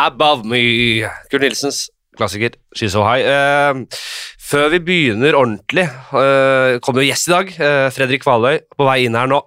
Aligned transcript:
Above 0.00 0.46
Me. 0.48 1.04
Kurt 1.30 1.44
Nilsens 1.44 1.86
klassiker 2.18 2.54
She's 2.76 2.94
So 2.94 3.04
High. 3.06 3.26
Eh, 3.26 4.00
før 4.44 4.70
vi 4.74 4.80
begynner 4.86 5.36
ordentlig, 5.38 5.86
eh, 5.88 6.78
kommer 6.84 7.02
jo 7.02 7.10
gjest 7.10 7.28
i 7.28 7.34
dag. 7.34 7.52
Eh, 7.58 7.90
Fredrik 7.94 8.24
Kvaløy 8.24 8.60
på 8.76 8.86
vei 8.86 9.04
inn 9.06 9.18
her 9.18 9.30
nå. 9.30 9.40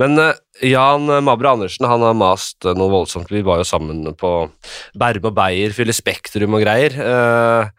Men 0.00 0.18
eh, 0.22 0.34
Jan 0.70 1.08
Mabre 1.24 1.52
Andersen 1.52 1.88
han 1.88 2.04
har 2.04 2.16
mast 2.18 2.64
eh, 2.64 2.76
noe 2.76 2.92
voldsomt. 2.92 3.32
Vi 3.32 3.44
var 3.46 3.60
jo 3.60 3.68
sammen 3.68 4.04
på 4.18 4.50
Berme 4.98 5.30
og 5.30 5.36
Beyer, 5.36 5.74
fylle 5.76 5.96
Spektrum 5.96 6.56
og 6.58 6.64
greier. 6.64 6.96
Eh, 6.96 7.72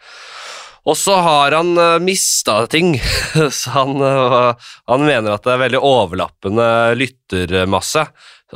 og 0.89 0.95
så 0.97 1.17
har 1.21 1.53
han 1.53 1.73
uh, 1.77 1.99
mista 2.01 2.63
ting, 2.71 2.93
så 3.59 3.73
han, 3.75 3.99
han 3.99 5.03
mener 5.03 5.35
at 5.35 5.43
det 5.45 5.51
er 5.53 5.61
veldig 5.65 5.81
overlappende 5.85 6.65
lyttermasse. 6.97 8.05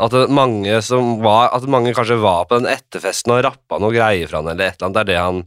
At 0.02 0.14
mange, 0.34 0.80
var, 1.22 1.52
at 1.54 1.66
mange 1.70 1.94
kanskje 1.94 2.18
var 2.18 2.48
på 2.50 2.58
den 2.58 2.70
etterfesten 2.72 3.36
og 3.36 3.44
rappa 3.46 3.78
noe 3.82 3.94
greier 3.94 4.30
fra 4.30 4.42
han, 4.42 4.50
eller 4.50 4.72
et 4.72 4.80
eller 4.80 4.90
annet. 4.90 4.96
Det 4.96 5.04
er 5.04 5.10
det 5.12 5.20
han, 5.22 5.42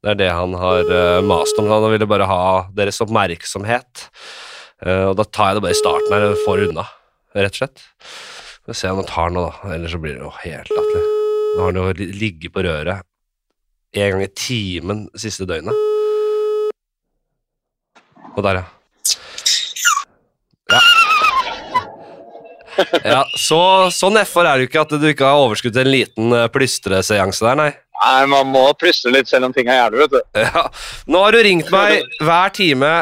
det 0.00 0.12
er 0.12 0.20
det 0.20 0.30
han 0.30 0.54
har 0.60 0.92
uh, 0.94 1.22
mast 1.26 1.58
om. 1.58 1.70
Han 1.72 1.90
ville 1.90 2.08
bare 2.10 2.28
ha 2.30 2.44
deres 2.76 3.02
oppmerksomhet. 3.02 4.06
Uh, 4.86 5.10
og 5.10 5.16
da 5.18 5.26
tar 5.26 5.50
jeg 5.50 5.58
det 5.58 5.64
bare 5.66 5.74
i 5.74 5.80
starten 5.80 6.14
her 6.14 6.28
og 6.28 6.44
får 6.46 6.64
unna, 6.68 6.86
rett 7.34 7.58
og 7.58 7.62
slett. 7.64 7.86
Får 8.68 8.78
se 8.78 8.94
om 8.94 9.02
han 9.02 9.10
tar 9.10 9.34
noe, 9.34 9.50
da. 9.50 9.74
Ellers 9.74 9.96
så 9.96 10.02
blir 10.02 10.16
det 10.16 10.22
jo 10.22 10.34
helt 10.44 10.74
latterlig. 10.76 11.06
Nå 11.50 11.62
har 11.64 11.72
han 11.72 11.82
jo 11.82 12.10
ligget 12.22 12.54
på 12.54 12.62
røret 12.62 13.06
en 13.90 14.12
gang 14.14 14.22
i 14.22 14.34
timen 14.38 15.08
det 15.10 15.24
siste 15.26 15.50
døgnet. 15.50 15.74
Og 18.36 18.44
der. 18.46 18.62
Ja. 18.62 18.79
Ja 23.04 23.22
så, 23.38 23.60
så 23.94 24.10
nedfor 24.12 24.46
er 24.46 24.58
det 24.58 24.66
jo 24.66 24.70
ikke 24.70 24.82
at 24.84 24.94
du 25.02 25.06
ikke 25.10 25.28
har 25.28 25.44
overskudd 25.44 25.74
til 25.76 25.86
en 25.86 25.92
liten 25.94 26.34
uh, 26.34 26.46
plystreseanse 26.52 27.44
der, 27.46 27.58
nei. 27.60 27.70
Nei, 28.00 28.20
man 28.32 28.48
må 28.48 28.62
plystre 28.80 29.12
litt 29.12 29.28
selv 29.28 29.50
om 29.50 29.54
ting 29.56 29.68
er 29.68 29.82
jævlig, 29.82 30.06
vet 30.06 30.14
du. 30.14 30.20
Ja. 30.46 30.66
Nå 31.10 31.24
har 31.24 31.36
du 31.36 31.42
ringt 31.44 31.72
meg 31.74 32.06
hver 32.24 32.54
time 32.56 32.92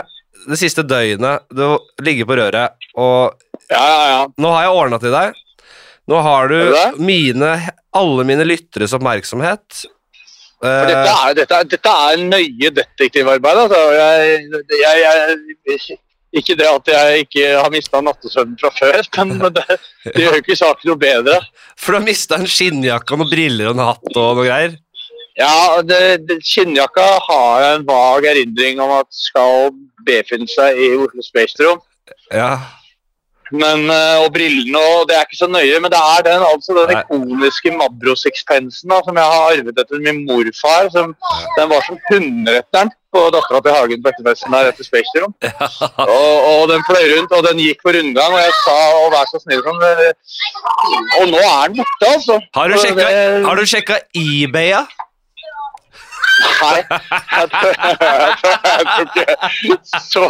det 0.48 0.58
siste 0.58 0.82
døgnet. 0.86 1.44
Du 1.54 1.78
ligger 2.02 2.26
på 2.28 2.38
røret, 2.40 2.88
og 2.98 3.36
Ja, 3.68 3.82
ja, 3.84 4.08
ja. 4.14 4.24
nå 4.40 4.50
har 4.54 4.64
jeg 4.66 4.80
ordna 4.80 4.98
til 5.02 5.14
deg. 5.14 5.38
Nå 6.08 6.22
har 6.24 6.48
du 6.48 6.58
mine, 7.04 7.52
alle 7.92 8.24
mine 8.24 8.46
lytteres 8.48 8.94
oppmerksomhet. 8.96 9.84
For 9.84 9.94
Eh, 10.66 10.86
dette 10.88 11.10
er, 11.12 11.34
dette, 11.38 11.54
er, 11.54 11.66
dette 11.70 11.90
er 12.10 12.22
nøye 12.24 12.70
detektivarbeid. 12.74 13.58
Altså. 13.62 13.82
Jeg, 13.94 14.40
jeg, 14.74 15.02
jeg, 15.04 15.98
ikke 16.36 16.56
det 16.58 16.66
at 16.68 16.90
jeg 16.92 17.24
ikke 17.24 17.46
har 17.56 17.70
mista 17.72 18.00
nattesøvnen 18.04 18.58
fra 18.60 18.72
før, 18.76 19.00
men 19.30 19.54
det, 19.54 19.78
det 20.04 20.24
gjør 20.24 20.36
jo 20.36 20.42
ikke 20.42 20.58
saken 20.60 20.92
noe 20.92 21.00
bedre. 21.00 21.38
for 21.76 21.94
du 21.94 22.00
har 22.00 22.06
mista 22.08 22.36
en 22.36 22.50
skinnjakke 22.50 23.14
og 23.14 23.22
noen 23.22 23.32
briller 23.32 23.70
og 23.70 23.78
en 23.78 23.86
hatt 23.88 24.12
og 24.12 24.38
noe 24.40 24.46
greier. 24.46 24.76
Ja, 25.38 25.78
det, 25.86 26.26
det, 26.26 26.40
Skinnjakka 26.42 27.04
har 27.28 27.60
jeg 27.62 27.74
en 27.76 27.84
vag 27.86 28.24
erindring 28.26 28.80
om 28.82 28.90
at 28.96 29.06
skal 29.14 29.70
befinne 30.06 30.50
seg 30.50 30.80
i 30.82 30.88
Oslo 30.98 31.22
Space 31.22 31.54
Room. 31.62 31.78
Ja. 32.34 32.56
Men, 33.50 33.86
eh, 33.90 34.18
og 34.24 34.32
brillene 34.34 34.76
og 34.98 35.06
Det 35.08 35.16
er 35.16 35.24
ikke 35.24 35.38
så 35.40 35.48
nøye, 35.48 35.80
men 35.80 35.90
det 35.90 35.98
er 35.98 36.22
den, 36.26 36.42
altså, 36.42 36.74
den 36.76 36.98
ikoniske 36.98 37.72
Mabro-sixpensen 37.78 38.92
som 38.92 39.16
jeg 39.16 39.24
har 39.24 39.52
arvet 39.52 39.78
etter 39.78 40.02
min 40.04 40.24
morfar. 40.28 40.90
Som, 40.92 41.14
den 41.56 41.68
var 41.70 41.80
som 41.86 41.98
hunderetteren 42.10 42.90
på 43.14 43.22
dattera 43.32 43.60
til 43.64 43.72
Hagen 43.72 44.02
på 44.04 44.10
etterfesten 44.12 44.52
der 44.52 44.68
etter 44.72 44.84
Space 44.84 45.16
Room. 45.16 45.32
Og, 46.12 46.34
og 46.52 46.68
den 46.68 46.82
fløy 46.84 47.06
rundt, 47.16 47.32
og 47.32 47.44
den 47.48 47.58
gikk 47.64 47.80
på 47.82 47.94
rundgang, 47.96 48.34
og 48.36 48.40
jeg 48.42 48.52
sa 48.66 48.76
å 49.00 49.08
vær 49.14 49.30
så 49.32 49.40
snill 49.40 49.62
sånn. 49.64 49.80
eh, 49.88 50.12
Og 51.22 51.28
nå 51.32 51.40
er 51.40 51.68
den 51.72 51.80
borte, 51.80 52.12
altså. 52.12 52.36
Har 52.54 52.68
du 52.68 52.76
sjekka, 52.82 53.08
det- 53.08 53.44
har 53.48 53.56
du 53.56 53.64
sjekka 53.66 54.00
eBay, 54.14 54.68
ja? 54.74 54.84
Nei, 56.38 56.78
jeg 57.38 57.48
tror, 57.52 57.72
ikke 58.92 59.24
så, 60.02 60.24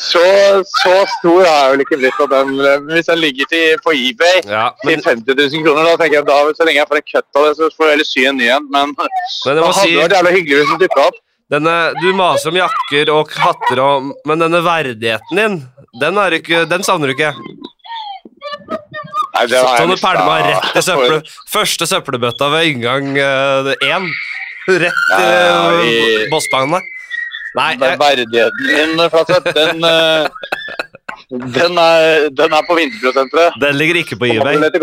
så, 0.00 0.22
så 0.70 0.94
stor 1.12 1.46
har 1.46 1.58
jeg 1.60 1.72
vel 1.72 1.84
ikke 1.84 1.98
blitt. 2.00 2.22
At 2.24 2.32
den, 2.32 2.54
hvis 2.90 3.10
den 3.10 3.20
ligger 3.22 3.50
til, 3.52 3.76
på 3.84 3.94
eBay 3.96 4.40
ja 4.46 4.66
til 4.82 4.90
men, 4.90 5.04
50 5.04 5.38
000 5.38 5.66
kroner, 5.66 5.86
da 5.86 5.94
tenker 6.00 6.18
jeg 6.20 6.26
da, 6.28 6.40
så 6.56 6.66
lenge 6.66 6.80
jeg 6.80 6.90
får 6.90 7.00
en 7.02 7.06
cut 7.12 7.40
av 7.40 7.46
det, 7.46 7.52
så 7.58 7.70
får 7.76 7.86
jeg 7.86 7.94
heller 7.96 8.10
sy 8.10 8.26
en 8.30 8.40
ny 8.40 8.50
en. 8.56 8.66
Men 8.72 8.92
men 8.96 9.06
det 9.06 9.62
hadde 9.62 9.78
si 9.78 9.94
vært 9.96 10.16
jævla 10.18 10.34
hyggelig 10.34 10.58
hvis 10.60 10.72
den 10.74 10.82
dukka 10.84 11.06
opp. 11.10 11.22
denne, 11.54 11.76
Du 12.02 12.08
maser 12.18 12.52
om 12.52 12.60
jakker 12.60 13.14
og 13.14 13.32
hatter 13.38 13.82
og 13.82 14.12
Men 14.28 14.42
denne 14.42 14.62
verdigheten 14.66 15.42
din, 15.42 15.58
den, 16.02 16.22
ikke, 16.40 16.64
den 16.70 16.86
savner 16.86 17.12
du 17.12 17.16
ikke? 17.16 17.32
Nei, 19.36 19.44
det 19.50 19.58
har 19.60 19.76
jeg 19.76 19.82
Sånn 19.82 19.92
du 19.92 20.00
pælma 20.00 20.36
rett 20.46 20.78
i 20.80 20.82
søppel, 20.84 21.18
første 21.52 21.88
søppelbøtta 21.88 22.48
ved 22.54 22.70
inngang 22.72 23.12
én. 23.16 24.08
Rett 24.66 25.02
i 25.18 25.22
Ja, 25.22 25.70
uh, 25.70 25.86
i- 25.86 26.28
Nei, 27.56 27.72
Den 27.80 27.88
jeg, 27.88 27.98
verdigheten 27.98 28.66
din, 28.68 29.10
Flatseth, 29.10 29.46
den, 29.56 29.84
eh, 29.84 30.26
den, 31.30 31.78
er, 31.80 32.26
den 32.36 32.52
er 32.52 32.66
på 32.68 32.74
vinterprosenteret. 32.76 33.54
den 33.62 33.78
ligger 33.78 33.94
ikke 34.02 34.18
på 34.20 34.26
eBay. 34.28 34.58
leter. 34.60 34.82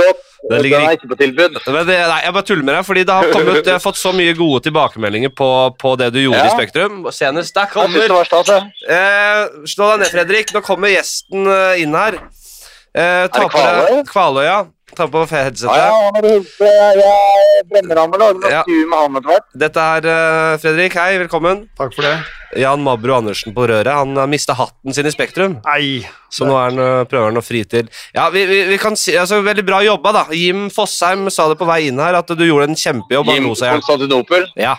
Den 0.50 0.62
ligger 0.66 0.80
Den 0.82 0.96
ikke 0.98 1.08
på 1.12 1.18
tilbud. 1.20 1.60
Men 1.68 1.86
det, 1.88 2.00
nei, 2.10 2.18
jeg 2.26 2.34
bare 2.34 2.44
tuller 2.50 2.64
med 2.66 2.74
deg, 2.76 2.86
fordi 2.88 3.04
det 3.06 3.14
har 3.14 3.30
kommet, 3.32 3.60
jeg 3.70 3.76
har 3.78 3.84
fått 3.84 4.00
så 4.02 4.12
mye 4.18 4.34
gode 4.36 4.64
tilbakemeldinger 4.66 5.30
på, 5.38 5.50
på 5.80 5.94
det 6.02 6.10
du 6.16 6.20
gjorde 6.24 6.42
Ja. 6.42 6.50
i 6.50 6.56
Spektrum. 6.58 7.04
Senest 7.14 7.54
der 7.54 7.70
kommer 7.72 8.02
jeg. 8.02 8.10
eh, 8.90 9.46
Slå 9.70 9.92
deg 9.94 10.00
ned, 10.04 10.12
Fredrik. 10.16 10.54
Nå 10.58 10.64
kommer 10.66 10.90
gjesten 10.96 11.46
eh, 11.46 11.82
inn 11.84 11.94
her. 11.94 12.18
Eh, 12.94 13.02
er 13.04 13.28
det 13.28 13.32
Kvaløya? 13.54 13.86
deg 13.86 14.10
Kvaløy? 14.10 14.10
Kvaløy, 14.10 14.46
ja. 14.50 14.60
Ta 14.94 15.08
på 15.09 15.24
headsetet. 15.26 15.74
ja, 15.74 15.86
ja. 15.90 16.12
Jeg, 16.22 16.44
Ja. 18.52 18.64
han. 18.94 19.40
Dette 19.58 19.80
er 19.98 20.06
eh, 20.06 20.58
Fredrik. 20.62 20.94
Hei, 21.00 21.18
velkommen. 21.24 21.64
Takk 21.78 21.96
for 21.96 22.06
det. 22.06 22.14
Jan 22.62 22.84
Mabro 22.86 23.16
Andersen 23.18 23.53
på 23.56 23.66
røret. 23.68 23.90
Han 23.90 24.14
har 24.16 24.28
mista 24.30 24.53
hatten 24.53 24.94
sin 24.94 25.06
i 25.09 25.14
Spektrum. 25.14 25.58
Nei. 25.66 26.06
Så 26.30 26.46
nå 26.46 26.53
er 26.58 26.70
han, 26.70 26.80
øh, 26.80 27.06
prøver 27.09 27.32
han 27.32 27.42
å 27.42 27.46
fri 27.46 27.64
til 27.70 27.90
Ja, 28.14 28.30
vi, 28.34 28.46
vi, 28.50 28.64
vi 28.70 28.78
kan 28.82 28.96
si 28.98 29.14
altså, 29.18 29.42
Veldig 29.46 29.66
bra 29.66 29.82
jobba, 29.86 30.12
da. 30.14 30.24
Jim 30.34 30.70
Fosheim 30.74 31.30
sa 31.34 31.48
det 31.50 31.58
på 31.59 31.66
vei 31.70 31.88
inn 31.90 31.98
her, 32.02 32.14
at 32.22 32.28
du 32.28 32.44
gjorde 32.46 32.70
en 32.70 32.76
kjempejobb. 32.78 33.34
Jim. 33.34 33.50
Konstantinopel. 33.53 34.48
Ja. 34.56 34.78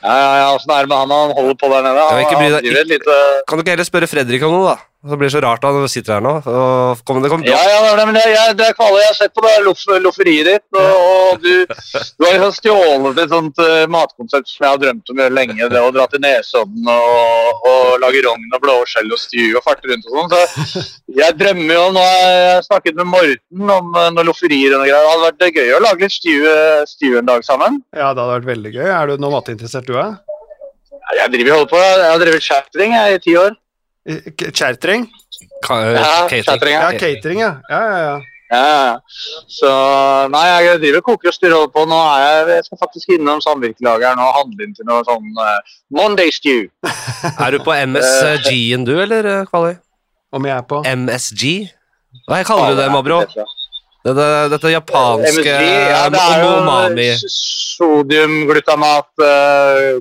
Ja, 0.00 0.14
ja, 0.16 0.28
ja, 0.40 0.46
åssen 0.56 0.70
er 0.72 0.86
det 0.86 0.88
med 0.88 0.96
han? 0.96 1.10
Han 1.12 1.34
holder 1.36 1.56
på 1.60 1.68
der 1.68 1.82
nede. 1.84 2.04
Jeg 2.14 2.24
ikke 2.24 2.38
bry 2.38 2.46
Han 2.50 2.62
deg- 2.64 2.86
Litt, 2.88 3.06
uh... 3.10 3.42
Kan 3.46 3.58
du 3.58 3.62
ikke 3.66 3.74
heller 3.74 3.84
spørre 3.88 4.08
Fredrik 4.08 4.46
om 4.46 4.54
noe, 4.54 4.70
da? 4.72 4.89
Det 5.00 5.16
blir 5.16 5.30
så 5.32 5.40
rart 5.40 5.62
da 5.64 5.70
når 5.72 5.86
du 5.86 5.88
sitter 5.88 6.18
her 6.18 6.24
nå. 6.24 6.32
Og 6.44 7.00
kom, 7.08 7.22
det 7.24 7.30
kommer 7.32 7.48
Ja, 7.48 7.56
ja, 7.72 7.92
men 8.04 8.18
jeg, 8.20 8.34
jeg, 8.34 8.56
det 8.58 8.66
er 8.68 8.74
kvalitet 8.76 9.00
Jeg 9.00 9.08
har 9.08 9.16
sett 9.16 9.32
på 9.32 9.44
det 9.46 9.52
loff, 9.64 9.84
lofferiet 10.04 10.48
ditt, 10.50 10.66
og, 10.76 11.04
og 11.06 11.40
du, 11.40 11.54
du 11.64 12.26
har 12.26 12.34
liksom 12.34 12.52
stjålet 12.58 13.20
et 13.22 13.32
sånt 13.32 13.62
uh, 13.64 13.86
matkonsept 13.88 14.50
som 14.50 14.66
jeg 14.66 14.74
har 14.74 14.82
drømt 14.82 15.12
om 15.12 15.22
å 15.22 15.24
gjøre 15.24 15.36
lenge. 15.38 15.70
Det 15.72 15.80
å 15.80 15.94
dra 15.96 16.04
til 16.12 16.20
Nesodden 16.20 16.90
og, 16.92 17.64
og 17.70 17.94
lage 18.04 18.20
rogn 18.26 18.44
og 18.52 18.64
blåskjell 18.66 19.08
og 19.16 19.22
stew 19.22 19.56
og 19.56 19.64
farte 19.64 19.88
rundt 19.88 20.10
og 20.10 20.18
sånn. 20.18 20.36
Så 20.74 20.84
jeg 21.16 21.38
drømmer 21.40 21.74
jo 21.78 21.86
Nå 21.96 22.02
har 22.04 22.20
jeg 22.34 22.66
snakket 22.68 23.00
med 23.00 23.08
Morten 23.14 23.72
om 23.78 23.96
uh, 23.96 24.02
noen 24.12 24.28
lofferier 24.28 24.76
og 24.76 24.82
noe 24.82 24.90
greier. 24.90 25.00
Det 25.00 25.14
hadde 25.14 25.30
vært 25.30 25.62
gøy 25.62 25.76
å 25.78 25.80
lage 25.86 26.04
litt 26.04 26.18
stew, 26.18 26.44
uh, 26.44 26.84
stew 26.90 27.16
en 27.22 27.32
dag 27.32 27.46
sammen. 27.48 27.80
Ja, 27.96 28.12
det 28.12 28.20
hadde 28.20 28.34
vært 28.36 28.52
veldig 28.52 28.76
gøy. 28.76 28.84
Er 28.84 29.08
du 29.08 29.24
noe 29.24 29.38
matinteressert, 29.38 29.88
du 29.88 29.96
er? 29.96 30.18
Jeg 31.16 31.32
driver 31.32 31.56
holder 31.56 31.72
på. 31.72 31.80
Jeg 31.80 32.06
har 32.12 32.20
drevet 32.20 32.44
catering 32.44 33.00
i 33.00 33.18
ti 33.24 33.32
år. 33.40 33.56
I- 34.08 34.30
k- 34.32 34.50
Catering? 34.52 35.08
Ka- 35.64 35.84
øh, 35.84 35.94
Ja, 35.94 36.28
catering. 36.28 36.74
Ja, 36.74 36.90
catering, 36.98 37.40
ja. 37.40 37.54
Ja, 37.70 37.80
ja, 37.80 37.98
ja. 38.08 38.18
Ja, 38.50 38.60
ja, 38.66 38.78
ja. 38.90 38.96
Så 39.46 39.68
nei, 40.32 40.40
jeg 40.48 40.80
driver 40.82 40.96
og 40.98 41.04
koker 41.06 41.28
og 41.30 41.34
styrer 41.34 41.54
over 41.54 41.68
på. 41.70 41.84
Nå 41.86 41.94
er 41.94 42.24
jeg, 42.24 42.48
jeg 42.56 42.64
skal 42.66 42.78
faktisk 42.82 43.12
innom 43.14 43.38
samvirkelageren 43.44 44.18
og 44.18 44.32
handle 44.40 44.66
inn 44.66 44.74
til 44.74 44.88
noe 44.88 45.04
sånn 45.06 45.28
uh, 45.38 45.60
Monday 45.94 46.32
stew. 46.34 46.64
Er 47.44 47.50
du 47.54 47.60
på 47.62 47.70
MSG-en 47.76 48.84
du, 48.88 48.96
eller, 49.04 49.44
Kvaløy? 49.52 49.76
Om 50.32 50.46
jeg 50.50 50.56
er 50.56 50.66
på 50.66 50.82
MSG? 50.82 51.44
Hva 52.26 52.40
kaller 52.42 52.74
du 52.74 52.80
det, 52.82 52.90
Mabro? 52.90 53.20
Dette, 54.00 54.26
dette 54.48 54.70
japanske 54.72 55.42
MSG, 55.42 55.48
ja, 55.90 56.04
det 56.08 56.20
er 56.24 56.38
jo 56.40 56.52
umami 56.62 57.08
sodiumglutamat 57.28 59.10
uh, 59.20 60.00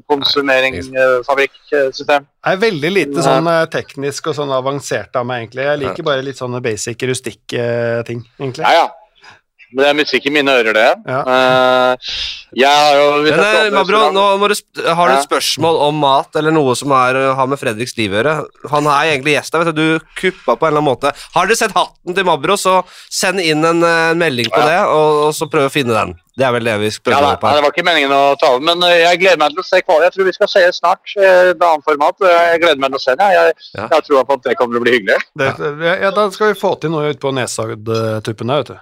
Det 2.07 2.53
er 2.53 2.61
veldig 2.61 2.91
lite 2.95 3.25
sånn 3.25 3.49
eh, 3.51 3.65
teknisk 3.73 4.31
og 4.31 4.37
sånn 4.37 4.53
avansert 4.55 5.19
av 5.19 5.27
meg, 5.27 5.43
egentlig. 5.43 5.65
Jeg 5.67 5.81
liker 5.83 6.07
bare 6.07 6.23
litt 6.23 6.39
sånne 6.39 6.63
basic, 6.63 7.03
rustikke 7.11 7.65
ting, 8.07 8.23
egentlig. 8.39 8.63
Ja, 8.63 8.85
ja. 8.85 8.87
Men 9.71 9.83
det 9.83 9.89
er 9.91 9.97
musikk 9.99 10.25
i 10.25 10.31
mine 10.33 10.53
ører, 10.59 10.73
det. 10.73 10.85
Ja. 11.05 11.19
Uh, 11.29 12.13
jeg 12.57 12.69
har 12.73 12.95
jo 12.97 13.09
Men 13.21 13.27
jeg 13.37 13.65
eh, 13.67 13.73
Mabro, 13.75 13.99
nå 14.15 14.23
må 14.41 14.47
du, 14.49 14.55
sp- 14.57 14.81
har 14.97 15.11
du 15.11 15.13
et 15.13 15.27
spørsmål 15.27 15.75
om 15.85 15.99
mat 16.01 16.39
eller 16.39 16.55
noe 16.55 16.73
som 16.79 16.89
er, 16.97 17.19
øh, 17.21 17.35
har 17.37 17.45
med 17.51 17.59
Fredriks 17.61 17.93
liv 17.99 18.09
å 18.15 18.17
gjøre? 18.17 18.33
Han 18.71 18.87
er 18.89 19.11
egentlig 19.11 19.35
gjest 19.35 19.53
her, 19.53 19.69
du. 19.69 19.77
Du 19.99 20.07
kuppa 20.17 20.55
på 20.57 20.65
en 20.65 20.71
eller 20.73 20.81
annen 20.81 20.89
måte. 20.89 21.11
Har 21.35 21.45
dere 21.51 21.59
sett 21.59 21.75
hatten 21.77 22.17
til 22.17 22.25
Mabro, 22.25 22.57
så 22.57 22.79
send 23.13 23.43
inn 23.45 23.61
en, 23.69 23.83
en 23.85 24.17
melding 24.17 24.49
på 24.49 24.57
Ja. 24.63 24.65
det, 24.71 24.79
og, 24.89 25.21
og 25.27 25.37
så 25.37 25.45
prøv 25.53 25.69
å 25.69 25.73
finne 25.73 25.93
den. 25.93 26.15
Det 26.39 26.45
er 26.47 26.53
vel 26.55 26.63
det 26.65 26.73
vi 26.79 26.87
Ja, 26.89 26.97
prøver 27.03 27.25
nei, 27.27 27.35
på 27.37 27.45
nei, 27.45 27.51
her. 27.51 27.57
det 27.59 27.63
var 27.67 27.73
ikke 27.75 27.85
meningen 27.91 28.11
å 28.15 28.21
ta 28.39 28.49
den, 28.55 28.65
men 28.71 28.83
eh, 28.89 28.97
jeg 29.03 29.19
gleder 29.21 29.39
meg 29.43 29.53
til 29.53 29.61
å 29.61 29.67
se 29.69 29.81
kvalitet. 29.85 30.05
Jeg 30.09 30.15
tror 30.17 30.29
vi 30.31 30.35
skal 30.39 30.51
se 30.55 30.65
snart 30.79 31.15
I 31.19 31.25
et 31.53 31.65
annet 31.69 31.85
format. 31.85 32.25
Jeg 32.25 32.61
gleder 32.65 32.79
meg 32.81 32.93
til 32.95 33.01
å 33.01 33.05
se 33.05 33.15
den. 33.19 33.33
Jeg, 33.37 33.55
Ja. 33.77 33.87
jeg 33.93 34.05
tror 34.09 34.25
på 34.25 34.37
at 34.39 34.45
det 34.49 34.57
kommer 34.57 34.73
til 34.77 34.81
å 34.81 34.85
bli 34.87 34.97
hyggelig. 34.97 35.19
Det, 35.37 35.53
ja, 36.01 36.09
da 36.15 36.25
skal 36.33 36.53
vi 36.55 36.59
få 36.65 36.73
til 36.81 36.95
noe 36.95 37.11
ute 37.13 37.21
på 37.21 37.33
Nesoddtuppen 37.37 38.49
der, 38.55 38.63
vet 38.63 38.71
du. 38.73 38.77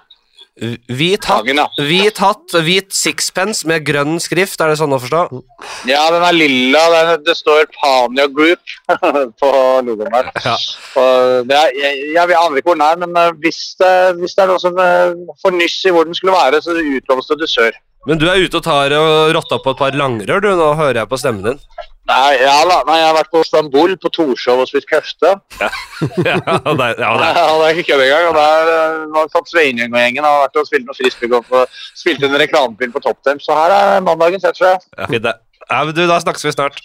Hvit 0.58 1.26
hatt, 1.28 1.44
Hagen, 1.44 1.60
ja. 1.60 1.66
hvit, 1.86 2.18
hatt, 2.18 2.54
hvit 2.66 2.94
sixpence 2.94 3.66
med 3.68 3.84
grønn 3.86 4.18
skrift, 4.22 4.58
er 4.58 4.72
det 4.72 4.78
sånn 4.80 4.96
å 4.96 4.98
forstå? 4.98 5.42
Ja, 5.86 6.00
den 6.10 6.24
er 6.26 6.34
lilla. 6.34 6.82
Den, 6.94 7.22
det 7.26 7.36
står 7.38 7.68
Pania 7.76 8.26
Group 8.26 8.74
på 9.40 9.50
logoen 9.86 10.10
der. 10.16 10.30
Ja. 10.42 10.56
Er, 10.98 11.44
jeg, 11.78 12.00
jeg 12.16 12.38
aner 12.40 12.58
ikke 12.58 12.72
hvor 12.72 12.80
den 12.80 12.86
er, 12.88 12.98
men 13.04 13.14
eh, 13.22 13.36
hvis 13.44 13.60
det, 13.78 13.92
hvis 14.18 14.34
det 14.34 14.44
er 14.44 14.50
noen 14.50 14.64
som 14.64 14.82
eh, 14.82 15.14
får 15.44 15.54
nyss 15.54 15.78
i 15.86 15.94
hvor 15.94 16.08
den 16.08 16.18
skulle 16.18 16.34
være, 16.34 16.62
så 16.64 16.74
utloves 16.74 17.30
det 17.38 17.50
sør 17.52 17.78
Men 18.08 18.18
du 18.18 18.26
er 18.30 18.42
ute 18.42 18.58
og 18.58 18.66
tar 18.66 18.96
og 18.98 19.36
rotta 19.36 19.60
på 19.62 19.76
et 19.76 19.82
par 19.84 19.94
langrør, 20.00 20.42
du. 20.42 20.50
Nå 20.58 20.72
hører 20.80 21.04
jeg 21.04 21.12
på 21.12 21.20
stemmen 21.22 21.46
din. 21.46 21.62
Nei, 22.08 22.38
ja, 22.40 22.54
da, 22.64 22.76
nei, 22.88 22.94
jeg 23.02 23.06
har 23.10 23.16
vært 23.18 23.30
på 23.34 23.40
Istanbul, 23.44 23.90
på 24.00 24.08
Torshov 24.16 24.62
og 24.62 24.68
spist 24.70 24.88
køfte. 24.88 25.34
ja, 26.28 26.36
det, 26.40 26.86
ja, 26.96 27.10
det, 27.20 27.30
Ja, 27.36 27.48
det 27.60 27.66
er 27.66 27.72
ikke 27.74 27.86
kødd 27.90 28.04
engang. 28.06 28.28
og 28.30 28.38
Der 28.38 28.70
eh, 28.74 29.02
har 29.16 29.26
vi 29.26 29.34
Sveinung 29.52 29.92
og 29.92 30.00
vært 30.46 30.56
og 30.62 30.68
spilt 30.70 30.86
noe 30.88 30.96
frisbeegolf 30.96 31.52
og 31.60 31.80
spilt 31.98 32.24
en 32.24 32.38
reklamefilm 32.40 32.94
på 32.96 33.02
Top 33.04 33.20
Temp, 33.28 33.44
så 33.44 33.56
her 33.60 33.74
er 33.76 34.00
mandagen 34.06 34.40
sett 34.40 34.56
jeg 34.64 34.80
ja, 34.80 35.10
fint 35.10 35.26
det. 35.28 35.34
Ja, 35.68 35.82
men 35.84 35.92
du, 35.98 36.06
da 36.08 36.16
snakkes 36.24 36.48
vi 36.48 36.54
snart. 36.56 36.80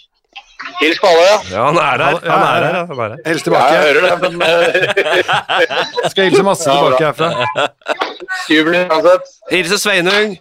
Hils 0.80 1.00
Kvaløy, 1.00 1.24
ja. 1.24 1.38
Ja, 1.52 1.62
han 1.66 1.76
er 1.80 2.04
her. 2.04 2.18
Han 2.24 2.42
er 2.44 2.52
her, 2.52 2.76
ja. 2.76 2.82
Han 2.88 3.00
er 3.04 3.14
her. 3.14 3.22
Hils 3.26 3.40
Ja, 3.40 3.44
tilbake. 3.48 3.72
jeg 3.74 3.82
hører 3.84 4.02
det, 4.04 4.14
men 4.22 4.34
uh, 4.44 6.10
Skal 6.12 6.28
hilse 6.28 6.44
masse 6.46 6.68
tilbake 6.68 7.04
herfra. 7.04 7.30
jubel 8.52 8.76
uansett. 8.84 9.32
Hilse 9.52 9.78
Sveinung. 9.82 10.36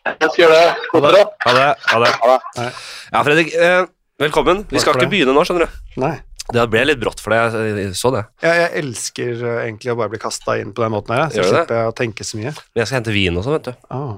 Jeg 0.00 0.16
skal 0.32 0.42
gjøre 0.44 0.56
det. 0.56 0.72
Ha 0.94 1.00
det. 1.12 1.24
Ha 1.44 1.52
det. 1.52 1.68
Ha 1.90 2.00
det. 2.00 2.10
Ha 2.24 2.32
det. 2.32 2.72
Ja, 3.12 3.22
Fredrik. 3.26 3.52
Eh, 3.52 3.84
velkommen. 4.22 4.64
Vi 4.70 4.80
skal 4.80 4.96
ikke 4.96 5.12
begynne 5.12 5.34
nå, 5.36 5.44
skjønner 5.44 5.68
du. 5.68 5.80
Nei. 6.00 6.16
Det 6.50 6.62
ble 6.66 6.80
litt 6.88 6.98
brått 6.98 7.20
for 7.22 7.34
deg. 7.34 7.54
Jeg 7.78 7.90
så 7.98 8.10
det. 8.14 8.22
Ja, 8.42 8.52
jeg 8.56 8.70
elsker 8.80 9.42
uh, 9.44 9.50
egentlig 9.60 9.92
å 9.92 9.96
bare 10.00 10.10
bli 10.10 10.18
kasta 10.22 10.56
inn 10.58 10.72
på 10.74 10.82
den 10.82 10.94
måten 10.96 11.14
her, 11.14 11.28
så 11.30 11.38
Gjør 11.38 11.44
du 11.44 11.50
det? 11.50 11.60
slipper 11.60 11.78
jeg 11.78 11.90
å 11.90 11.94
tenke 12.00 12.26
så 12.26 12.40
mye. 12.40 12.54
Men 12.56 12.80
jeg 12.80 12.88
skal 12.88 12.98
hente 12.98 13.14
vin 13.14 13.38
og 13.38 13.44
sånn, 13.46 13.56
vet 13.58 13.68
du. 13.68 13.84
Oh. 13.94 14.16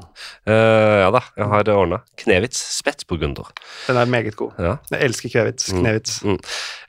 Uh, 0.48 0.96
ja 1.02 1.10
da, 1.12 1.22
jeg 1.42 1.50
har 1.52 1.72
ordna. 1.74 1.98
Knevits 2.22 2.62
spetsburgunder. 2.78 3.50
den 3.88 4.00
er 4.00 4.14
meget 4.14 4.38
god. 4.38 4.62
Ja. 4.62 4.76
Jeg 4.94 5.10
elsker 5.10 5.34
Kvevits. 5.34 5.68
Mm. 5.74 5.82
Knevits. 5.82 6.16
Mm. 6.24 6.38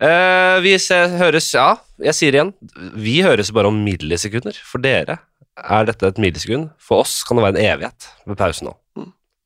Uh, 0.06 0.56
vi 0.64 0.78
ser, 0.86 1.18
høres 1.20 1.50
Ja, 1.58 1.68
jeg 2.08 2.20
sier 2.22 2.38
igjen. 2.40 2.54
Vi 2.96 3.18
høres 3.26 3.52
bare 3.58 3.74
om 3.74 3.84
millisekunder. 3.84 4.62
For 4.70 4.86
dere 4.86 5.20
er 5.60 5.92
dette 5.92 6.14
et 6.14 6.24
millisekund. 6.24 6.72
For 6.82 7.04
oss 7.04 7.20
kan 7.28 7.42
det 7.42 7.50
være 7.50 7.58
en 7.60 7.74
evighet 7.74 8.10
ved 8.30 8.40
pausen 8.40 8.70
nå. 8.70 8.78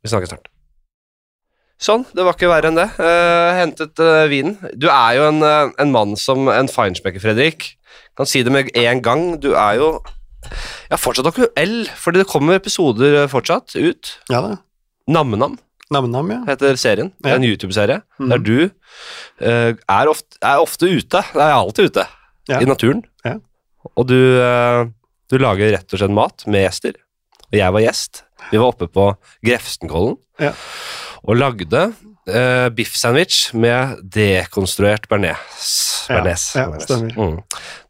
Vi 0.07 0.13
snakkes 0.13 0.31
snart. 0.31 0.47
Sånn, 1.83 2.07
det 2.15 2.23
var 2.25 2.33
ikke 2.33 2.49
verre 2.49 2.71
enn 2.71 2.79
det. 2.79 2.87
Uh, 2.97 3.51
hentet 3.59 3.99
uh, 4.01 4.23
vinen. 4.31 4.55
Du 4.79 4.87
er 4.89 5.17
jo 5.19 5.27
en, 5.27 5.43
uh, 5.43 5.73
en 5.77 5.91
mann 5.93 6.15
som 6.17 6.47
en 6.49 6.69
feinschmecker, 6.71 7.21
Fredrik. 7.21 7.73
Kan 8.17 8.29
si 8.29 8.41
det 8.45 8.53
med 8.53 8.71
en 8.79 9.01
gang. 9.03 9.25
Du 9.43 9.51
er 9.51 9.77
jo 9.77 9.91
ja, 10.87 10.97
fortsatt 10.97 11.27
aktuell, 11.29 11.75
fordi 11.99 12.23
det 12.23 12.29
kommer 12.31 12.57
episoder 12.57 13.19
fortsatt 13.29 13.75
ut. 13.75 14.15
Ja 14.31 14.41
da. 14.45 14.57
Nammenam 15.11 15.59
Nam-nam, 15.93 16.31
ja. 16.33 16.41
heter 16.49 16.75
serien. 16.75 17.13
Er 17.23 17.35
Ja. 17.35 17.35
En 17.37 17.45
YouTube-serie 17.47 18.01
mm. 18.19 18.31
der 18.33 18.41
du 18.43 18.55
er, 19.39 20.09
ofte, 20.11 20.35
er 20.41 20.59
ofte 20.59 20.89
ute. 20.89 21.21
Jeg 21.31 21.45
er 21.45 21.55
alltid 21.55 21.91
ute 21.91 22.03
Ja. 22.49 22.59
i 22.59 22.67
naturen. 22.67 23.05
Ja. 23.23 23.37
Og 23.95 24.09
du, 24.09 24.19
du 25.31 25.37
lager 25.39 25.71
rett 25.77 25.93
og 25.93 26.01
slett 26.01 26.11
mat 26.11 26.43
med 26.43 26.65
gjester. 26.65 26.99
Og 27.47 27.59
jeg 27.61 27.71
var 27.77 27.85
gjest. 27.85 28.26
Vi 28.51 28.57
var 28.61 28.71
oppe 28.73 28.87
på 28.91 29.09
Grefsenkollen 29.45 30.17
Ja. 30.39 30.51
og 31.27 31.35
lagde 31.39 31.87
uh, 32.29 32.67
biffsandwich 32.75 33.53
med 33.57 33.97
dekonstruert 34.13 35.07
bearnés. 35.09 36.05
Ja, 36.09 36.19
Bearnés. 36.21 36.45
ja, 36.55 36.67
stemmer. 36.79 37.11
Mm. 37.17 37.41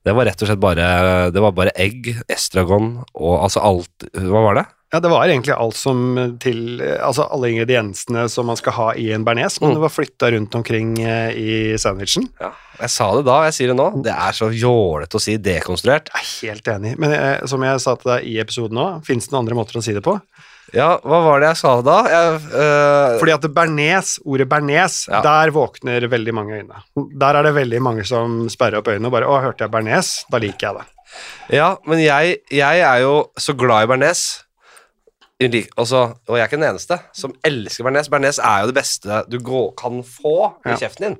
Det 0.08 0.16
var 0.16 0.26
rett 0.30 0.42
og 0.42 0.48
slett 0.50 0.62
bare 0.64 0.88
Det 1.36 1.42
var 1.44 1.52
bare 1.52 1.74
egg, 1.76 2.14
estragon 2.32 3.04
og 3.14 3.34
altså 3.44 3.60
alt 3.68 4.08
Hva 4.16 4.42
var 4.48 4.56
det? 4.62 4.66
Ja, 4.98 5.02
det 5.04 5.10
var 5.14 5.28
egentlig 5.30 5.54
alt 5.54 5.76
som 5.78 6.00
til 6.42 6.80
Altså 6.82 7.28
alle 7.30 7.52
ingrediensene 7.54 8.24
som 8.34 8.48
man 8.50 8.58
skal 8.58 8.74
ha 8.74 8.88
i 8.98 9.12
en 9.14 9.24
bearnés, 9.28 9.60
men 9.62 9.70
Mm. 9.70 9.76
det 9.78 9.82
var 9.84 9.94
flytta 9.94 10.32
rundt 10.34 10.56
omkring 10.58 10.98
eh, 11.04 11.30
i 11.38 11.78
sandwichen. 11.78 12.26
Ja. 12.42 12.50
Jeg 12.82 12.90
sa 12.90 13.12
det 13.16 13.26
da, 13.26 13.44
jeg 13.46 13.54
sier 13.54 13.68
det 13.74 13.78
nå. 13.78 13.88
Det 14.06 14.14
er 14.14 14.34
så 14.38 14.50
jålete 14.54 15.18
å 15.18 15.22
si 15.22 15.38
dekonstruert. 15.38 16.10
Jeg 16.14 16.24
er 16.24 16.54
helt 16.56 16.68
enig. 16.74 16.96
Men 16.98 17.14
eh, 17.14 17.46
som 17.46 17.62
jeg 17.62 17.80
sa 17.84 17.96
til 17.96 18.12
deg 18.16 18.26
i 18.26 18.38
episoden 18.42 18.78
òg, 18.82 19.04
fins 19.06 19.28
det 19.28 19.34
noen 19.36 19.44
andre 19.46 19.56
måter 19.62 19.78
å 19.78 19.84
si 19.86 19.94
det 19.94 20.04
på? 20.06 20.18
Ja, 20.76 20.98
hva 21.00 21.22
var 21.24 21.40
det 21.40 21.48
jeg 21.54 21.58
sa 21.62 21.76
da? 21.82 21.98
Jeg, 22.12 22.42
øh, 22.52 23.20
Fordi 23.22 23.32
at 23.38 23.46
bearnés, 23.56 24.18
ordet 24.26 24.50
bearnés, 24.50 25.08
Ja. 25.08 25.22
der 25.22 25.52
våkner 25.56 26.08
veldig 26.12 26.34
mange 26.34 26.58
øyne. 26.60 26.82
Der 27.18 27.36
er 27.40 27.44
det 27.44 27.54
veldig 27.56 27.80
mange 27.82 28.04
som 28.06 28.50
sperrer 28.50 28.80
opp 28.82 28.88
øynene 28.92 29.06
og 29.08 29.12
bare 29.14 29.26
'Å, 29.30 29.42
hørte 29.46 29.64
jeg 29.64 29.72
bearnés?' 29.72 30.26
Da 30.30 30.38
liker 30.38 30.68
jeg 30.68 30.76
det. 30.82 30.86
ja, 31.56 31.78
men 31.86 32.00
jeg, 32.00 32.40
jeg 32.52 32.80
er 32.82 33.00
jo 33.00 33.30
så 33.40 33.54
glad 33.56 33.84
i 33.88 33.94
bearnés. 33.94 34.44
Unik- 35.44 35.69
også, 35.78 36.00
og 36.28 36.34
jeg 36.38 36.42
er 36.42 36.48
ikke 36.50 36.57
den 36.57 36.69
eneste 36.72 36.95
som 37.13 37.34
elsker 37.45 37.86
bearnés. 37.86 38.07
Bearnés 38.10 38.39
er 38.42 38.63
jo 38.63 38.72
det 38.72 38.78
beste 38.80 39.19
du 39.30 39.38
går, 39.45 39.68
kan 39.78 40.00
få 40.01 40.56
i 40.66 40.69
Ja. 40.72 40.78
kjeften 40.81 41.04
din. 41.12 41.18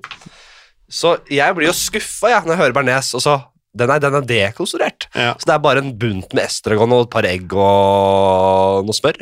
Så 0.90 1.20
jeg 1.30 1.54
blir 1.56 1.68
jo 1.68 1.74
skuffa 1.78 2.30
ja, 2.32 2.40
når 2.42 2.56
jeg 2.56 2.62
hører 2.64 2.74
bearnés, 2.74 3.14
og 3.14 3.22
så 3.22 3.36
den 3.78 3.92
er, 3.94 4.00
den 4.02 4.16
er 4.16 4.22
dekonstruert. 4.26 5.06
Ja. 5.14 5.36
Så 5.38 5.46
det 5.46 5.54
er 5.54 5.62
bare 5.62 5.84
en 5.84 5.94
bunt 6.00 6.34
med 6.34 6.44
estragon 6.48 6.92
og 6.96 7.04
et 7.06 7.10
par 7.14 7.28
egg 7.30 7.54
og 7.54 8.88
noe 8.88 8.96
smør. 8.98 9.20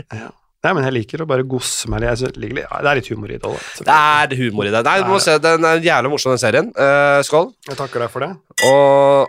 Nei, 0.63 0.71
men 0.74 0.83
jeg 0.88 0.94
liker 0.95 1.21
å 1.21 1.27
bare 1.27 1.44
gosse 1.44 1.89
meg 1.92 2.01
litt. 2.01 2.24
Ja, 2.24 2.80
Det 2.81 2.89
er 2.89 2.95
litt 2.95 3.09
humor 3.12 3.30
i 3.30 3.36
det 3.38 3.44
Også. 3.44 3.83
Det 3.83 3.92
er 3.94 4.36
humor 4.39 4.65
i 4.65 4.71
det. 4.71 4.83
Nei, 4.88 4.95
du 5.03 5.12
må 5.12 5.19
se, 5.21 5.36
Den 5.44 5.65
er 5.68 5.83
jævlig 5.83 6.09
morsom, 6.09 6.31
den 6.31 6.39
serien. 6.42 6.71
Uh, 6.74 7.19
skål. 7.21 7.51
Jeg 7.68 7.77
takker 7.77 8.00
deg 8.00 8.09
for 8.09 8.24
det. 8.25 8.31
Og 8.65 9.27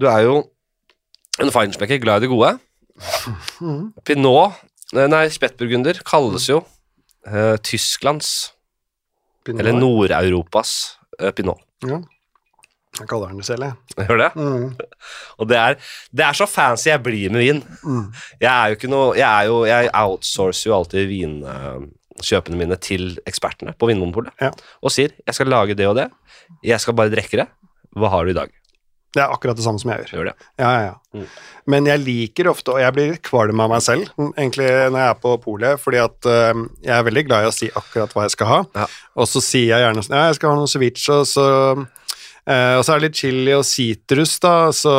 du 0.00 0.08
er 0.08 0.24
jo 0.24 0.38
en 1.38 1.50
feinschmecker, 1.52 2.00
glad 2.00 2.22
i 2.22 2.26
det 2.26 2.32
gode. 2.32 2.58
Mhm. 3.62 3.92
Pinot, 4.04 4.52
eh, 4.94 5.06
nei, 5.08 5.26
spettburgunder, 5.32 6.00
kalles 6.06 6.48
jo 6.50 6.60
uh, 7.26 7.56
Tysklands, 7.64 8.52
Pinot 9.46 9.60
eller. 9.62 9.78
Nord-Europas 9.78 10.72
uh, 11.20 11.30
pinot. 11.34 11.60
Ja. 11.86 12.00
Jeg 13.00 13.08
kaller 13.08 13.30
den 13.32 13.38
det 13.40 13.46
selv, 13.48 13.64
jeg. 13.64 14.06
Gjør 14.06 14.18
det? 14.20 14.28
Mm. 14.36 14.66
Og 15.40 15.48
det 15.48 15.56
er, 15.56 15.78
det 16.12 16.24
er 16.26 16.36
så 16.36 16.46
fancy 16.46 16.90
jeg 16.90 17.00
blir 17.02 17.32
med 17.32 17.40
vin. 17.40 17.62
Mm. 17.82 18.10
Jeg 18.42 18.50
er 18.52 18.66
jo 18.68 18.76
ikke 18.76 18.90
noe 18.92 19.14
Jeg, 19.16 19.28
er 19.30 19.48
jo, 19.48 19.62
jeg 19.64 19.88
outsourcer 19.96 20.68
jo 20.68 20.74
alltid 20.76 21.08
vinkjøpene 21.08 22.58
mine 22.60 22.76
til 22.84 23.14
ekspertene 23.26 23.72
på 23.80 23.88
Vinmonopolet 23.88 24.36
Ja. 24.44 24.50
og 24.82 24.92
sier 24.92 25.08
'jeg 25.24 25.34
skal 25.34 25.48
lage 25.48 25.74
det 25.74 25.86
og 25.88 25.96
det', 25.96 26.10
jeg 26.62 26.80
skal 26.80 26.94
bare 26.94 27.08
drikke 27.10 27.40
det. 27.40 27.48
Hva 27.96 28.08
har 28.12 28.24
du 28.24 28.30
i 28.30 28.34
dag? 28.36 28.50
Det 29.12 29.20
er 29.20 29.32
akkurat 29.32 29.58
det 29.58 29.64
samme 29.64 29.80
som 29.82 29.92
jeg 29.92 30.04
gjør. 30.04 30.12
Gjør 30.16 30.28
det. 30.30 30.34
Ja, 30.60 30.70
ja, 30.72 30.84
ja. 30.86 30.94
Mm. 31.12 31.26
Men 31.72 31.88
jeg 31.90 32.02
liker 32.02 32.48
ofte, 32.50 32.74
og 32.74 32.80
jeg 32.80 32.96
blir 32.96 33.16
kvalm 33.24 33.60
av 33.60 33.72
meg 33.74 33.82
selv, 33.84 34.08
egentlig 34.32 34.68
når 34.70 34.98
jeg 35.02 35.08
er 35.10 35.18
på 35.22 35.34
polet, 35.44 35.82
fordi 35.82 36.00
at 36.00 36.28
uh, 36.28 36.62
jeg 36.80 36.94
er 36.96 37.08
veldig 37.08 37.24
glad 37.28 37.44
i 37.44 37.50
å 37.50 37.54
si 37.54 37.68
akkurat 37.68 38.14
hva 38.16 38.24
jeg 38.26 38.34
skal 38.36 38.50
ha. 38.50 38.60
Ja. 38.80 38.86
Og 39.20 39.28
så 39.28 39.44
sier 39.44 39.74
jeg 39.74 39.84
gjerne 39.84 40.04
sånn, 40.06 40.16
ja, 40.16 40.30
jeg 40.30 40.40
skal 40.40 40.54
ha 40.54 40.62
noe 40.62 40.72
ceviche, 40.72 41.18
og 41.20 41.28
så 41.28 41.46
eh, 42.48 42.74
og 42.78 42.84
så 42.84 42.94
er 42.94 43.00
det 43.02 43.08
litt 43.10 43.20
chili 43.20 43.52
og 43.56 43.64
sitrus, 43.66 44.36
da, 44.42 44.54
så 44.74 44.92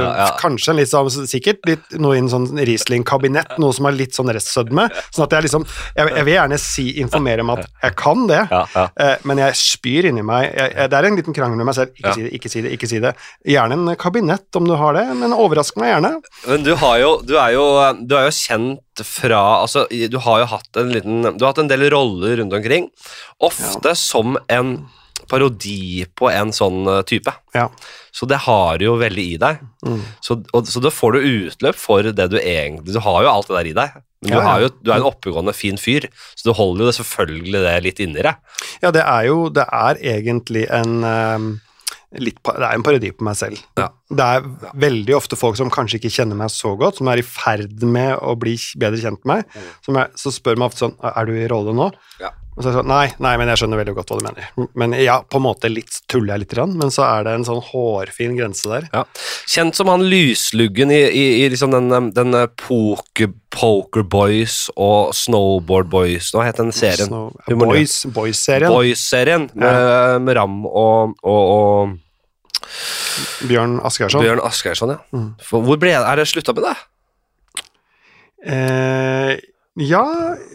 Ja, 0.00 0.10
ja. 0.20 0.28
kanskje 0.40 0.72
en 0.72 0.80
litt 0.80 0.90
sånn, 0.90 1.10
sikkert 1.30 1.64
litt 1.68 1.96
noe 2.02 2.16
i 2.16 2.22
en 2.22 2.30
sånn 2.32 2.48
Riesling-kabinett, 2.58 3.56
noe 3.62 3.72
som 3.76 3.86
har 3.88 3.96
litt 3.96 4.16
sånn 4.16 4.30
restsødme, 4.34 4.88
sånn 5.14 5.26
at 5.26 5.36
jeg 5.36 5.46
liksom, 5.48 5.66
jeg, 5.96 6.12
jeg 6.16 6.26
vil 6.28 6.34
gjerne 6.34 6.58
si, 6.62 6.86
informere 7.04 7.44
om 7.46 7.54
at 7.56 7.66
jeg 7.82 7.96
kan 8.00 8.26
det, 8.30 8.42
Ja. 8.50 8.64
Eh, 9.00 9.16
men 9.28 9.38
jeg 9.42 9.56
spyr 9.58 10.10
inni 10.10 10.22
meg. 10.26 10.50
Jeg, 10.54 10.74
jeg, 10.76 10.90
det 10.90 10.98
er 10.98 11.06
en 11.08 11.16
liten 11.18 11.36
krangel 11.36 11.58
med 11.60 11.66
meg 11.70 11.76
selv. 11.76 11.94
Ikke 11.96 12.12
si 12.16 12.22
det, 12.26 12.32
ikke 12.36 12.50
si 12.52 12.60
det, 12.64 12.72
ikke 12.76 12.88
si 12.90 13.00
det. 13.02 13.14
Gjerne 13.48 13.76
en 13.78 13.96
kabinett 14.00 14.58
om 14.58 14.66
du 14.68 14.74
har 14.78 14.94
det, 14.96 15.06
men 15.18 15.32
overrask 15.36 15.76
meg 15.80 15.92
gjerne. 15.94 16.12
Men 16.48 16.64
du 16.66 16.74
har 16.80 16.98
jo 17.02 17.10
Du 17.26 17.36
er 17.38 17.52
jo, 17.54 17.64
du 18.06 18.14
er 18.18 18.28
jo 18.28 18.34
kjent 18.34 19.02
fra 19.06 19.40
Altså, 19.62 19.86
du 19.88 20.18
har 20.20 20.42
jo 20.42 20.46
hatt 20.50 20.76
en 20.80 20.90
liten 20.92 21.22
Du 21.38 21.44
har 21.44 21.52
hatt 21.54 21.60
en 21.62 21.70
del 21.70 21.86
roller 21.92 22.36
rundt 22.40 22.52
omkring. 22.56 22.88
Ofte 23.40 23.94
som 23.96 24.36
en 24.52 24.74
parodi 25.30 26.04
på 26.18 26.28
en 26.32 26.52
sånn 26.54 26.84
eh, 26.90 27.02
type. 27.08 27.32
Ja. 27.56 27.68
Så 28.14 28.26
det 28.30 28.42
har 28.46 28.80
du 28.80 28.88
jo 28.88 28.98
veldig 29.00 29.26
i 29.34 29.38
deg. 29.40 29.62
Mm. 29.86 30.00
Så, 30.24 30.40
og, 30.52 30.68
så 30.68 30.82
da 30.82 30.92
får 30.92 31.16
du 31.16 31.28
utløp 31.30 31.78
for 31.78 32.06
det 32.06 32.26
du 32.32 32.38
egentlig 32.40 32.96
Du 32.96 33.00
har 33.04 33.22
jo 33.24 33.30
alt 33.30 33.50
det 33.50 33.58
der 33.58 33.70
i 33.70 33.76
deg. 33.78 33.98
Men 34.20 34.34
du, 34.34 34.36
Ja, 34.36 34.42
har 34.44 34.60
jo, 34.60 34.68
du 34.84 34.90
er 34.90 34.98
en 34.98 35.08
oppegående, 35.08 35.54
fin 35.56 35.78
fyr, 35.80 36.04
så 36.36 36.50
du 36.50 36.52
holder 36.56 36.84
jo 36.84 36.90
det 36.90 36.96
selvfølgelig 36.98 37.62
det 37.64 37.76
litt 37.86 38.02
inni 38.04 38.24
deg. 38.26 38.58
Ja, 38.82 38.90
det 38.92 39.04
er 39.06 39.28
jo 39.30 39.46
Det 39.48 39.64
er 39.64 40.02
egentlig 40.12 40.66
en 40.68 41.00
um, 41.06 41.48
litt, 42.20 42.42
Det 42.44 42.66
er 42.66 42.74
en 42.76 42.84
parodi 42.84 43.14
på 43.16 43.24
meg 43.24 43.38
selv. 43.40 43.62
Ja. 43.80 43.88
Det 44.10 44.26
er 44.26 44.46
veldig 44.82 45.14
ofte 45.14 45.38
folk 45.38 45.54
som 45.60 45.70
kanskje 45.70 46.00
ikke 46.00 46.10
kjenner 46.10 46.38
meg 46.38 46.50
så 46.50 46.72
godt, 46.78 46.98
som 46.98 47.08
er 47.12 47.22
i 47.22 47.26
ferd 47.26 47.84
med 47.86 48.16
å 48.18 48.34
bli 48.38 48.56
bedre 48.80 48.98
kjent 48.98 49.22
med 49.22 49.44
meg. 49.44 49.64
Som 49.86 49.98
er, 50.02 50.10
så 50.18 50.32
spør 50.34 50.58
meg 50.58 50.72
ofte 50.72 50.82
sånn 50.88 50.96
Er 51.12 51.28
du 51.28 51.36
i 51.38 51.46
rolle 51.50 51.74
nå? 51.78 51.92
Ja. 52.22 52.32
Og 52.56 52.64
så 52.64 52.68
er 52.68 52.72
jeg 52.74 52.80
sånn 52.80 52.90
Nei, 52.90 53.04
nei, 53.22 53.36
men 53.38 53.48
jeg 53.52 53.60
skjønner 53.62 53.78
veldig 53.80 53.94
godt 53.96 54.10
hva 54.10 54.18
du 54.18 54.24
mener. 54.26 54.48
Men 54.82 54.96
ja, 54.98 55.20
på 55.22 55.38
en 55.38 55.44
måte 55.46 55.70
litt 55.70 56.00
tuller 56.10 56.34
jeg 56.34 56.42
litt, 56.42 56.56
men 56.74 56.90
så 56.92 57.06
er 57.06 57.28
det 57.28 57.36
en 57.38 57.46
sånn 57.46 57.62
hårfin 57.70 58.34
grense 58.36 58.68
der. 58.68 58.88
Ja. 58.92 59.04
Kjent 59.54 59.78
som 59.78 59.88
han 59.92 60.02
lysluggen 60.10 60.90
i, 60.92 60.98
i, 61.06 61.24
i 61.44 61.48
liksom 61.54 61.72
den, 61.72 62.10
den 62.16 62.34
uh, 62.36 62.48
poker, 62.60 63.30
poker 63.54 64.02
Boys 64.02 64.64
og 64.74 65.14
Snowboard 65.16 65.88
Boys 65.90 66.34
Hva 66.34 66.44
het 66.50 66.58
den 66.60 66.74
serien? 66.74 67.08
Snow- 67.08 67.56
Boys, 67.62 68.02
Boys-serien. 68.10 68.74
Boys-serien 68.74 69.48
med, 69.54 70.20
med 70.26 70.36
Ram 70.42 70.64
og, 70.66 71.16
og, 71.22 71.42
og 71.54 71.98
Bjørn 73.48 73.78
Asgeirsson. 73.86 74.24
Bjørn 74.24 74.42
Asgeirsson, 74.44 74.94
ja. 74.94 75.00
Mm. 75.16 75.30
For 75.44 75.64
hvor 75.66 75.80
ble, 75.80 75.92
er 75.96 76.20
det 76.20 76.28
slutta 76.30 76.54
med 76.56 76.68
det? 76.68 76.76
Eh, 78.40 79.34
ja, 79.80 80.04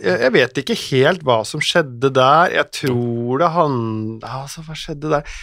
jeg, 0.04 0.16
jeg 0.26 0.34
vet 0.36 0.62
ikke 0.62 0.78
helt 0.90 1.26
hva 1.26 1.40
som 1.48 1.64
skjedde 1.64 2.12
der. 2.16 2.56
Jeg 2.60 2.72
tror 2.82 3.42
det 3.42 3.52
han 3.56 3.78
Altså, 4.22 4.66
hva 4.66 4.78
skjedde 4.78 5.12
der? 5.14 5.38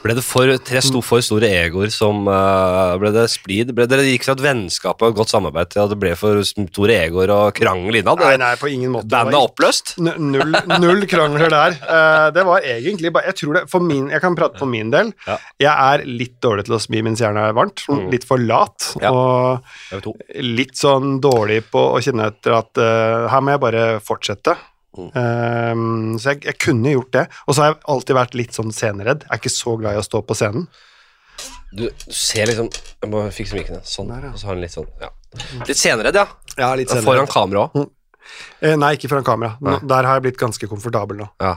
Ble 0.00 0.14
det 0.16 0.22
for, 0.24 0.48
tre 0.64 0.80
sto 0.84 1.02
for 1.04 1.20
store 1.24 1.48
egoer 1.50 1.90
som 1.92 2.22
uh, 2.30 2.94
Ble 3.00 3.10
det 3.12 3.26
splid? 3.32 3.72
Ble 3.76 3.88
det 3.90 3.98
gikk 4.06 4.24
fra 4.28 4.36
et 4.36 4.44
vennskap 4.44 5.02
og 5.02 5.10
et 5.10 5.18
godt 5.18 5.32
samarbeid 5.32 5.72
til 5.74 5.82
at 5.82 5.92
det 5.92 5.98
ble 6.00 6.12
for 6.18 6.40
store 6.46 6.96
egoer 7.08 7.32
og 7.34 7.58
krangel 7.58 8.00
innad? 8.00 8.22
Nei, 8.22 8.36
nei, 8.40 8.52
på 8.60 8.70
ingen 8.70 8.94
måte. 8.94 9.10
Det 9.10 9.16
Bandet 9.16 9.36
er 9.36 9.48
oppløst? 9.50 9.94
Null, 10.00 10.56
null 10.80 11.04
krangler 11.10 11.52
der. 11.52 11.76
Uh, 11.82 12.28
det 12.36 12.46
var 12.48 12.70
egentlig 12.76 13.12
bare 13.16 13.32
Jeg 13.32 13.40
tror 13.42 13.58
det 13.58 13.64
for 13.72 13.84
min 13.84 14.08
Jeg 14.14 14.22
kan 14.22 14.38
prate 14.38 14.60
for 14.62 14.70
min 14.70 14.94
del. 14.94 15.12
Ja. 15.26 15.36
Jeg 15.66 15.74
er 15.74 16.06
litt 16.08 16.38
dårlig 16.44 16.68
til 16.70 16.78
å 16.78 16.82
smi 16.82 17.04
mens 17.04 17.20
jernet 17.20 17.50
er 17.50 17.58
varmt. 17.58 17.84
Mm. 17.90 18.06
Litt 18.14 18.26
for 18.28 18.40
lat. 18.40 18.92
Ja. 19.02 19.12
Og 19.12 20.10
litt 20.40 20.78
sånn 20.80 21.18
dårlig 21.22 21.64
på 21.74 21.82
å 21.92 22.00
kjenne 22.04 22.30
etter 22.30 22.56
at 22.62 22.80
uh, 22.80 23.28
her 23.32 23.44
må 23.44 23.56
jeg 23.56 23.64
bare 23.66 23.86
fortsette. 24.06 24.56
Mm. 24.98 25.10
Um, 25.14 26.18
så 26.18 26.32
jeg, 26.34 26.44
jeg 26.48 26.58
kunne 26.62 26.94
gjort 26.94 27.12
det. 27.14 27.26
Og 27.46 27.54
så 27.54 27.62
har 27.62 27.72
jeg 27.72 27.82
alltid 27.94 28.18
vært 28.18 28.38
litt 28.38 28.56
sånn 28.56 28.72
sceneredd. 28.74 29.26
Jeg 29.26 29.36
er 29.36 29.42
ikke 29.42 29.54
så 29.54 29.76
glad 29.80 29.96
i 29.96 30.02
å 30.02 30.06
stå 30.06 30.22
på 30.26 30.36
scenen. 30.38 30.66
Du, 31.70 31.86
du 31.86 32.12
ser 32.12 32.50
liksom 32.50 32.66
Jeg 32.72 33.08
må 33.12 33.22
fikse 33.32 33.56
mikken. 33.56 33.78
Sånn. 33.86 34.10
Der, 34.10 34.28
ja. 34.28 34.34
Og 34.34 34.40
så 34.40 34.50
har 34.50 34.56
han 34.56 34.64
litt 34.64 34.74
sånn 34.74 34.88
ja. 35.00 35.12
Litt 35.68 35.78
seneredd, 35.78 36.18
ja. 36.18 36.26
Ja, 36.58 36.74
litt 36.78 36.90
Foran 37.06 37.30
kamera 37.30 37.68
òg. 37.68 37.90
Eh, 38.60 38.76
nei, 38.78 38.94
ikke 38.96 39.08
foran 39.10 39.26
kamera. 39.26 39.56
Nå, 39.64 39.78
der 39.88 40.06
har 40.06 40.18
jeg 40.18 40.26
blitt 40.28 40.40
ganske 40.40 40.68
komfortabel 40.70 41.22
nå. 41.22 41.28
Ja. 41.42 41.54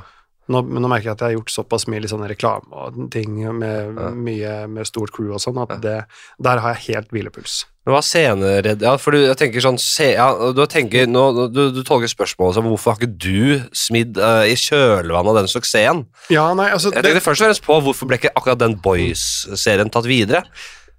Nå, 0.51 0.59
men 0.67 0.83
nå 0.83 0.89
merker 0.91 1.07
jeg 1.11 1.15
at 1.15 1.21
jeg 1.23 1.29
har 1.31 1.37
gjort 1.37 1.53
såpass 1.53 1.85
mye 1.87 2.09
sånn 2.11 2.25
reklame 2.27 2.67
og 2.75 2.97
ting 3.13 3.37
med 3.55 3.95
Ja. 3.95 4.09
mye 4.11 4.55
med 4.67 4.87
stort 4.89 5.13
crew 5.15 5.31
og 5.31 5.39
sånn, 5.39 5.61
at 5.63 5.77
det, 5.81 6.01
der 6.43 6.59
har 6.59 6.75
jeg 6.75 6.95
helt 6.95 7.13
hvilepuls. 7.15 7.63
Men 7.83 7.93
hva 7.93 7.99
er 7.99 8.07
sceneredd 8.07 8.83
Ja, 8.83 8.93
for 8.99 9.11
du, 9.11 9.19
jeg 9.25 9.35
tenker 9.39 9.63
sånn 9.63 9.79
se, 9.79 10.13
ja, 10.15 10.27
du, 10.55 10.61
tenker, 10.71 11.07
nå, 11.07 11.47
du, 11.51 11.63
du 11.75 11.81
tolker 11.83 12.11
spørsmålet 12.11 12.55
som 12.55 12.67
hvorfor 12.67 12.93
har 12.93 13.01
ikke 13.01 13.17
du 13.19 13.63
smidd 13.75 14.19
uh, 14.19 14.43
i 14.47 14.55
kjølvannet 14.59 15.33
av 15.33 15.41
den 15.41 15.51
suksessen? 15.51 16.05
Ja, 16.31 16.49
nei, 16.55 16.69
altså, 16.75 16.93
Jeg 16.95 17.03
det, 17.03 17.23
først 17.23 17.43
og 17.43 17.49
fremst 17.49 17.65
på 17.65 17.79
hvorfor 17.83 18.07
ble 18.07 18.19
ikke 18.19 18.35
akkurat 18.35 18.59
den 18.59 18.77
Boys-serien 18.83 19.91
tatt 19.91 20.07
videre? 20.07 20.43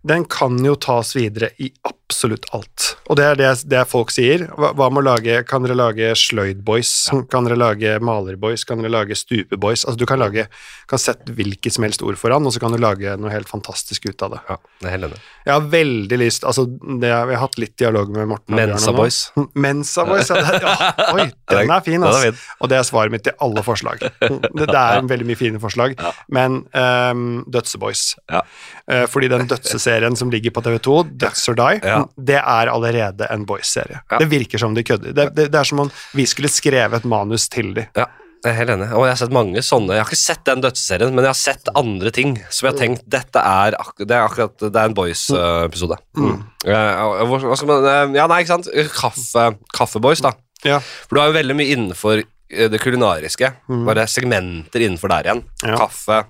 Den 0.04 0.24
kan 0.28 0.58
jo 0.64 0.74
tas 0.76 1.14
videre 1.16 1.48
i 1.64 1.70
absolutt 1.88 2.44
alt. 2.52 2.90
Og 3.08 3.16
det 3.16 3.24
er 3.24 3.38
det, 3.40 3.50
det 3.72 3.82
folk 3.88 4.12
sier. 4.12 4.46
Hva, 4.52 4.74
hva 4.76 4.88
med 4.92 5.00
å 5.02 5.06
lage 5.06 5.38
Kan 5.48 5.64
dere 5.64 5.76
lage 5.76 6.10
Sløyd-boys? 6.18 6.90
Kan 7.32 7.48
dere 7.48 7.56
lage 7.56 7.94
Maler-boys? 8.04 8.66
Kan 8.68 8.82
dere 8.82 8.92
lage 8.92 9.16
Stupe-boys? 9.16 9.84
Altså, 9.84 9.96
du 10.00 10.04
kan 10.08 10.20
lage 10.20 10.46
Kan 10.90 11.00
sette 11.00 11.32
hvilket 11.36 11.74
som 11.76 11.86
helst 11.86 12.04
ord 12.04 12.18
foran, 12.20 12.44
og 12.44 12.52
så 12.54 12.60
kan 12.62 12.72
du 12.74 12.80
lage 12.80 13.16
noe 13.20 13.32
helt 13.32 13.48
fantastisk 13.48 14.06
ut 14.10 14.24
av 14.26 14.36
det. 14.36 14.42
Ja, 14.48 14.58
det 14.84 14.92
er 14.92 15.04
det. 15.06 15.20
Jeg 15.44 15.52
har 15.56 15.68
veldig 15.74 16.20
lyst 16.20 16.44
Altså, 16.48 16.66
det, 16.68 17.08
jeg 17.08 17.30
har 17.32 17.42
hatt 17.44 17.58
litt 17.60 17.74
dialog 17.80 18.12
med 18.14 18.28
Morten 18.34 18.56
Mensa-boys. 18.60 19.20
Mensa 19.56 20.04
ja. 20.12 20.20
Det, 20.20 20.60
ja. 20.68 21.08
Oi, 21.16 21.26
den 21.54 21.72
er 21.72 21.84
fin, 21.86 22.04
altså. 22.04 22.34
Og 22.60 22.72
det 22.72 22.78
er 22.78 22.88
svaret 22.88 23.14
mitt 23.14 23.24
til 23.26 23.36
alle 23.44 23.64
forslag. 23.64 24.04
Det, 24.64 24.68
er 24.68 25.04
veldig 25.08 25.26
mye 25.28 25.38
fine 25.38 25.60
forslag, 25.62 25.94
Ja. 26.00 26.10
men 26.32 26.62
um, 26.76 27.44
Dødseboys 27.50 28.14
Ja. 28.30 28.42
Eh, 28.90 29.06
Fordi 29.08 29.28
den 29.32 29.46
dødseserien 29.48 30.16
som 30.16 30.28
ligger 30.30 30.52
på 30.52 30.60
TV2, 30.60 30.96
Døds 31.16 31.48
or 31.48 31.54
Die, 31.56 31.80
Ja. 31.84 32.02
det 32.20 32.36
er 32.36 32.68
allerede 32.68 33.26
en 33.32 33.46
boys-serie. 33.48 34.02
Ja. 34.10 34.18
Det 34.18 34.28
virker 34.28 34.58
som 34.60 34.74
de 34.74 34.82
kødder. 34.84 35.14
Det, 35.16 35.30
det, 35.34 35.46
det 35.52 35.58
er 35.60 35.64
som 35.64 35.80
om 35.86 35.90
vi 36.12 36.26
skulle 36.28 36.50
skrevet 36.52 36.92
et 37.00 37.04
manus 37.08 37.48
til 37.48 37.72
de. 37.74 37.86
Ja, 37.96 38.04
jeg 38.44 38.52
er 38.52 38.58
helt 38.58 38.70
enig. 38.74 38.90
Og 38.92 39.06
jeg 39.06 39.14
har 39.14 39.16
sett 39.22 39.32
mange 39.32 39.62
sånne 39.64 39.94
Jeg 39.96 40.02
har 40.04 40.10
ikke 40.12 40.20
sett 40.20 40.44
den 40.44 40.60
dødsserien, 40.60 41.14
men 41.16 41.24
jeg 41.24 41.32
har 41.32 41.40
sett 41.40 41.70
andre 41.80 42.10
ting 42.12 42.34
som 42.52 42.66
jeg 42.68 42.74
har 42.74 42.80
tenkt 42.82 43.06
Dette 43.08 43.40
er, 43.40 43.78
det 44.04 44.10
er 44.12 44.26
akkurat 44.26 44.58
Det 44.60 44.76
er 44.76 44.84
en 44.90 44.96
Boys-episode. 44.98 45.96
Mm. 46.20 46.36
Eh, 46.66 47.24
hva 47.24 47.40
hva 47.40 47.56
skal 47.56 47.70
man 47.72 47.88
eh, 47.88 48.18
Ja, 48.20 48.26
nei, 48.28 48.42
ikke 48.44 48.52
sant? 48.58 48.68
Kaffe, 48.92 49.46
Kaffeboys, 49.72 50.20
da. 50.20 50.34
Ja. 50.64 50.78
For 51.08 51.16
du 51.16 51.20
har 51.24 51.32
jo 51.32 51.38
veldig 51.40 51.56
mye 51.56 51.72
innenfor 51.72 52.20
eh, 52.20 52.68
det 52.68 52.80
kulinariske. 52.84 53.48
Mm. 53.72 53.86
Bare 53.88 54.04
segmenter 54.12 54.84
innenfor 54.84 55.08
der 55.16 55.30
igjen. 55.30 55.42
Ja. 55.64 55.80
Kaffe 55.80 56.26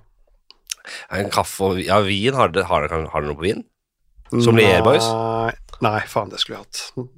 en 1.10 1.30
kaffe 1.32 1.68
og 1.70 1.80
Ja, 1.82 2.00
vin. 2.04 2.34
Har 2.36 2.52
dere, 2.54 2.66
har 2.70 2.86
dere, 2.88 3.04
har 3.12 3.22
dere 3.24 3.32
noe 3.32 3.38
på 3.40 3.46
vin? 3.48 3.62
Som 4.42 4.56
Lier-boys? 4.58 5.04
Nei, 5.06 5.52
nei, 5.84 6.00
faen, 6.10 6.32
det 6.32 6.40
skulle 6.42 6.58
jeg 6.58 6.64
hatt. 6.66 7.10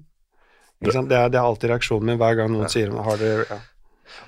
Ikke 0.82 0.92
sant? 0.92 1.08
Det, 1.08 1.16
er, 1.16 1.30
det 1.32 1.38
er 1.40 1.46
alltid 1.49 1.70
reaksjonen 1.73 2.11
min 2.11 2.20
hver 2.20 2.37
gang 2.37 2.52
noen 2.52 2.68
sier 2.73 2.92
har 2.92 3.20
det, 3.20 3.32
ja. 3.49 3.58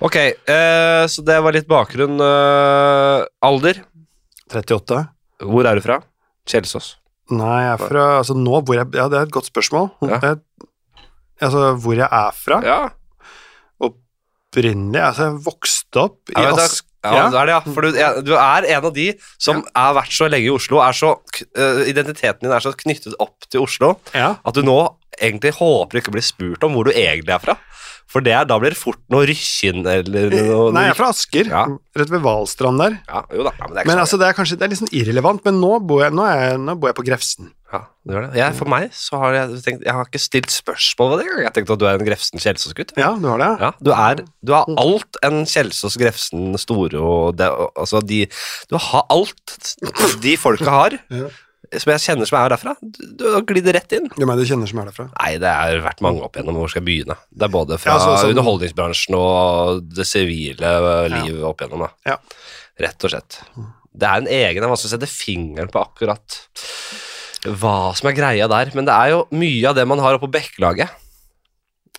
Ok, 0.04 0.16
eh, 0.16 1.04
så 1.10 1.22
det 1.26 1.36
var 1.44 1.54
litt 1.54 1.68
bakgrunn. 1.70 2.18
Eh, 2.22 3.26
alder. 3.44 3.82
38? 4.48 5.02
Hvor 5.44 5.68
er 5.68 5.78
du 5.78 5.84
fra? 5.84 6.00
Kjelsås. 6.48 6.94
Nei, 7.28 7.58
jeg 7.60 7.72
er 7.74 7.82
fra 7.82 8.04
Altså 8.16 8.32
nå 8.32 8.62
hvor 8.64 8.78
jeg 8.78 8.88
Ja, 8.96 9.04
det 9.12 9.18
er 9.18 9.26
et 9.26 9.34
godt 9.34 9.50
spørsmål. 9.50 9.90
Ja. 10.08 10.16
Jeg, 10.22 10.38
altså 11.44 11.74
hvor 11.84 11.98
jeg 11.98 12.08
er 12.08 12.30
fra? 12.32 12.60
Ja, 12.64 12.78
Opprinnelig 13.84 15.02
Altså, 15.04 15.26
jeg 15.28 15.42
vokste 15.44 16.04
opp 16.06 16.32
i 16.32 16.38
Ja, 16.38 16.46
vet 16.48 16.56
du, 16.56 16.62
Ask... 16.64 16.87
Ja, 17.04 17.12
Ja. 17.14 17.28
det 17.30 17.38
er 17.38 17.46
det, 17.46 17.52
ja. 17.54 17.60
For 17.74 17.80
du, 17.82 17.92
ja, 17.94 18.08
du 18.20 18.32
er 18.34 18.64
en 18.76 18.84
av 18.84 18.92
de 18.94 19.12
som 19.38 19.64
har 19.76 19.94
vært 19.94 20.10
så 20.10 20.26
lenge 20.28 20.46
i 20.48 20.50
Oslo, 20.50 20.80
er 20.82 20.92
så, 20.92 21.12
eh, 21.56 21.84
identiteten 21.92 22.40
din 22.42 22.50
er 22.52 22.60
så 22.64 22.72
knyttet 22.74 23.14
opp 23.20 23.46
til 23.50 23.60
Oslo, 23.62 23.96
Ja. 24.14 24.36
at 24.44 24.54
du 24.54 24.62
nå 24.62 24.94
egentlig 25.20 25.54
håper 25.58 25.96
du 25.98 26.02
ikke 26.02 26.14
blir 26.16 26.26
spurt 26.26 26.64
om 26.66 26.76
hvor 26.76 26.88
du 26.88 26.94
egentlig 26.94 27.34
er 27.34 27.42
fra. 27.42 27.58
For 28.08 28.24
det 28.24 28.32
er, 28.32 28.46
da 28.48 28.56
blir 28.56 28.72
det 28.72 28.80
fort 28.80 29.00
noe 29.12 29.26
Rykkinn 29.28 29.82
eller 29.84 30.30
noe 30.32 30.70
Nei, 30.72 30.86
jeg 30.86 30.94
er 30.94 30.96
fra 30.96 31.10
Asker. 31.12 31.50
Ja. 31.52 31.66
Rett 31.98 32.08
ved 32.14 32.22
Hvalstrand 32.24 32.80
der. 32.80 32.94
Ja, 33.04 33.20
jo 33.36 33.44
da, 33.44 33.52
men 33.60 33.74
det 33.76 33.82
er 33.82 33.90
Men 33.90 34.00
altså, 34.00 34.16
det 34.20 34.30
er 34.30 34.36
kanskje 34.38 34.56
det 34.56 34.64
er 34.64 34.72
litt 34.72 34.80
sånn 34.80 34.94
irrelevant, 34.96 35.42
men 35.44 35.58
nå 35.60 35.74
bor 35.84 36.00
jeg, 36.06 36.14
nå 36.16 36.24
er 36.24 36.40
jeg, 36.40 36.60
nå 36.64 36.76
bor 36.80 36.88
jeg 36.88 36.96
på 36.96 37.04
Grefsen. 37.04 37.50
Ja, 37.68 37.82
det 38.08 38.14
gjør 38.16 38.22
det. 38.24 38.38
Jeg, 38.40 38.54
for 38.56 38.72
meg 38.72 38.86
så 38.96 39.18
har 39.20 39.34
jeg 39.36 39.58
tenkt 39.66 39.82
Jeg 39.84 39.92
har 39.92 40.06
ikke 40.08 40.20
stilt 40.24 40.54
spørsmål 40.54 41.10
ved 41.12 41.20
det. 41.20 41.42
Jeg 41.44 41.52
tenkte 41.58 41.74
at 41.76 41.82
du 41.82 41.84
er 41.90 41.98
en 41.98 42.06
Grefsen 42.06 42.40
Kjelsås-gutt. 42.40 42.94
Ja, 42.96 43.10
du 43.20 43.26
har 43.28 43.42
det? 43.42 43.50
Ja, 43.60 43.70
du 43.84 43.90
er, 43.92 44.22
du 44.40 44.54
har 44.56 44.70
alt 44.80 45.18
en 45.28 45.42
Kjelsås, 45.44 45.98
Grefsen, 46.00 46.56
Store 46.62 47.02
og 47.04 47.36
det, 47.36 47.50
Altså, 47.76 48.00
de 48.00 48.22
Du 48.72 48.78
har 48.80 49.04
alt 49.12 49.58
de 50.24 50.34
folka 50.40 50.78
har, 50.78 50.96
Ja. 51.12 51.28
Som 51.76 51.92
jeg 51.92 52.02
kjenner 52.04 52.28
som 52.28 52.38
er 52.40 52.52
derfra. 52.54 52.74
Du, 52.80 53.24
har 53.34 53.44
glidd 53.48 53.68
rett 53.74 53.92
inn. 53.96 54.08
Hvem 54.16 54.30
er 54.32 54.38
det 54.38 54.46
du 54.46 54.50
kjenner 54.52 54.70
som 54.70 54.80
er 54.82 54.88
derfra? 54.90 55.08
Nei, 55.18 55.32
det 55.42 55.52
har 55.52 55.80
vært 55.84 56.00
mange 56.04 56.22
opp 56.24 56.38
igjennom. 56.38 56.56
Hvor 56.62 56.70
skal 56.72 56.82
jeg 56.82 56.88
begynne? 56.88 57.18
Det 57.28 57.48
er 57.48 57.52
både 57.54 57.78
fra 57.80 57.96
Ja, 57.96 57.98
så- 57.98 58.16
så, 58.22 58.30
underholdningsbransjen 58.32 59.14
og 59.18 59.82
det 59.94 60.06
sivile 60.06 60.72
livet 61.12 61.42
opp 61.44 61.60
igjennom. 61.60 61.86
Da. 61.86 61.90
Ja. 62.12 62.16
Rett 62.78 63.04
og 63.04 63.10
slett. 63.10 63.40
Det 63.98 64.06
er 64.06 64.16
en 64.22 64.26
egen 64.30 64.62
Jeg 64.62 64.70
vanskelig 64.70 64.92
å 64.92 64.96
sette 64.96 65.10
fingeren 65.10 65.70
på 65.72 65.82
akkurat 65.82 66.40
hva 67.44 67.94
som 67.96 68.08
er 68.08 68.16
greia 68.16 68.48
der, 68.50 68.70
men 68.74 68.84
det 68.84 68.94
er 68.94 69.10
jo 69.10 69.26
mye 69.30 69.68
av 69.68 69.76
det 69.76 69.86
man 69.86 69.98
har 70.02 70.14
oppe 70.14 70.26
på 70.26 70.32
Bekkelaget. 70.38 70.88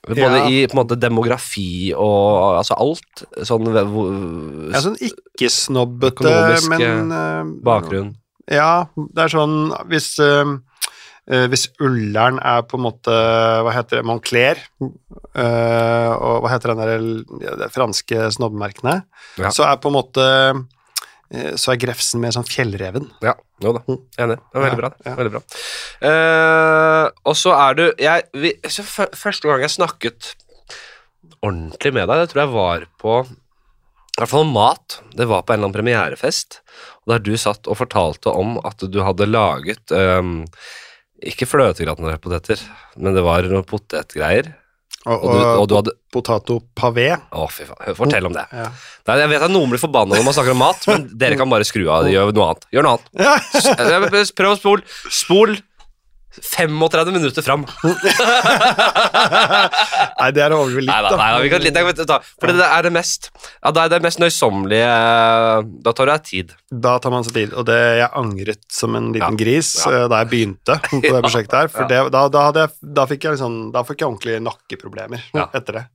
Både 0.08 0.18
Ja. 0.18 0.48
i 0.48 0.66
på 0.68 0.78
en 0.78 0.86
måte 0.88 0.98
demografi 1.00 1.94
og 1.94 2.58
altså 2.60 2.76
alt. 2.80 3.24
Sånn 3.44 3.68
er 3.68 4.82
sånn 4.82 4.98
ikke-snobbete, 4.98 6.70
men 6.70 7.12
uh, 7.12 7.44
bakgrunn. 7.62 8.16
Ja, 8.50 8.90
det 8.96 9.26
er 9.26 9.32
sånn 9.34 9.70
Hvis, 9.92 10.12
eh, 10.24 11.46
hvis 11.52 11.68
Ullern 11.84 12.40
er 12.42 12.66
på 12.66 12.80
en 12.80 12.86
måte 12.88 13.14
Hva 13.14 13.74
heter 13.76 14.00
det? 14.00 14.08
Moncler. 14.10 14.64
eh, 14.82 16.12
og 16.16 16.44
hva 16.44 16.54
heter 16.56 16.74
den 16.74 16.82
der 16.82 17.46
ja, 17.46 17.56
de 17.62 17.70
franske 17.74 18.32
snobbemerkene? 18.36 19.02
Ja. 19.42 19.54
Så 19.54 19.68
er 19.68 19.78
på 19.82 19.92
en 19.92 19.98
måte 20.00 20.26
eh, 20.26 21.54
Så 21.54 21.76
er 21.76 21.82
Grefsen 21.84 22.24
mer 22.24 22.34
sånn 22.34 22.48
fjellreven. 22.50 23.06
Ja, 23.22 23.36
jo 23.62 23.76
da. 23.78 23.84
Mm. 23.86 24.00
Enig. 24.26 24.40
Det 24.42 24.58
var 24.58 24.66
veldig 24.66 24.82
bra. 24.82 24.92
ja. 25.06 25.16
Veldig 25.20 25.36
bra. 25.36 25.44
Uh, 26.00 27.06
og 27.30 27.36
så 27.38 27.54
er 27.54 27.78
du 27.78 27.84
jeg, 28.02 28.26
vi, 28.34 28.56
så 28.72 28.86
Første 28.88 29.46
gang 29.46 29.62
jeg 29.62 29.76
snakket 29.76 30.34
ordentlig 31.46 31.94
med 31.96 32.10
deg, 32.10 32.24
det 32.24 32.32
tror 32.32 32.42
jeg 32.42 32.52
var 32.56 32.88
på 33.00 33.20
i 33.24 34.22
hvert 34.22 34.32
fall 34.34 34.44
om 34.44 34.50
mat. 34.52 34.98
Det 35.16 35.30
var 35.30 35.46
på 35.46 35.54
en 35.54 35.62
eller 35.62 35.70
annen 35.70 35.76
premierefest, 35.78 36.58
og 37.10 37.16
der 37.16 37.24
du 37.26 37.34
satt 37.42 37.66
og 37.66 37.80
fortalte 37.80 38.30
om 38.38 38.60
at 38.62 38.84
du 38.86 39.00
hadde 39.02 39.26
laget 39.26 39.90
um, 39.98 40.44
ikke 41.26 41.48
fløtegratinerte, 41.50 42.60
men 43.02 43.18
det 43.18 43.24
var 43.26 43.48
noen 43.50 43.66
potetgreier. 43.68 44.54
Og, 45.08 45.24
Og 45.24 45.32
du, 45.32 45.40
og 45.42 45.66
du 45.72 45.74
hadde 45.78 45.94
potato 46.14 46.58
pavé. 46.78 47.08
Å, 47.32 47.46
fy 47.50 47.66
faen. 47.66 47.96
Fortell 47.98 48.28
om 48.28 48.36
det. 48.36 48.44
Ja. 48.54 48.68
Nei, 49.08 49.16
jeg 49.24 49.32
vet 49.32 49.46
at 49.48 49.54
noen 49.54 49.72
blir 49.72 49.82
forbanna 49.82 50.18
når 50.20 50.26
man 50.28 50.36
snakker 50.36 50.54
om 50.54 50.60
mat, 50.62 50.86
men 50.92 51.08
dere 51.18 51.40
kan 51.40 51.50
bare 51.50 51.66
skru 51.66 51.88
av. 51.88 52.10
Gjør 52.12 52.34
noe 52.36 52.50
annet. 52.52 52.68
Gjør 52.76 52.86
noe 52.86 52.98
annet. 53.00 53.10
Ja. 53.18 54.22
Prøv 54.38 54.54
å 54.54 54.60
spole. 54.60 54.86
Spol 55.10 55.56
35 56.46 57.12
minutter 57.16 57.46
fram. 57.46 57.66
Nei, 60.20 60.30
det 60.36 60.44
er 60.44 60.54
å 60.54 60.60
overdrive 60.64 60.84
litt, 60.84 60.92
Nei 60.92 61.04
da, 61.06 61.12
nei, 61.20 61.28
vi 61.44 61.52
kan 61.52 61.64
litt, 61.64 61.78
vet, 61.90 62.02
da. 62.10 62.18
for 62.40 62.52
det 62.56 62.66
er 62.66 62.88
det 62.88 62.92
mest 62.96 63.30
Ja, 63.36 63.72
det 63.76 63.84
er 63.86 63.94
det 63.96 64.00
mest 64.06 64.22
nøysommelige 64.22 64.90
Da 65.86 65.94
tar 65.98 66.12
det 66.12 66.18
tid. 66.30 66.54
Da 66.70 66.96
tar 67.04 67.14
man 67.14 67.26
seg 67.28 67.36
tid, 67.38 67.54
og 67.58 67.68
det 67.70 67.78
jeg 68.02 68.10
angret 68.20 68.64
som 68.74 68.98
en 69.00 69.12
liten 69.16 69.38
Ja, 69.38 69.42
gris 69.44 69.72
ja. 69.84 69.94
eh, 70.04 70.08
da 70.12 70.24
jeg 70.24 70.32
begynte 70.34 70.80
på 70.92 71.02
det 71.06 71.22
prosjektet 71.26 71.58
her, 71.60 71.72
for 71.74 71.90
det, 71.90 72.02
da, 72.16 72.26
da, 72.34 72.48
jeg, 72.64 72.76
da 73.00 73.08
fikk 73.10 73.30
jeg 73.30 73.38
liksom, 73.38 73.60
da 73.76 73.86
fikk 73.88 74.04
jeg 74.04 74.12
ordentlige 74.12 74.44
nakkeproblemer 74.46 75.24
etter 75.48 75.82
det. 75.82 75.86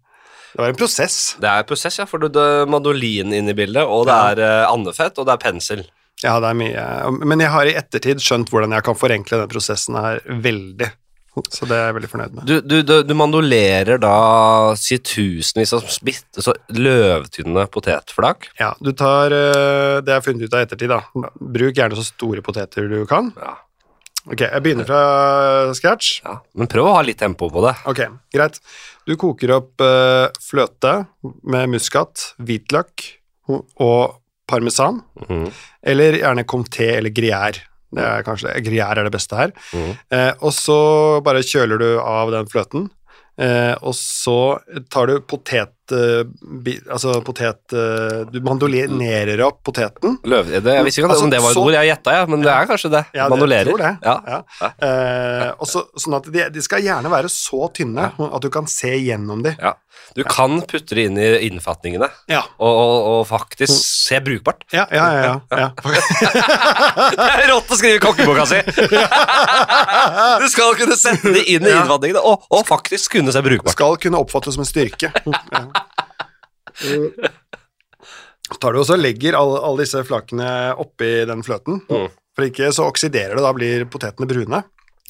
Det 0.54 0.62
var 0.62 0.70
en 0.70 0.78
prosess. 0.78 1.16
Det 1.42 1.48
er 1.50 1.64
en 1.64 1.68
prosess, 1.68 1.96
ja, 1.98 2.04
for 2.06 2.22
du- 2.22 2.30
det 2.30 2.42
er 2.60 2.68
mandolin 2.70 3.32
inne 3.34 3.50
i 3.50 3.56
bildet, 3.58 3.82
og 3.90 4.04
det 4.06 4.14
er 4.30 4.42
eh, 4.46 4.66
andefett, 4.70 5.16
og 5.18 5.26
det 5.26 5.34
er 5.34 5.42
pensel. 5.42 5.82
Ja, 6.25 6.38
det 6.40 6.50
er 6.50 6.57
mye, 6.59 6.85
men 7.21 7.43
jeg 7.45 7.52
har 7.52 7.69
i 7.69 7.75
ettertid 7.76 8.23
skjønt 8.25 8.49
hvordan 8.52 8.73
jeg 8.73 8.85
kan 8.87 8.97
forenkle 8.97 9.43
den 9.43 9.50
prosessen 9.52 9.99
her 10.00 10.23
veldig. 10.25 10.88
Så 11.50 11.66
det 11.66 11.75
er 11.75 11.88
jeg 11.88 11.95
veldig 11.97 12.09
fornøyd 12.12 12.35
med. 12.37 12.45
Du, 12.47 12.54
du, 12.62 12.76
du, 12.87 12.93
du 13.02 13.14
mandolerer 13.19 13.99
da 13.99 14.12
tusenvis 14.78 15.73
av 15.75 15.88
bitte 16.07 16.45
så 16.47 16.54
løvtynne 16.71 17.64
potetflak. 17.75 18.52
Ja, 18.61 18.71
du 18.78 18.93
tar 18.95 19.35
eh, 19.35 19.99
Det 19.99 20.12
jeg 20.14 20.21
har 20.21 20.25
funnet 20.25 20.47
ut 20.47 20.54
av 20.54 20.62
i 20.62 20.69
ettertid, 20.69 20.95
da. 20.95 21.00
Bruk 21.59 21.75
gjerne 21.81 21.99
så 21.99 22.07
store 22.07 22.45
poteter 22.47 22.87
du 22.90 23.00
kan. 23.11 23.33
Ja, 23.40 23.57
Ok, 24.25 24.40
jeg 24.40 24.62
begynner 24.64 24.87
fra 24.88 25.00
scratch. 25.76 26.23
ja. 26.25 26.38
Men 26.57 26.71
prøv 26.73 26.87
å 26.88 26.95
ha 26.97 27.02
litt 27.04 27.19
tempo 27.21 27.50
på 27.52 27.61
det. 27.66 27.75
Ok, 27.90 27.99
greit. 28.33 28.57
Du 29.04 29.19
koker 29.21 29.52
opp 29.59 29.83
eh, 29.85 30.31
fløte 30.40 30.95
med 31.45 31.75
muskat, 31.75 32.31
hvitløk 32.40 33.04
og 33.52 34.14
parmesan. 34.50 35.02
mm. 35.28 35.46
Eller 35.86 36.18
gjerne 36.20 36.44
comté 36.48 36.90
eller 36.96 37.10
gruyère. 37.14 37.64
Det 37.94 38.02
er 38.02 38.24
kanskje. 38.26 38.52
Gruyère 38.64 38.98
er 38.98 39.06
det 39.06 39.14
beste 39.14 39.38
her. 39.38 39.52
Mm. 39.74 39.90
Eh, 40.16 40.32
og 40.40 40.54
så 40.56 40.78
bare 41.24 41.44
kjøler 41.46 41.78
du 41.78 41.88
av 42.00 42.32
den 42.34 42.48
fløten. 42.50 42.88
Eh, 43.38 43.74
og 43.82 43.94
så 43.98 44.58
tar 44.90 45.10
du 45.10 45.20
potet... 45.20 45.74
Eh, 45.93 46.25
altså 46.91 47.19
potet... 47.26 47.61
Eh, 47.73 48.25
du 48.33 48.41
mandolerer 48.41 49.41
opp 49.47 49.62
poteten. 49.67 50.19
Løv, 50.25 50.49
det, 50.49 50.62
jeg 50.79 50.85
visste 50.87 51.03
ikke 51.03 51.11
Altså, 51.12 51.25
om 51.25 51.31
det 51.31 51.43
var 51.43 51.50
et 51.50 51.59
så- 51.59 51.64
ord, 51.67 51.73
jeg 51.76 51.91
gjetta, 51.93 52.12
ja, 52.17 52.26
men 52.26 52.41
det 52.43 52.50
er 52.55 52.67
kanskje 52.71 52.91
det. 52.95 53.05
Ja, 53.14 53.25
det- 53.29 53.31
Mandolerer. 53.35 53.64
tror 53.69 53.79
det. 53.85 53.93
Ja. 54.03 54.17
Ja. 54.61 54.71
Eh, 54.88 55.50
og 55.59 55.67
så- 55.69 55.87
sånn 56.00 56.17
at 56.17 56.31
de, 56.33 56.49
de 56.50 56.62
skal 56.62 56.81
gjerne 56.83 57.11
være 57.12 57.29
så 57.29 57.69
tynne 57.75 58.11
at 58.17 58.41
du 58.43 58.50
kan 58.50 58.67
se 58.67 58.95
gjennom 58.97 59.43
dem. 59.45 59.57
Ja. 59.61 59.75
Du 60.17 60.25
kan 60.26 60.59
putte 60.67 60.95
det 60.99 61.05
inn 61.07 61.17
i 61.19 61.26
innfatningene 61.47 62.09
Ja, 62.29 62.41
og, 62.59 62.73
og, 62.75 63.05
og 63.21 63.26
faktisk 63.29 63.71
se 63.73 64.19
brukbart. 64.21 64.64
ja, 64.75 64.85
ja. 64.91 65.05
ja, 65.14 65.23
ja, 65.23 65.37
ja. 65.62 65.69
Det 67.14 67.29
er 67.45 67.49
rått 67.53 67.71
å 67.71 67.79
skrive 67.79 68.00
i 68.00 68.03
kokkeboka 68.03 68.45
si! 68.50 68.59
Du 70.43 70.49
skal 70.50 70.75
kunne 70.79 70.97
sette 70.99 71.33
det 71.35 71.45
inn 71.55 71.64
i 71.67 71.71
innfatningene 71.73 72.21
og, 72.26 72.43
og 72.53 72.67
faktisk 72.69 73.14
kunne 73.17 73.33
se 73.35 73.43
brukbart. 73.45 73.73
skal 73.76 73.97
kunne 74.03 74.21
oppfattes 74.21 74.57
som 74.59 74.64
en 74.67 74.69
styrke. 74.71 75.12
Ja. 75.55 75.64
Så 78.45 78.59
tar 78.61 78.75
du 78.75 78.81
også 78.83 78.97
legger 79.00 79.37
alle, 79.38 79.61
alle 79.64 79.85
disse 79.87 80.02
flakene 80.04 80.49
oppi 80.81 81.11
den 81.28 81.43
fløten, 81.47 81.81
Mm. 81.88 82.11
for 82.37 82.45
ikke 82.49 82.69
så 82.76 82.85
oksiderer 82.90 83.35
det, 83.38 83.45
da 83.45 83.52
blir 83.57 83.85
potetene 83.88 84.28
brune. 84.28 84.62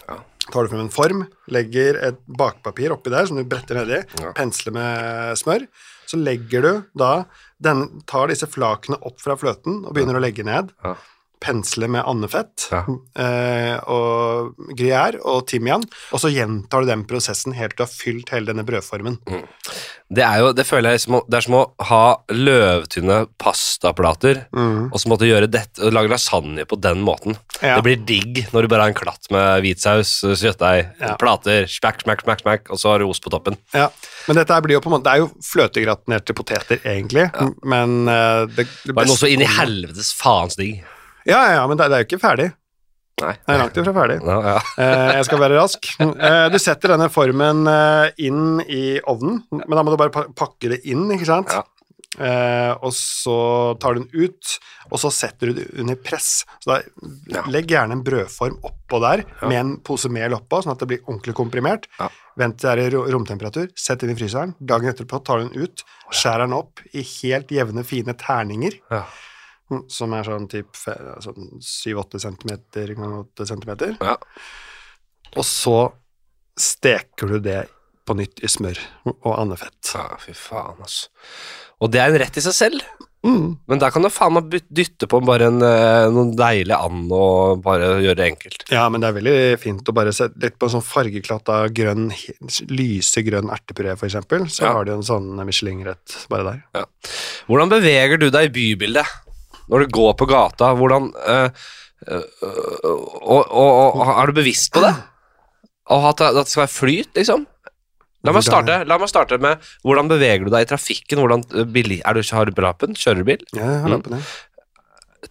Ja. 0.09 0.19
Tar 0.53 0.63
du 0.63 0.69
frem 0.71 0.81
en 0.85 0.93
form, 0.93 1.25
legger 1.49 1.97
et 2.11 2.19
bakpapir 2.29 2.93
oppi 2.95 3.11
der 3.11 3.27
som 3.27 3.37
du 3.41 3.45
bretter 3.49 3.75
nedi, 3.81 4.05
Ja. 4.21 4.33
pensler 4.33 4.73
med 4.73 5.37
smør, 5.41 5.67
så 6.07 6.17
legger 6.23 6.63
du 6.63 6.85
da 6.97 7.25
den, 7.61 8.03
tar 8.07 8.29
disse 8.29 8.47
flakene 8.47 8.99
opp 9.03 9.19
fra 9.21 9.35
fløten 9.37 9.85
og 9.87 9.95
begynner 9.95 10.17
å 10.21 10.21
legge 10.23 10.45
ned. 10.45 10.71
Ja. 10.85 10.95
Pensle 11.45 11.89
med 11.93 12.05
andefett 12.09 12.69
Ja. 12.73 12.83
eh, 13.21 13.77
og 13.91 14.55
gruyère 14.79 15.21
og 15.25 15.47
timian, 15.51 15.85
og 16.13 16.21
så 16.23 16.31
gjentar 16.33 16.83
du 16.85 16.89
den 16.89 17.05
prosessen 17.09 17.53
helt 17.55 17.75
til 17.77 17.83
du 17.85 17.87
har 17.87 17.93
fylt 17.93 18.31
hele 18.33 18.47
denne 18.53 18.65
brødformen. 18.65 19.19
Det 20.15 20.23
er 20.25 20.39
jo, 20.41 20.53
det 20.57 20.65
føler 20.69 20.95
jeg 20.95 21.03
det 21.29 21.37
er 21.39 21.45
som 21.45 21.57
å 21.59 21.63
ha 21.89 22.03
løvtynne 22.31 23.25
pastaplater 23.41 24.45
Mm. 24.55 24.91
og 24.93 24.99
så 25.01 25.09
måtte 25.11 25.27
gjøre 25.29 25.49
dette, 25.51 25.83
og 25.83 25.93
lage 25.93 26.11
lasagne 26.13 26.65
på 26.69 26.79
den 26.81 27.03
måten. 27.05 27.37
Ja. 27.63 27.77
Det 27.81 27.85
blir 27.85 28.05
digg 28.07 28.47
når 28.53 28.63
du 28.63 28.69
bare 28.69 28.87
har 28.87 28.93
en 28.93 28.99
klatt 28.99 29.29
med 29.35 29.63
hvitsaus, 29.65 30.23
kjøttdeig, 30.39 30.93
Ja. 31.01 31.17
plater, 31.21 31.67
smack, 31.67 32.03
smack, 32.03 32.23
smack, 32.23 32.41
smack, 32.41 32.71
og 32.71 32.79
så 32.79 32.93
har 32.93 32.99
du 33.01 33.09
ost 33.09 33.23
på 33.25 33.31
toppen. 33.31 33.57
Ja, 33.75 33.89
men 34.29 34.37
dette 34.37 34.61
blir 34.63 34.77
jo 34.79 34.81
på 34.81 34.87
en 34.93 34.99
måte 34.99 35.05
Det 35.05 35.13
er 35.13 35.19
jo 35.25 35.31
fløtegratinerte 35.43 36.33
poteter, 36.35 36.79
egentlig, 36.85 37.27
men 37.65 38.09
uh, 38.09 38.47
det, 38.47 38.67
det 38.87 38.95
Bare 38.95 39.07
noe 39.11 39.17
så 39.17 39.29
inn 39.31 39.43
i 39.43 39.49
helvetes 39.51 40.13
faens 40.15 40.57
digg. 40.57 40.83
Ja, 41.29 41.41
ja, 41.57 41.65
men 41.71 41.79
det, 41.81 41.89
det 41.91 41.97
er 41.99 42.05
jo 42.05 42.09
ikke 42.11 42.23
ferdig. 42.23 42.51
Nei. 43.23 43.35
Det 43.39 43.53
er 43.55 43.61
langt 43.61 43.77
ifra 43.79 43.93
ferdig. 43.95 44.17
Ja, 44.27 44.39
ja. 44.55 44.57
Eh, 44.85 45.11
jeg 45.21 45.27
skal 45.29 45.41
være 45.45 45.59
rask. 45.61 45.87
Eh, 46.03 46.47
du 46.51 46.59
setter 46.61 46.95
denne 46.97 47.07
formen 47.15 47.63
eh, 47.71 48.09
inn 48.27 48.59
i 48.67 48.99
ovnen, 49.11 49.45
men 49.55 49.77
da 49.79 49.85
må 49.87 49.95
du 49.95 50.01
bare 50.01 50.27
pakke 50.35 50.73
det 50.75 50.81
inn, 50.91 51.07
ikke 51.15 51.29
sant? 51.31 51.55
Ja. 51.55 51.63
Og 52.15 52.93
så 52.95 53.35
tar 53.83 53.97
du 53.97 54.05
den 54.05 54.27
ut, 54.29 54.53
og 54.87 55.01
så 55.03 55.11
setter 55.11 55.51
du 55.51 55.57
det 55.57 55.65
under 55.83 55.97
press. 55.99 56.45
Så 56.63 56.71
da, 56.71 56.77
Ja. 57.33 57.43
Legg 57.51 57.73
gjerne 57.73 57.97
en 57.97 58.05
brødform 58.07 58.61
oppå 58.63 59.01
der, 59.03 59.25
med 59.43 59.59
en 59.59 59.73
pose 59.83 60.07
mel 60.15 60.37
oppå, 60.37 60.61
sånn 60.63 60.77
at 60.77 60.85
det 60.85 60.91
blir 60.93 61.03
ordentlig 61.09 61.35
komprimert. 61.35 61.89
Ja. 61.99 62.07
Vent 62.39 62.61
til 62.63 62.71
det 62.71 62.85
er 62.87 62.95
i 63.01 63.15
romtemperatur, 63.17 63.67
sett 63.75 64.07
inn 64.07 64.15
i 64.15 64.19
fryseren. 64.19 64.55
Dagen 64.63 64.93
etterpå 64.93 65.19
tar 65.27 65.43
du 65.43 65.49
den 65.49 65.67
ut, 65.67 65.83
skjærer 66.15 66.47
den 66.47 66.55
opp 66.55 66.85
i 66.95 67.03
helt 67.03 67.51
jevne, 67.55 67.83
fine 67.87 68.15
terninger. 68.15 68.79
Ja. 68.95 69.03
Mm, 69.73 69.85
Som 69.89 70.13
er 70.13 70.27
sånn 70.27 70.49
typ 70.53 70.77
sånn 70.77 71.61
7-8 71.65 72.21
centimeter 72.21 72.95
ganger 72.95 73.23
8 73.25 73.47
centimeter. 73.49 73.97
Ja. 74.01 74.17
Og 75.37 75.45
så 75.49 75.79
steker 76.61 77.33
du 77.33 77.39
det 77.43 77.65
på 78.05 78.13
nytt 78.19 78.43
i 78.45 78.51
smør 78.53 78.77
og 79.09 79.33
andefett. 79.41 79.95
ja, 79.95 80.05
fy 80.21 80.35
faen, 80.37 80.77
altså. 80.85 81.09
Og 81.81 81.91
det 81.91 82.01
er 82.03 82.13
en 82.13 82.21
rett 82.21 82.37
i 82.37 82.45
seg 82.45 82.53
selv, 82.55 82.85
Mm. 83.25 83.57
men 83.67 83.79
der 83.81 83.89
kan 83.91 84.03
du 84.05 84.11
faen 84.13 84.35
meg 84.35 84.51
dytte 84.69 85.07
på 85.09 85.17
bare 85.25 85.47
en, 85.49 85.63
eh, 85.63 86.11
noen 86.13 86.35
deilige 86.37 86.77
and 86.77 87.11
og 87.11 87.63
bare 87.65 88.03
gjøre 88.05 88.17
det 88.19 88.27
enkelt. 88.37 88.65
Ja, 88.71 88.87
men 88.91 89.01
det 89.01 89.09
er 89.09 89.17
veldig 89.23 89.59
fint 89.63 89.83
å 89.89 89.95
bare 89.97 90.13
sette 90.13 90.37
litt 90.43 90.59
på 90.59 90.67
en 90.69 90.75
sånn 90.75 90.85
fargeklatt 90.85 91.49
av 91.49 91.71
grønn, 91.73 92.11
lyse 92.69 93.25
grønn 93.25 93.49
ertepuré, 93.49 93.97
for 93.97 94.05
eksempel. 94.07 94.45
Så 94.53 94.65
Ja. 94.69 94.73
har 94.75 94.85
du 94.85 94.93
en 94.93 95.01
sånn 95.01 95.41
Michelin-rett 95.43 96.29
bare 96.29 96.45
der. 96.75 96.85
Hvordan 97.49 97.71
beveger 97.71 98.19
du 98.21 98.29
deg 98.31 98.51
i 98.55 98.77
bybildet 98.77 99.07
når 99.71 99.85
du 99.85 99.95
går 99.97 100.13
på 100.21 100.27
gata? 100.31 100.73
Hvordan 100.79 101.11
øh, 101.29 101.51
øh, 102.09 102.23
og, 103.23 103.43
og, 103.49 103.97
og, 103.97 104.15
Er 104.21 104.27
du 104.31 104.39
bevisst 104.41 104.73
på 104.75 104.81
det? 104.85 104.95
Og 105.93 106.09
at 106.13 106.23
det, 106.37 106.47
skal 106.49 106.65
være 106.65 106.73
flyt, 106.73 107.11
liksom? 107.17 107.47
La 108.25 108.33
meg, 108.33 108.41
starte, 108.47 108.79
la 108.89 108.97
meg 108.97 109.11
starte 109.11 109.37
med 109.37 109.61
hvordan 109.85 110.09
beveger 110.09 110.47
du 110.47 110.53
deg 110.55 110.65
i 110.65 110.69
trafikken? 110.71 111.21
Hvordan, 111.21 111.43
eh, 111.61 111.67
bil, 111.69 111.99
er 112.01 112.17
du, 112.17 112.23
har 112.33 112.49
du 112.49 112.63
lappen? 112.65 112.97
Kjører 112.97 113.21
du 113.21 113.25
bil? 113.29 113.43
Ja, 113.53 113.61
jeg 113.67 113.81
har 113.83 113.89
Mm. 113.91 113.97
lappen, 113.99 114.13
jeg. 114.17 114.25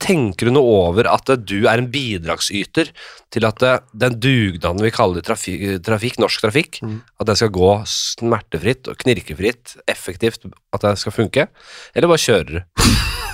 Tenker 0.04 0.50
du 0.50 0.52
noe 0.54 0.70
over 0.90 1.06
at 1.10 1.30
du 1.46 1.68
er 1.70 1.78
en 1.78 1.90
bidragsyter 1.94 2.90
til 3.32 3.46
at 3.46 3.62
den 3.94 4.16
dugnaden 4.20 4.82
vi 4.82 4.90
kaller 4.94 5.22
trafikk, 5.22 5.82
trafikk 5.86 6.18
norsk 6.22 6.42
trafikk, 6.42 6.80
Mm. 6.82 7.02
at 7.22 7.28
den 7.28 7.36
skal 7.36 7.50
gå 7.50 7.72
smertefritt 7.86 8.88
og 8.90 8.98
knirkefritt, 8.98 9.78
effektivt, 9.88 10.46
at 10.74 10.82
det 10.82 10.98
skal 11.00 11.12
funke? 11.12 11.48
Eller 11.96 12.08
bare 12.08 12.18
kjører 12.18 12.46
du? 12.46 12.60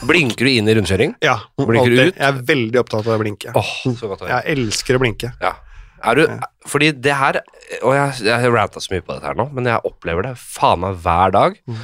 Blinker 0.08 0.48
du 0.48 0.52
inn 0.52 0.70
i 0.70 0.76
rundkjøring? 0.78 1.16
Ja, 1.26 1.38
Blinker 1.60 1.92
du 1.92 1.98
ut? 2.00 2.14
Jeg 2.16 2.26
er 2.28 2.38
veldig 2.48 2.80
opptatt 2.82 3.08
av 3.08 3.16
å 3.16 3.20
blinke. 3.22 3.52
Åh, 3.58 3.74
så 3.98 4.08
godt 4.12 4.24
å 4.24 4.28
høre. 4.28 4.40
Jeg 4.40 4.58
elsker 4.58 5.00
å 5.00 5.02
blinke. 5.04 5.34
Ja. 5.44 5.56
Er 6.00 6.16
du, 6.16 6.22
fordi 6.72 6.94
det 6.96 7.12
her 7.20 7.42
Og 7.84 7.92
jeg, 7.92 8.22
jeg 8.24 8.40
har 8.40 8.54
ranta 8.56 8.80
så 8.80 8.94
mye 8.94 9.04
på 9.04 9.12
dette 9.18 9.28
her 9.28 9.36
nå, 9.36 9.50
men 9.52 9.66
jeg 9.68 9.84
opplever 9.84 10.30
det 10.30 10.38
faen 10.40 10.80
meg 10.86 11.00
hver 11.04 11.34
dag. 11.36 11.58
Mhm. 11.68 11.82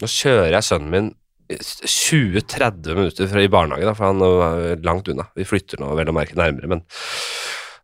Nå 0.00 0.08
kjører 0.14 0.56
jeg 0.56 0.68
sønnen 0.70 0.94
min 0.94 1.10
20-30 1.48 2.96
minutter 2.96 3.28
fra 3.30 3.40
i 3.44 3.48
barnehagen, 3.52 3.88
da, 3.88 3.94
for 3.96 4.10
han 4.10 4.24
er 4.24 4.82
langt 4.84 5.08
unna. 5.08 5.28
Vi 5.36 5.46
flytter 5.48 5.80
nå 5.80 5.94
vel 5.96 6.10
å 6.10 6.16
merke 6.16 6.36
nærmere, 6.36 6.68
men 6.68 6.82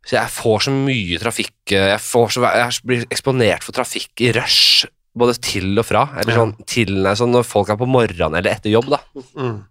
så 0.05 0.19
jeg 0.19 0.33
får 0.35 0.67
så 0.67 0.73
mye 0.75 1.17
trafikk 1.17 1.73
Jeg, 1.73 2.01
får 2.05 2.35
så, 2.35 2.43
jeg 2.45 2.83
blir 2.85 3.07
eksponert 3.09 3.65
for 3.65 3.73
trafikk 3.77 4.21
i 4.21 4.35
rush, 4.37 4.85
både 5.17 5.39
til 5.41 5.71
og 5.81 5.87
fra. 5.89 6.03
Eller 6.21 6.37
sånn, 6.37 6.53
til, 6.69 6.99
sånn 7.17 7.33
når 7.33 7.47
folk 7.49 7.73
er 7.73 7.81
på 7.81 7.89
morgenen 7.89 8.37
eller 8.37 8.53
etter 8.53 8.75
jobb, 8.75 8.91
da. 8.93 9.01
Mm. 9.39 9.63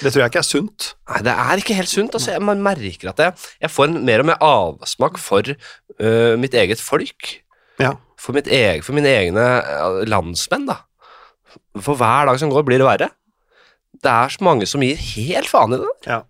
Det 0.00 0.10
tror 0.10 0.22
jeg 0.22 0.32
ikke 0.32 0.40
er 0.40 0.48
sunt. 0.48 0.88
Nei, 1.10 1.20
det 1.26 1.34
er 1.44 1.60
ikke 1.60 1.76
helt 1.76 1.90
sunt. 1.90 2.16
Altså, 2.16 2.32
jeg, 2.34 2.44
man 2.44 2.62
merker 2.64 3.12
at 3.12 3.20
jeg, 3.20 3.48
jeg 3.64 3.72
får 3.72 3.90
en 3.90 4.00
mer 4.06 4.24
og 4.24 4.28
mer 4.30 4.44
avsmak 4.46 5.18
for 5.20 5.52
uh, 5.52 6.34
mitt 6.40 6.56
eget 6.56 6.80
folk. 6.82 7.34
Ja. 7.82 7.94
For, 8.20 8.34
mitt 8.36 8.48
eget, 8.48 8.84
for 8.86 8.96
mine 8.96 9.10
egne 9.10 9.42
øh, 9.42 10.02
landsmenn, 10.06 10.68
da. 10.68 10.82
For 11.82 11.98
hver 11.98 12.28
dag 12.28 12.38
som 12.38 12.52
går, 12.52 12.64
blir 12.68 12.78
det 12.78 12.86
verre. 12.86 13.08
Det 14.02 14.10
er 14.10 14.30
så 14.32 14.44
mange 14.44 14.68
som 14.70 14.84
gir 14.84 14.98
helt 14.98 15.50
faen 15.50 15.74
i 15.74 15.80
det. 15.80 15.90
Ja. 16.06 16.20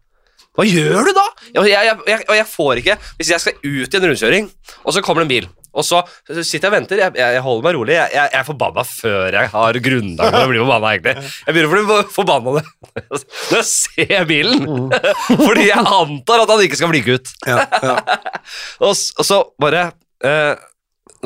Hva 0.56 0.64
gjør 0.68 1.08
du 1.08 1.12
da? 1.16 1.26
Jeg, 1.54 1.96
jeg, 2.08 2.24
jeg 2.28 2.46
får 2.48 2.80
ikke 2.82 2.96
Hvis 3.16 3.30
jeg 3.32 3.40
skal 3.40 3.54
ut 3.64 3.94
i 3.94 3.98
en 3.98 4.04
rundkjøring, 4.04 4.48
og 4.84 4.92
så 4.92 5.02
kommer 5.04 5.22
det 5.22 5.28
en 5.28 5.32
bil, 5.32 5.46
og 5.72 5.86
så 5.86 6.02
sitter 6.28 6.66
jeg 6.66 6.70
og 6.70 6.74
venter, 6.74 7.00
jeg, 7.00 7.14
jeg, 7.16 7.42
holder 7.44 7.66
meg 7.66 7.76
rolig, 7.78 7.94
jeg, 7.96 8.12
jeg, 8.12 8.30
jeg 8.34 8.40
er 8.42 8.48
forbanna 8.48 8.84
før 8.88 9.36
jeg 9.38 9.52
har 9.54 9.78
grunnlag 9.86 10.34
for 10.34 10.44
å 10.44 10.50
bli 10.50 10.60
forbanna, 10.62 10.90
egentlig. 10.96 11.30
Jeg 11.46 11.56
begynner 11.56 11.70
å 11.70 11.72
bli 11.72 12.14
forbanna 12.16 12.56
når 12.56 13.56
jeg 13.56 13.68
ser 13.70 14.26
bilen, 14.28 14.66
fordi 15.46 15.68
jeg 15.70 15.86
antar 16.00 16.44
at 16.44 16.52
han 16.52 16.66
ikke 16.66 16.80
skal 16.80 16.92
blinke 16.92 17.16
ut. 17.16 17.32
Ja, 17.48 17.64
ja. 17.82 17.96
Og, 18.84 18.92
og 18.92 19.26
så 19.26 19.36
bare 19.60 19.84
eh, 20.26 20.54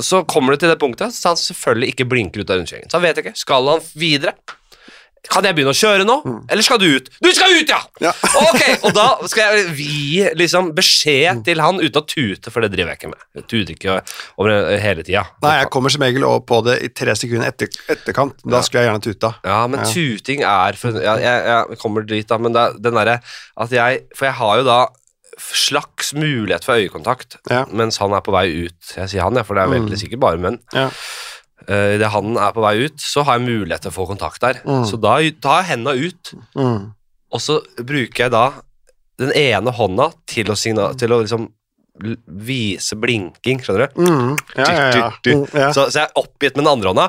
Så 0.03 0.21
kommer 0.29 0.53
det 0.53 0.61
til 0.63 0.71
det 0.71 0.79
punktet 0.81 1.15
så 1.17 1.33
han 1.33 1.39
selvfølgelig 1.41 1.95
ikke 1.95 2.07
blinker 2.11 2.43
ut 2.43 2.53
av 2.53 2.61
rundkjøringen. 2.61 2.91
Så 2.93 2.99
han 2.99 3.07
vet 3.07 3.21
ikke. 3.23 3.33
Skal 3.39 3.71
han 3.71 3.85
videre? 3.97 4.37
Kan 5.31 5.45
jeg 5.49 5.57
begynne 5.57 5.73
å 5.75 5.77
kjøre 5.77 6.05
nå, 6.07 6.17
eller 6.51 6.63
skal 6.67 6.79
du 6.79 6.87
ut? 6.97 7.09
Du 7.23 7.29
skal 7.35 7.53
ut, 7.57 7.69
ja! 7.73 7.81
Ja. 8.01 8.13
Ok, 8.47 8.63
Og 8.87 8.93
da 8.97 9.07
skal 9.29 9.57
jeg 9.57 9.75
gi 9.79 10.29
liksom, 10.39 10.71
beskjed 10.77 11.43
til 11.47 11.61
han 11.65 11.81
uten 11.83 12.01
å 12.01 12.05
tute, 12.07 12.53
for 12.53 12.63
det 12.65 12.71
driver 12.75 12.93
jeg 12.95 13.01
ikke 13.01 13.11
med. 13.13 13.25
Jeg 13.41 13.47
tuter 13.51 13.73
ikke 13.75 13.97
over 14.43 14.79
hele 14.83 15.03
tida. 15.07 15.25
Nei, 15.43 15.55
jeg 15.63 15.71
kommer 15.75 15.93
som 15.95 16.05
regel 16.07 16.27
opp 16.29 16.47
på 16.51 16.61
det 16.67 16.77
i 16.87 16.91
tre 16.95 17.15
sekunder 17.19 17.49
etter, 17.51 17.73
etterkant. 17.93 18.39
Da 18.47 18.61
skulle 18.63 18.85
jeg 18.85 18.91
gjerne 18.93 19.05
tuta. 19.09 19.33
Ja, 19.47 19.63
men 19.67 19.81
Ja. 19.83 19.89
tuting 19.93 20.45
er 20.47 20.79
for, 20.81 21.01
ja, 21.03 21.17
jeg, 21.21 21.43
jeg 21.71 21.81
kommer 21.83 22.07
dit, 22.07 22.27
da, 22.31 22.39
men 22.39 22.53
det, 22.57 22.67
den 22.85 22.95
derre 23.01 23.19
at 23.57 23.71
jeg 23.75 24.05
For 24.17 24.27
jeg 24.31 24.35
har 24.39 24.57
jo 24.63 24.65
da 24.69 24.79
slags 25.37 26.15
mulighet 26.17 26.65
for 26.65 26.79
øyekontakt 26.81 27.37
mens 27.77 27.99
han 28.01 28.15
er 28.17 28.23
på 28.25 28.33
vei 28.33 28.47
ut. 28.67 28.93
Jeg 28.97 29.11
sier 29.13 29.23
han, 29.27 29.37
ja, 29.37 29.43
for 29.45 29.59
det 29.59 29.67
er 29.67 29.73
veldig 29.75 29.93
Mm. 29.93 30.01
sikkert 30.01 30.21
bare 30.23 30.39
menn. 30.41 30.59
Eh, 31.69 31.95
Idet 31.97 32.11
han 32.13 32.37
er 32.37 32.53
på 32.53 32.61
vei 32.63 32.85
ut, 32.85 32.99
så 33.01 33.25
har 33.25 33.39
jeg 33.39 33.49
mulighet 33.49 33.83
til 33.87 33.91
å 33.91 33.97
få 33.97 34.07
kontakt 34.07 34.41
der. 34.45 34.61
Mm. 34.67 34.85
Så 34.87 35.01
da 35.01 35.17
tar 35.41 35.63
jeg 35.63 35.71
henda 35.73 35.95
ut, 35.97 36.35
Mm. 36.55 36.93
og 37.33 37.41
så 37.41 37.61
bruker 37.81 38.25
jeg 38.27 38.31
da 38.31 38.53
den 39.19 39.33
ene 39.33 39.73
hånda 39.73 40.13
til 40.29 40.47
å, 40.53 40.57
signa 40.57 40.93
til 40.95 41.09
å 41.17 41.23
liksom 41.25 41.49
vise 42.27 42.97
blinking, 43.01 43.61
skjønner 43.65 43.89
du? 43.89 44.03
Mm. 44.05 44.33
Ja, 44.59 44.67
ja. 44.67 45.09
Mm, 45.27 45.45
ja. 45.53 45.71
Så, 45.75 45.87
så 45.91 46.03
jeg 46.03 46.09
er 46.09 46.21
oppgitt 46.21 46.57
med 46.57 46.65
den 46.65 46.71
andre 46.73 46.93
hånda 46.93 47.07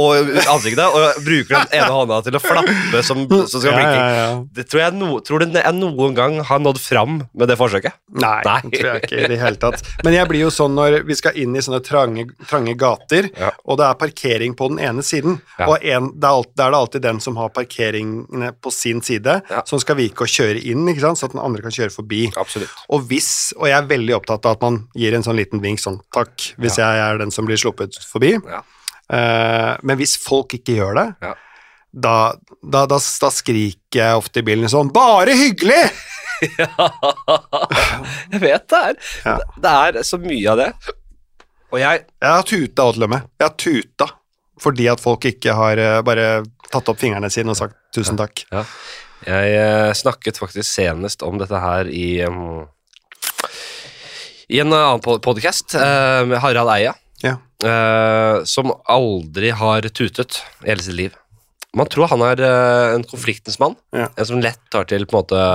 og 0.00 0.30
ansiktet, 0.50 0.84
og 0.84 1.20
bruker 1.24 1.54
den 1.56 1.76
ene 1.78 1.90
hånda 1.94 2.20
til 2.26 2.38
å 2.38 2.42
flappe 2.42 3.02
som, 3.06 3.24
som 3.30 3.62
skal 3.62 3.78
ja. 3.78 4.26
Det 4.54 4.66
tror 4.70 4.84
jeg, 4.84 4.96
no, 4.98 5.18
tror 5.24 5.44
du 5.44 5.58
jeg 5.58 5.76
noen 5.78 6.16
gang 6.16 6.38
har 6.46 6.62
nådd 6.62 6.80
fram 6.82 7.20
med 7.32 7.50
det 7.50 7.58
forsøket? 7.60 7.96
Nei, 8.14 8.36
Nei. 8.46 8.58
det 8.64 8.80
tror 8.80 8.90
jeg 8.90 9.04
ikke 9.04 9.20
i 9.20 9.30
det 9.34 9.40
hele 9.40 9.60
tatt. 9.60 9.84
Men 10.06 10.16
jeg 10.16 10.30
blir 10.30 10.44
jo 10.46 10.52
sånn 10.54 10.74
når 10.76 11.00
vi 11.08 11.18
skal 11.18 11.38
inn 11.40 11.54
i 11.54 11.62
sånne 11.64 11.82
trange, 11.84 12.26
trange 12.48 12.74
gater, 12.78 13.30
og 13.64 13.78
det 13.80 13.88
er 13.88 14.00
parkering 14.00 14.56
på 14.58 14.70
den 14.72 14.82
ene 14.82 15.04
siden, 15.06 15.38
og 15.66 15.76
en, 15.78 16.10
det 16.14 16.28
er 16.28 16.40
alt, 16.40 16.52
er 16.58 16.74
det 16.74 16.80
alltid 16.80 17.06
den 17.06 17.22
som 17.24 17.38
har 17.40 17.52
parkeringene 17.54 18.52
på 18.58 18.72
sin 18.74 19.02
side, 19.04 19.40
som 19.68 19.82
skal 19.82 19.98
vike 20.00 20.26
og 20.26 20.30
kjøre 20.30 20.62
inn, 20.62 20.86
ikke 20.90 21.06
sant, 21.06 21.20
så 21.20 21.28
at 21.28 21.36
den 21.36 21.42
andre 21.44 21.64
kan 21.64 21.74
kjøre 21.74 21.94
forbi. 21.94 22.26
Absolutt. 22.40 22.72
Og 22.94 23.06
hvis, 23.10 23.30
og 23.58 23.68
jeg 23.70 23.78
er 23.78 23.90
veldig 23.90 24.16
opptatt 24.18 24.23
av 24.30 24.46
at 24.46 24.62
man 24.64 24.80
gir 24.96 25.14
en 25.16 25.24
sånn 25.26 25.36
liten 25.36 25.60
vink 25.62 25.82
sånn, 25.82 26.00
takk, 26.14 26.54
hvis 26.60 26.78
jeg 26.80 27.02
er 27.04 27.18
den 27.20 27.32
som 27.34 27.46
blir 27.48 27.60
sluppet 27.60 27.98
forbi. 28.08 28.34
Ja. 28.38 28.62
Uh, 29.12 29.74
men 29.84 29.98
hvis 30.00 30.16
folk 30.16 30.54
ikke 30.56 30.78
gjør 30.78 30.96
det, 30.96 31.06
Ja. 31.28 31.34
da, 31.92 32.16
da, 32.62 32.86
da, 32.88 32.96
da 32.98 33.30
skriker 33.30 34.00
jeg 34.00 34.16
ofte 34.22 34.40
i 34.40 34.46
bilen 34.46 34.70
sånn, 34.72 34.92
bare 34.94 35.36
hyggelig! 35.36 35.84
ja, 36.58 36.88
jeg 38.32 38.40
vet 38.42 38.68
det 38.72 38.80
er. 38.90 39.00
Ja. 39.24 39.38
Det 39.60 39.72
er 40.00 40.02
så 40.08 40.18
mye 40.20 40.50
av 40.50 40.60
det. 40.60 40.70
Og 41.74 41.80
jeg 41.80 42.04
Jeg 42.06 42.30
har 42.30 42.44
tuta 42.46 42.84
òg, 42.88 42.94
til 42.96 43.06
og 43.06 43.10
med. 43.14 43.26
Jeg 43.40 43.48
har 43.48 43.56
tuta 43.58 44.10
fordi 44.64 44.86
at 44.88 45.00
folk 45.02 45.24
ikke 45.26 45.54
har 45.58 45.80
eh, 45.82 46.00
bare 46.06 46.44
tatt 46.70 46.86
opp 46.88 47.00
fingrene 47.00 47.26
sine 47.32 47.50
og 47.50 47.58
sagt 47.58 47.74
tusen 47.94 48.16
takk. 48.16 48.44
Jeg 49.26 49.56
eh, 49.58 49.90
snakket 49.98 50.38
faktisk 50.38 50.68
senest 50.68 51.24
om 51.26 51.40
dette 51.40 51.58
her 51.58 51.90
i 51.90 52.22
um, 52.22 52.62
I 54.52 54.60
en 54.60 54.72
annen 54.74 55.00
podkast 55.24 55.74
uh, 55.78 56.22
med 56.28 56.40
Harald 56.44 56.70
Eia, 56.74 56.94
Ja. 57.24 57.36
uh, 57.64 58.42
som 58.48 58.72
aldri 58.90 59.52
har 59.56 59.86
tutet 59.88 60.42
i 60.64 60.68
hele 60.72 60.84
sitt 60.84 60.98
liv. 60.98 61.14
Man 61.74 61.88
tror 61.90 62.10
han 62.12 62.22
er 62.22 62.42
uh, 62.44 62.94
en 62.96 63.06
konfliktens 63.08 63.58
mann, 63.62 63.76
Ja. 63.96 64.08
en 64.16 64.28
som 64.28 64.42
lett 64.44 64.60
tar 64.70 64.84
til 64.90 65.06
på 65.06 65.16
en 65.16 65.22
måte 65.24 65.46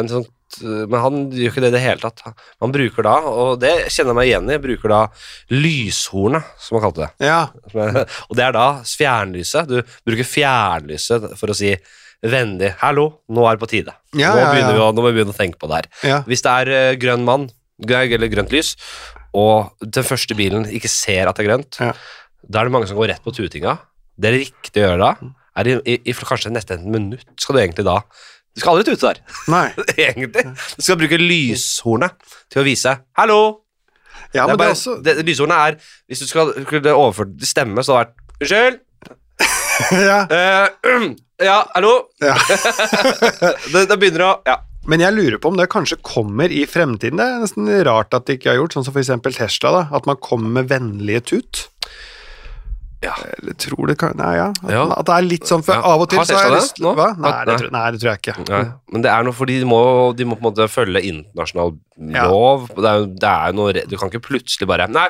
en 0.00 0.08
sånn, 0.16 0.30
Men 0.62 1.00
han 1.02 1.14
gjør 1.34 1.50
ikke 1.50 1.62
det 1.64 1.68
i 1.72 1.74
det 1.74 1.80
hele 1.82 1.98
tatt. 1.98 2.20
Man 2.62 2.70
bruker 2.70 3.02
da, 3.02 3.14
og 3.26 3.56
det 3.58 3.72
kjenner 3.90 4.12
jeg 4.12 4.18
meg 4.20 4.28
igjen 4.28 4.50
i, 4.54 4.58
bruker 4.62 4.92
da 4.92 5.00
lyshornet, 5.50 6.44
som 6.62 6.76
man 6.76 6.84
kalte 6.84 7.02
det. 7.08 7.26
Ja, 7.26 7.48
Og 8.30 8.36
det 8.38 8.44
er 8.44 8.54
da 8.54 8.66
fjernlyset. 8.86 9.66
Du 9.66 9.80
bruker 10.06 10.28
fjernlyset 10.28 11.26
for 11.40 11.50
å 11.50 11.56
si 11.58 11.72
vennlig 12.22 12.70
'hallo, 12.78 13.08
nå 13.34 13.42
er 13.48 13.56
det 13.58 13.62
på 13.64 13.70
tide'. 13.72 13.96
Nå, 14.14 14.30
begynner 14.30 14.78
Vi 14.78 14.84
å, 14.84 14.92
nå 14.94 15.02
må 15.02 15.10
vi 15.10 15.16
begynne 15.18 15.34
å 15.34 15.40
tenke 15.40 15.58
på 15.58 15.66
det 15.72 15.80
her. 15.80 15.88
ja. 16.06 16.22
Hvis 16.22 16.44
det 16.46 16.52
er 16.54 16.70
eh, 16.70 16.96
grønn 17.02 17.24
mann, 17.26 17.48
eller 17.82 18.28
grønt 18.30 18.52
lys, 18.52 18.76
og 19.34 19.72
den 19.82 20.04
første 20.06 20.34
bilen 20.38 20.66
ikke 20.70 20.88
ser 20.88 21.26
at 21.28 21.36
det 21.36 21.44
er 21.44 21.50
grønt, 21.50 21.80
Ja. 21.80 21.92
da 22.48 22.60
er 22.60 22.64
det 22.64 22.72
mange 22.72 22.86
som 22.86 22.96
går 22.96 23.08
rett 23.08 23.24
på 23.24 23.32
tutinga. 23.34 23.78
Det 24.16 24.30
er 24.30 24.38
riktig 24.38 24.82
å 24.82 24.86
gjøre 24.92 24.98
da. 25.02 25.32
Er 25.56 25.66
i, 25.66 25.74
i, 25.86 25.98
i 26.10 26.12
kanskje 26.12 26.50
nesten 26.52 26.78
et 26.80 26.86
minutt 26.86 27.26
skal 27.38 27.54
du 27.54 27.60
egentlig 27.62 27.84
da 27.86 28.00
Du 28.54 28.60
skal 28.60 28.76
aldri 28.76 28.94
tute 28.94 29.06
der, 29.10 29.20
Nei. 29.50 29.72
egentlig. 29.98 30.44
Du 30.78 30.82
skal 30.82 30.96
bruke 30.98 31.18
lyshornet 31.18 32.14
til 32.50 32.62
å 32.62 32.64
vise 32.64 32.92
'hallo'. 33.18 33.60
Ja, 34.34 34.46
det 34.46 34.52
er 34.52 34.56
men 34.56 34.58
det 34.58 34.66
er 34.66 34.74
også 34.74 35.02
det, 35.02 35.26
lyshornet 35.26 35.56
er 35.56 35.76
Hvis 36.08 36.20
du 36.22 36.26
skal 36.26 36.54
overført 36.94 37.38
til 37.38 37.46
stemme, 37.46 37.82
så 37.82 37.96
hadde 37.98 38.10
det 38.14 38.50
vært 38.50 38.78
'unnskyld'. 38.78 38.78
ja. 40.10 40.20
Eh, 40.30 40.68
ja, 41.48 41.64
hallo? 41.74 41.94
Ja. 42.22 42.34
det, 43.72 43.88
det 43.90 43.98
begynner 43.98 44.26
å 44.28 44.32
Ja. 44.46 44.56
Men 44.86 45.00
jeg 45.00 45.14
lurer 45.16 45.38
på 45.40 45.48
om 45.48 45.56
det 45.56 45.68
kanskje 45.72 45.96
kommer 46.04 46.52
i 46.52 46.64
fremtiden. 46.68 47.16
Det 47.20 47.24
er 47.24 47.38
nesten 47.44 47.68
rart 47.88 48.12
at 48.16 48.26
det 48.28 48.38
ikke 48.38 48.50
har 48.52 48.58
gjort, 48.60 48.74
sånn 48.76 48.84
som 48.84 48.98
eksempel 49.00 49.32
Tesla, 49.36 49.70
da. 49.78 49.84
At 49.96 50.04
man 50.10 50.16
kommer 50.20 50.50
med 50.60 50.68
vennlige 50.68 51.22
tut. 51.32 51.62
Ja. 53.04 53.12
Eller 53.36 53.52
tror 53.60 53.88
det 53.90 53.98
kan 54.00 54.14
Nei, 54.16 54.30
ja. 54.38 54.46
At, 54.64 54.70
Ja. 54.72 54.84
at 54.96 55.04
det 55.08 55.14
er 55.14 55.26
litt 55.28 55.44
sånn, 55.48 55.62
for 55.64 55.74
Ja. 55.74 55.82
av 55.82 56.00
og 56.00 56.08
til 56.08 56.18
Har 56.18 56.24
så 56.24 56.34
har 56.36 56.42
jeg 56.44 56.52
Tesla 56.52 56.60
lyst 56.62 56.76
det 56.76 56.84
nå? 56.84 56.94
Hva? 56.96 57.08
Nei, 57.18 57.28
At- 57.30 57.44
det 57.46 57.52
nei. 57.52 57.58
tror, 57.60 57.70
nei, 57.72 57.90
det 57.90 58.00
tror 58.00 58.10
jeg 58.12 58.20
ikke. 58.22 58.48
Nei, 58.48 58.72
men 58.92 59.02
det 59.02 59.10
er 59.10 59.22
noe 59.24 59.32
fordi 59.32 59.58
de 59.60 59.66
må, 59.66 60.16
de 60.16 60.24
må 60.24 60.36
på 60.38 60.44
en 60.44 60.52
måte 60.52 60.68
følge 60.72 61.02
internasjonal 61.04 61.74
lov. 62.00 62.70
Er, 62.78 63.06
det 63.06 63.28
er 63.28 63.52
jo 63.52 63.56
noe 63.58 63.72
Du 63.88 63.96
kan 63.98 64.08
ikke 64.10 64.22
plutselig 64.24 64.66
bare 64.66 64.88
Nei, 64.88 65.08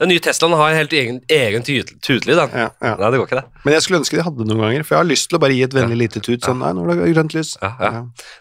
den 0.00 0.10
nye 0.12 0.22
Teslaen 0.24 0.56
har 0.58 0.72
en 0.72 0.78
helt 0.80 0.94
egen, 0.96 1.18
egen 1.32 1.64
tutelyd, 1.66 2.36
den. 2.38 2.54
Ja, 2.54 2.68
ja. 2.82 2.94
Nei, 3.00 3.10
det 3.12 3.20
går 3.20 3.28
ikke, 3.28 3.40
det. 3.42 3.62
Men 3.64 3.76
jeg 3.76 3.84
skulle 3.86 4.00
ønske 4.02 4.18
de 4.18 4.24
hadde 4.26 4.42
det 4.44 4.48
noen 4.50 4.64
ganger, 4.66 4.86
for 4.86 4.96
jeg 4.96 5.02
har 5.02 5.10
lyst 5.10 5.28
til 5.30 5.38
å 5.38 5.42
bare 5.42 5.56
gi 5.56 5.64
et 5.66 5.76
vennlig 5.76 5.98
lite 6.04 6.22
tut. 6.22 6.46
Sånn, 6.46 6.62
nei, 6.62 6.72
nå 6.76 6.86
er 6.86 6.92
det 7.02 7.10
grønt 7.16 7.36
lys. 7.36 7.56
Ja, 7.62 7.72
ja. 7.82 7.90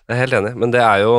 Jeg 0.06 0.16
er 0.16 0.22
helt 0.24 0.40
enig, 0.42 0.54
men 0.62 0.76
det 0.76 0.84
er 0.86 1.04
jo 1.06 1.18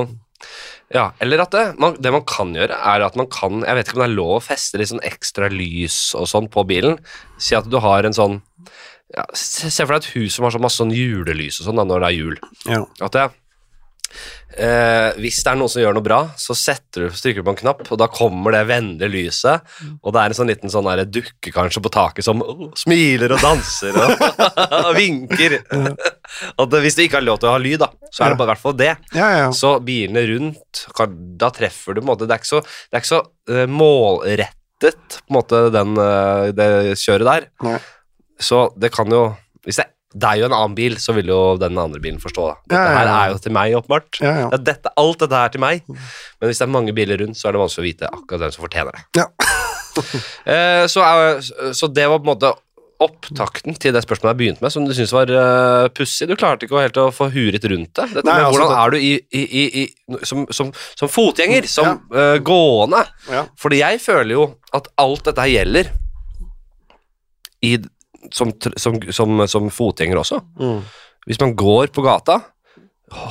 Ja, 0.94 1.09
eller 1.18 1.40
at 1.42 1.50
det 1.50 1.62
man, 1.83 1.96
Det 1.98 2.12
man 2.14 2.22
kan 2.29 2.52
gjøre, 2.55 2.76
er 2.79 3.02
at 3.02 3.16
man 3.18 3.26
kan 3.26 3.64
Jeg 3.66 3.74
vet 3.74 3.88
ikke 3.88 3.96
om 3.96 4.02
det 4.05 4.07
er 4.07 4.12
lov 4.14 4.35
å 4.37 4.42
feste 4.44 4.79
litt 4.79 4.92
sånn 4.92 5.02
ekstra 5.02 5.48
lys 5.50 5.96
og 6.14 6.29
sånn 6.31 6.46
på 6.52 6.62
bilen. 6.68 7.00
Si 7.42 7.57
at 7.59 7.66
du 7.66 7.81
har 7.83 8.07
en 8.07 8.14
sånn 8.14 8.37
ja, 9.16 9.24
Se 9.35 9.70
for 9.83 9.96
deg 9.96 10.05
et 10.05 10.12
hus 10.14 10.37
som 10.37 10.46
har 10.46 10.55
så 10.55 10.61
masse 10.62 10.79
sånn 10.79 10.94
julelys 10.94 11.59
og 11.61 11.68
sånn 11.70 11.81
da, 11.81 11.87
når 11.88 12.05
det 12.05 12.09
er 12.12 12.16
jul. 12.20 12.38
Ja. 12.70 12.85
At 13.02 13.16
det, 13.16 13.26
eh, 14.57 15.16
hvis 15.21 15.38
det 15.45 15.53
er 15.53 15.59
noen 15.61 15.71
som 15.73 15.83
gjør 15.83 15.97
noe 15.97 16.05
bra, 16.05 16.19
så 16.40 16.57
setter 16.59 17.07
du, 17.07 17.14
trykker 17.14 17.42
du 17.42 17.47
på 17.47 17.55
en 17.55 17.61
knapp, 17.61 17.83
og 17.87 18.01
da 18.01 18.09
kommer 18.12 18.55
det 18.57 18.64
vennlige 18.71 19.12
lyset, 19.12 19.77
og 20.01 20.14
det 20.14 20.23
er 20.23 20.33
en 20.33 20.38
sånn 20.38 20.51
liten 20.51 20.73
sånn 20.73 20.88
der 20.88 21.05
dukke 21.09 21.53
kanskje 21.55 21.83
på 21.85 21.92
taket 21.95 22.27
som 22.27 22.42
oh, 22.45 22.69
smiler 22.79 23.37
og 23.37 23.42
danser 23.45 23.97
og, 24.01 24.27
og 24.87 24.92
vinker. 24.99 25.59
og 26.57 26.71
det, 26.73 26.83
hvis 26.85 26.99
du 26.99 27.05
ikke 27.07 27.21
har 27.21 27.27
lov 27.27 27.40
til 27.42 27.51
å 27.51 27.57
ha 27.57 27.62
lyd, 27.62 27.81
da, 27.83 27.90
så 28.11 28.27
er 28.27 28.35
det 28.35 28.40
bare 28.40 28.51
i 28.51 28.55
hvert 28.55 28.64
fall 28.64 28.79
det. 28.79 28.92
Ja, 29.16 29.31
ja. 29.40 29.49
Så 29.57 29.77
bilene 29.87 30.27
rundt, 30.31 30.87
da 31.40 31.51
treffer 31.55 31.97
du 31.97 32.03
på 32.03 32.07
en 32.07 32.12
måte 32.12 32.29
Det 32.29 32.37
er 32.37 32.42
ikke 32.42 32.55
så, 32.55 32.62
det 32.62 32.99
er 32.99 33.05
ikke 33.05 33.14
så 33.14 33.23
uh, 33.53 33.66
målrettet, 33.71 35.21
på 35.25 35.33
en 35.33 35.38
måte, 35.38 35.66
den, 35.75 35.99
uh, 35.99 36.49
det 36.57 36.97
kjøret 37.01 37.29
der. 37.31 37.51
Så 38.37 38.66
det 38.77 38.92
kan 38.92 39.09
jo 39.09 39.31
Hvis 39.64 39.79
det 39.81 39.87
er 39.87 39.96
deg 40.16 40.42
og 40.42 40.48
en 40.48 40.57
annen 40.57 40.74
bil, 40.79 40.96
så 41.02 41.12
vil 41.16 41.29
jo 41.33 41.38
den 41.61 41.76
andre 41.79 42.00
bilen 42.00 42.20
forstå. 42.22 42.46
Da. 42.48 42.57
Dette 42.72 42.81
Ja, 42.81 42.90
ja, 42.92 42.98
her 42.98 43.12
er 43.14 43.33
jo 43.35 43.40
til 43.44 43.52
meg, 43.57 43.74
åpenbart. 43.76 44.20
ja, 44.22 44.35
ja. 44.42 44.48
Det 44.52 44.61
er 44.61 44.66
dette, 44.72 44.92
alt 45.02 45.18
dette 45.24 45.40
her 45.42 45.48
til 45.52 45.61
meg. 45.61 45.83
Men 45.92 46.48
hvis 46.50 46.59
det 46.62 46.66
er 46.68 46.72
mange 46.72 46.94
biler 46.96 47.20
rundt, 47.20 47.37
så 47.37 47.48
er 47.50 47.57
det 47.57 47.61
vanskelig 47.64 47.85
å 47.85 47.88
vite 47.90 48.11
akkurat 48.12 48.46
hvem 48.46 48.55
som 48.57 48.64
fortjener 48.68 48.96
det. 48.96 49.05
Ja. 49.22 49.26
Eh, 50.44 50.85
så, 50.92 51.00
er, 51.00 51.38
så 51.72 51.88
det 51.88 52.05
var 52.12 52.18
på 52.20 52.26
en 52.26 52.35
måte 52.35 52.50
opptakten 53.00 53.72
til 53.81 53.94
det 53.96 54.02
spørsmålet 54.05 54.35
jeg 54.35 54.38
begynte 54.42 54.64
med, 54.64 54.72
som 54.74 54.85
du 54.85 54.92
syntes 54.92 55.14
var 55.16 55.31
uh, 55.33 55.87
pussig. 55.96 56.29
Du 56.29 56.35
klarte 56.37 56.64
ikke 56.68 56.83
helt 56.85 56.98
å 57.00 57.07
få 57.16 57.31
huret 57.33 57.64
rundt 57.72 57.94
det. 57.96 58.05
Dette 58.12 58.29
Nei, 58.29 58.35
altså, 58.44 58.61
hvordan 58.61 58.74
det- 58.74 58.83
er 58.83 58.92
du 58.92 58.98
i, 59.00 59.40
i, 59.40 59.64
i, 59.83 60.20
som, 60.29 60.44
som, 60.52 60.68
som 61.00 61.09
fotgjenger, 61.12 61.64
som 61.68 61.94
eh, 62.12 62.37
gående? 62.44 63.02
Ja. 63.33 63.46
Fordi 63.61 63.81
jeg 63.81 64.00
føler 64.05 64.33
jo 64.37 64.46
at 64.76 64.88
alt 65.00 65.24
dette 65.31 65.44
her 65.46 65.55
gjelder 65.55 65.88
i, 67.64 67.72
som, 68.35 68.53
som, 68.81 68.99
som, 69.12 69.43
som 69.51 69.71
fotgjenger 69.73 70.21
også. 70.21 70.41
Mm. 70.61 70.81
Hvis 71.27 71.41
man 71.43 71.55
går 71.59 71.91
på 71.95 72.05
gata, 72.07 72.41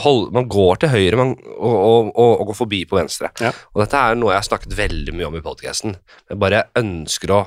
hold, 0.06 0.30
man 0.36 0.48
går 0.52 0.82
til 0.82 0.92
høyre 0.94 1.20
man, 1.20 1.34
og, 1.56 1.76
og, 1.76 2.10
og, 2.14 2.32
og 2.42 2.50
går 2.52 2.58
forbi 2.62 2.82
på 2.90 3.00
venstre. 3.00 3.32
Ja. 3.44 3.52
Og 3.74 3.84
dette 3.84 4.00
er 4.00 4.20
noe 4.20 4.34
jeg 4.34 4.42
har 4.42 4.48
snakket 4.50 4.78
veldig 4.78 5.16
mye 5.16 5.30
om 5.30 5.38
i 5.40 5.44
podcasten. 5.46 5.98
Jeg 6.32 6.42
bare 6.42 6.66
ønsker 6.80 7.36
å 7.36 7.42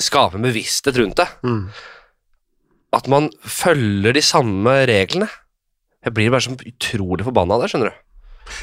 skape 0.00 0.38
en 0.38 0.46
bevissthet 0.46 0.98
rundt 1.00 1.20
det. 1.20 1.28
Mm. 1.44 1.66
At 2.96 3.08
man 3.12 3.30
følger 3.40 4.16
de 4.16 4.24
samme 4.24 4.82
reglene. 4.88 5.28
Jeg 6.02 6.16
blir 6.16 6.32
bare 6.32 6.44
så 6.44 6.52
utrolig 6.56 7.24
forbanna 7.24 7.56
av 7.56 7.64
det, 7.64 7.72
skjønner 7.72 7.92
du. 7.92 8.00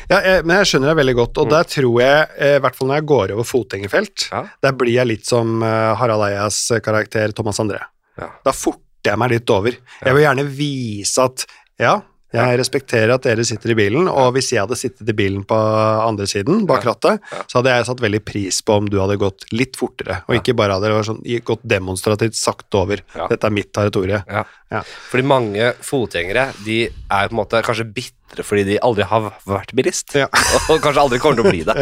Ja, 0.09 0.19
jeg, 0.25 0.45
men 0.45 0.57
jeg 0.59 0.69
skjønner 0.71 0.91
deg 0.91 0.99
veldig 1.01 1.15
godt, 1.19 1.37
og 1.41 1.49
der 1.53 1.63
tror 1.69 2.01
jeg, 2.01 2.27
eh, 2.37 2.55
i 2.57 2.61
hvert 2.63 2.75
fall 2.77 2.89
når 2.91 2.99
jeg 2.99 3.07
går 3.13 3.33
over 3.35 3.47
fotgjengerfelt, 3.47 4.27
Ja. 4.31 4.43
der 4.61 4.71
blir 4.77 4.93
jeg 4.97 5.07
litt 5.07 5.25
som 5.29 5.63
eh, 5.63 5.95
Harald 5.99 6.25
Eias 6.29 6.59
karakter 6.85 7.31
Thomas 7.37 7.59
André. 7.63 7.79
Ja. 8.19 8.29
Da 8.45 8.51
forter 8.51 9.13
jeg 9.13 9.17
meg 9.21 9.31
litt 9.31 9.49
over. 9.55 9.71
Jeg 10.03 10.13
vil 10.17 10.25
gjerne 10.25 10.45
vise 10.51 11.23
at 11.23 11.45
ja, 11.79 12.01
jeg 12.33 12.59
respekterer 12.61 13.15
at 13.15 13.25
dere 13.25 13.45
sitter 13.47 13.73
i 13.73 13.77
bilen, 13.79 14.09
og 14.11 14.33
hvis 14.35 14.51
jeg 14.53 14.61
hadde 14.61 14.77
sittet 14.77 15.09
i 15.09 15.15
bilen 15.17 15.41
på 15.49 15.57
andre 15.57 16.27
siden, 16.29 16.65
bak 16.69 16.85
rattet, 16.85 17.23
så 17.49 17.59
hadde 17.59 17.73
jeg 17.73 17.87
satt 17.89 18.03
veldig 18.05 18.21
pris 18.27 18.61
på 18.65 18.77
om 18.81 18.89
du 18.89 18.99
hadde 19.01 19.17
gått 19.21 19.47
litt 19.55 19.79
fortere, 19.79 20.21
og 20.27 20.37
ikke 20.37 20.55
bare 20.59 20.77
hadde 20.77 21.03
sånn, 21.07 21.23
gått 21.45 21.65
demonstrativt 21.65 22.37
sakte 22.37 22.83
over. 22.83 23.03
Dette 23.29 23.49
er 23.49 23.55
mitt 23.55 23.73
territorium. 23.75 24.25
Ja. 24.29 24.45
Ja. 24.69 24.83
Fordi 25.09 25.25
mange 25.25 25.73
fotgjengere 25.81 26.51
de 26.61 26.83
er 26.85 27.29
på 27.29 27.33
en 27.33 27.39
måte 27.39 27.61
kanskje 27.65 27.87
bitre 27.89 28.43
fordi 28.45 28.61
de 28.67 28.75
aldri 28.85 29.07
har 29.09 29.31
vært 29.49 29.71
bilist. 29.73 30.13
Ja. 30.13 30.27
Og 30.69 30.77
kanskje 30.83 31.01
aldri 31.01 31.17
kommer 31.21 31.39
til 31.39 31.47
å 31.47 31.53
bli 31.53 31.63
det. 31.65 31.75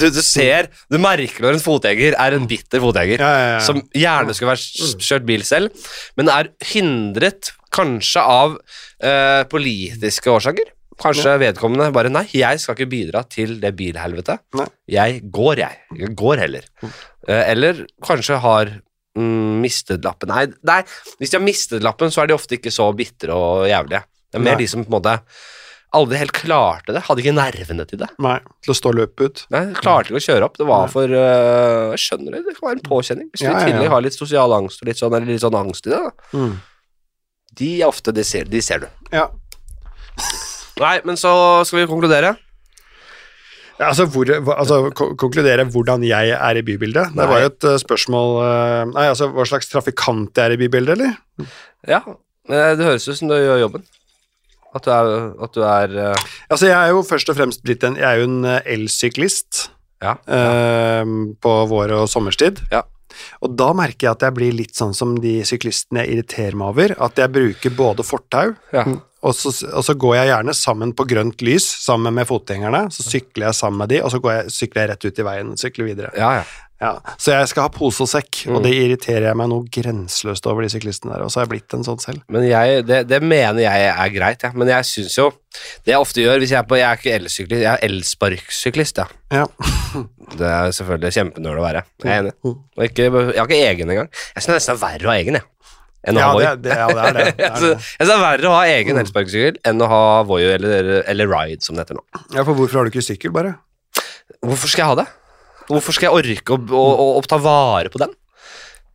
Du, 0.00 0.06
du 0.08 0.22
ser, 0.24 0.70
du 0.88 0.96
merker 1.02 1.44
når 1.44 1.58
en 1.58 1.64
fotgjenger 1.64 2.16
er 2.16 2.36
en 2.38 2.48
bitter 2.48 2.80
fotgjenger. 2.80 3.24
Som 3.66 3.82
gjerne 3.92 4.32
skulle 4.32 4.54
vært 4.54 5.04
kjørt 5.04 5.28
bil 5.28 5.44
selv, 5.44 5.90
men 6.16 6.32
er 6.32 6.48
hindret 6.72 7.52
kanskje 7.74 8.22
av 8.26 8.58
eh, 9.02 9.42
politiske 9.50 10.30
årsaker. 10.32 10.72
Kanskje 11.00 11.38
vedkommende 11.40 11.86
bare 11.96 12.10
Nei, 12.12 12.26
jeg 12.36 12.60
skal 12.60 12.76
ikke 12.76 12.90
bidra 12.92 13.22
til 13.24 13.54
det 13.62 13.70
bilhelvetet. 13.78 14.42
Nei. 14.58 14.66
Jeg 14.92 15.22
går, 15.32 15.62
jeg. 15.62 15.78
Jeg 15.96 16.14
går 16.18 16.42
heller. 16.44 16.66
Eh, 16.84 17.44
Eller 17.54 17.86
kanskje 18.04 18.36
har 18.42 18.74
mm, 19.16 19.62
mistet 19.62 20.04
lappen. 20.04 20.28
Nei, 20.34 20.50
nei, 20.66 20.82
hvis 21.20 21.32
de 21.32 21.38
har 21.40 21.46
mistet 21.46 21.86
lappen, 21.86 22.12
så 22.12 22.24
er 22.24 22.30
de 22.30 22.36
ofte 22.36 22.58
ikke 22.58 22.72
så 22.74 22.90
bitre 22.96 23.32
og 23.32 23.64
jævlige. 23.70 24.02
Det 24.30 24.38
er 24.38 24.44
mer 24.44 24.58
Nei. 24.58 24.62
de 24.62 24.68
som 24.70 24.84
på 24.84 24.92
en 24.92 24.98
måte 24.98 25.16
aldri 25.96 26.20
helt 26.20 26.36
klarte 26.36 26.92
det. 26.94 27.00
Hadde 27.08 27.22
ikke 27.24 27.34
nervene 27.34 27.86
til 27.90 27.98
det. 27.98 28.06
Nei, 28.22 28.36
til 28.62 28.70
å 28.70 28.76
stå 28.78 28.92
løpet 28.94 29.24
ut. 29.24 29.40
Nei, 29.56 29.62
klarte 29.80 30.12
ikke 30.12 30.20
å 30.20 30.26
kjøre 30.28 30.46
opp. 30.46 30.58
Det 30.60 30.66
var 30.68 30.92
for 30.92 31.10
uh, 31.10 31.90
Jeg 31.96 32.02
skjønner 32.04 32.36
det, 32.36 32.44
det 32.46 32.54
kan 32.58 32.68
være 32.68 32.78
en 32.78 32.84
påkjenning. 32.86 33.30
Hvis 33.32 33.42
du 33.42 33.48
Ja, 33.48 33.56
ja, 33.56 33.62
ja. 33.64 33.70
tillegg 33.72 33.90
har 33.96 34.04
litt 34.04 34.14
sosial 34.20 34.54
angst 34.54 34.84
og 34.84 34.90
litt 34.92 35.00
sånn, 35.00 35.16
eller 35.16 35.32
litt 35.32 35.42
sånn 35.42 35.56
angst 35.58 35.88
i 35.88 35.94
det, 35.94 35.98
da. 36.04 36.36
Mm. 36.36 36.52
De 37.58 37.80
er 37.80 37.88
ofte 37.88 38.12
De 38.14 38.22
ser, 38.24 38.44
de 38.48 38.60
ser 38.62 38.84
du. 38.84 38.86
Ja. 39.12 39.26
Nei, 40.80 41.00
men 41.04 41.16
så 41.20 41.32
skal 41.68 41.82
vi 41.82 41.90
konkludere. 41.90 42.36
Ja, 43.80 43.88
Altså, 43.90 44.04
hvor, 44.12 44.28
altså 44.28 44.90
konkludere 44.92 45.64
hvordan 45.72 46.02
jeg 46.04 46.34
er 46.36 46.58
i 46.60 46.62
bybildet. 46.62 47.14
Det 47.14 47.16
Nei. 47.16 47.26
var 47.30 47.40
jo 47.40 47.48
et 47.48 47.64
eh, 47.64 47.78
spørsmål 47.80 48.34
eh, 48.44 48.82
Nei, 48.92 49.06
altså 49.08 49.30
hva 49.32 49.46
slags 49.48 49.70
trafikant 49.72 50.36
jeg 50.36 50.44
er 50.50 50.52
i 50.52 50.58
bybildet, 50.60 50.98
eller? 50.98 51.48
Ja, 51.88 52.02
eh, 52.50 52.74
det 52.76 52.84
høres 52.84 53.08
ut 53.08 53.16
som 53.16 53.30
du 53.32 53.38
gjør 53.38 53.62
jobben. 53.62 53.86
At 54.76 54.84
du 54.84 54.90
er, 54.92 55.08
at 55.42 55.54
du 55.56 55.62
er 55.64 55.94
Altså, 56.50 56.68
jeg 56.68 56.76
er 56.76 56.92
jo 56.92 57.00
først 57.08 57.32
og 57.32 57.38
fremst 57.40 57.64
blitt 57.64 57.82
en 57.88 57.96
Jeg 57.98 58.04
er 58.06 58.20
jo 58.20 58.28
en 58.28 58.44
elsyklist 58.60 59.70
Ja. 60.04 60.12
eh, 60.28 61.02
på 61.42 61.54
vår- 61.72 61.96
og 62.02 62.08
sommerstid. 62.12 62.60
Ja. 62.70 62.84
Og 63.44 63.54
da 63.58 63.70
merker 63.76 64.08
jeg 64.08 64.16
at 64.18 64.26
jeg 64.26 64.36
blir 64.38 64.56
litt 64.56 64.78
sånn 64.78 64.94
som 64.96 65.16
de 65.22 65.40
syklistene 65.48 66.04
jeg 66.04 66.16
irriterer 66.16 66.58
meg 66.58 66.74
over. 66.74 66.96
At 67.02 67.20
jeg 67.20 67.32
bruker 67.34 67.76
både 67.76 68.06
fortau, 68.06 68.52
ja. 68.74 68.86
Og 69.22 69.34
så, 69.36 69.52
og 69.74 69.84
så 69.84 69.94
går 70.00 70.14
jeg 70.16 70.30
gjerne 70.32 70.54
sammen 70.56 70.94
på 70.96 71.04
grønt 71.10 71.42
lys 71.44 71.66
sammen 71.84 72.14
med 72.16 72.28
fotgjengerne. 72.30 72.86
Så 72.94 73.04
sykler 73.04 73.50
jeg 73.50 73.58
sammen 73.58 73.82
med 73.82 73.92
de, 73.92 74.00
og 74.04 74.10
så 74.14 74.20
går 74.24 74.38
jeg, 74.38 74.50
sykler 74.56 74.86
jeg 74.86 74.90
rett 74.94 75.04
ut 75.10 75.18
i 75.22 75.26
veien 75.30 75.54
sykler 75.60 75.90
videre. 75.92 76.12
ja, 76.16 76.34
ja. 76.40 76.50
Ja, 76.80 76.94
så 77.20 77.34
jeg 77.34 77.48
skal 77.50 77.66
ha 77.66 77.68
pose 77.68 78.00
og 78.00 78.08
sekk, 78.08 78.46
Mm. 78.48 78.54
og 78.56 78.62
det 78.64 78.70
irriterer 78.72 79.26
jeg 79.26 79.36
meg 79.36 79.50
noe 79.52 79.66
grenseløst 79.68 80.46
over 80.48 80.64
de 80.64 80.70
syklistene 80.72 81.12
der, 81.12 81.26
og 81.26 81.28
så 81.28 81.36
har 81.36 81.44
jeg 81.44 81.50
blitt 81.50 81.74
en 81.76 81.84
sånn 81.84 82.00
selv. 82.00 82.22
Men 82.32 82.46
jeg, 82.48 82.86
det, 82.88 83.02
det 83.04 83.18
mener 83.20 83.60
jeg 83.60 83.90
er 83.92 84.08
greit, 84.14 84.46
ja. 84.46 84.50
men 84.56 84.70
jeg 84.72 84.86
syns 84.88 85.18
jo 85.18 85.26
Det 85.84 85.92
jeg 85.92 86.00
ofte 86.00 86.22
gjør 86.24 86.38
hvis 86.40 86.54
jeg 86.54 86.58
er 86.62 86.68
på 86.70 86.78
Jeg 86.80 86.86
er 86.88 86.96
ikke 87.02 87.12
elsyklist, 87.18 87.60
jeg 87.66 87.68
er 87.74 87.84
elsparksyklist, 87.84 88.96
ja. 89.02 89.06
Ja. 89.42 89.44
Det 90.40 90.46
er 90.48 90.72
selvfølgelig 90.72 91.12
kjempenøl 91.18 91.60
å 91.60 91.66
være. 91.66 91.84
Jeg 92.00 92.10
er 92.14 92.22
enig. 92.24 92.32
Mm. 92.48 92.56
Og 92.78 92.84
ikke, 92.86 93.02
jeg 93.10 93.40
har 93.42 93.48
ikke 93.50 93.60
egen 93.74 93.90
engang. 93.92 94.10
Jeg 94.32 94.40
syns 94.44 94.48
det 94.48 94.56
nesten 94.56 94.76
er 94.78 94.80
verre 94.86 95.08
å 95.08 95.12
ha 95.12 95.16
egen, 95.20 95.36
jeg. 95.40 95.48
Enn 96.08 96.16
å 96.16 96.20
Ja, 96.22 96.26
ha 96.30 96.36
Voi. 96.36 96.44
det, 96.44 96.52
det, 96.64 96.76
ja, 96.80 96.86
det 96.96 97.02
er 97.06 97.16
det. 97.16 97.24
det, 97.38 97.48
er 97.50 97.64
det. 97.64 98.06
er 98.08 98.22
verre 98.22 98.48
å 98.48 98.54
ha 98.56 98.62
egen 98.70 98.96
Mm. 98.96 99.00
elsparkesykkel 99.04 99.58
enn 99.68 99.82
å 99.84 99.88
ha 99.90 100.04
Voi 100.28 100.42
eller, 100.48 100.92
eller 101.04 101.28
Ride, 101.28 101.60
som 101.66 101.76
det 101.76 101.84
heter 101.84 101.98
nå. 102.00 102.04
Ja, 102.36 102.44
for 102.46 102.54
hvorfor 102.56 102.80
har 102.80 102.88
du 102.88 102.92
ikke 102.94 103.04
sykkel, 103.04 103.34
bare? 103.36 103.56
Hvorfor 104.40 104.72
skal 104.72 104.84
jeg 104.86 104.90
ha 104.94 104.98
det? 105.02 105.08
Hvorfor 105.70 105.94
skal 105.94 106.08
jeg 106.08 106.16
orke 106.22 106.56
å, 106.56 106.58
å, 106.80 106.86
å, 107.04 107.06
å 107.20 107.22
ta 107.28 107.36
vare 107.42 107.92
på 107.92 108.00
den? 108.00 108.14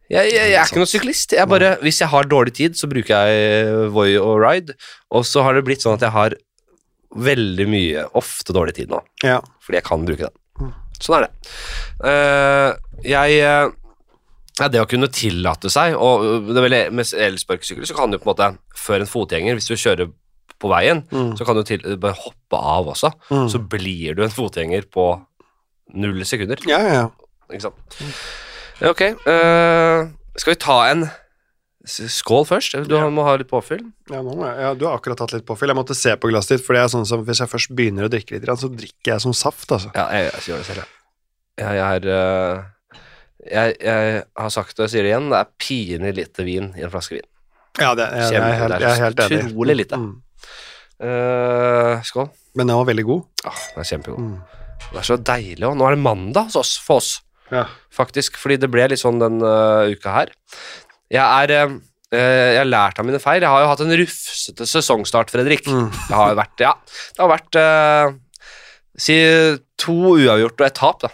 Jeg, 0.10 0.30
jeg, 0.34 0.50
jeg 0.52 0.58
er 0.60 0.68
ikke 0.68 0.82
noen 0.82 0.90
syklist. 0.90 1.32
Jeg 1.34 1.50
bare, 1.50 1.70
hvis 1.82 2.02
jeg 2.02 2.10
har 2.12 2.28
dårlig 2.30 2.54
tid, 2.58 2.76
så 2.78 2.90
bruker 2.90 3.16
jeg 3.30 3.88
Voi 3.94 4.12
og 4.22 4.36
Ride. 4.44 4.76
Og 5.18 5.26
så 5.26 5.42
har 5.46 5.56
det 5.58 5.64
blitt 5.66 5.86
sånn 5.86 5.96
at 5.98 6.04
jeg 6.06 6.14
har 6.14 6.36
veldig 7.16 7.66
mye, 7.72 8.04
ofte 8.20 8.54
dårlig 8.54 8.76
tid 8.78 8.92
nå. 8.92 9.00
Ja. 9.26 9.40
Fordi 9.66 9.80
jeg 9.80 9.88
kan 9.88 10.06
bruke 10.06 10.28
den. 10.28 10.36
Mm. 10.62 10.74
Sånn 11.02 11.18
er 11.20 11.26
det. 11.26 11.32
Uh, 12.06 13.00
jeg 13.06 13.40
eh, 13.46 13.72
ja, 14.60 14.68
Det 14.72 14.80
å 14.82 14.88
kunne 14.88 15.08
tillate 15.12 15.70
seg 15.70 15.96
og 16.00 16.48
det 16.48 16.58
er 16.58 16.68
vel, 16.70 16.92
Med 16.96 17.06
elsparkesykkel 17.06 17.86
så 17.90 17.96
kan 17.98 18.12
du 18.12 18.18
på 18.18 18.30
en 18.30 18.34
måte 18.36 18.58
før 18.76 19.02
en 19.02 19.10
fotgjenger, 19.12 19.56
hvis 19.58 19.68
du 19.68 19.76
kjører 19.76 20.12
på 20.62 20.70
veien, 20.72 21.04
Mm. 21.12 21.34
så 21.38 21.44
kan 21.46 21.56
du 21.58 21.64
til, 21.68 21.80
bare 22.00 22.16
hoppe 22.16 22.56
av 22.56 22.88
også. 22.88 23.12
Mm. 23.30 23.50
Så 23.52 23.60
blir 23.68 24.16
du 24.16 24.24
en 24.24 24.30
fotgjenger 24.32 24.86
på 24.90 25.10
null 25.94 26.24
sekunder. 26.26 26.58
Ja, 26.66 26.80
ja, 26.80 26.94
ja. 26.94 27.10
Ikke 27.52 27.62
sant? 27.62 27.76
Ja, 28.80 28.90
Ok. 28.90 29.02
Uh, 29.28 30.08
skal 30.38 30.54
vi 30.54 30.60
ta 30.64 30.78
en 30.92 31.10
skål 31.86 32.46
først? 32.48 32.88
Du 32.88 32.96
Ja. 32.96 33.10
må 33.10 33.24
ha 33.24 33.36
litt 33.36 33.48
påfyll. 33.50 33.84
Ja, 34.10 34.22
nå, 34.22 34.34
jeg- 34.44 34.60
ja, 34.60 34.74
du 34.74 34.86
har 34.88 34.98
akkurat 34.98 35.18
tatt 35.18 35.34
litt 35.34 35.46
påfyll. 35.46 35.68
Jeg 35.70 35.76
måtte 35.78 35.96
se 35.96 36.16
på 36.16 36.30
glasset 36.32 36.58
ditt, 36.58 36.66
for 36.66 36.74
det 36.74 36.82
er 36.84 36.88
sånn 36.98 37.06
som 37.06 37.24
hvis 37.26 37.40
jeg 37.40 37.50
først 37.50 37.76
begynner 37.76 38.06
å 38.08 38.10
drikke 38.10 38.32
litt, 38.32 38.46
så 38.58 38.70
drikker 38.74 39.12
jeg 39.14 39.22
som 39.22 39.34
saft, 39.34 39.68
altså. 39.70 39.92
Ja, 39.94 40.08
jeg, 40.12 40.32
jeg 40.32 40.42
gjør 40.42 40.58
det 40.58 40.66
selv, 40.66 40.78
jeg. 40.78 40.88
Jeg 41.58 41.78
er 41.78 42.08
eh, 42.10 42.64
jeg, 43.52 43.78
jeg 43.82 44.24
har 44.42 44.52
sagt 44.54 44.78
det 44.78 44.86
og 44.88 44.92
sier 44.92 45.06
det 45.06 45.12
igjen, 45.14 45.30
det 45.32 45.40
er 45.42 45.50
pinlig 45.62 46.14
lite 46.18 46.46
vin 46.48 46.72
i 46.78 46.84
en 46.86 46.92
flaske 46.94 47.18
vin. 47.18 47.28
Ja, 47.76 47.92
det, 47.98 48.06
jeg, 48.16 48.34
jeg, 48.38 48.42
er 48.42 48.60
helt, 48.62 48.72
det 48.72 48.78
er 48.78 48.84
jeg 48.86 48.92
er 48.96 49.04
helt 49.04 49.22
enig. 49.26 49.40
utrolig 49.50 49.76
lite. 49.82 49.98
Mm. 50.00 50.14
Uh, 50.96 52.04
skål. 52.08 52.30
Men 52.56 52.70
den 52.72 52.78
var 52.80 52.88
veldig 52.88 53.04
god. 53.10 53.24
Ah, 53.50 53.64
den 53.74 53.82
er 53.84 53.90
kjempegod. 53.90 54.22
Mm. 54.24 54.86
Det 54.86 55.02
er 55.02 55.08
så 55.10 55.18
deilig 55.28 55.66
òg. 55.68 55.76
Nå 55.76 55.88
er 55.90 55.98
det 55.98 56.04
mandag 56.06 56.48
hos 56.48 56.60
oss, 56.62 56.76
for 56.80 57.02
oss, 57.02 57.10
Ja. 57.52 57.66
faktisk, 57.94 58.38
fordi 58.40 58.58
det 58.64 58.70
ble 58.72 58.88
litt 58.94 59.02
sånn 59.02 59.20
den 59.20 59.42
uh, 59.44 59.92
uka 59.92 60.14
her. 60.22 60.32
Jeg 61.12 61.22
er 61.22 61.68
uh, 61.68 61.76
Jeg 62.16 62.62
har 62.62 62.70
lært 62.70 63.00
av 63.02 63.06
mine 63.10 63.20
feil. 63.20 63.44
Jeg 63.44 63.52
har 63.52 63.66
jo 63.66 63.72
hatt 63.74 63.84
en 63.84 63.98
rufsete 64.00 64.68
sesongstart, 64.72 65.34
Fredrik. 65.34 65.68
Mm. 65.68 65.90
Det 65.92 66.16
har 66.16 66.32
jo 66.32 66.40
vært 66.40 66.64
Ja, 66.64 66.74
det 67.18 67.26
har 67.26 67.34
vært 67.36 67.60
Si 68.96 69.16
to 69.82 69.96
uavgjort 70.16 70.62
og 70.62 70.68
et 70.70 70.78
tap, 70.80 71.02
da. 71.04 71.10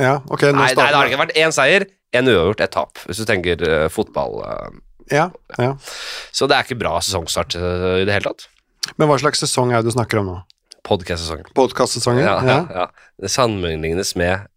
Ja, 0.00 0.14
ok, 0.28 0.42
nå 0.48 0.52
Nei, 0.60 0.70
nei, 0.74 0.86
det 0.88 0.96
har 0.96 1.10
ikke 1.10 1.20
vært 1.26 1.36
én 1.36 1.52
seier, 1.52 1.84
én 2.14 2.28
uavgjort, 2.28 2.60
ett 2.64 2.72
tap, 2.72 2.98
hvis 3.08 3.20
du 3.20 3.26
tenker 3.28 3.60
uh, 3.66 3.88
fotball. 3.92 4.40
Uh, 4.44 4.80
Ja, 5.12 5.26
ja. 5.58 5.72
Så 6.32 6.46
det 6.48 6.56
er 6.56 6.64
ikke 6.64 6.78
bra 6.80 6.94
sesongstart 7.02 7.56
uh, 7.58 7.98
i 8.00 8.04
det 8.08 8.14
hele 8.14 8.30
tatt. 8.30 8.46
Men 8.96 9.08
hva 9.10 9.18
slags 9.20 9.42
sesong 9.42 9.72
er 9.74 9.82
det 9.82 9.90
du 9.90 9.96
snakker 9.96 10.20
om 10.22 10.30
nå? 10.30 10.36
Podkast-sesongen. 10.86 11.50
Podcast-sesongen? 11.54 12.24
Ja, 12.24 12.38
ja, 12.46 12.56
ja. 12.72 12.86
Det 13.20 13.30
sammenlignes 13.30 14.14
med 14.18 14.48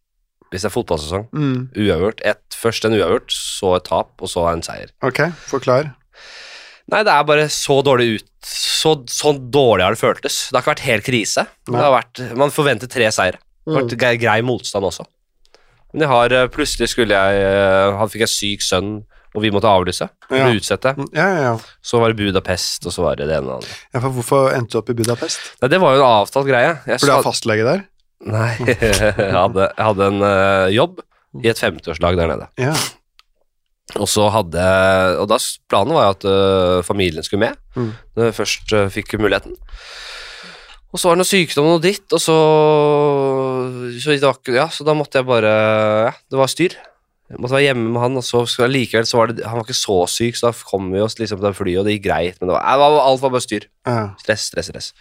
hvis 0.54 0.64
det 0.64 0.70
er 0.70 0.74
fotballsesong. 0.74 1.26
Mm. 1.36 1.58
Uavgjort. 1.76 2.22
Et, 2.26 2.56
først 2.56 2.86
en 2.88 2.96
uavgjort, 2.96 3.34
så 3.36 3.74
et 3.76 3.86
tap, 3.90 4.14
og 4.24 4.30
så 4.32 4.46
en 4.54 4.64
seier. 4.66 4.94
Ok, 5.06 5.20
forklar. 5.50 5.92
Nei, 6.94 7.02
det 7.04 7.12
er 7.12 7.26
bare 7.28 7.48
så 7.50 7.80
dårlig 7.82 8.20
ut 8.20 8.28
Så, 8.46 8.92
så 9.10 9.32
dårlig 9.34 9.82
har 9.88 9.96
det 9.96 10.00
føltes. 10.00 10.36
Det 10.52 10.56
har 10.60 10.62
ikke 10.64 10.74
vært 10.76 10.86
helt 10.86 11.06
krise. 11.08 11.46
Det 11.66 11.80
har 11.82 11.94
vært, 11.96 12.22
man 12.38 12.54
forventer 12.54 12.88
tre 12.94 13.08
seire. 13.12 13.40
Det 13.66 13.74
har 13.74 13.82
Mm. 13.82 13.88
vært 13.90 13.98
grei, 13.98 14.16
grei 14.22 14.42
motstand 14.46 14.86
også. 14.86 15.08
Men 15.96 16.04
jeg 16.04 16.12
har 16.12 16.34
eh, 16.36 16.48
plutselig 16.52 16.90
skulle 16.92 17.16
jeg 17.16 17.44
eh, 17.48 17.96
Han 18.02 18.10
fikk 18.12 18.26
en 18.28 18.32
syk 18.36 18.64
sønn, 18.66 18.90
og 19.36 19.44
vi 19.44 19.50
måtte 19.56 19.68
avlyse. 19.72 20.10
Ja. 20.32 20.50
Utsette. 20.52 20.92
Mm, 21.00 21.08
Ja, 21.16 21.26
ja, 21.32 21.40
ja. 21.46 21.54
Så 21.84 22.00
var 22.04 22.12
det 22.12 22.20
Budapest, 22.20 22.86
og 22.88 22.92
så 22.96 23.04
var 23.06 23.16
det 23.20 23.30
det 23.32 23.38
ene 23.40 23.56
og 23.56 23.64
det 23.64 23.70
andre. 23.70 23.80
ja 23.96 24.02
for 24.04 24.16
hvorfor 24.20 24.52
endte 24.56 24.76
du 24.76 24.80
opp 24.82 24.92
i 24.92 24.98
Budapest? 25.00 25.40
Nei, 25.64 25.70
det 25.72 25.80
var 25.84 25.96
jo 25.96 26.04
en 26.04 26.12
avtalt 26.22 26.48
greie. 26.52 26.74
Jeg 26.88 27.00
For 27.00 27.08
du 27.08 27.14
sa- 27.16 27.26
fastlege 27.30 27.66
der? 27.68 27.84
Nei, 28.26 28.52
jeg 28.68 29.32
hadde, 29.36 29.66
jeg 29.72 29.86
hadde 29.90 30.06
en 30.12 30.22
uh, 30.24 30.68
jobb 30.72 31.02
i 31.44 31.50
et 31.52 31.60
50-årslag 31.60 32.16
der 32.20 32.32
nede. 32.32 32.48
Ja. 32.64 32.76
Og 34.02 34.08
så 34.10 34.30
hadde 34.34 34.64
Og 35.22 35.28
da 35.30 35.38
planen 35.70 35.94
var 35.94 36.08
jo 36.08 36.14
at 36.16 36.26
uh, 36.28 36.82
familien 36.88 37.24
skulle 37.24 37.48
med, 37.50 37.60
Mm. 37.76 37.90
når 38.16 38.30
jeg 38.30 38.36
først 38.38 38.72
uh, 38.74 38.86
fikk 38.90 39.18
muligheten. 39.20 39.52
Og 40.96 41.00
så 41.02 41.10
var 41.10 41.18
det 41.18 41.26
noe 41.26 41.28
sykdom 41.28 41.66
og 41.68 41.74
noe 41.76 41.84
dritt, 41.84 42.06
og 42.16 42.22
så 42.24 42.36
så, 44.00 44.14
var, 44.22 44.38
ja, 44.56 44.68
så 44.72 44.86
da 44.88 44.94
måtte 44.96 45.20
jeg 45.20 45.28
bare 45.28 45.50
Ja, 46.08 46.14
det 46.32 46.40
var 46.40 46.52
styr. 46.52 46.76
Jeg 47.26 47.42
måtte 47.42 47.56
være 47.58 47.66
hjemme 47.72 47.90
med 47.90 48.04
han, 48.04 48.20
og 48.22 48.24
så 48.26 48.44
skulle 48.48 48.70
likevel 48.72 49.08
så 49.10 49.18
var 49.18 49.32
det 49.34 49.44
Han 49.50 49.58
var 49.58 49.66
ikke 49.66 49.76
så 49.80 49.98
syk, 50.08 50.38
så 50.38 50.52
da 50.52 50.68
kom 50.70 50.92
vi 50.94 51.02
oss 51.02 51.18
liksom 51.18 51.42
på 51.42 51.48
det 51.48 51.56
flyet, 51.58 51.80
og 51.82 51.88
det 51.90 51.96
gikk 51.98 52.06
greit, 52.08 52.38
men 52.40 52.52
det 52.52 52.56
var, 52.56 52.80
var, 52.80 53.00
alt 53.02 53.24
var 53.24 53.34
bare 53.34 53.44
styr. 53.44 53.66
Stress, 54.22 54.46
stress, 54.52 54.70
stress. 54.72 54.92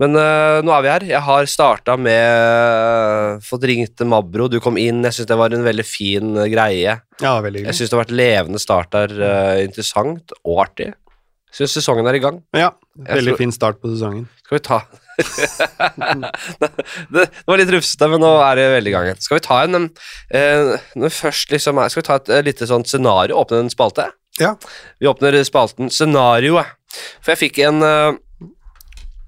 Men 0.00 0.16
eh, 0.16 0.58
nå 0.64 0.72
er 0.72 0.84
vi 0.86 0.88
her. 0.88 1.04
Jeg 1.10 1.20
har 1.26 1.48
starta 1.52 1.98
med 2.00 3.42
Fått 3.44 3.66
ringt 3.68 4.00
Mabro. 4.08 4.46
Du 4.48 4.56
kom 4.64 4.78
inn. 4.80 5.02
Jeg 5.04 5.18
syns 5.18 5.28
det 5.28 5.36
var 5.36 5.52
en 5.52 5.66
veldig 5.66 5.84
fin 5.84 6.32
eh, 6.40 6.48
greie. 6.48 6.94
ja, 7.20 7.34
veldig 7.44 7.66
Jeg 7.66 7.76
syns 7.76 7.92
det 7.92 7.98
har 7.98 8.04
vært 8.06 8.16
levende 8.16 8.62
start 8.62 8.88
der. 8.96 9.12
eh, 9.20 9.60
interessant 9.66 10.32
og 10.42 10.62
artig. 10.64 10.88
Syns 11.52 11.76
sesongen 11.76 12.08
er 12.08 12.16
i 12.16 12.22
gang. 12.24 12.40
Ja, 12.56 12.70
veldig 12.96 13.34
tror- 13.34 13.42
fin 13.44 13.52
start 13.52 13.82
på 13.84 13.92
sesongen. 13.92 14.24
Skal 14.46 14.56
vi 14.58 14.64
ta 14.64 14.80
det, 17.12 17.26
var 17.46 17.60
litt 17.60 17.72
rufsete, 17.74 18.08
men 18.12 18.22
nå 18.22 18.32
er 18.46 18.58
det 18.58 18.66
veldig 18.76 18.90
i 18.90 18.94
gang. 18.94 19.08
igjen. 19.08 19.22
Skal 19.24 19.38
vi 19.38 19.44
ta 19.46 19.60
en 19.66 19.88
eh, 20.32 21.08
først 21.12 21.52
liksom 21.52 21.80
Skal 21.92 22.02
vi 22.02 22.08
ta 22.08 22.18
et 22.20 22.32
eh, 22.32 22.44
lite 22.48 22.68
sånt 22.70 22.90
scenario? 22.90 23.38
Åpne 23.42 23.64
en 23.66 23.72
spalte? 23.72 24.08
Ja. 24.40 24.54
Vi 24.98 25.10
åpner 25.10 25.36
spalten 25.44 25.90
scenarioet. 25.92 26.66
For 27.20 27.34
jeg 27.34 27.42
fikk 27.46 27.62
en 27.66 27.84
eh, 27.86 28.12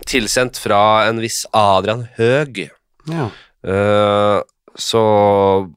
tilsendt 0.09 0.61
fra 0.61 0.81
en 1.09 1.21
viss 1.23 1.45
Adrian 1.57 2.07
Høeg. 2.19 2.67
Ja. 3.11 3.29
Eh, 3.65 4.41
så 4.75 5.05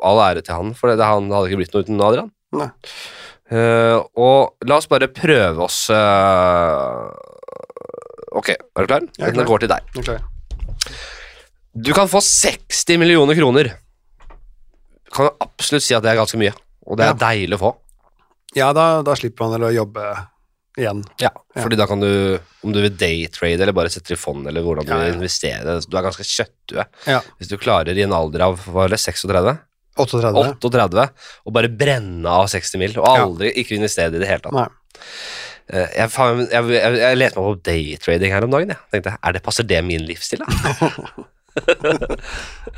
all 0.02 0.24
ære 0.26 0.42
til 0.42 0.58
han, 0.58 0.74
for 0.78 0.90
det, 0.90 1.04
han 1.06 1.30
hadde 1.32 1.52
ikke 1.52 1.62
blitt 1.62 1.76
noe 1.76 1.86
uten 1.86 2.04
Adrian. 2.04 2.32
Nei. 2.58 2.70
Eh, 3.48 3.98
og 4.20 4.68
la 4.68 4.80
oss 4.80 4.90
bare 4.92 5.08
prøve 5.14 5.64
oss 5.64 5.86
eh, 5.94 7.04
Ok, 8.36 8.50
er 8.50 8.82
du 8.84 8.88
klar? 8.88 9.02
Jeg 9.18 9.28
er 9.30 9.32
Den 9.38 9.46
går 9.48 9.60
til 9.64 9.70
deg. 9.72 9.82
Okay. 9.98 10.18
Du 11.78 11.94
kan 11.94 12.08
få 12.10 12.20
60 12.24 12.98
millioner 13.00 13.36
kroner. 13.38 13.70
Kan 15.14 15.30
jo 15.30 15.36
absolutt 15.46 15.84
si 15.86 15.96
at 15.96 16.04
det 16.04 16.12
er 16.12 16.20
ganske 16.20 16.40
mye, 16.42 16.54
og 16.86 16.98
det 16.98 17.06
er 17.06 17.14
Ja. 17.14 17.20
deilig 17.32 17.56
å 17.56 17.62
få. 17.62 17.76
Ja, 18.56 18.74
da, 18.74 19.02
da 19.06 19.14
slipper 19.16 19.46
man 19.48 19.60
vel 19.60 19.68
å 19.70 19.76
jobbe 19.86 20.04
igjen. 20.78 21.04
Ja, 21.20 21.30
Ja. 21.56 21.62
fordi 21.64 21.78
da 21.78 21.86
kan 21.88 22.00
du, 22.00 22.40
om 22.64 22.74
du 22.74 22.82
vil 22.82 22.92
daytrade 22.92 23.62
eller 23.62 23.74
bare 23.74 23.90
setter 23.90 24.14
i 24.14 24.18
fond, 24.20 24.46
eller 24.48 24.62
hvordan 24.62 24.86
du 24.86 24.92
Ja, 24.92 24.98
vil 25.00 25.14
investere, 25.16 25.80
du 25.88 25.98
er 25.98 26.04
ganske 26.04 26.24
kjøttdue. 26.26 26.86
Ja. 27.08 27.22
Hvis 27.40 27.48
du 27.50 27.58
klarer 27.58 27.96
i 27.98 28.02
en 28.04 28.14
alder 28.14 28.42
av 28.42 28.60
hva 28.66 28.86
er 28.86 28.90
det, 28.90 29.00
36, 29.00 29.58
38. 29.98 30.58
38, 30.62 31.10
og 31.46 31.54
bare 31.54 31.70
brenne 31.70 32.26
av 32.28 32.48
60 32.48 32.78
mil, 32.78 32.98
og 33.00 33.06
Ja. 33.08 33.26
aldri 33.26 33.54
ikke 33.56 33.78
investere 33.78 34.14
i 34.16 34.20
det 34.20 34.28
hele 34.28 34.40
tatt. 34.42 34.54
Nei. 34.54 34.68
Eh, 35.68 35.90
Jeg, 35.98 36.12
jeg, 36.12 36.68
jeg, 36.72 37.00
jeg 37.02 37.18
leste 37.20 37.40
meg 37.42 37.48
på 37.50 37.58
daytrading 37.68 38.32
her 38.36 38.46
om 38.48 38.54
dagen. 38.54 38.72
Jeg 38.76 38.94
tenkte, 38.96 39.16
er 39.20 39.36
det, 39.36 39.42
Passer 39.44 39.66
det 39.68 39.82
min 39.84 40.06
livsstil, 40.08 40.40
da? 40.44 40.48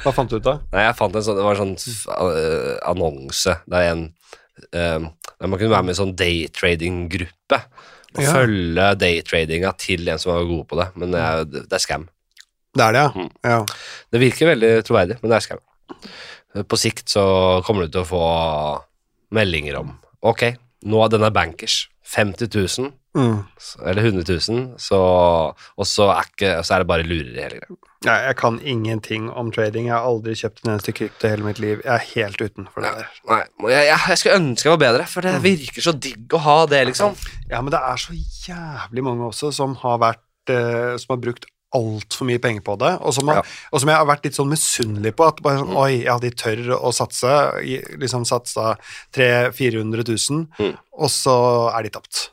Hva 0.04 0.12
fant 0.16 0.32
du 0.32 0.38
ut 0.40 0.48
av? 0.48 0.62
Nei, 0.72 0.86
jeg 0.88 0.96
fant 0.98 1.16
en 1.20 1.26
sånn, 1.26 1.38
det 1.40 1.44
var 1.46 1.60
en 1.60 1.74
sånn 1.76 2.16
uh, 2.16 2.76
annonse 2.88 3.58
der 3.70 3.90
en 3.92 4.04
um, 4.72 5.10
der 5.40 5.48
man 5.52 5.60
kunne 5.60 5.72
være 5.74 5.86
med 5.88 5.92
i 5.92 5.96
en 5.96 6.00
sånn 6.00 6.16
daytrading-gruppe 6.20 7.60
og 8.18 8.24
Ja. 8.24 8.32
følge 8.34 8.86
daytradinga 9.04 9.70
til 9.80 10.08
en 10.10 10.18
som 10.20 10.32
var 10.34 10.48
god 10.50 10.64
på 10.72 10.80
det, 10.80 10.88
men 10.98 11.12
det 11.14 11.20
er, 11.22 11.44
det 11.46 11.76
er 11.78 11.84
scam. 11.84 12.08
Det 12.76 12.84
er 12.88 12.96
det, 12.96 13.04
ja. 13.04 13.10
Mm. 13.14 13.30
ja. 13.52 13.60
Det 14.16 14.22
virker 14.24 14.50
veldig 14.54 14.72
troverdig, 14.88 15.16
men 15.22 15.30
det 15.32 15.38
er 15.38 15.46
scam. 15.46 15.62
På 16.72 16.76
sikt 16.80 17.06
så 17.14 17.24
kommer 17.68 17.82
du 17.86 17.90
til 17.94 18.02
å 18.02 18.10
få 18.10 18.24
meldinger 19.38 19.78
om 19.84 19.90
Ok, 20.26 20.42
nå 20.90 20.98
er 21.06 21.12
denne 21.14 21.30
bankers 21.36 21.76
50 22.16 22.50
000 22.80 22.96
Mm. 23.18 23.40
eller 23.90 24.04
100 24.06 24.22
000, 24.54 24.76
så, 24.78 24.98
og 25.82 25.88
så 25.90 26.06
er, 26.14 26.28
ikke, 26.30 26.52
så 26.64 26.76
er 26.76 26.84
det 26.84 26.88
bare 26.92 27.06
lurer 27.08 27.40
hele 27.42 27.58
greia. 27.58 27.78
Nei, 28.06 28.18
jeg 28.28 28.36
kan 28.38 28.60
ingenting 28.62 29.26
om 29.34 29.50
trading. 29.52 29.88
Jeg 29.90 29.96
har 29.96 30.06
aldri 30.06 30.36
kjøpt 30.38 30.62
en 30.62 30.76
eneste 30.76 30.94
krypto 30.96 31.26
i 31.26 31.32
hele 31.34 31.48
mitt 31.48 31.58
liv. 31.60 31.82
Jeg 31.82 31.90
er 31.96 32.06
helt 32.14 32.38
utenfor 32.46 32.86
det 32.86 32.92
der. 33.00 33.10
Nei, 33.32 33.40
jeg, 33.74 33.88
jeg, 33.90 34.00
jeg 34.14 34.22
skulle 34.22 34.38
ønske 34.38 34.70
jeg 34.70 34.76
var 34.76 34.84
bedre, 34.86 35.08
for 35.10 35.26
det 35.26 35.34
virker 35.44 35.88
så 35.88 35.96
digg 36.06 36.38
å 36.38 36.44
ha 36.46 36.56
det, 36.70 36.84
liksom. 36.92 37.18
Ja, 37.50 37.64
men 37.66 37.74
det 37.74 37.82
er 37.90 38.04
så 38.06 38.14
jævlig 38.46 39.06
mange 39.10 39.26
også 39.34 39.50
som 39.58 39.74
har 39.82 39.98
vært 40.06 40.54
eh, 40.54 40.94
Som 41.02 41.16
har 41.18 41.24
brukt 41.26 41.50
altfor 41.76 42.26
mye 42.26 42.40
penger 42.42 42.62
på 42.66 42.78
det, 42.82 42.96
og 43.02 43.14
som, 43.14 43.28
har, 43.30 43.36
Ja. 43.36 43.42
og 43.72 43.80
som 43.84 43.90
jeg 43.90 43.98
har 43.98 44.06
vært 44.10 44.24
litt 44.26 44.34
sånn 44.40 44.50
misunnelig 44.50 45.14
på. 45.16 45.28
At 45.28 45.42
bare 45.46 45.60
sånn, 45.60 45.76
Oi, 45.78 46.04
ja, 46.06 46.18
de 46.18 46.32
tør 46.32 46.74
å 46.80 46.90
satse. 46.96 47.30
Liksom 48.00 48.26
satsa 48.26 48.76
300 49.14 49.52
000-400 49.54 50.04
000, 50.32 50.48
Mm. 50.60 50.76
og 51.00 51.10
så 51.10 51.36
er 51.78 51.84
de 51.84 51.90
tapt 51.90 52.30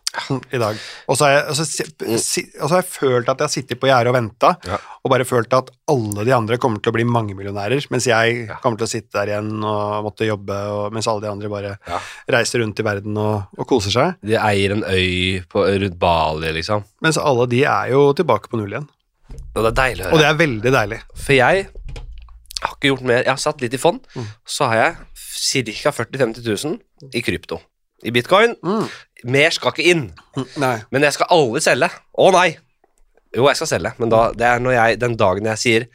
i 0.52 0.56
dag. 0.58 0.76
Og 1.08 1.16
så 1.18 1.28
jeg, 1.28 1.42
og 1.50 1.54
så, 1.58 1.64
si- 1.66 2.46
og 2.60 2.68
så 2.70 2.74
har 2.76 2.80
jeg 2.82 2.90
følt 2.90 3.28
at 3.28 3.36
jeg 3.38 3.44
har 3.44 3.52
sittet 3.52 3.80
på 3.80 3.86
gjerdet 3.90 4.08
og 4.08 4.14
venta, 4.16 4.56
Ja. 4.64 4.78
og 5.04 5.10
bare 5.12 5.24
følt 5.28 5.52
at 5.52 5.68
alle 5.88 6.24
de 6.24 6.32
andre 6.32 6.56
kommer 6.56 6.80
til 6.80 6.90
å 6.90 6.96
bli 6.96 7.04
mangemillionærer, 7.04 7.84
mens 7.90 8.06
jeg 8.06 8.48
kommer 8.62 8.78
til 8.78 8.86
å 8.86 8.88
sitte 8.88 9.12
der 9.12 9.26
igjen 9.34 9.62
og 9.62 10.04
måtte 10.08 10.24
jobbe, 10.26 10.56
og, 10.72 10.92
mens 10.96 11.06
alle 11.06 11.20
de 11.20 11.28
andre 11.28 11.48
bare 11.52 11.76
reiser 12.32 12.60
rundt 12.64 12.80
i 12.80 12.82
verden 12.82 13.16
og, 13.18 13.44
og 13.58 13.66
koser 13.68 13.90
seg. 13.92 14.14
De 14.24 14.34
eier 14.40 14.72
en 14.72 14.84
øy 14.88 15.44
på, 15.46 15.60
rundt 15.68 15.98
Bali, 15.98 16.52
liksom. 16.56 16.84
Mens 17.02 17.18
alle 17.18 17.46
de 17.46 17.64
er 17.64 17.90
jo 17.92 18.12
tilbake 18.16 18.48
på 18.48 18.56
null 18.56 18.72
igjen. 18.72 18.88
Og 19.54 19.62
det 19.64 19.70
er 19.72 19.76
deilig 19.82 20.06
å 20.06 20.12
Og 20.12 20.18
det 20.20 20.26
er 20.28 20.38
veldig 20.40 20.72
deilig. 20.74 20.98
For 21.16 21.32
jeg 21.36 21.66
har 22.62 22.74
ikke 22.74 22.90
gjort 22.90 23.02
mer. 23.08 23.22
Jeg 23.24 23.32
har 23.32 23.40
satt 23.42 23.60
litt 23.64 23.74
i 23.74 23.80
fond, 23.80 24.00
Mm. 24.16 24.26
så 24.46 24.68
har 24.70 24.76
jeg 24.76 24.94
ca. 25.82 25.92
40 25.92 26.18
000-50 26.18 26.64
000 26.64 27.10
i 27.14 27.22
krypto. 27.22 27.60
I 28.04 28.10
bitcoin. 28.12 28.54
Mm. 28.64 28.88
Mer 29.32 29.50
skal 29.50 29.72
ikke 29.72 29.90
inn. 29.90 30.06
Nei. 30.60 30.76
Men 30.92 31.02
jeg 31.02 31.12
skal 31.16 31.26
aldri 31.30 31.60
selge. 31.64 31.88
Å 32.18 32.30
nei! 32.32 32.56
Jo, 33.36 33.46
jeg 33.50 33.56
skal 33.58 33.68
selge, 33.68 33.92
men 33.98 34.08
da, 34.12 34.30
det 34.32 34.46
er 34.48 34.60
når 34.64 34.72
jeg, 34.72 34.98
den 35.00 35.16
dagen 35.20 35.44
jeg 35.50 35.58
sier 35.60 35.86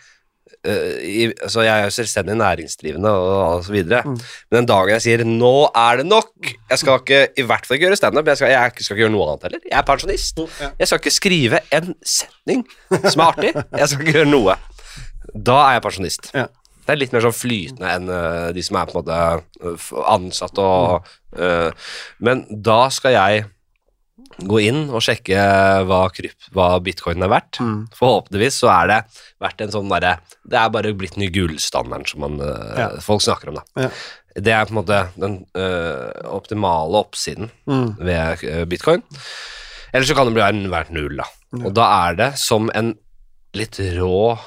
i, 0.63 1.25
altså 1.41 1.61
Jeg 1.65 1.79
er 1.79 1.83
jo 1.87 1.93
selvstendig 1.95 2.35
næringsdrivende 2.37 3.09
og, 3.09 3.63
så 3.65 3.71
videre, 3.73 4.01
Mm. 4.05 4.17
men 4.51 4.57
den 4.59 4.65
dagen 4.69 4.89
jeg 4.93 5.01
sier 5.01 5.23
'nå 5.25 5.71
er 5.75 5.97
det 5.97 6.05
nok' 6.05 6.53
Jeg 6.69 6.77
skal 6.79 6.99
ikke, 7.01 7.27
i 7.37 7.41
hvert 7.41 7.65
fall 7.65 7.75
ikke 7.75 7.87
gjøre 7.87 7.95
standup, 7.97 8.27
jeg, 8.27 8.37
skal- 8.37 8.51
jeg 8.51 8.71
skal 8.79 8.95
ikke 8.95 9.01
gjøre 9.07 9.11
noe 9.11 9.27
annet 9.31 9.43
heller. 9.43 9.59
Jeg 9.71 9.77
er 9.79 9.81
pensjonist. 9.89 10.37
Ja. 10.61 10.69
Jeg 10.79 10.87
skal 10.87 10.99
ikke 10.99 11.11
skrive 11.11 11.59
en 11.71 11.95
setning 12.05 12.65
som 13.09 13.21
er 13.21 13.25
artig. 13.25 13.53
Jeg 13.77 13.89
skal 13.89 14.01
ikke 14.05 14.13
gjøre 14.19 14.31
noe. 14.31 14.55
Da 15.35 15.51
er 15.69 15.73
jeg 15.73 15.81
pensjonist. 15.81 16.31
Ja. 16.33 16.45
Det 16.81 16.89
er 16.89 16.95
litt 16.95 17.13
mer 17.13 17.21
sånn 17.21 17.33
flytende 17.37 17.89
enn 17.95 18.09
øh, 18.09 18.53
de 18.53 18.61
som 18.63 18.75
er 18.77 18.85
på 18.85 18.97
en 18.97 19.03
måte 19.05 19.43
øh, 19.63 19.77
ansatt 20.07 20.57
og 20.57 21.05
uh, 21.39 21.71
Men 22.19 22.45
da 22.61 22.89
skal 22.89 23.11
jeg 23.13 23.45
gå 24.39 24.61
inn 24.63 24.89
og 24.89 25.01
sjekke 25.05 25.37
hva, 25.89 25.99
krypt, 26.13 26.47
hva 26.55 26.79
bitcoin 26.83 27.21
er 27.23 27.29
verdt. 27.31 27.59
Mm. 27.59 27.87
Forhåpentligvis 27.97 28.61
så 28.63 28.69
er 28.73 28.87
det 28.91 28.99
verdt 29.41 29.61
en 29.61 29.71
sånn 29.71 29.89
derre 29.91 30.17
Det 30.47 30.57
er 30.57 30.69
bare 30.73 30.93
blitt 30.97 31.17
ny 31.17 31.27
gullstandarden 31.29 32.07
som 32.07 32.19
man, 32.21 32.39
øh, 32.41 32.77
Ja. 32.79 32.87
folk 32.99 33.21
snakker 33.21 33.49
om, 33.49 33.55
da. 33.61 33.83
Ja. 33.83 33.89
Det 34.35 34.53
er 34.55 34.65
på 34.65 34.71
en 34.71 34.79
måte 34.79 34.99
den 35.19 35.45
øh, 35.55 36.11
optimale 36.31 36.97
oppsiden 37.03 37.51
Mm. 37.67 37.97
ved 37.99 38.43
øh, 38.43 38.65
bitcoin. 38.65 39.03
Eller 39.93 40.05
så 40.07 40.15
kan 40.15 40.25
det 40.27 40.33
bli 40.33 40.69
verdt 40.71 40.89
null, 40.91 41.17
da. 41.17 41.25
Og 41.65 41.73
da 41.75 41.83
er 42.09 42.15
det 42.15 42.31
som 42.39 42.69
en 42.73 42.95
litt 43.53 43.75
rå 43.99 44.37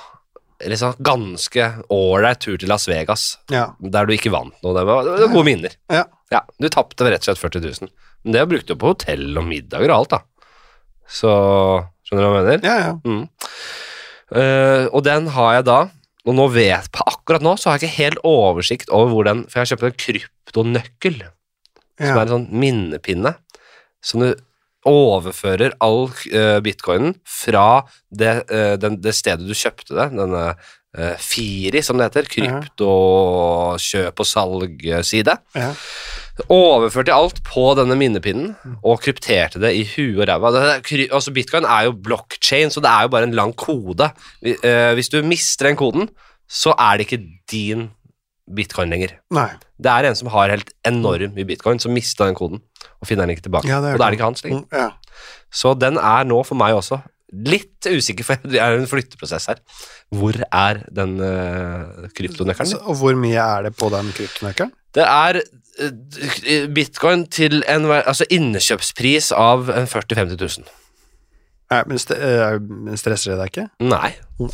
sånn 0.65 0.95
ganske 1.05 1.65
ålreit 1.93 2.41
tur 2.41 2.57
til 2.57 2.69
Las 2.69 2.87
Vegas, 2.89 3.37
Ja. 3.51 3.75
der 3.81 4.07
du 4.07 4.15
ikke 4.15 4.31
vant 4.33 4.55
noe. 4.63 4.73
Det 4.75 4.87
var, 4.87 5.03
det 5.05 5.21
var 5.21 5.35
gode 5.35 5.45
minner. 5.45 5.71
Ja. 5.93 6.05
Ja, 6.33 6.45
du 6.61 6.71
tapte 6.73 7.09
rett 7.09 7.25
og 7.25 7.35
slett 7.35 7.43
40 7.43 7.67
000. 7.85 7.91
Men 8.25 8.37
det 8.37 8.47
brukte 8.49 8.75
du 8.75 8.81
på 8.81 8.95
hotell 8.95 9.27
og 9.37 9.45
middager 9.49 9.93
og 9.93 9.99
alt, 9.99 10.15
da. 10.15 10.55
Så 11.05 11.35
Skjønner 12.05 12.25
du 12.25 12.29
hva 12.29 12.41
jeg 12.41 12.45
mener? 12.45 12.65
Ja, 12.69 12.75
ja. 12.81 12.95
Mm. 13.09 13.25
Uh, 14.35 14.85
og 14.93 15.05
den 15.07 15.29
har 15.33 15.53
jeg 15.59 15.67
da, 15.69 15.79
og 16.25 16.37
nå 16.37 16.49
vet 16.53 16.89
på 16.93 17.05
akkurat 17.09 17.45
nå, 17.45 17.55
så 17.61 17.71
har 17.71 17.79
jeg 17.79 17.89
ikke 17.89 18.03
helt 18.03 18.25
oversikt 18.29 18.93
over 18.93 19.13
hvor 19.13 19.29
den 19.29 19.45
For 19.49 19.61
jeg 19.61 19.65
har 19.65 19.71
kjøpt 19.73 19.87
en 19.89 20.03
kryptonøkkel, 20.05 21.19
som 22.01 22.19
er 22.19 22.23
en 22.25 22.33
sånn 22.35 22.49
minnepinne, 22.53 23.35
som 24.05 24.25
du 24.25 24.31
overfører 24.89 25.77
all 25.85 26.11
uh, 26.13 26.61
bitcoinen 26.65 27.17
fra 27.29 27.85
det, 28.13 28.35
uh, 28.53 28.75
den, 28.81 28.99
det 29.05 29.15
stedet 29.17 29.49
du 29.49 29.57
kjøpte 29.57 29.97
det, 29.97 30.11
denne 30.17 30.47
eh, 30.99 31.17
Firi, 31.19 31.83
som 31.83 31.99
det 31.99 32.11
heter, 32.11 32.29
kryptokjøp- 32.35 34.21
og 34.21 34.27
salgside. 34.27 35.39
ja. 35.57 35.73
Overførte 36.51 37.13
alt 37.15 37.37
på 37.47 37.63
denne 37.79 37.95
minnepinnen 37.95 38.57
og 38.83 38.99
krypterte 39.05 39.61
det 39.63 39.69
i 39.79 39.85
huet 39.87 40.25
og 40.25 40.27
ræva. 40.33 40.51
Altså 41.15 41.31
Bitcoin 41.31 41.63
er 41.65 41.85
jo 41.87 41.93
blockchain, 41.93 42.73
så 42.75 42.81
det 42.83 42.91
er 42.91 43.03
jo 43.07 43.09
bare 43.13 43.23
en 43.29 43.37
lang 43.39 43.53
kode. 43.55 44.09
Eh, 44.43 44.95
Hvis 44.99 45.09
du 45.13 45.21
mister 45.23 45.69
den 45.69 45.77
koden, 45.79 46.09
så 46.51 46.75
er 46.77 46.97
det 46.99 47.07
ikke 47.07 47.23
din 47.53 47.91
bitcoin 48.53 48.91
lenger. 48.91 49.15
Nei. 49.31 49.47
Det 49.79 49.87
er 49.93 50.09
en 50.11 50.17
som 50.19 50.29
har 50.35 50.51
helt 50.51 50.73
enormt 50.85 51.37
mye 51.39 51.47
bitcoin, 51.47 51.79
som 51.79 51.95
mista 51.95 52.27
den 52.27 52.35
koden 52.35 52.61
og 53.01 53.07
finner 53.07 53.25
den 53.29 53.37
ikke 53.37 53.47
tilbake. 53.47 53.69
Ja, 53.71 53.79
og 53.79 53.83
da 53.85 53.89
er 53.95 53.99
det. 53.99 54.07
det 54.07 54.13
ikke 54.19 54.25
hans 54.33 54.43
lenger. 54.45 54.61
Mm, 54.67 54.77
Ja. 54.77 54.91
Så 55.55 55.79
den 55.79 55.97
er 56.03 56.25
nå 56.27 56.43
for 56.45 56.57
meg 56.59 56.75
også 56.75 56.99
litt 57.33 57.89
usikker, 57.89 58.27
for 58.27 58.45
det 58.47 58.61
er 58.63 58.77
en 58.79 58.89
flytteprosess 58.89 59.49
her. 59.51 59.61
Hvor 60.15 60.37
er 60.45 60.85
den 60.95 61.17
uh, 61.23 62.07
kryptonøkkelen? 62.15 62.75
Så, 62.77 62.81
og 62.85 63.01
hvor 63.01 63.17
mye 63.19 63.41
er 63.41 63.69
det 63.69 63.75
på 63.79 63.91
den 63.95 64.13
kryptonøkkelen? 64.15 64.73
Det 64.95 65.07
er 65.09 65.41
uh, 65.41 66.71
bitcoin 66.77 67.27
til 67.33 67.63
en 67.71 67.89
altså 67.97 68.29
innkjøpspris 68.31 69.33
av 69.35 69.67
40 69.73 70.15
000-50 70.15 70.41
000. 70.61 70.73
Nei, 71.73 71.81
men, 71.89 71.99
st 71.99 72.13
uh, 72.15 72.59
stresser 73.01 73.33
det 73.33 73.39
deg 73.41 73.51
ikke? 73.51 73.67
Nei, 73.83 74.11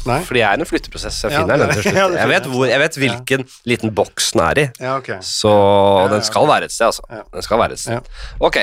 Nei? 0.06 0.20
fordi 0.24 0.40
jeg 0.40 0.46
er 0.46 0.62
en 0.62 0.68
flytteprosess. 0.68 1.24
Jeg 1.26 1.35
Ja, 1.35 1.42
den 1.50 1.64
til 1.74 1.83
slutt. 1.90 1.98
Jeg 2.16 2.30
vet, 2.30 2.46
hvor, 2.48 2.66
jeg. 2.70 2.80
vet 2.80 2.98
hvilken 3.02 3.46
liten 3.68 3.94
boks 3.96 4.30
den 4.37 4.44
er 4.46 4.62
i, 4.62 4.66
Ja, 4.80 4.96
okay. 4.96 5.18
så 5.26 5.52
ja, 5.52 6.06
den 6.14 6.22
skal 6.24 6.46
være 6.48 6.70
et 6.70 6.76
sted, 6.76 6.87
altså. 6.92 7.04
Ja. 7.11 7.24
Den 7.35 7.44
skal 7.44 7.61
være 7.61 7.76
et 7.76 7.83
sted. 7.83 7.98
Ja. 7.98 8.37
Ok, 8.46 8.62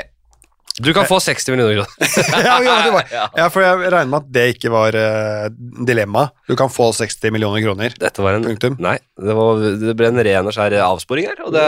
du 0.78 0.94
kan 0.94 1.08
få 1.10 1.18
60 1.20 1.52
millioner 1.56 1.76
kroner. 1.80 3.08
ja, 3.40 3.48
for 3.50 3.63
jeg 3.66 3.80
regner 3.90 4.10
med 4.12 4.20
at 4.20 4.28
det 4.36 4.44
ikke 4.54 4.70
var 4.70 4.94
uh, 4.94 5.48
dilemma. 5.90 6.28
Du 6.46 6.54
kan 6.60 6.70
få 6.70 6.92
60 6.94 7.34
millioner 7.34 7.63
kroner. 7.66 7.96
Dette 7.98 8.22
var 8.22 8.38
en 8.38 8.46
Punktum. 8.46 8.76
Nei, 8.84 8.98
det, 9.18 9.34
var, 9.38 9.63
det 9.82 9.96
ble 9.98 10.12
en 10.12 10.22
ren 10.28 10.50
og 10.50 10.54
skjær 10.54 10.76
avsporing 10.86 11.26
her, 11.32 11.42
og 11.48 11.56
det, 11.56 11.63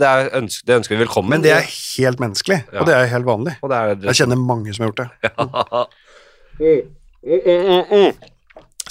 det, 0.00 0.08
er 0.08 0.32
ønsk, 0.40 0.64
det 0.64 0.78
ønsker 0.80 0.96
vi 0.96 1.02
velkommen. 1.04 1.34
Men 1.36 1.44
det 1.44 1.52
er 1.52 1.68
helt 1.68 2.22
menneskelig, 2.24 2.62
Ja. 2.72 2.80
og 2.80 2.88
det 2.88 2.96
er 2.96 3.10
helt 3.12 3.28
vanlig. 3.28 3.56
er, 3.68 3.94
Jeg 4.08 4.22
kjenner 4.22 4.40
mange 4.40 4.72
som 4.72 4.86
har 4.86 4.94
gjort 4.94 5.02
det. 5.04 5.08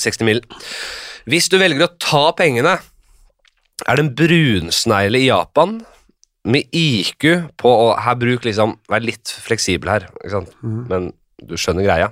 60 0.04 0.28
mil. 0.28 0.44
Hvis 1.30 1.50
du 1.50 1.58
velger 1.62 1.88
å 1.88 1.94
ta 1.98 2.28
pengene, 2.38 2.78
er 3.88 3.98
det 3.98 4.06
en 4.06 4.14
brunsnegle 4.16 5.18
i 5.20 5.28
Japan 5.32 5.80
med 6.46 6.68
IQ 6.76 7.26
på 7.58 7.70
å 7.72 7.94
Her 8.04 8.16
bruk 8.20 8.44
liksom 8.44 8.74
Vær 8.92 9.00
litt 9.06 9.32
fleksibel 9.46 9.90
her, 9.94 10.10
ikke 10.20 10.34
sant? 10.34 10.52
Mm. 10.64 10.82
men 10.90 11.06
du 11.44 11.56
skjønner 11.60 11.84
greia. 11.88 12.10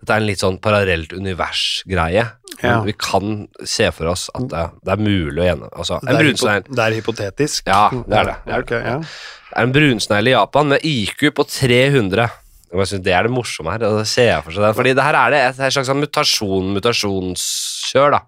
Dette 0.00 0.12
er 0.12 0.20
en 0.20 0.26
litt 0.28 0.40
sånn 0.42 0.58
parallelt 0.60 1.12
univers-greie. 1.16 2.24
Ja. 2.60 2.74
Vi 2.84 2.92
kan 3.00 3.46
se 3.64 3.88
for 3.94 4.10
oss 4.12 4.26
at 4.36 4.48
det, 4.52 4.64
det 4.84 4.92
er 4.92 5.00
mulig 5.00 5.40
å 5.40 5.46
gjennom... 5.46 5.70
Altså, 5.72 5.98
Det 6.02 6.10
en 6.12 6.16
er, 6.18 6.24
brunsnegle 6.26 6.76
det 6.76 6.84
er 6.84 6.96
hypotetisk. 6.98 7.70
Ja, 7.70 7.82
det 7.94 8.18
er 8.20 8.28
det. 8.30 8.34
det, 8.44 8.52
er 8.52 8.64
Ok, 8.66 8.74
det. 8.74 9.14
er 9.56 9.62
en 9.68 9.72
brunsnegl 9.76 10.28
i 10.28 10.34
Japan 10.34 10.68
med 10.74 10.84
IQ 10.84 11.24
på 11.38 11.46
300. 11.48 12.28
Og 12.74 12.82
jeg 12.82 12.90
synes 12.92 13.04
Det 13.06 13.14
er 13.16 13.28
det 13.28 13.32
morsomme 13.32 13.72
her. 13.72 13.84
det 13.86 14.06
ser 14.12 14.28
jeg 14.34 14.44
for 14.44 14.56
seg. 14.58 14.76
Fordi 14.76 14.92
det 14.98 15.04
her 15.08 15.20
er 15.22 15.32
det 15.36 15.40
et, 15.46 15.60
et 15.68 15.76
slags 15.76 15.88
sånn 15.88 16.02
mutasjon, 16.04 16.72
mutasjonskjør, 16.76 18.16
da. 18.18 18.22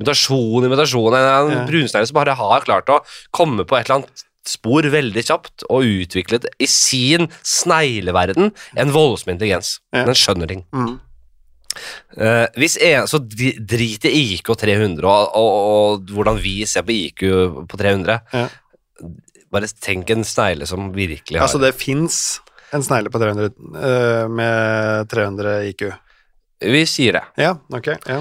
Mutasjon 0.00 0.66
i 0.66 0.72
mutasjon. 0.72 1.14
En, 1.16 1.52
Ja. 1.52 1.66
brunsnegle 1.68 2.08
som 2.08 2.16
bare 2.16 2.34
har 2.38 2.66
klart 2.66 2.88
å 2.88 3.02
komme 3.36 3.64
på 3.64 3.78
et 3.78 3.86
eller 3.86 4.00
annet 4.00 4.24
spor 4.46 4.82
veldig 4.82 5.22
kjapt 5.26 5.66
og 5.68 5.84
utviklet 5.84 6.46
i 6.58 6.66
sin 6.66 7.28
snegleverden 7.44 8.50
en 8.76 8.92
voldsom 8.94 9.34
intelligens. 9.34 9.78
Ja. 9.92 10.06
Den 10.08 10.16
skjønner 10.16 10.48
ting. 10.48 10.64
Mm. 10.72 10.98
Uh, 12.18 12.48
en, 12.56 13.06
så 13.06 13.20
drit 13.22 14.04
i 14.08 14.34
IQ 14.34 14.56
300 14.58 15.06
og, 15.06 15.36
og, 15.38 15.52
og 15.70 16.10
hvordan 16.10 16.40
vi 16.42 16.64
ser 16.66 16.82
på 16.82 16.96
IQ 16.96 17.26
på 17.70 17.78
300. 17.78 18.18
Ja. 18.34 18.48
Bare 19.50 19.70
tenk 19.82 20.10
en 20.10 20.26
snegle 20.26 20.66
som 20.66 20.90
virkelig 20.94 21.38
har 21.38 21.46
Altså, 21.46 21.60
det 21.62 21.74
fins 21.78 22.40
en 22.74 22.84
snegle 22.86 23.10
på 23.10 23.18
300 23.18 23.50
eh, 23.82 24.28
med 24.30 25.08
300 25.10 25.54
IQ. 25.72 25.88
Vi 26.60 26.82
sier 26.86 27.18
det. 27.18 27.22
Ja, 27.40 27.56
ok. 27.74 27.88
Ja. 28.06 28.20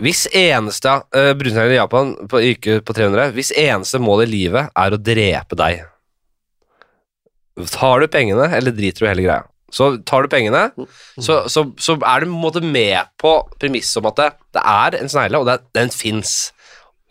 Hvis 0.00 0.24
eneste 0.32 0.96
uh, 1.12 1.32
brunsnegler 1.36 1.76
i 1.76 1.80
Japan 1.80 2.14
på 2.30 2.40
IQ 2.52 2.68
på 2.88 2.96
300 2.96 3.34
Hvis 3.36 3.52
eneste 3.52 4.00
mål 4.00 4.24
i 4.24 4.30
livet 4.30 4.72
er 4.72 4.96
å 4.96 5.00
drepe 5.00 5.58
deg 5.60 5.82
Tar 7.68 8.00
du 8.00 8.08
pengene, 8.08 8.46
eller 8.56 8.72
driter 8.72 9.04
du 9.04 9.10
hele 9.10 9.24
greia? 9.26 9.42
Så 9.70 9.90
tar 10.08 10.24
du 10.24 10.30
pengene, 10.32 10.62
så, 11.20 11.44
så, 11.46 11.66
så 11.78 11.94
er 11.94 12.22
du 12.22 12.26
på 12.26 12.32
en 12.32 12.40
måte 12.42 12.62
med 12.64 13.10
på 13.20 13.34
premisset 13.60 14.00
om 14.00 14.08
at 14.10 14.16
det, 14.18 14.28
det 14.56 14.62
er 14.66 14.96
en 14.98 15.12
snegle, 15.12 15.42
og 15.42 15.46
det, 15.46 15.58
den 15.76 15.92
fins. 15.94 16.32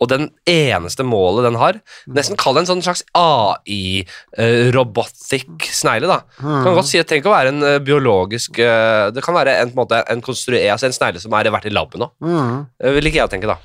Og 0.00 0.08
den 0.08 0.30
eneste 0.48 1.04
målet 1.04 1.44
den 1.44 1.58
har 1.60 1.76
Nesten 2.08 2.36
kall 2.40 2.56
det 2.56 2.62
en 2.64 2.70
sånn 2.70 2.80
slags 2.84 3.02
AI-robotic 3.16 5.44
snegle. 5.76 6.08
da 6.08 6.18
Kan 6.40 6.74
godt 6.76 6.88
si, 6.88 6.98
Det 7.00 7.06
trenger 7.08 7.22
ikke 7.24 7.32
å 7.32 7.38
være 7.38 7.52
en 7.52 7.62
uh, 7.66 7.82
biologisk 7.84 8.50
uh, 8.62 9.04
Det 9.14 9.22
kan 9.24 9.36
være 9.36 9.52
en, 9.64 9.70
en, 9.76 9.88
en, 10.00 10.20
altså 10.24 10.86
en 10.88 10.96
snegle 10.96 11.20
som 11.22 11.32
er 11.36 11.50
vært 11.50 11.68
i 11.68 11.74
laben 11.74 11.98
nå. 12.04 12.08
Mm. 12.22 12.56
Det 12.78 12.90
vil 12.96 13.06
ikke 13.10 13.22
jeg 13.22 13.32
tenke, 13.32 13.48
da. 13.50 13.56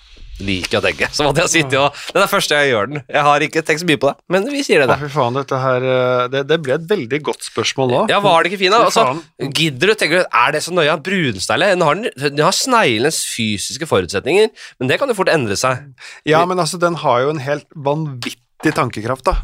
Liker 0.43 0.81
å 0.81 0.83
tenke. 0.83 1.07
Som 1.15 1.29
at 1.29 1.39
jeg 1.45 1.51
sitte 1.53 1.79
og 1.79 1.95
Det 2.09 2.17
er 2.17 2.25
det 2.25 2.31
første 2.31 2.59
jeg 2.59 2.71
gjør 2.73 2.89
den. 2.91 3.01
Jeg 3.07 3.23
har 3.27 3.45
ikke 3.45 3.63
tenkt 3.65 3.83
så 3.83 3.87
mye 3.87 4.01
på 4.01 4.09
det, 4.11 4.15
men 4.35 4.47
vi 4.51 4.63
sier 4.67 4.83
det. 4.83 4.87
Å, 4.89 4.91
da. 4.91 4.97
fy 4.99 5.11
faen, 5.13 5.37
dette 5.39 5.59
her 5.61 5.87
eh, 5.91 6.23
det, 6.33 6.43
det 6.49 6.59
ble 6.65 6.75
et 6.75 6.87
veldig 6.89 7.21
godt 7.29 7.47
spørsmål 7.47 7.93
da. 7.93 8.01
Ja, 8.15 8.21
var 8.25 8.43
det 8.43 8.51
ikke 8.51 8.61
fint? 8.65 8.75
da? 8.75 8.83
Altså, 8.89 9.49
gidder 9.61 9.93
du, 9.93 9.95
tenker 10.01 10.23
du, 10.23 10.29
Er 10.43 10.55
det 10.55 10.63
så 10.65 10.75
nøye? 10.75 10.97
Brunsnegle 11.05 11.71
den 11.75 11.85
har, 11.85 12.01
den 12.25 12.43
har 12.43 12.55
sneglens 12.55 13.21
fysiske 13.31 13.87
forutsetninger, 13.89 14.51
men 14.79 14.91
det 14.91 14.99
kan 15.01 15.11
jo 15.11 15.17
fort 15.17 15.31
endre 15.31 15.57
seg. 15.59 15.87
Ja, 16.27 16.43
men 16.49 16.59
altså, 16.61 16.79
den 16.81 16.99
har 17.03 17.23
jo 17.23 17.35
en 17.35 17.43
helt 17.43 17.67
vanvittig 17.75 18.41
tankekraft, 18.63 19.25
da. 19.25 19.35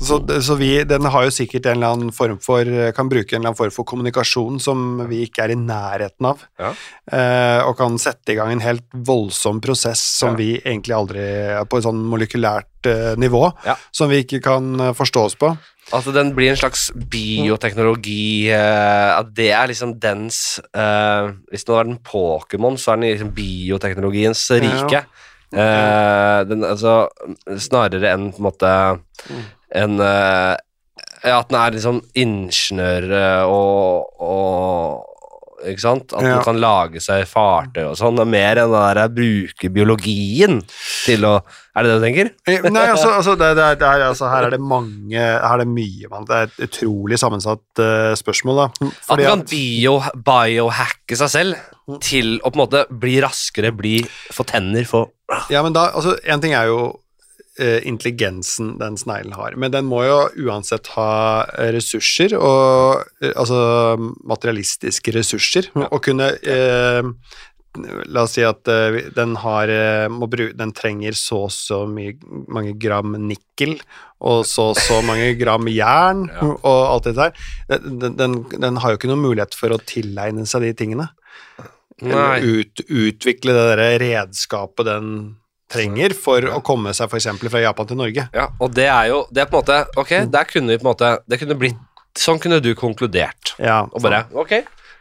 Så, 0.00 0.18
så 0.42 0.54
vi, 0.58 0.84
den 0.84 1.04
har 1.04 1.24
jo 1.24 1.30
sikkert 1.30 1.66
en 1.66 1.76
eller 1.78 1.94
annen 1.94 2.12
form 2.12 2.38
for 2.42 2.64
Kan 2.96 3.08
bruke 3.08 3.32
en 3.36 3.40
eller 3.40 3.52
annen 3.52 3.56
form 3.58 3.70
for 3.72 3.84
kommunikasjon 3.88 4.58
som 4.60 5.06
vi 5.08 5.22
ikke 5.24 5.44
er 5.46 5.54
i 5.54 5.56
nærheten 5.56 6.26
av. 6.28 6.42
Ja. 6.58 6.72
Eh, 7.12 7.60
og 7.68 7.76
kan 7.78 7.96
sette 7.98 8.34
i 8.34 8.36
gang 8.36 8.50
en 8.52 8.60
helt 8.60 8.84
voldsom 8.92 9.60
prosess 9.64 10.00
som 10.18 10.34
Ja. 10.34 10.36
vi 10.36 10.60
egentlig 10.60 10.94
aldri 10.94 11.64
På 11.70 11.78
et 11.78 11.84
sånn 11.86 12.02
molekylært 12.10 12.86
eh, 12.86 13.14
nivå, 13.16 13.52
Ja. 13.64 13.76
som 13.92 14.10
vi 14.10 14.24
ikke 14.24 14.42
kan 14.42 14.80
eh, 14.80 14.92
forstå 14.92 15.24
oss 15.24 15.34
på. 15.36 15.56
At 15.94 16.04
den 16.12 16.34
blir 16.34 16.50
en 16.50 16.56
slags 16.58 16.90
bioteknologi 17.46 18.50
eh, 18.50 19.18
At 19.18 19.32
det 19.36 19.52
er 19.54 19.68
liksom 19.70 19.94
dens 20.02 20.58
eh, 20.74 21.30
Hvis 21.52 21.64
det 21.64 21.76
er 21.76 21.86
en 21.86 21.98
Pokémon, 22.02 22.76
så 22.76 22.92
er 22.92 22.96
den 23.00 23.10
liksom 23.14 23.32
bioteknologiens 23.36 24.42
rike. 24.50 25.04
Eh, 25.54 26.38
den, 26.48 26.64
altså, 26.66 27.06
snarere 27.62 28.10
enn 28.10 28.30
på 28.34 28.42
en 28.42 28.48
måte 28.48 28.70
en 29.76 30.00
eh, 30.02 30.54
ja, 31.26 31.38
At 31.38 31.50
den 31.50 31.58
er 31.58 31.74
liksom 31.74 32.00
ingeniør 32.18 33.06
eh, 33.14 33.44
og, 33.50 34.10
og 34.22 35.15
Ikke 35.64 35.80
sant? 35.80 36.12
At 36.12 36.22
Ja. 36.22 36.34
den 36.36 36.42
kan 36.44 36.58
lage 36.60 37.00
seg 37.00 37.24
fartøy 37.30 37.84
og 37.90 37.96
sånn. 37.96 38.18
og 38.20 38.26
Mer 38.28 38.56
enn 38.60 38.72
det 38.72 38.82
der 38.96 39.08
bruke 39.08 39.70
biologien 39.72 40.60
til 41.04 41.24
å 41.24 41.42
Er 41.76 41.82
det 41.84 41.90
det 41.92 41.96
du 42.00 42.04
tenker? 42.06 42.30
Eh, 42.48 42.70
Nei, 42.70 42.86
altså, 42.88 43.08
altså, 43.12 43.34
det, 43.36 43.50
det, 43.56 43.64
er- 43.64 43.74
det 43.80 43.88
er, 43.88 44.04
altså 44.08 44.30
Her 44.32 44.46
er 44.46 44.50
det 44.50 44.60
mange 44.60 45.12
Her 45.20 45.54
er 45.54 45.58
det 45.64 45.68
mye, 45.68 46.08
man. 46.10 46.24
Det 46.24 46.36
er 46.36 46.42
et 46.48 46.68
utrolig 46.70 47.18
sammensatt 47.20 47.80
uh, 47.80 48.14
spørsmål, 48.16 48.56
da. 48.56 48.88
At 49.10 49.18
den 49.18 49.26
kan 49.26 49.42
bio, 49.50 49.98
biohacke 50.16 51.16
seg 51.16 51.28
selv 51.32 52.00
til 52.02 52.38
å 52.42 52.50
på 52.50 52.56
en 52.58 52.62
måte 52.64 52.84
bli 52.90 53.20
raskere, 53.22 53.70
bli 53.76 54.00
få 54.34 54.44
tenner, 54.48 54.84
få 54.88 55.04
Ja, 55.50 55.62
men 55.62 55.72
da, 55.76 55.90
altså, 55.94 56.16
en 56.24 56.40
ting 56.40 56.52
er 56.54 56.66
jo 56.70 56.98
intelligensen 57.88 58.74
den 58.78 58.96
sneglen 59.00 59.32
har, 59.36 59.56
men 59.56 59.72
den 59.72 59.86
må 59.88 60.02
jo 60.04 60.18
uansett 60.48 60.86
ha 60.96 61.44
eh, 61.56 61.70
ressurser, 61.76 62.34
og 62.36 63.02
eh, 63.22 63.32
altså 63.34 63.96
materialistiske 64.28 65.14
ressurser, 65.16 65.70
og 65.88 66.00
kunne 66.04 66.32
eh, 66.42 67.12
La 68.08 68.22
oss 68.24 68.32
si 68.38 68.40
at 68.40 68.64
eh, 68.72 68.94
den 69.12 69.34
har 69.42 69.68
eh, 69.68 70.06
må 70.08 70.24
bru, 70.32 70.46
Den 70.56 70.70
trenger 70.72 71.12
så 71.12 71.42
og 71.44 71.50
så 71.52 71.82
mye, 71.84 72.14
mange 72.48 72.72
gram 72.80 73.12
nikkel, 73.20 73.74
og 74.24 74.46
så 74.48 74.70
og 74.70 74.78
så 74.80 75.02
mange 75.04 75.34
gram 75.36 75.68
jern, 75.68 76.22
Ja. 76.32 76.54
og 76.56 76.80
alt 76.94 77.04
det 77.10 77.14
der. 77.18 77.34
Den, 77.76 78.16
den, 78.16 78.38
den 78.48 78.80
har 78.80 78.94
jo 78.94 78.96
ikke 78.96 79.10
noen 79.12 79.26
mulighet 79.26 79.52
for 79.58 79.76
å 79.76 79.80
tilegne 79.84 80.46
seg 80.48 80.64
de 80.64 80.72
tingene. 80.78 81.10
Nei. 82.00 82.40
ut, 82.44 82.80
utvikle 82.92 83.52
det 83.56 83.66
der 83.76 83.98
redskapet 84.02 84.84
den 84.88 85.12
trenger 85.72 86.14
for 86.14 86.44
å 86.54 86.60
komme 86.64 86.92
seg 86.96 87.10
f.eks. 87.10 87.28
fra 87.50 87.62
Japan 87.64 87.88
til 87.90 87.98
Norge. 87.98 88.26
Ja, 88.36 88.48
og 88.62 88.74
det 88.76 88.86
er 88.86 89.10
jo 89.10 89.24
Det 89.34 89.42
er 89.42 89.50
på 89.50 89.58
en 89.58 89.64
måte 89.64 89.78
Ok, 89.98 90.12
der 90.30 90.48
kunne 90.50 90.74
vi 90.74 90.78
på 90.78 90.86
en 90.86 90.92
måte 90.92 91.12
Det 91.26 91.40
kunne 91.42 91.58
blitt 91.58 91.80
Sånn 92.16 92.38
kunne 92.40 92.62
du 92.64 92.70
konkludert. 92.78 93.56
Ja, 93.60 93.82
Og 93.92 94.00
bare 94.04 94.22
Ok, 94.32 94.54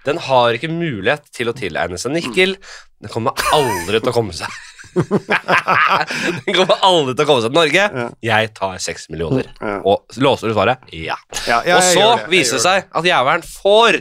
den 0.05 0.18
har 0.26 0.57
ikke 0.57 0.68
mulighet 0.74 1.30
til 1.34 1.47
å 1.49 1.53
tilegne 1.55 1.97
seg 2.01 2.11
nikkel. 2.13 2.57
Den 3.01 3.11
kommer 3.13 3.38
aldri 3.55 4.01
til 4.01 4.11
å 4.11 4.16
komme 4.16 4.36
seg 4.36 4.51
Den 4.95 6.55
kommer 6.55 6.80
aldri 6.86 7.16
til 7.16 7.26
å 7.26 7.28
komme 7.28 7.43
seg 7.43 7.51
til 7.51 7.57
Norge. 7.57 7.86
Ja. 7.86 8.05
Jeg 8.24 8.51
tar 8.55 8.78
seks 8.84 9.09
millioner. 9.11 9.49
Ja. 9.59 9.80
Og 9.88 10.20
låser 10.24 10.51
du 10.51 10.55
svaret? 10.55 10.84
Ja. 10.95 11.18
Ja, 11.49 11.61
ja, 11.68 11.80
og 11.80 11.88
så 11.88 12.05
det, 12.05 12.30
viser 12.32 12.59
det 12.59 12.63
seg 12.63 12.88
at 12.95 13.09
jævelen 13.09 13.43
får 13.47 13.99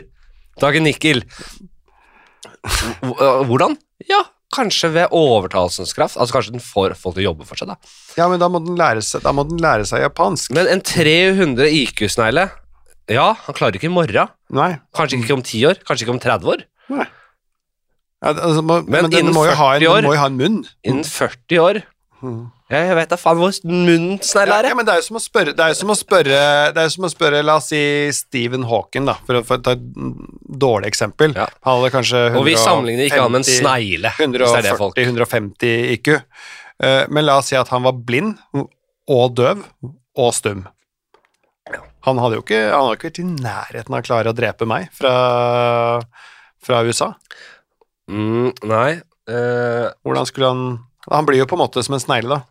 tak 0.61 0.77
i 0.79 0.83
nikkel. 0.85 1.23
Hvordan? 3.03 3.75
Ja, 4.07 4.21
kanskje 4.55 4.89
ved 4.95 5.11
overtalelsens 5.15 5.91
kraft. 5.97 6.17
Altså 6.17 6.37
Kanskje 6.37 6.55
den 6.55 6.63
får 6.63 6.95
folk 6.99 7.15
til 7.17 7.25
å 7.25 7.29
jobbe 7.31 7.45
for 7.49 7.59
seg. 7.59 7.67
da. 7.73 7.75
Ja, 8.17 8.27
men 8.31 8.39
da 8.41 8.47
må 8.51 8.61
den 8.65 8.77
lære 8.79 9.03
seg, 9.05 9.21
den 9.25 9.59
lære 9.61 9.85
seg 9.89 10.01
japansk. 10.05 10.53
Men 10.55 10.67
en 10.71 10.81
300 10.81 11.67
IQ-snegle 11.83 12.47
Ja, 13.11 13.27
han 13.45 13.53
klarer 13.57 13.75
ikke 13.77 13.85
i 13.91 13.93
morgen. 13.93 14.31
Nei. 14.49 14.71
Kanskje 14.97 15.19
ikke 15.21 15.35
om 15.37 15.43
10 15.45 15.65
år, 15.69 15.81
kanskje 15.85 16.07
ikke 16.07 16.15
om 16.15 16.21
30 16.23 16.49
år. 16.55 16.63
Nei. 16.89 17.05
Ja, 18.23 18.31
altså, 18.33 18.63
må, 18.65 18.79
Men 18.87 19.03
men, 19.05 19.11
den 19.13 19.27
må 19.35 19.43
jo, 19.45 19.53
ha 19.59 19.67
en, 19.75 19.83
år- 19.91 20.07
må 20.07 20.15
jo 20.15 20.21
ha 20.23 20.29
en 20.31 20.37
munn. 20.39 20.61
Innen 20.83 21.03
40 21.05 21.59
år 21.61 21.83
Mm. 22.23 22.47
Ja, 22.71 22.79
Jeg 22.89 22.95
vet 22.97 23.09
da 23.13 23.17
faen 23.21 23.37
hvor 23.37 23.53
munnen 23.69 24.19
snegl 24.25 24.51
er. 24.55 24.63
ja, 24.65 24.71
ja, 24.73 24.75
men 24.79 24.87
det 24.87 24.93
er 24.95 25.01
jo 25.01 25.05
som 25.09 25.19
å 25.19 25.23
spørre 25.23 25.53
Det 25.53 25.61
er 25.65 25.73
jo 25.73 25.77
som 25.83 25.91
å 25.93 25.97
spørre, 25.99 26.39
det 26.73 26.81
er 26.85 26.89
som 26.95 27.05
å 27.05 27.11
spørre 27.13 27.41
La 27.45 27.55
oss 27.61 27.67
si 27.69 27.81
Stephen 28.17 28.65
Hawking, 28.69 29.05
da, 29.05 29.17
for 29.27 29.37
å 29.39 29.43
for 29.45 29.59
å 29.59 29.63
ta 29.65 29.75
et 29.77 29.83
dårlig 30.65 30.89
eksempel. 30.89 31.35
Ja. 31.37 31.45
Han 31.67 31.79
hadde 31.81 31.91
kanskje 31.93 32.21
150 32.31 32.39
Og 32.41 32.45
vi 32.49 32.55
sammenligner 32.57 33.09
ikke 33.09 33.21
han 33.21 33.31
med 33.35 33.43
en 33.43 33.49
snegle. 33.49 34.13
hvis 34.17 34.37
det 34.39 34.61
er 34.63 34.69
det 34.69 34.77
folk- 34.79 34.97
140-150 34.97 35.91
IQ. 35.97 36.07
Eh, 36.83 37.05
Men 37.09 37.25
la 37.25 37.37
oss 37.37 37.47
si 37.53 37.55
at 37.55 37.69
han 37.69 37.83
var 37.83 37.93
blind 37.93 38.37
og 39.07 39.35
døv 39.37 39.61
og 40.17 40.33
stum. 40.33 40.65
Han 42.05 42.19
hadde 42.21 42.37
jo 42.37 42.43
ikke, 42.43 42.59
han 42.69 42.83
hadde 42.85 42.97
ikke 42.99 43.09
vært 43.09 43.19
i 43.19 43.29
nærheten 43.41 43.93
av 43.95 44.01
å 44.01 44.05
klare 44.05 44.29
å 44.29 44.35
drepe 44.37 44.65
meg 44.69 44.89
fra, 44.93 46.01
fra 46.61 46.81
USA. 46.85 47.07
Mm, 48.09 48.51
nei. 48.69 49.01
Uh, 49.25 49.89
Hvordan 50.05 50.27
skulle 50.29 50.51
han 50.51 50.65
Han 51.09 51.25
blir 51.25 51.39
jo 51.41 51.47
på 51.49 51.57
en 51.57 51.63
måte 51.63 51.81
som 51.85 51.95
en 51.97 52.01
snegle, 52.03 52.37
da. 52.37 52.43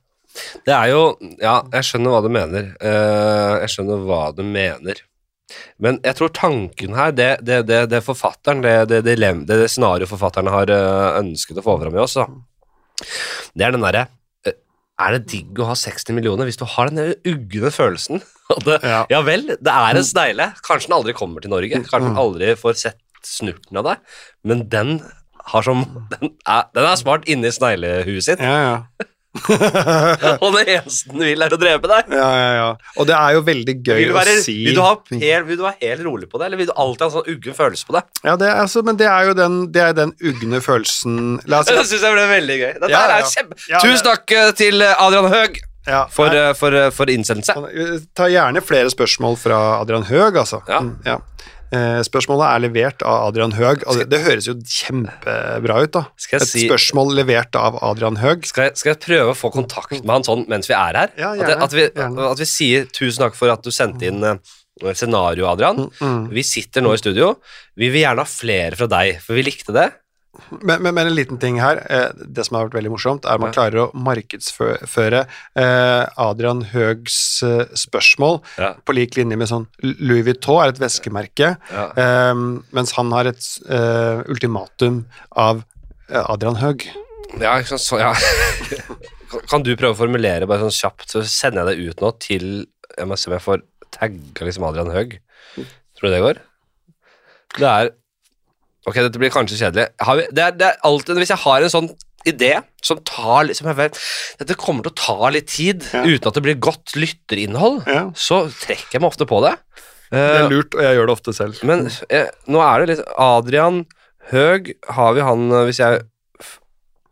Det 0.67 0.75
er 0.75 0.89
jo 0.93 1.03
Ja, 1.43 1.61
jeg 1.73 1.87
skjønner 1.89 2.15
hva 2.15 2.23
du 2.25 2.31
mener. 2.35 2.71
Eh, 2.81 3.53
jeg 3.65 3.75
skjønner 3.75 4.01
hva 4.09 4.23
du 4.37 4.43
mener. 4.47 5.03
Men 5.79 5.99
jeg 6.03 6.17
tror 6.19 6.33
tanken 6.35 6.95
her, 6.97 7.13
det, 7.15 7.31
det, 7.47 7.61
det, 7.69 7.83
det 7.93 8.01
forfatteren, 8.07 8.63
det, 8.65 8.73
det, 8.91 9.03
det, 9.07 9.15
lem- 9.21 9.45
det, 9.47 9.59
det 9.61 9.71
scenarioet 9.71 10.11
forfatterne 10.11 10.51
har 10.55 10.71
eh, 10.73 11.19
ønsket 11.21 11.61
å 11.61 11.65
få 11.67 11.77
fram 11.83 11.95
i 11.95 12.01
oss, 12.03 12.17
da, 12.19 12.25
det 13.55 13.67
er 13.67 13.75
den 13.77 13.85
derre 13.85 14.07
eh, 14.49 14.57
Er 15.05 15.17
det 15.19 15.29
digg 15.31 15.61
å 15.61 15.69
ha 15.69 15.75
60 15.79 16.17
millioner 16.17 16.49
hvis 16.49 16.59
du 16.59 16.65
har 16.75 16.91
den 16.91 17.13
ugne 17.29 17.71
følelsen? 17.75 18.23
Det, 18.67 18.81
Ja. 18.85 19.05
ja 19.13 19.21
vel, 19.25 19.47
det 19.57 19.73
er 19.73 19.97
en 19.97 20.05
snegle. 20.05 20.51
Kanskje 20.67 20.91
den 20.91 20.97
aldri 20.99 21.15
kommer 21.17 21.41
til 21.45 21.49
Norge. 21.53 21.79
Kanskje 21.87 22.11
den 22.11 22.19
aldri 22.21 22.51
får 22.61 22.75
sett 22.77 23.01
snurten 23.25 23.79
av 23.81 23.87
deg, 23.87 24.03
men 24.45 24.67
den 24.69 24.99
har 25.49 25.65
som 25.65 25.81
Den 26.11 26.35
er, 26.49 26.67
den 26.77 26.85
er 26.89 26.99
smart 27.01 27.25
inni 27.29 27.49
sneglehuet 27.53 28.27
sitt, 28.27 28.43
Ja, 28.45 28.57
ja. 28.65 29.07
og 30.45 30.49
det 30.55 30.63
eneste 30.77 31.11
den 31.11 31.25
vil, 31.27 31.43
er 31.43 31.55
å 31.57 31.59
drepe 31.59 31.91
deg. 31.91 32.13
ja, 32.15 32.29
ja, 32.39 32.51
ja. 32.55 32.69
Og 33.01 33.09
det 33.09 33.17
er 33.19 33.35
jo 33.35 33.43
veldig 33.49 33.75
gøy 33.83 34.05
være, 34.15 34.37
å 34.39 34.45
si 34.45 34.55
vil, 34.69 34.77
du 34.79 34.83
ha 34.85 34.93
helt, 35.11 35.49
vil 35.49 35.59
du 35.59 35.65
være 35.67 35.81
helt 35.83 36.05
rolig 36.07 36.29
på 36.31 36.39
det, 36.41 36.47
eller 36.49 36.61
vil 36.63 36.71
du 36.71 36.75
alltid 36.85 37.03
ha 37.05 37.09
en 37.11 37.15
sånn 37.17 37.31
uggen 37.35 37.59
følelse 37.59 37.89
på 37.89 37.97
det? 37.99 38.05
Ja, 38.23 38.37
det 38.41 38.49
er, 38.49 38.63
altså, 38.63 38.85
men 38.87 38.99
det 39.01 39.09
er 39.11 39.29
jo 39.31 39.37
den, 39.39 39.61
det 39.75 39.83
er 39.89 39.97
den 39.99 40.15
ugne 40.23 40.63
følelsen 40.65 41.21
La 41.51 41.61
oss 41.65 41.71
Det 41.75 41.87
syns 41.91 42.07
jeg 42.07 42.15
ble 42.17 42.27
veldig 42.31 42.59
gøy. 42.63 42.73
Dette 42.79 42.93
Ja, 42.95 43.05
ja, 43.11 43.19
er 43.21 43.31
kjempe... 43.35 43.59
Ja, 43.71 43.83
Tusen 43.83 44.07
takk 44.07 44.35
eh, 44.39 44.51
til 44.59 44.85
Adrian 44.87 45.31
Høeg 45.33 45.59
Ja, 45.91 46.05
for, 46.13 46.31
eh, 46.33 46.53
for, 46.57 46.73
eh, 46.79 46.91
for 46.95 47.11
innsendelse. 47.13 47.59
Ta 48.17 48.31
gjerne 48.33 48.63
flere 48.65 48.93
spørsmål 48.93 49.37
fra 49.41 49.59
Adrian 49.83 50.07
Høeg, 50.09 50.39
altså. 50.45 50.63
Ja. 50.71 50.81
Mm, 50.85 50.95
ja. 51.05 51.19
Eh, 51.73 52.01
spørsmålet 52.07 52.45
er 52.51 52.63
levert 52.67 53.03
av 53.03 53.29
Adrian 53.31 53.55
Høeg. 53.57 53.83
Det 54.11 54.21
høres 54.23 54.47
jo 54.47 54.55
kjempebra 54.55 55.79
ut, 55.83 55.93
da. 55.97 56.03
Et 56.33 56.43
si- 56.47 56.69
spørsmål 56.69 57.15
levert 57.17 57.57
av 57.57 57.79
Adrian 57.83 58.17
Høeg. 58.21 58.45
Skal 58.47 58.71
skal 58.77 58.95
jeg 58.95 59.01
prøve 59.01 59.33
å 59.33 59.39
få 59.39 59.51
kontakt 59.53 59.91
med 60.05 60.11
han 60.11 60.23
sånn 60.23 60.47
mens 60.49 60.69
vi 60.69 60.75
er 60.75 60.95
her? 60.95 61.11
Ja, 61.19 61.33
at, 61.33 61.73
vi, 61.73 61.87
at, 61.89 61.95
vi, 61.97 62.23
at 62.31 62.39
vi 62.39 62.45
sier 62.45 62.87
tusen 62.87 63.25
takk 63.25 63.35
for 63.35 63.51
at 63.51 63.63
du 63.63 63.71
sendte 63.71 64.07
inn 64.07 64.23
eh, 64.23 64.37
scenario, 64.95 65.47
Adrian. 65.51 65.89
Mm. 66.01 66.29
Vi 66.31 66.43
sitter 66.43 66.83
nå 66.83 66.95
i 66.95 66.99
studio. 67.03 67.39
Vi 67.77 67.89
vil 67.91 68.03
gjerne 68.05 68.23
ha 68.23 68.29
flere 68.29 68.77
fra 68.79 68.87
deg, 68.91 69.21
for 69.23 69.35
vi 69.35 69.43
likte 69.47 69.73
det. 69.75 69.89
Men, 70.63 70.83
men, 70.83 70.95
men 70.97 71.07
en 71.07 71.15
liten 71.15 71.39
ting 71.39 71.59
her, 71.63 71.79
eh, 71.91 72.11
det 72.27 72.45
som 72.47 72.57
har 72.59 72.67
vært 72.67 72.77
veldig 72.81 72.91
morsomt, 72.95 73.25
er 73.27 73.37
at 73.37 73.41
man 73.43 73.53
klarer 73.55 73.85
å 73.85 73.93
markedsføre 73.95 75.21
eh, 75.25 76.05
Adrian 76.21 76.63
Høgs 76.73 77.19
eh, 77.47 77.65
spørsmål 77.79 78.41
Ja. 78.59 78.73
på 78.85 78.97
lik 78.97 79.17
linje 79.19 79.39
med 79.39 79.51
sånn 79.51 79.67
Louis 79.83 80.25
Vuitton 80.27 80.63
er 80.65 80.73
et 80.75 80.81
veskemerke, 80.83 81.55
Ja. 81.71 81.87
mens 82.75 82.93
han 82.99 83.13
har 83.15 83.31
et 83.31 83.47
ultimatum 84.31 85.05
av 85.31 85.63
Adrian 86.11 86.59
Høg. 86.61 86.87
Ja, 87.41 87.57
ikke 87.59 87.75
sant, 87.77 87.83
så, 87.87 87.99
ja. 88.03 88.13
Kan- 89.31 89.47
Kan 89.51 89.63
du 89.67 89.73
prøve 89.77 89.95
å 89.97 89.99
formulere 89.99 90.47
bare 90.47 90.63
sånn 90.67 90.75
kjapt, 90.77 91.09
så 91.11 91.23
sender 91.27 91.65
jeg 91.65 91.79
det 91.79 91.89
ut 91.91 92.03
nå 92.05 92.11
til 92.23 92.45
Jeg 92.99 93.07
må 93.11 93.17
se 93.19 93.27
om 93.31 93.35
jeg 93.35 93.43
får 93.43 93.63
tagga 93.91 94.47
liksom 94.47 94.67
Adrian 94.69 94.91
Høg. 94.95 95.17
Tror 95.57 96.07
du 96.07 96.11
det 96.13 96.21
går? 96.23 96.39
Det 97.59 97.67
er 97.71 97.91
Ok, 98.87 98.95
dette 99.01 99.19
blir 99.21 99.31
kanskje 99.33 99.57
kjedelig. 99.63 99.87
Har 100.05 100.19
vi, 100.19 100.27
det, 100.31 100.43
er, 100.45 100.57
det 100.61 100.67
er 100.69 100.83
alltid 100.85 101.17
Hvis 101.23 101.31
jeg 101.33 101.41
har 101.45 101.63
en 101.65 101.73
sånn 101.73 101.89
idé 102.29 102.51
som 102.85 103.01
tar 103.05 103.45
liksom 103.49 103.67
jeg 103.69 103.77
vet, 103.77 103.99
Dette 104.41 104.55
kommer 104.61 104.85
til 104.87 104.93
å 104.93 104.97
ta 105.01 105.31
litt 105.33 105.49
tid 105.53 105.85
Ja. 105.93 106.03
uten 106.05 106.29
at 106.31 106.35
det 106.39 106.43
blir 106.45 106.57
godt 106.61 106.95
lytterinnhold, 106.97 107.83
Ja. 107.89 108.07
så 108.17 108.45
trekker 108.49 108.97
jeg 108.97 109.01
meg 109.05 109.11
ofte 109.13 109.27
på 109.29 109.41
det. 109.45 109.55
Det 110.13 110.21
er 110.21 110.45
Eh, 110.45 110.49
lurt, 110.53 110.75
og 110.77 110.83
jeg 110.85 110.97
gjør 110.99 111.07
det 111.09 111.15
ofte 111.17 111.33
selv. 111.37 111.61
men 111.65 111.87
jeg, 112.11 112.29
nå 112.49 112.61
er 112.65 112.85
det 112.87 112.89
litt 112.99 113.07
Adrian 113.19 113.85
Høg 114.31 114.73
Har 114.89 115.15
vi 115.17 115.21
han 115.27 115.51
eh, 115.53 115.65
Hvis 115.69 115.81
jeg 115.81 116.03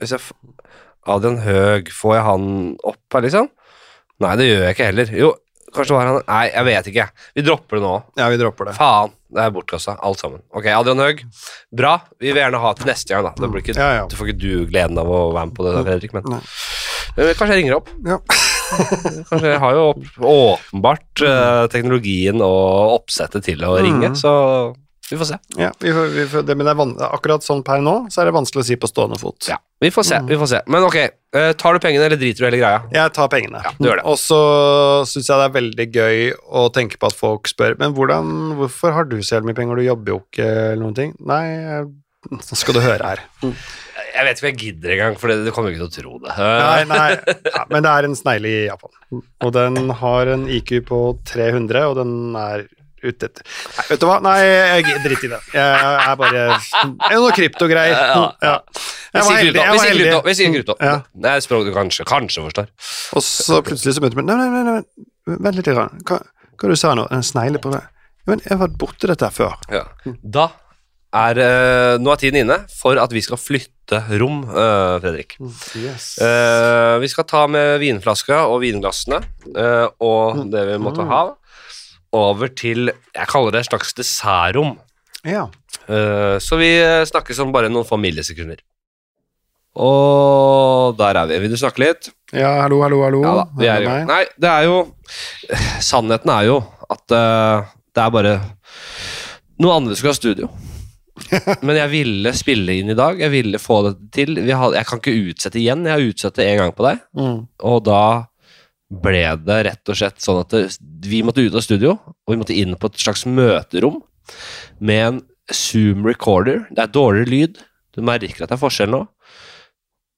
Hvis 0.01 0.13
jeg 0.13 0.21
Adrian 1.07 1.41
Høg, 1.45 1.89
Får 1.93 2.15
jeg 2.17 2.25
han 2.29 2.47
opp 2.85 3.17
her 3.17 3.25
liksom? 3.27 3.49
Nei, 4.23 4.37
det 4.39 4.47
gjør 4.49 4.63
jeg 4.69 4.77
ikke 4.77 4.89
heller 4.93 5.13
Jo, 5.19 5.33
kanskje 5.75 5.97
var 5.97 6.09
han 6.11 6.21
Nei, 6.29 6.45
jeg 6.53 6.67
vet 6.69 6.89
ikke 6.93 7.07
Vi 7.39 7.45
dropper 7.47 7.79
det 7.81 7.85
nå 7.87 7.95
Ja, 8.21 8.29
vi 8.33 8.39
dropper 8.41 8.69
det. 8.71 8.75
Faen, 8.79 9.13
det 9.33 9.43
er 9.47 9.55
bortkastet 9.55 10.01
Alt 10.05 10.21
sammen 10.23 10.43
Ok, 10.53 10.69
Adrian 10.73 11.01
Høeg 11.03 11.25
Bra 11.73 11.95
Vi 12.21 12.31
vil 12.33 12.43
gjerne 12.43 12.61
ha 12.63 12.73
til 12.79 12.91
neste 12.91 13.15
gang 13.15 13.27
da 13.29 13.33
Det 13.39 13.51
blir 13.53 13.65
ikke 13.65 13.77
Ja, 13.79 13.91
ja. 14.03 14.07
Du 14.11 14.17
får 14.19 14.31
ikke 14.33 14.43
du 14.45 14.67
gleden 14.73 15.01
av 15.03 15.09
å 15.11 15.23
være 15.35 15.49
med 15.51 15.57
på 15.59 15.67
det 15.69 15.75
Fredrik 15.89 16.17
Men, 16.19 16.29
Nei. 16.37 16.43
kanskje 17.37 17.51
jeg 17.55 17.61
ringer 17.63 17.79
opp 17.81 17.93
Ja. 18.09 18.21
Kanskje 19.29 19.51
jeg 19.51 19.61
har 19.61 19.75
jo 19.77 19.83
åpenbart 20.25 21.23
eh, 21.29 21.65
teknologien 21.73 22.41
og 22.45 22.95
oppsettet 23.01 23.45
til 23.51 23.65
å 23.69 23.75
ringe 23.81 24.13
Mm. 24.13 24.17
Så 24.17 24.33
vi 25.13 25.19
får 25.21 25.29
se 25.29 25.37
Ja, 25.61 25.69
vi 25.83 25.93
får, 25.95 26.07
vi 26.17 26.25
får, 26.33 26.47
det, 26.49 26.57
men 26.57 26.69
det 26.69 27.07
akkurat 27.13 27.45
sånn 27.45 27.61
per 27.67 27.83
nå, 27.85 27.95
så 28.13 28.23
er 28.23 28.31
det 28.31 28.35
vanskelig 28.39 28.63
å 28.65 28.67
si 28.71 28.77
på 28.81 28.89
stående 28.91 29.19
fot. 29.21 29.49
Ja, 29.53 29.59
vi 29.83 29.91
får 29.93 30.07
se, 30.09 30.19
Mm. 30.23 30.29
vi 30.33 30.39
får 30.41 30.51
se. 30.55 30.61
Men 30.73 30.87
ok, 30.89 30.97
eh, 31.03 31.53
tar 31.61 31.77
du 31.77 31.83
pengene, 31.85 32.07
eller 32.09 32.17
driter 32.21 32.45
du 32.45 32.49
hele 32.49 32.61
greia? 32.63 32.83
Jeg 32.95 33.13
tar 33.17 33.29
pengene. 33.33 33.61
Ja, 33.65 33.73
du 33.79 33.89
gjør 33.91 34.01
det. 34.01 34.07
Og 34.09 34.17
så 34.21 34.41
syns 35.11 35.29
jeg 35.29 35.39
det 35.43 35.49
er 35.51 35.57
veldig 35.61 35.87
gøy 35.93 36.21
å 36.63 36.67
tenke 36.73 36.99
på 37.03 37.11
at 37.13 37.19
folk 37.19 37.51
spør 37.51 37.77
Men 37.79 37.93
hvordan, 37.97 38.57
hvorfor 38.61 38.93
har 38.97 39.05
du 39.11 39.19
så 39.21 39.37
jævlig 39.39 39.53
mye 39.53 39.61
penger, 39.61 39.77
du 39.83 39.89
jobber 39.91 40.13
jo 40.17 40.21
ikke, 40.25 40.49
eller 40.73 40.83
noen 40.87 40.95
ting. 40.99 41.15
Nei, 41.21 41.45
så 42.43 42.55
nå 42.55 42.59
skal 42.61 42.75
du 42.79 42.81
høre 42.85 43.13
her. 43.15 43.25
Jeg 44.13 44.27
vet 44.27 44.37
ikke 44.39 44.45
om 44.45 44.51
jeg 44.51 44.59
gidder 44.61 44.93
engang, 44.93 45.15
for 45.21 45.29
du 45.33 45.51
kommer 45.57 45.73
ikke 45.73 45.87
til 45.87 45.89
å 45.89 45.95
tro 45.95 46.19
det. 46.21 46.35
Nei, 46.37 46.85
nei, 46.91 47.37
ja, 47.49 47.63
men 47.71 47.85
det 47.85 47.93
er 47.93 48.05
en 48.09 48.17
snegle 48.17 48.51
i 48.51 48.59
Japan. 48.67 48.93
Og 49.41 49.53
den 49.57 49.89
har 50.03 50.31
en 50.35 50.43
IQ 50.53 50.73
på 50.89 50.99
300, 51.29 51.87
og 51.89 51.97
den 51.97 52.13
er 52.37 52.67
ute 53.03 53.29
etter 53.29 53.47
Nei, 53.47 53.85
vet 53.91 54.03
du 54.03 54.07
hva? 54.09 54.19
Nei, 54.25 54.37
jeg 54.47 55.03
drit 55.05 55.27
i 55.27 55.31
det. 55.33 55.41
Jeg 55.55 55.93
er 55.93 56.19
bare 56.21 56.45
Det 56.59 57.11
er 57.11 57.19
noe 57.19 57.35
kryptogreier. 57.37 58.03
Ja. 58.43 58.55
Vi 59.13 59.25
sier 59.27 59.53
krypto. 59.53 60.21
Vi 60.27 60.37
sier 60.39 60.55
krypto. 60.57 60.77
Ja. 60.81 60.99
Det 61.13 61.35
er 61.37 61.45
språk 61.45 61.67
du 61.69 61.73
kanskje, 61.77 62.07
kanskje 62.09 62.47
forstår. 62.47 62.71
Og 63.19 63.27
så 63.27 63.63
plutselig 63.67 63.97
så 63.97 64.05
begynte 64.05 64.23
vi 64.23 64.27
Nei, 64.29 64.39
nei, 64.39 64.51
nei, 64.53 64.79
nei, 64.79 65.39
vent 65.43 65.59
litt. 65.59 65.73
Hva, 65.73 66.21
hva 66.23 66.73
du 66.73 66.79
sa 66.79 66.95
nå? 66.99 67.09
En 67.13 67.27
snegle 67.27 67.63
på 67.63 67.73
vei? 67.75 67.83
Men 68.31 68.43
jeg 68.45 68.55
har 68.55 68.65
vært 68.69 68.79
borte 68.79 69.11
dette 69.11 69.27
her 69.27 69.35
før. 69.35 69.57
Ja. 69.73 69.87
Da 70.23 70.51
er 71.13 71.39
eh, 71.45 71.95
Nå 72.01 72.13
er 72.13 72.21
tiden 72.21 72.43
inne 72.45 72.63
for 72.73 72.99
at 73.01 73.13
vi 73.13 73.23
skal 73.25 73.41
flytte 73.41 73.99
rom, 74.21 74.43
eh, 74.49 74.95
Fredrik. 75.03 75.37
Yes. 75.77 76.15
Eh, 76.23 76.97
vi 77.03 77.11
skal 77.13 77.27
ta 77.29 77.45
med 77.51 77.77
vinflaska 77.83 78.45
og 78.49 78.63
vinglassene 78.65 79.21
og 80.03 80.45
det 80.53 80.65
vi 80.71 80.79
måtte 80.81 81.05
ha, 81.09 81.25
over 82.13 82.49
til 82.53 82.91
Jeg 82.93 83.29
kaller 83.31 83.55
det 83.55 83.63
et 83.65 83.71
slags 83.71 83.95
dessertrom. 83.97 84.75
Ja. 85.25 85.47
Eh, 85.89 86.37
så 86.43 86.59
vi 86.61 86.73
eh, 86.83 87.05
snakkes 87.09 87.39
om 87.45 87.53
bare 87.55 87.71
noen 87.73 87.87
få 87.89 87.97
millisekunder. 88.01 88.61
Og 89.83 90.97
der 90.99 91.17
er 91.17 91.31
vi. 91.31 91.39
Vil 91.47 91.55
du 91.55 91.57
snakke 91.61 91.81
litt? 91.85 92.11
ja, 92.33 92.51
hallo, 92.63 92.81
hallo, 92.85 93.03
hallo. 93.05 93.21
Ja 93.25 93.33
da, 93.39 93.45
vi 93.61 93.69
er 93.69 93.85
meg? 93.87 94.03
Nei, 94.09 94.23
det 94.41 94.49
er 94.49 94.65
jo 94.65 94.77
Sannheten 95.85 96.31
er 96.33 96.47
jo 96.49 96.59
at 96.93 97.13
uh, 97.13 97.65
det 97.93 98.01
er 98.05 98.13
bare 98.13 98.33
Noen 99.61 99.83
andre 99.83 99.97
skulle 99.97 100.13
ha 100.15 100.19
studio. 100.19 100.49
Men 101.67 101.77
jeg 101.79 101.91
ville 101.93 102.33
spille 102.37 102.75
inn 102.81 102.91
i 102.93 102.97
dag. 102.99 103.21
Jeg 103.21 103.31
ville 103.33 103.61
få 103.63 103.83
det 103.87 103.93
til. 104.17 104.33
Vi 104.43 104.53
har, 104.57 104.73
jeg 104.75 104.89
kan 104.89 105.01
ikke 105.01 105.15
utsette 105.31 105.61
igjen. 105.61 105.85
Jeg 105.87 105.95
har 105.95 106.07
utsatt 106.09 106.41
det 106.41 106.47
én 106.51 106.59
gang 106.61 106.73
på 106.77 106.87
deg, 106.89 107.03
Mm. 107.17 107.37
og 107.69 107.83
da 107.87 108.01
ble 108.93 109.25
det 109.47 109.59
rett 109.69 109.91
og 109.91 109.99
slett 109.99 110.21
sånn 110.23 110.43
at 110.43 110.53
det, 110.53 110.63
vi 111.09 111.23
måtte 111.25 111.45
ut 111.45 111.55
av 111.57 111.65
studio, 111.65 111.97
og 111.97 112.35
vi 112.35 112.39
måtte 112.41 112.57
inn 112.57 112.77
på 112.77 112.91
et 112.91 113.01
slags 113.01 113.25
møterom 113.29 114.03
med 114.85 115.07
en 115.07 115.21
Zoom 115.53 116.07
recorder. 116.07 116.67
Det 116.71 116.85
er 116.85 116.93
dårligere 116.95 117.33
lyd. 117.33 117.61
Du 117.93 118.01
merker 118.07 118.45
at 118.45 118.53
det 118.53 118.57
er 118.57 118.63
forskjell 118.63 118.93
nå. 118.93 119.03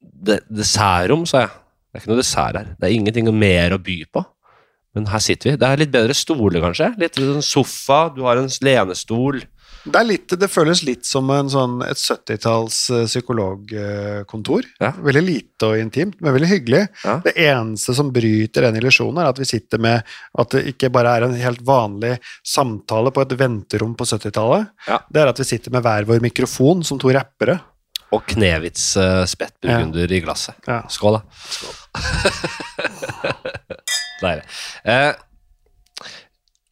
Det, 0.00 0.42
dessertrom, 0.52 1.24
sa 1.26 1.46
jeg. 1.46 1.54
Det 1.54 1.98
er 1.98 2.02
ikke 2.02 2.12
noe 2.12 2.20
dessert 2.20 2.58
her. 2.58 2.70
Det 2.78 2.88
er 2.88 2.94
ingenting 2.96 3.30
mer 3.38 3.74
å 3.74 3.80
by 3.82 3.96
på. 4.12 4.24
Men 4.94 5.08
her 5.10 5.22
sitter 5.22 5.50
vi. 5.50 5.58
Det 5.58 5.68
er 5.68 5.80
litt 5.80 5.94
bedre 5.94 6.14
stoler, 6.14 6.60
kanskje. 6.62 6.92
Litt 7.00 7.18
sånn 7.18 7.46
sofa, 7.46 8.00
du 8.14 8.22
har 8.26 8.38
en 8.38 8.50
lenestol. 8.66 9.40
Det, 9.84 10.00
litt, 10.08 10.32
det 10.40 10.48
føles 10.48 10.80
litt 10.86 11.04
som 11.04 11.28
en 11.34 11.50
sånn, 11.52 11.82
et 11.84 12.00
70-talls 12.00 12.78
eh, 12.94 13.02
psykologkontor. 13.04 14.64
Ja. 14.80 14.94
Veldig 14.96 15.22
lite 15.26 15.68
og 15.68 15.80
intimt, 15.80 16.16
men 16.24 16.32
veldig 16.36 16.48
hyggelig. 16.48 16.86
Ja. 17.04 17.18
Det 17.24 17.34
eneste 17.44 17.96
som 17.96 18.12
bryter 18.14 18.64
den 18.64 18.80
illusjonen, 18.80 19.20
er 19.20 19.32
at 19.32 19.42
vi 19.42 19.48
sitter 19.48 19.82
med 19.84 20.16
at 20.40 20.56
det 20.56 20.64
ikke 20.72 20.92
bare 20.94 21.12
er 21.18 21.28
en 21.28 21.36
helt 21.36 21.60
vanlig 21.68 22.16
samtale 22.40 23.12
på 23.12 23.26
et 23.26 23.36
venterom 23.40 23.92
på 23.98 24.08
70-tallet. 24.08 24.72
Ja. 24.88 25.02
Det 25.04 25.22
er 25.22 25.34
at 25.34 25.44
vi 25.44 25.50
sitter 25.52 25.74
med 25.74 25.84
hver 25.84 26.08
vår 26.08 26.24
mikrofon 26.24 26.84
som 26.86 27.00
to 27.00 27.12
rappere. 27.12 27.60
Og 28.14 28.24
Knevits 28.30 28.92
uh, 29.00 29.24
spettburgunder 29.28 30.12
i 30.12 30.20
glasset. 30.22 30.56
Skål, 30.92 31.18
da. 31.18 31.94
Deilig. 34.24 34.44
Eh, 34.88 35.10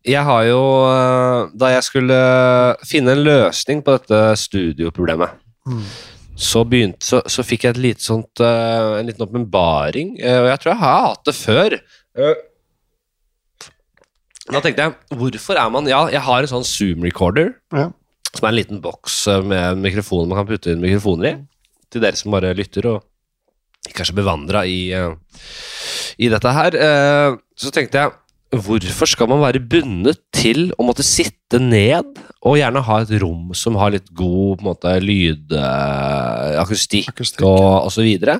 jeg 0.04 0.22
har 0.26 0.42
jo 0.48 0.60
eh, 0.88 1.50
Da 1.54 1.68
jeg 1.74 1.82
skulle 1.86 2.16
finne 2.88 3.12
en 3.14 3.22
løsning 3.26 3.82
på 3.86 3.98
dette 3.98 4.22
studioproblemet, 4.40 5.38
Mm. 5.62 5.82
så, 6.34 6.64
begynte, 6.66 7.04
så, 7.06 7.20
så 7.30 7.44
fikk 7.46 7.62
jeg 7.68 7.76
et 7.76 7.82
lite 7.84 8.02
sånt, 8.02 8.40
eh, 8.42 8.98
en 8.98 9.06
liten 9.06 9.22
åpenbaring. 9.22 10.16
eh, 10.18 10.40
og 10.40 10.48
jeg 10.50 10.58
tror 10.62 10.72
jeg 10.72 10.80
har 10.80 11.04
hatt 11.06 11.24
det 11.28 11.34
før. 11.38 11.76
Da 14.52 14.58
tenkte 14.64 14.82
jeg, 14.88 14.94
hvorfor 15.14 15.58
er 15.60 15.70
man 15.70 15.86
Ja, 15.86 16.00
jeg 16.10 16.20
har 16.26 16.42
en 16.42 16.50
sånn 16.50 16.66
Zoom-recorder 16.66 17.52
Ja. 17.72 17.90
som 18.34 18.46
er 18.46 18.50
en 18.50 18.58
liten 18.58 18.80
boks 18.82 19.20
med 19.46 19.78
mikrofoner 19.84 20.28
man 20.32 20.38
kan 20.42 20.50
putte 20.50 20.72
inn 20.72 20.82
mikrofoner 20.82 21.28
i. 21.30 21.34
Til 21.92 22.00
dere 22.02 22.16
som 22.18 22.32
bare 22.34 22.54
lytter 22.58 22.88
og 22.90 23.04
ikke 23.88 24.00
er 24.02 24.08
så 24.10 24.14
bevandra 24.16 24.64
i, 24.66 24.90
i 26.18 26.28
dette 26.32 26.52
her. 26.54 26.70
Så 27.54 27.70
tenkte 27.74 27.98
jeg 28.02 28.12
Hvorfor 28.52 29.08
skal 29.08 29.30
man 29.32 29.40
være 29.40 29.62
bundet 29.64 30.18
til 30.36 30.74
å 30.76 30.84
måtte 30.84 31.04
sitte 31.06 31.56
ned 31.56 32.18
og 32.44 32.58
gjerne 32.58 32.82
ha 32.84 32.98
et 33.00 33.14
rom 33.22 33.54
som 33.56 33.78
har 33.80 33.94
litt 33.94 34.10
god 34.12 34.58
på 34.58 34.60
en 34.60 34.68
måte, 34.68 34.92
lyd, 35.00 35.54
eh, 35.56 36.60
akustikk, 36.60 37.16
og, 37.40 37.86
og 37.86 37.90
så 37.94 38.04
videre? 38.04 38.34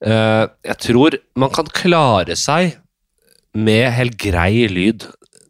Eh, 0.00 0.48
jeg 0.70 0.78
tror 0.86 1.18
man 1.36 1.52
kan 1.52 1.68
klare 1.68 2.32
seg 2.40 2.78
med 3.54 3.92
helt 3.94 4.16
grei 4.20 4.66
lyd 4.70 5.04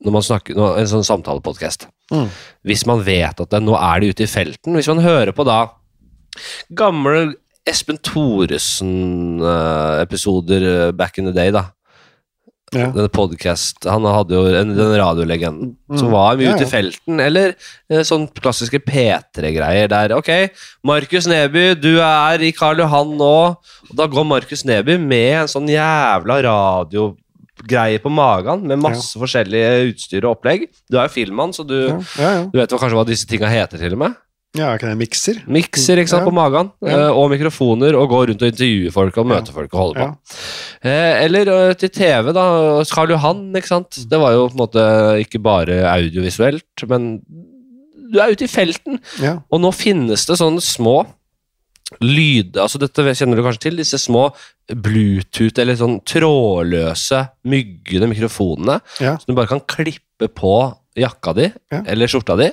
når 0.05 0.13
man 0.13 0.23
snakker 0.27 0.55
når, 0.59 0.79
en 0.83 0.89
sånn 0.91 1.05
samtalepodkast. 1.07 1.87
Mm. 2.13 2.29
Hvis 2.67 2.87
man 2.91 3.05
vet 3.07 3.41
at 3.41 3.51
det, 3.55 3.61
nå 3.63 3.75
er 3.79 4.01
de 4.03 4.11
ute 4.13 4.25
i 4.27 4.31
felten. 4.31 4.77
Hvis 4.77 4.91
man 4.91 5.07
hører 5.07 5.33
på 5.37 5.45
da 5.47 5.61
gamle 6.75 7.35
Espen 7.65 7.99
Thoresen-episoder 8.05 10.93
back 10.93 11.19
in 11.19 11.25
the 11.31 11.33
day, 11.33 11.51
da. 11.55 11.65
Ja. 12.75 12.89
Denne 12.95 13.11
podcast, 13.13 13.85
Han 13.87 14.07
hadde 14.09 14.35
jo 14.37 14.45
en, 14.51 14.73
den 14.77 14.93
radiolegenden 14.99 15.75
som 15.99 16.11
var 16.15 16.39
mye 16.39 16.49
ja, 16.49 16.55
Ja, 16.55 16.59
ute 16.59 16.67
i 16.67 16.71
felten. 16.71 17.21
Eller 17.23 17.55
eh, 17.55 18.03
sånn 18.07 18.27
klassiske 18.35 18.81
P3-greier 18.85 19.91
der 19.93 20.17
Ok, 20.17 20.31
Markus 20.87 21.29
Neby, 21.31 21.75
du 21.79 21.93
er 22.03 22.43
i 22.45 22.53
Karl 22.57 22.83
Johan 22.83 23.15
nå. 23.21 23.37
Og 23.91 23.95
da 23.99 24.09
går 24.11 24.27
Markus 24.29 24.65
Neby 24.69 24.99
med 25.01 25.45
en 25.45 25.53
sånn 25.53 25.71
jævla 25.71 26.41
radiogreie 26.49 28.03
på 28.03 28.13
magen 28.13 28.67
med 28.69 28.83
masse 28.83 29.19
forskjellige 29.21 29.93
utstyr 29.93 30.27
og 30.27 30.39
opplegg. 30.39 30.69
Du 30.91 30.99
er 30.99 31.09
jo 31.09 31.17
filmmann, 31.21 31.55
så 31.57 31.67
du, 31.67 31.79
du 31.95 32.59
vet 32.59 32.75
kanskje 32.75 32.97
hva 32.99 33.07
disse 33.09 33.29
tinga 33.31 33.51
heter, 33.53 33.81
til 33.81 33.97
og 33.97 34.07
med. 34.07 34.21
Ja 34.55 34.69
er 34.71 34.79
ikke 34.79 34.87
det 34.87 34.95
en 34.95 35.01
mikser? 35.03 35.39
Mikser 35.51 35.99
ikke 35.99 36.09
sant, 36.13 36.23
Ja. 36.25 36.29
på 36.31 36.35
magen, 36.35 36.71
Ja. 36.83 37.09
eh, 37.09 37.11
og 37.13 37.31
mikrofoner, 37.31 37.97
og 37.99 38.09
går 38.11 38.29
rundt 38.31 38.43
og 38.43 38.53
intervjuer 38.53 38.93
folk 38.93 39.17
og 39.19 39.27
Ja. 39.27 39.35
møter 39.35 39.53
folk 39.53 39.75
og 39.75 39.81
holder 39.81 40.01
på. 40.01 40.09
Ja. 40.09 40.91
Eh, 40.91 41.25
eller 41.25 41.49
eh, 41.71 41.75
til 41.75 41.89
TV, 41.91 42.33
da. 42.33 42.85
Karl 42.93 43.11
Johan, 43.11 43.53
ikke 43.55 43.67
sant. 43.73 43.91
Det 44.09 44.19
var 44.21 44.33
jo 44.33 44.49
på 44.49 44.55
en 44.55 44.63
måte 44.67 44.85
ikke 45.27 45.43
bare 45.43 45.83
audiovisuelt, 45.91 46.87
men 46.89 47.21
du 48.13 48.21
er 48.21 48.31
ute 48.31 48.45
i 48.45 48.47
felten. 48.49 49.01
Ja. 49.21 49.41
Og 49.51 49.61
nå 49.61 49.73
finnes 49.75 50.25
det 50.27 50.39
sånne 50.39 50.63
små 50.63 51.05
lyd... 52.01 52.57
Altså 52.57 52.79
dette 52.81 53.03
kjenner 53.15 53.37
du 53.37 53.43
kanskje 53.43 53.61
til, 53.69 53.77
disse 53.77 53.99
små 54.01 54.29
Bluetooth 54.71 55.59
eller 55.61 55.77
sånn 55.77 55.99
trådløse, 56.09 57.29
myggende 57.47 58.09
mikrofonene 58.11 58.81
Ja. 59.01 59.17
som 59.19 59.27
du 59.29 59.35
bare 59.35 59.51
kan 59.51 59.61
klippe 59.61 60.29
på 60.33 60.55
jakka 60.97 61.35
di 61.35 61.53
Ja. 61.73 61.83
eller 61.87 62.07
skjorta 62.07 62.37
di, 62.39 62.51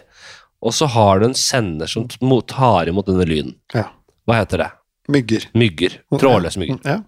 og 0.61 0.75
så 0.77 0.87
har 0.93 1.19
du 1.19 1.27
en 1.29 1.37
sender 1.37 1.89
som 1.89 2.07
tar 2.47 2.91
imot 2.91 3.09
denne 3.09 3.25
lyden. 3.25 3.55
Ja. 3.73 3.87
Hva 4.29 4.41
heter 4.41 4.63
det? 4.63 4.69
Mygger. 5.11 5.47
Mygger. 5.57 5.97
Trådløse 6.13 6.61
mygger. 6.61 6.79
Ja. 6.85 6.99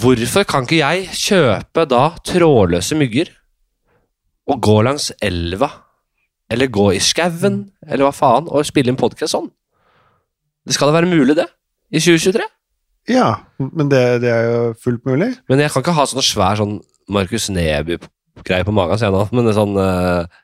Hvorfor 0.00 0.44
kan 0.48 0.66
ikke 0.68 0.78
jeg 0.78 1.08
kjøpe 1.16 1.86
da 1.88 2.02
trådløse 2.26 2.98
mygger 3.00 3.32
og 4.50 4.60
gå 4.62 4.76
langs 4.86 5.10
elva, 5.22 5.70
eller 6.50 6.70
gå 6.70 6.90
i 6.96 7.02
skauen, 7.02 7.62
eller 7.86 8.06
hva 8.06 8.14
faen, 8.14 8.48
og 8.50 8.66
spille 8.66 8.90
inn 8.92 8.98
podkast 9.00 9.34
sånn? 9.36 9.50
Det 10.66 10.76
skal 10.76 10.90
da 10.90 10.98
være 10.98 11.10
mulig, 11.10 11.36
det? 11.38 11.46
I 11.90 12.02
2023? 12.02 12.46
ja, 13.10 13.28
men 13.58 13.88
det, 13.90 14.02
det 14.22 14.30
er 14.30 14.44
jo 14.46 14.58
fullt 14.82 15.06
mulig. 15.08 15.32
Men 15.50 15.62
jeg 15.62 15.72
kan 15.72 15.84
ikke 15.84 15.96
ha 15.96 16.06
sånn 16.08 16.24
svær 16.24 16.58
sånn 16.60 16.76
Markus 17.10 17.48
Neby-greie 17.50 18.66
på 18.66 18.74
magen, 18.74 19.00
sier 19.00 19.08
jeg 19.08 19.16
nå, 19.16 19.24
men 19.34 19.50
en 19.50 19.56
sånn 19.56 19.78
uh, 19.80 20.42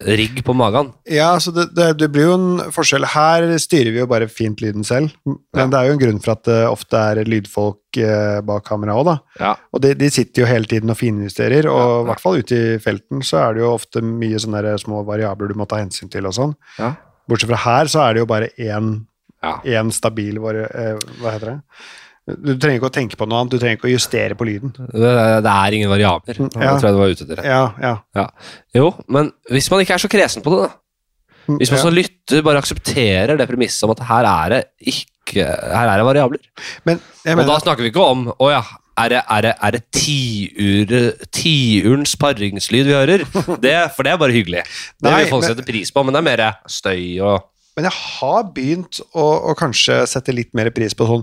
P3-rigg 0.00 0.40
på 0.44 0.54
magen. 0.56 0.92
Ja, 1.04 1.34
så 1.40 1.52
det, 1.52 1.66
det, 1.76 1.86
det 2.00 2.08
blir 2.12 2.24
jo 2.30 2.34
en 2.38 2.72
forskjell. 2.72 3.04
Her 3.12 3.44
styrer 3.60 3.92
vi 3.92 4.00
jo 4.00 4.06
bare 4.10 4.28
fint 4.32 4.60
lyden 4.64 4.84
selv, 4.86 5.10
men 5.26 5.38
Ja. 5.56 5.66
det 5.66 5.78
er 5.80 5.86
jo 5.90 5.92
en 5.96 6.00
grunn 6.00 6.20
for 6.24 6.32
at 6.32 6.44
det 6.48 6.58
ofte 6.70 6.96
er 7.12 7.20
lydfolk 7.28 8.00
eh, 8.00 8.40
bak 8.46 8.64
kamera 8.68 8.96
òg, 8.96 9.04
da. 9.10 9.16
Ja. 9.40 9.52
Og 9.76 9.82
de, 9.84 9.92
de 10.00 10.08
sitter 10.10 10.42
jo 10.44 10.48
hele 10.48 10.64
tiden 10.70 10.90
og 10.90 10.96
finjusterer, 11.00 11.68
og 11.68 11.84
i 11.84 11.98
ja. 12.00 12.02
hvert 12.10 12.24
fall 12.24 12.40
ute 12.40 12.56
i 12.56 12.78
felten 12.80 13.22
så 13.26 13.42
er 13.44 13.54
det 13.58 13.64
jo 13.66 13.74
ofte 13.76 14.00
mye 14.04 14.40
sånne 14.40 14.74
små 14.80 15.04
variabler 15.08 15.52
du 15.52 15.58
må 15.60 15.68
ta 15.68 15.82
hensyn 15.82 16.10
til 16.12 16.28
og 16.30 16.36
sånn. 16.36 16.56
Ja. 16.80 16.94
Bortsett 17.28 17.52
fra 17.52 17.60
her 17.66 17.90
så 17.92 18.04
er 18.08 18.14
det 18.16 18.24
jo 18.24 18.30
bare 18.32 18.50
én, 18.56 18.92
Ja. 19.44 19.58
én 19.64 19.88
stabil 19.92 20.36
eh, 20.36 20.96
Hva 21.20 21.30
heter 21.36 21.46
det? 21.54 21.60
Du 22.38 22.52
trenger 22.54 22.78
ikke 22.78 22.90
å 22.90 22.94
tenke 22.94 23.18
på 23.18 23.26
noe 23.28 23.40
annet, 23.40 23.54
du 23.54 23.62
trenger 23.62 23.78
ikke 23.78 23.88
å 23.88 23.94
justere 23.94 24.36
på 24.38 24.46
lyden. 24.48 24.74
Det, 24.76 25.14
det 25.44 25.54
er 25.54 25.76
ingen 25.76 25.92
variabler. 25.92 26.40
Ja. 26.40 26.50
Det 26.50 26.76
tror 26.80 26.88
jeg 26.88 26.96
du 26.96 27.00
var 27.00 27.14
ute 27.14 27.26
etter. 27.26 27.42
Ja, 27.46 27.94
ja. 28.16 28.26
Jo, 28.76 28.92
men 29.10 29.32
hvis 29.50 29.70
man 29.72 29.84
ikke 29.84 29.96
er 29.96 30.04
så 30.04 30.10
kresen 30.12 30.44
på 30.44 30.54
det, 30.54 30.68
da. 30.68 30.76
Hvis 31.50 31.72
man 31.72 31.80
ja. 31.80 31.82
som 31.82 31.94
lytter 31.96 32.44
bare 32.46 32.60
aksepterer 32.62 33.38
det 33.38 33.48
premisset 33.50 33.82
om 33.86 33.94
at 33.94 34.04
her 34.06 34.28
er 34.28 34.52
det 34.52 34.60
ikke 34.92 35.46
Her 35.46 35.88
er 35.88 35.98
det 35.98 36.04
variabler. 36.06 36.42
Men 36.86 37.00
Og 37.00 37.42
da 37.48 37.56
snakker 37.62 37.82
vi 37.82 37.90
ikke 37.90 38.02
om 38.02 38.28
Å 38.30 38.50
ja, 38.50 38.60
er 39.00 39.12
det, 39.12 39.20
er 39.30 39.44
det, 39.46 39.52
er 39.62 39.76
det 39.76 39.80
tiur, 39.94 40.94
tiurens 41.34 42.16
paringslyd 42.20 42.88
vi 42.88 42.96
hører? 42.96 43.24
Det, 43.64 43.76
for 43.96 44.06
det 44.06 44.12
er 44.12 44.20
bare 44.20 44.34
hyggelig. 44.34 44.64
Det 45.00 45.14
vil 45.14 45.30
folk 45.30 45.46
sette 45.46 45.64
pris 45.66 45.92
på, 45.94 46.04
men 46.04 46.14
det 46.16 46.20
er 46.20 46.26
mer 46.26 46.42
støy 46.70 47.04
og 47.24 47.46
Men 47.80 47.88
jeg 47.88 47.96
har 47.96 48.48
begynt 48.52 48.98
å, 49.16 49.24
å 49.48 49.56
kanskje 49.56 50.02
sette 50.10 50.34
litt 50.36 50.50
mer 50.58 50.68
pris 50.76 50.92
på 50.92 51.06
sånn 51.08 51.22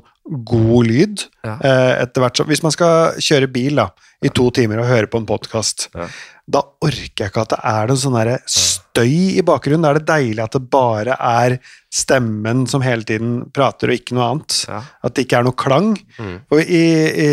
god 0.49 0.87
lyd. 0.89 1.27
Ja. 1.45 1.59
Eh, 1.61 1.91
etter 2.01 2.23
hvert 2.23 2.39
så, 2.39 2.45
Hvis 2.49 2.63
man 2.65 2.73
skal 2.73 3.19
kjøre 3.21 3.49
bil 3.53 3.77
da, 3.77 3.91
i 4.25 4.31
to 4.33 4.49
timer 4.53 4.81
og 4.81 4.89
høre 4.89 5.09
på 5.11 5.19
en 5.21 5.29
podkast, 5.29 5.89
Ja. 5.93 6.07
da 6.49 6.63
orker 6.81 7.25
jeg 7.25 7.31
ikke 7.31 7.41
at 7.43 7.49
det 7.53 7.59
er 7.63 7.87
noe 7.87 7.97
sånn 7.97 8.39
støy 8.47 9.37
i 9.37 9.43
bakgrunnen. 9.45 9.83
Da 9.83 9.89
er 9.91 9.99
det 9.99 10.07
deilig 10.07 10.43
at 10.43 10.55
det 10.55 10.69
bare 10.71 11.17
er 11.19 11.59
stemmen 11.93 12.65
som 12.67 12.81
hele 12.83 13.03
tiden 13.07 13.51
prater, 13.55 13.89
og 13.89 13.95
ikke 13.95 14.15
noe 14.17 14.29
annet. 14.31 14.65
Ja. 14.67 14.81
At 15.03 15.15
det 15.15 15.25
ikke 15.25 15.39
er 15.39 15.47
noe 15.47 15.55
klang. 15.57 15.93
Mm. 16.19 16.39
Og 16.51 16.61
i, 16.61 16.83
i, 17.25 17.29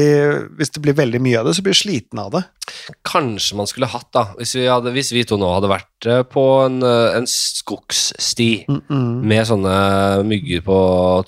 hvis 0.59 0.71
det 0.75 0.83
blir 0.85 0.97
veldig 0.99 1.21
mye 1.25 1.41
av 1.41 1.49
det, 1.49 1.57
så 1.57 1.65
blir 1.65 1.75
jeg 1.75 1.83
sliten 1.83 2.21
av 2.23 2.31
det. 2.37 2.43
Kanskje 3.05 3.59
man 3.59 3.69
skulle 3.69 3.91
hatt, 3.91 4.09
da, 4.15 4.29
hvis 4.39 4.55
vi, 4.57 4.65
hadde, 4.71 4.93
hvis 4.95 5.13
vi 5.13 5.25
to 5.29 5.37
nå 5.41 5.51
hadde 5.53 5.69
vært 5.69 6.09
eh, 6.09 6.23
på 6.25 6.45
en, 6.65 6.79
en 6.83 7.27
skogssti 7.29 8.65
mm 8.69 8.81
-mm. 8.89 9.11
med 9.23 9.47
sånne 9.47 9.75
mygger 10.25 10.65
på 10.65 10.79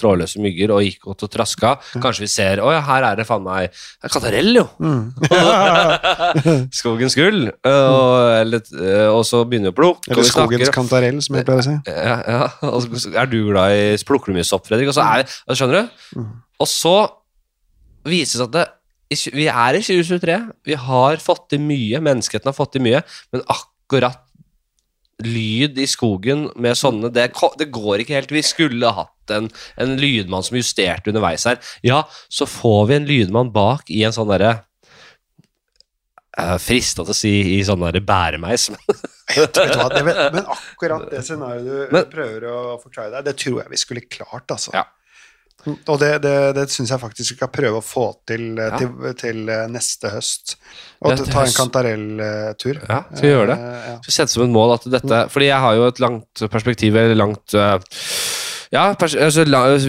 trådløse 0.00 0.40
mygger 0.40 0.72
og 0.72 0.82
gikk 0.82 1.06
og 1.06 1.30
traska, 1.30 1.76
kanskje 2.00 2.24
vi 2.24 2.28
ser 2.28 2.62
Å 2.64 2.72
ja, 2.72 2.80
her 2.80 3.02
er 3.02 3.16
det 3.16 3.26
faen 3.26 3.44
meg 3.44 3.70
kantarell, 4.00 4.54
jo! 4.56 4.68
Mm. 4.80 5.12
Skogens 6.80 7.16
gull. 7.18 7.46
Og, 7.66 8.08
eller, 8.40 8.64
eh, 8.80 9.06
og 9.10 9.22
så 9.28 9.42
begynner 9.48 9.70
vi 9.70 9.74
å 9.74 9.78
plukke, 9.80 10.12
Eller 10.12 10.28
skogens 10.28 10.72
kantarell, 10.74 11.20
som 11.24 11.38
jeg 11.38 11.48
pleier 11.48 11.62
å 11.62 11.66
si. 11.66 11.76
ja, 11.90 12.16
ja. 12.26 12.48
Og 12.70 12.98
er 13.12 13.30
du 13.30 13.38
glad 13.50 13.76
i 13.76 13.86
Plukker 14.06 14.32
du 14.32 14.38
mye 14.38 14.46
sopp, 14.46 14.66
Fredrik? 14.68 14.90
Og 14.92 14.96
så 14.96 15.06
er 15.06 15.26
Skjønner 15.56 15.86
du? 15.86 16.20
Mm. 16.20 16.34
Og 16.62 16.70
så 16.70 16.96
vises 18.06 18.42
at 18.42 18.52
det, 18.54 18.66
vi 19.34 19.46
er 19.50 19.78
i 19.78 19.82
2023. 19.82 20.38
Vi 20.66 20.78
har 20.86 21.22
fått 21.22 21.50
til 21.52 21.62
mye. 21.62 22.02
Menneskeheten 22.02 22.50
har 22.50 22.56
fått 22.56 22.74
til 22.76 22.84
mye. 22.86 23.02
Men 23.34 23.44
akkurat 23.52 24.22
lyd 25.24 25.78
i 25.80 25.86
skogen 25.88 26.50
med 26.60 26.76
sånne 26.76 27.08
Det, 27.14 27.30
det 27.58 27.70
går 27.72 28.02
ikke 28.02 28.16
helt. 28.18 28.34
Vi 28.34 28.44
skulle 28.44 28.92
hatt 28.92 29.32
en, 29.32 29.48
en 29.80 29.96
lydmann 30.00 30.44
som 30.46 30.58
justerte 30.58 31.10
underveis 31.12 31.46
her. 31.48 31.60
Ja, 31.86 32.04
så 32.28 32.48
får 32.48 32.86
vi 32.90 32.98
en 32.98 33.08
lydmann 33.08 33.52
bak 33.54 33.90
i 33.90 34.02
en 34.06 34.14
sånn 34.14 34.30
derre 34.30 34.65
uh, 36.40 36.56
Frista 36.62 37.04
til 37.04 37.14
å 37.14 37.16
si 37.16 37.32
i 37.56 37.62
sånn 37.66 37.82
bæremeis, 38.06 38.68
men 38.74 40.04
vet- 40.06 40.34
men 40.36 40.44
akkurat 40.44 41.08
det 41.10 41.22
scenarioet 41.28 41.88
du 41.90 41.96
Men- 41.96 42.10
prøver 42.12 42.46
å 42.50 42.58
forklare 42.82 43.16
deg, 43.18 43.24
det 43.30 43.36
tror 43.42 43.62
jeg 43.64 43.72
vi 43.74 43.80
skulle 43.80 44.04
klart, 44.08 44.46
altså. 44.54 44.74
Ja. 44.76 44.84
Og 45.66 45.96
det, 45.98 46.22
det, 46.22 46.32
det 46.54 46.64
syns 46.70 46.92
jeg 46.92 47.00
faktisk 47.02 47.32
vi 47.32 47.36
skal 47.40 47.48
prøve 47.50 47.80
å 47.80 47.82
få 47.82 48.04
til 48.28 48.52
eh, 48.54 48.68
Ja. 48.70 48.76
til, 48.78 49.14
til 49.18 49.48
eh, 49.50 49.64
neste 49.72 50.12
høst. 50.12 50.54
Og 51.02 51.16
ta 51.26 51.42
en 51.42 51.54
kantarelltur. 51.56 52.78
Ja, 52.86 53.00
skal 53.10 53.24
vi 53.24 53.32
gjøre 53.32 53.48
det? 53.50 53.56
Uh, 53.58 53.88
ja. 53.90 53.96
Så 54.06 54.14
sette 54.14 54.30
som 54.36 54.44
et 54.46 54.52
mål 54.54 54.76
at 54.76 54.86
dette 54.94 55.24
Fordi 55.32 55.48
jeg 55.48 55.58
har 55.64 55.74
jo 55.74 55.88
et 55.90 55.98
langt 56.04 56.44
perspektiv, 56.52 56.94
eller 56.96 57.18
langt 57.18 57.56
uh, 57.58 57.80
Ja, 58.72 58.86
altså, 58.94 59.42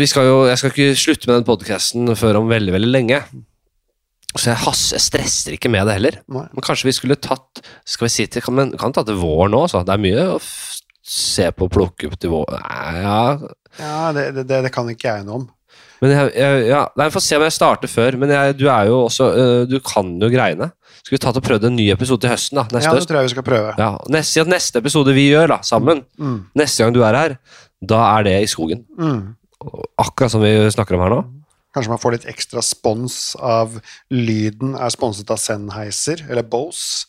skal 0.10 0.26
jo 0.28 0.40
Jeg 0.50 0.58
skal 0.64 0.74
ikke 0.74 0.90
slutte 0.98 1.30
med 1.30 1.40
den 1.40 1.48
podkasten 1.52 2.12
før 2.18 2.42
om 2.42 2.50
veldig, 2.50 2.74
veldig 2.74 2.90
lenge. 2.92 3.22
Så 4.36 4.52
jeg, 4.52 4.60
has, 4.66 4.82
jeg 4.94 5.02
stresser 5.02 5.54
ikke 5.56 5.70
med 5.72 5.88
det 5.88 5.94
heller. 5.98 6.18
Nei. 6.30 6.44
Men 6.54 6.66
kanskje 6.66 6.90
vi 6.90 6.96
skulle 6.98 7.16
tatt 7.16 7.62
Skal 7.88 8.06
vi 8.06 8.12
si 8.12 8.26
til 8.28 8.44
Kan 8.44 8.58
vi 8.60 8.66
kan 8.78 8.92
ta 8.94 9.02
til 9.08 9.16
vår 9.18 9.48
nå, 9.54 9.62
så? 9.72 9.86
Det 9.88 9.94
er 9.96 10.02
mye 10.04 10.26
å 10.36 10.40
se 11.08 11.48
på 11.56 11.66
og 11.70 11.72
plukke 11.72 12.10
opp 12.10 12.18
til 12.20 12.34
vår 12.36 12.50
Nei, 12.58 12.98
Ja, 13.02 13.22
Ja, 13.80 14.12
det, 14.14 14.26
det, 14.44 14.46
det, 14.52 14.72
kan 14.76 14.90
ikke 14.92 15.14
jeg 15.16 15.26
noe 15.26 15.40
om. 15.40 15.46
men 16.04 16.12
jeg, 16.12 16.34
jeg, 16.36 16.66
ja, 16.68 16.82
Nei, 17.00 17.08
Få 17.16 17.22
se 17.24 17.40
om 17.40 17.46
jeg 17.48 17.56
starter 17.56 17.90
før. 17.90 18.18
Men 18.20 18.34
jeg, 18.36 18.58
du 18.60 18.66
er 18.70 18.92
jo 18.92 19.00
også 19.08 19.30
øh, 19.32 19.64
Du 19.72 19.78
kan 19.86 20.12
jo 20.22 20.30
greiene. 20.34 20.70
Skal 21.00 21.16
vi 21.16 21.22
tatt 21.24 21.40
og 21.40 21.46
prøvd 21.48 21.70
en 21.72 21.78
ny 21.80 21.88
episode 21.96 22.26
til 22.26 22.34
høsten? 22.36 22.60
da, 22.60 22.68
Ja, 22.84 22.92
det 23.00 23.08
tror 23.08 23.22
jeg 23.22 23.30
vi 23.30 23.36
skal 23.38 23.48
prøve. 23.48 23.74
Ja, 23.80 23.94
neste, 24.12 24.44
neste 24.52 24.84
episode 24.84 25.16
vi 25.16 25.30
gjør 25.32 25.54
da, 25.56 25.62
sammen, 25.64 26.04
Mm, 26.20 26.42
neste 26.60 26.84
gang 26.84 26.92
du 26.98 27.00
er 27.08 27.16
her, 27.16 27.38
da 27.80 28.04
er 28.18 28.28
det 28.28 28.36
i 28.44 28.50
skogen. 28.52 28.84
mm. 29.00 29.22
Akkurat 29.98 30.30
som 30.36 30.44
vi 30.44 30.52
snakker 30.76 30.98
om 31.00 31.06
her 31.08 31.14
nå. 31.16 31.22
Kanskje 31.78 31.94
man 31.94 32.02
får 32.02 32.16
litt 32.16 32.26
ekstra 32.32 32.64
spons 32.66 33.36
av 33.38 33.76
lyden 34.10 34.74
er 34.74 34.90
sponset 34.94 35.30
av 35.30 35.38
Sennheiser, 35.38 36.24
eller 36.26 36.42
Bose. 36.42 37.06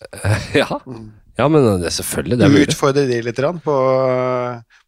ja. 0.60 0.68
Mm. 0.84 1.06
ja, 1.40 1.46
men 1.48 1.64
det 1.80 1.88
er 1.88 1.94
selvfølgelig 1.96 2.36
det 2.36 2.50
Du 2.52 2.58
utfordrer 2.60 3.08
de 3.08 3.22
litt 3.24 3.40
på, 3.64 3.76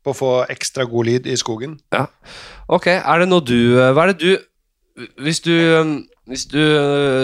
på 0.05 0.13
å 0.13 0.19
få 0.19 0.33
ekstra 0.53 0.85
god 0.85 1.09
lyd 1.09 1.31
i 1.33 1.39
skogen. 1.41 1.79
Ok, 2.69 2.91
er 2.93 3.25
det 3.25 3.31
noe 3.31 3.41
du 3.41 3.81
Hva 3.81 4.05
er 4.05 4.13
det 4.13 4.21
du 4.21 5.09
Hvis 5.25 5.41
du 5.41 5.55
hvis 6.31 6.47
du 6.51 6.61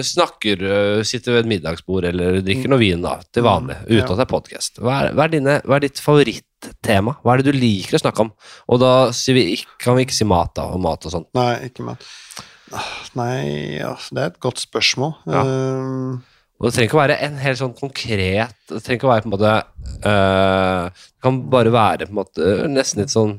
snakker, 0.06 0.62
sitter 1.06 1.36
ved 1.36 1.44
et 1.44 1.50
middagsbord 1.54 2.08
eller 2.10 2.40
drikker 2.44 2.70
noe 2.72 2.80
vin 2.82 3.04
da, 3.04 3.16
til 3.32 3.46
vanlig, 3.46 3.76
Mm, 3.84 3.86
ja. 3.86 4.02
uten 4.02 4.12
at 4.12 4.18
det 4.18 4.24
er 4.26 4.32
podkast, 4.32 4.80
hva, 4.82 4.96
hva, 5.14 5.28
er 5.30 5.62
hva 5.64 5.78
er 5.78 5.84
ditt 5.86 6.02
favorittema? 6.02 7.16
Hva 7.22 7.34
er 7.36 7.42
det 7.42 7.52
du 7.54 7.58
liker 7.60 7.98
å 7.98 8.02
snakke 8.02 8.26
om? 8.26 8.32
Og 8.72 8.80
da 8.82 8.92
vi 9.36 9.46
kan 9.82 9.96
vi 9.98 10.06
ikke 10.06 10.16
si 10.18 10.26
mat, 10.28 10.52
da, 10.58 10.66
og 10.74 10.82
mat 10.82 11.06
og 11.06 11.14
sånt. 11.14 11.30
Nei, 11.38 11.68
ikke 11.70 11.86
mat. 11.86 12.02
Nei, 13.14 13.78
ja, 13.78 13.92
det 14.10 14.22
er 14.24 14.32
et 14.32 14.40
godt 14.42 14.58
spørsmål. 14.58 15.14
Ja. 15.30 15.44
Um, 15.46 16.24
Og 16.58 16.66
det 16.66 16.74
trenger 16.74 16.88
ikke 16.88 16.96
å 16.98 17.02
være 17.04 17.18
en 17.22 17.36
helt 17.36 17.58
sånn 17.60 17.74
konkret 17.76 18.54
Det 18.70 18.80
trenger 18.80 18.96
ikke 18.96 19.06
å 19.06 19.12
være 19.12 19.24
på 19.26 19.28
en 19.28 19.34
måte 19.34 19.50
uh, 20.08 20.86
Det 20.88 21.20
kan 21.26 21.40
bare 21.52 21.72
være 21.74 22.06
på 22.08 22.14
en 22.14 22.20
måte 22.22 22.54
nesten 22.72 23.02
litt 23.02 23.12
sånn 23.12 23.34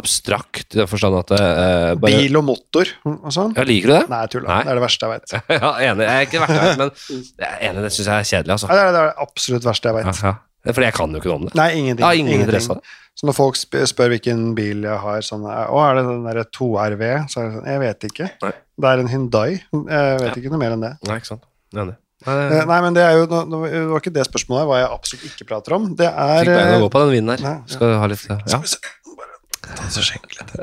abstrakt 0.00 0.74
i 0.76 0.80
den 0.80 0.88
forstand 0.90 1.16
at 1.18 1.30
det 1.32 1.40
eh, 1.42 1.92
bare 2.00 2.18
Bil 2.22 2.38
og 2.40 2.44
motor 2.48 2.90
og 3.10 3.30
sånn. 3.34 3.54
Ja, 3.56 3.64
liker 3.68 3.92
du 3.92 3.94
det? 3.96 4.02
Nei, 4.12 4.20
jeg 4.26 4.32
tuller. 4.36 4.48
Nei. 4.50 4.58
Det 4.66 4.72
er 4.72 4.78
det 4.80 4.84
verste 4.86 5.08
jeg 5.08 5.14
vet. 5.14 5.36
ja, 5.56 5.70
enig. 5.90 6.06
Jeg 6.08 6.16
er 6.16 6.28
ikke 6.28 6.42
verst 6.44 6.56
jeg 6.56 6.66
vet, 6.66 6.82
men 6.82 6.92
jeg 7.44 7.48
er 7.50 7.64
enig, 7.70 7.84
det 7.86 7.92
syns 7.96 8.10
jeg 8.10 8.14
er 8.16 8.28
kjedelig, 8.32 8.54
altså. 8.56 8.70
Nei, 8.70 8.76
det 8.78 8.86
er 8.86 8.96
det 8.98 9.26
absolutt 9.26 9.68
verste 9.70 9.90
jeg 9.92 9.98
vet. 10.00 10.22
ja. 10.26 10.34
Det 10.66 10.72
er 10.72 10.74
Fordi 10.80 10.86
jeg 10.88 10.94
kan 10.96 11.12
jo 11.14 11.18
ikke 11.20 11.28
noe 11.30 11.38
om 11.38 11.44
det. 11.46 11.52
Nei, 11.54 11.66
ingenting. 11.78 12.02
Ja, 12.02 12.08
ingen 12.18 12.32
ingenting. 12.40 12.78
det. 12.80 12.94
Så 13.16 13.26
når 13.28 13.34
folk 13.36 13.54
spør 13.60 14.10
hvilken 14.10 14.40
bil 14.56 14.80
jeg 14.82 14.96
har, 14.98 15.20
sånn 15.22 15.44
Å, 15.46 15.76
er 15.84 15.92
det 16.00 16.02
den 16.08 16.24
derre 16.26 16.42
2RV? 16.58 17.04
Så 17.30 17.38
er 17.38 17.46
det 17.46 17.52
sånn 17.54 17.68
Jeg 17.70 17.82
vet 17.84 18.06
ikke. 18.08 18.26
Nei. 18.42 18.50
Det 18.82 18.90
er 18.90 19.02
en 19.04 19.12
Hyundai. 19.12 19.44
Jeg 19.62 20.18
vet 20.24 20.40
ikke 20.40 20.50
noe 20.50 20.60
mer 20.64 20.74
enn 20.74 20.82
det. 20.82 20.90
Nei, 21.06 21.20
ikke 21.22 21.30
sant. 21.30 21.46
Enig. 21.70 21.94
Nei, 21.94 22.02
Eh, 22.26 22.64
Nei, 22.66 22.78
men 22.82 22.94
det 22.96 23.02
er 23.04 23.18
jo 23.20 23.26
Det 23.28 23.80
var 23.92 24.00
ikke 24.00 24.12
det 24.16 24.24
spørsmålet, 24.26 24.66
hva 24.66 24.78
jeg 24.80 24.88
absolutt 24.90 25.26
ikke 25.30 25.46
prater 25.50 25.76
om. 25.76 25.84
Det 25.98 26.08
er 26.08 26.40
Fikk 26.42 26.50
beina 26.50 26.72
eh, 26.72 26.78
å 26.80 26.84
gå 26.86 26.88
på 26.96 27.02
den 27.04 27.12
vinden 27.14 27.34
her. 27.36 27.44
Ja. 27.46 27.54
Skal 27.70 27.92
ha 28.00 28.08
litt 28.10 28.24
Ja. 28.26 28.38
Skal 28.46 28.64
vi 28.64 28.72
se 28.72 28.80
Bare 29.20 29.36
ta 29.74 29.90
så 29.90 30.04
skjenk 30.04 30.38
litt. 30.38 30.56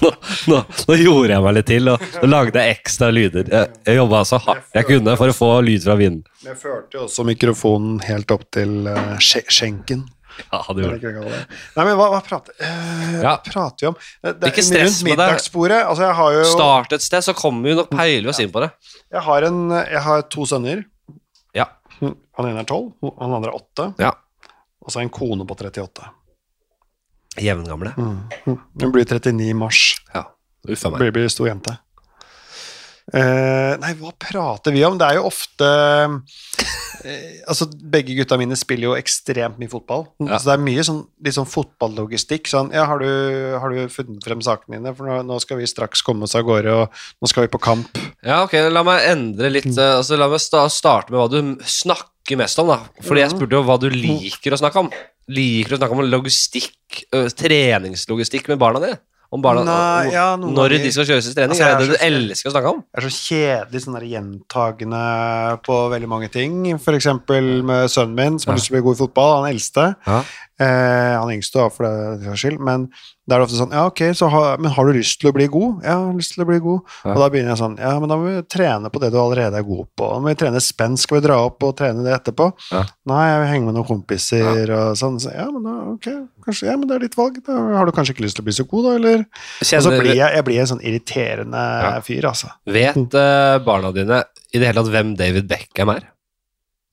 Nå, 0.00 0.10
nå, 0.46 0.60
nå 0.88 0.96
gjorde 0.96 1.34
jeg 1.34 1.44
meg 1.44 1.54
litt 1.58 1.68
til 1.68 1.90
og, 1.92 2.04
lagde 2.24 2.62
ekstra 2.72 3.10
lyder. 3.12 3.48
Jeg, 3.52 3.72
jeg 3.88 3.98
jobba 3.98 4.22
så 4.28 4.40
hardt 4.42 4.76
jeg 4.76 4.88
kunne 4.88 5.16
for 5.20 5.32
å 5.32 5.36
få 5.36 5.50
lyd 5.66 5.84
fra 5.84 5.96
vinden. 5.98 6.24
Men 6.42 6.54
Jeg 6.54 6.60
førte 6.62 6.98
jo 6.98 7.04
også 7.06 7.26
mikrofonen 7.28 7.98
helt 8.06 8.32
opp 8.32 8.46
til 8.56 8.88
eh, 8.90 9.16
skjenken. 9.20 10.06
Ja, 10.52 10.60
det 10.76 10.84
gjorde 10.84 11.22
det? 11.30 11.38
Nei, 11.76 11.84
men 11.86 11.94
hva, 11.98 12.06
hva 12.12 12.20
prater, 12.24 12.54
eh, 12.60 13.14
Ja. 13.22 13.36
prater 13.44 13.86
vi 13.86 13.88
om? 13.92 13.96
Det, 14.22 14.50
Ikke 14.50 14.64
stress 14.66 14.98
med 15.06 15.16
det. 15.20 15.30
Altså, 15.86 16.02
jeg 16.04 16.14
har 16.18 16.36
jo 16.36 16.42
Start 16.50 16.92
et 16.96 17.04
sted, 17.04 17.24
så 17.24 17.34
kommer 17.36 17.70
vi 17.70 17.74
nok 17.78 17.88
peiler 17.94 18.28
oss 18.32 18.40
inn 18.44 18.52
på 18.52 18.60
det. 18.64 18.70
jeg 19.12 19.22
har, 19.28 19.46
en, 19.48 19.62
jeg 19.70 20.02
har 20.04 20.22
to 20.32 20.44
sønner. 20.48 20.84
Ja. 21.56 21.66
Han 22.00 22.50
ene 22.50 22.60
er 22.60 22.68
tolv, 22.68 22.92
han 23.02 23.32
andre 23.38 23.50
er 23.54 23.56
åtte. 23.62 23.88
Ja. 24.02 24.12
Og 24.84 24.92
så 24.92 25.00
en 25.02 25.10
kone 25.10 25.46
på 25.48 25.56
38. 25.56 26.04
Jevngamle. 27.42 27.92
Hun 27.96 28.92
blir 28.92 29.04
39 29.04 29.50
i 29.50 29.54
mars. 29.56 29.96
Ja. 30.14 30.24
Uffa 30.68 30.90
meg. 30.92 31.00
Blir, 31.00 31.12
blir 31.16 31.28
stor 31.32 31.48
jente. 31.50 31.76
Eh, 33.14 33.72
nei, 33.78 33.92
hva 34.00 34.10
prater 34.18 34.74
vi 34.74 34.80
om? 34.82 34.96
Det 34.98 35.06
er 35.06 35.20
jo 35.20 35.28
ofte 35.28 35.66
uh, 35.68 36.16
Altså, 37.46 37.68
begge 37.70 38.16
gutta 38.18 38.34
mine 38.40 38.56
spiller 38.58 38.88
jo 38.88 38.96
ekstremt 38.98 39.60
mye 39.60 39.70
fotball. 39.70 40.08
Ja. 40.24 40.40
Så 40.40 40.48
det 40.48 40.56
er 40.56 40.64
mye 40.66 40.82
sånn, 40.88 41.04
litt 41.22 41.36
sånn 41.36 41.46
fotballogistikk. 41.46 42.50
Sånn, 42.50 42.72
ja, 42.74 42.88
har 42.90 42.98
du, 42.98 43.06
har 43.62 43.70
du 43.70 43.92
funnet 43.92 44.26
frem 44.26 44.42
sakene 44.42 44.80
dine? 44.80 44.94
For 44.96 45.06
nå, 45.06 45.20
nå 45.28 45.38
skal 45.44 45.60
vi 45.60 45.70
straks 45.70 46.02
komme 46.06 46.26
oss 46.26 46.34
av 46.34 46.42
gårde, 46.48 46.74
og 46.74 47.22
nå 47.22 47.30
skal 47.30 47.46
vi 47.46 47.52
på 47.52 47.62
kamp. 47.62 48.00
Ja, 48.26 48.40
ok, 48.42 48.58
la 48.74 48.82
meg 48.86 49.06
endre 49.12 49.52
litt 49.54 49.70
Uh, 49.76 49.98
altså, 49.98 50.16
La 50.16 50.28
meg 50.30 50.40
sta 50.40 50.62
starte 50.72 51.12
med 51.12 51.18
hva 51.20 51.26
du 51.28 51.66
snakker 51.68 52.38
mest 52.40 52.58
om, 52.62 52.70
da. 52.70 52.78
Fordi 53.04 53.22
jeg 53.22 53.34
spurte 53.34 53.58
jo 53.58 53.64
hva 53.66 53.76
du 53.82 53.90
liker 53.92 54.54
å 54.54 54.58
snakke 54.58 54.82
om. 54.82 54.90
Liker 55.30 55.74
du 55.74 55.76
å 55.76 55.80
snakke 55.82 55.98
om 55.98 56.06
logistikk, 56.06 57.02
treningslogistikk 57.38 58.48
med 58.50 58.62
barna 58.62 58.82
dine? 58.82 58.98
Om 59.34 59.42
barna, 59.42 59.62
Nei, 59.66 60.12
ja, 60.14 60.26
når 60.38 60.76
de 60.76 60.90
skal 60.94 61.08
kjøres 61.08 61.26
til 61.26 61.34
trening? 61.34 61.56
Altså, 61.56 61.66
er 61.66 61.80
det 61.80 61.86
er 61.88 61.90
det 61.90 61.98
du 61.98 62.28
elsker 62.30 62.50
å 62.50 62.52
snakke 62.54 62.70
om? 62.70 62.82
Jeg 62.94 63.00
er 63.00 63.06
så 63.06 63.24
kjedelig 63.26 63.82
sånn 63.82 63.96
der 63.98 64.06
gjentagende 64.12 65.00
på 65.66 65.78
veldig 65.92 66.10
mange 66.12 66.28
ting. 66.32 66.60
For 66.82 66.94
eksempel 66.94 67.50
med 67.66 67.90
sønnen 67.90 68.14
min, 68.18 68.38
som 68.38 68.52
har 68.52 68.60
lyst 68.60 68.70
til 68.70 68.76
å 68.76 68.78
bli 68.78 68.84
god 68.86 68.98
i 68.98 69.00
fotball. 69.02 69.34
Han 69.40 69.50
eldste. 69.50 69.88
Ja. 70.06 70.20
Eh, 70.56 71.12
han 71.20 71.28
yngste, 71.34 71.58
da, 71.60 71.68
for 71.68 71.84
det 71.84 72.30
er 72.32 72.38
skyld. 72.40 72.60
Men 72.64 72.86
da 73.28 73.36
er 73.36 73.42
det 73.42 73.46
ofte 73.48 73.58
sånn 73.58 73.74
Ja, 73.74 73.82
ok, 73.90 74.00
så 74.16 74.28
har, 74.32 74.60
men 74.62 74.72
har 74.72 74.86
du 74.86 74.94
lyst 74.96 75.18
til 75.20 75.28
å 75.28 75.34
bli 75.36 75.48
god? 75.52 75.82
Ja, 75.84 75.96
jeg 75.98 76.06
har 76.06 76.14
lyst 76.16 76.32
til 76.32 76.44
å 76.44 76.48
bli 76.48 76.58
god. 76.64 76.94
Ja. 77.02 77.10
Og 77.12 77.20
da 77.20 77.28
begynner 77.32 77.52
jeg 77.52 77.60
sånn 77.60 77.74
Ja, 77.82 77.90
men 78.00 78.12
da 78.12 78.16
må 78.16 78.30
vi 78.30 78.44
trene 78.54 78.92
på 78.92 79.02
det 79.02 79.10
du 79.12 79.18
allerede 79.20 79.60
er 79.60 79.66
god 79.66 79.90
på. 79.98 80.08
Da 80.14 80.22
må 80.22 80.30
vi 80.32 80.38
trene 80.40 80.62
spenn. 80.64 80.96
Skal 81.00 81.18
vi 81.18 81.26
dra 81.26 81.36
opp 81.48 81.66
og 81.66 81.74
trene 81.76 82.06
det 82.06 82.14
etterpå? 82.16 82.48
Ja. 82.70 82.86
Nei, 83.12 83.20
jeg 83.28 83.42
vil 83.42 83.52
henge 83.52 83.68
med 83.68 83.78
noen 83.80 83.90
kompiser 83.90 84.72
og 84.78 84.96
sånn. 85.02 85.20
Så, 85.20 85.34
ja, 85.36 85.46
men 85.52 85.66
da, 85.66 85.76
ok, 85.92 86.08
kanskje, 86.46 86.70
ja, 86.70 86.78
men 86.80 86.88
det 86.88 86.96
er 86.96 87.06
ditt 87.08 87.20
valg. 87.20 87.38
Da 87.44 87.60
har 87.76 87.84
du 87.84 87.94
kanskje 87.98 88.16
ikke 88.16 88.26
lyst 88.28 88.40
til 88.40 88.46
å 88.46 88.48
bli 88.48 88.56
så 88.56 88.68
god, 88.70 88.88
da, 88.88 88.96
eller? 89.02 89.28
Og 89.60 89.86
så 89.90 89.92
blir 89.92 90.14
jeg, 90.14 90.32
jeg 90.38 90.48
blir 90.48 90.62
en 90.62 90.72
sånn 90.72 90.84
irriterende 90.86 91.68
Ja. 91.76 91.94
fyr, 92.06 92.30
altså. 92.32 92.48
vet 92.64 92.96
uh, 93.18 93.58
barna 93.66 93.92
dine 93.92 94.24
i 94.54 94.60
det 94.60 94.70
hele 94.70 94.80
tatt 94.80 94.92
hvem 94.94 95.16
David 95.18 95.48
Beckham 95.50 95.92
er? 95.92 96.06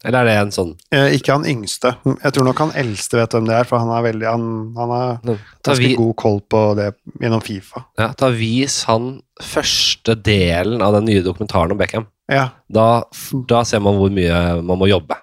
Eller 0.04 0.20
er 0.20 0.26
det 0.28 0.36
en 0.42 0.52
sånn 0.52 0.72
Eh, 0.92 1.14
ikke 1.18 1.32
han 1.38 1.46
yngste. 1.48 1.94
Jeg 2.06 2.34
tror 2.36 2.46
nok 2.50 2.60
han 2.60 2.74
eldste 2.76 3.18
vet 3.22 3.32
hvem 3.38 3.46
det 3.48 3.56
er, 3.56 3.64
for 3.70 3.80
han 3.80 3.90
er 3.96 4.04
veldig 4.12 4.28
Han, 4.30 4.48
han 4.76 4.94
Ta, 5.24 5.72
ganske 5.72 5.80
vi, 5.88 5.96
god 5.96 6.16
koll 6.20 6.40
på 6.52 6.64
det 6.80 6.90
gjennom 7.22 7.42
Fifa. 7.44 7.86
ja, 8.00 8.10
da 8.20 8.30
Vis 8.36 8.84
han 8.90 9.22
første 9.42 10.16
delen 10.22 10.82
av 10.84 10.94
den 11.00 11.06
nye 11.10 11.24
dokumentaren 11.26 11.72
om 11.72 11.78
Beckham. 11.80 12.08
Ja, 12.32 12.50
Da, 12.70 13.04
da 13.48 13.64
ser 13.68 13.80
man 13.84 13.96
hvor 14.00 14.12
mye 14.12 14.62
man 14.64 14.80
må 14.80 14.88
jobbe. 14.92 15.18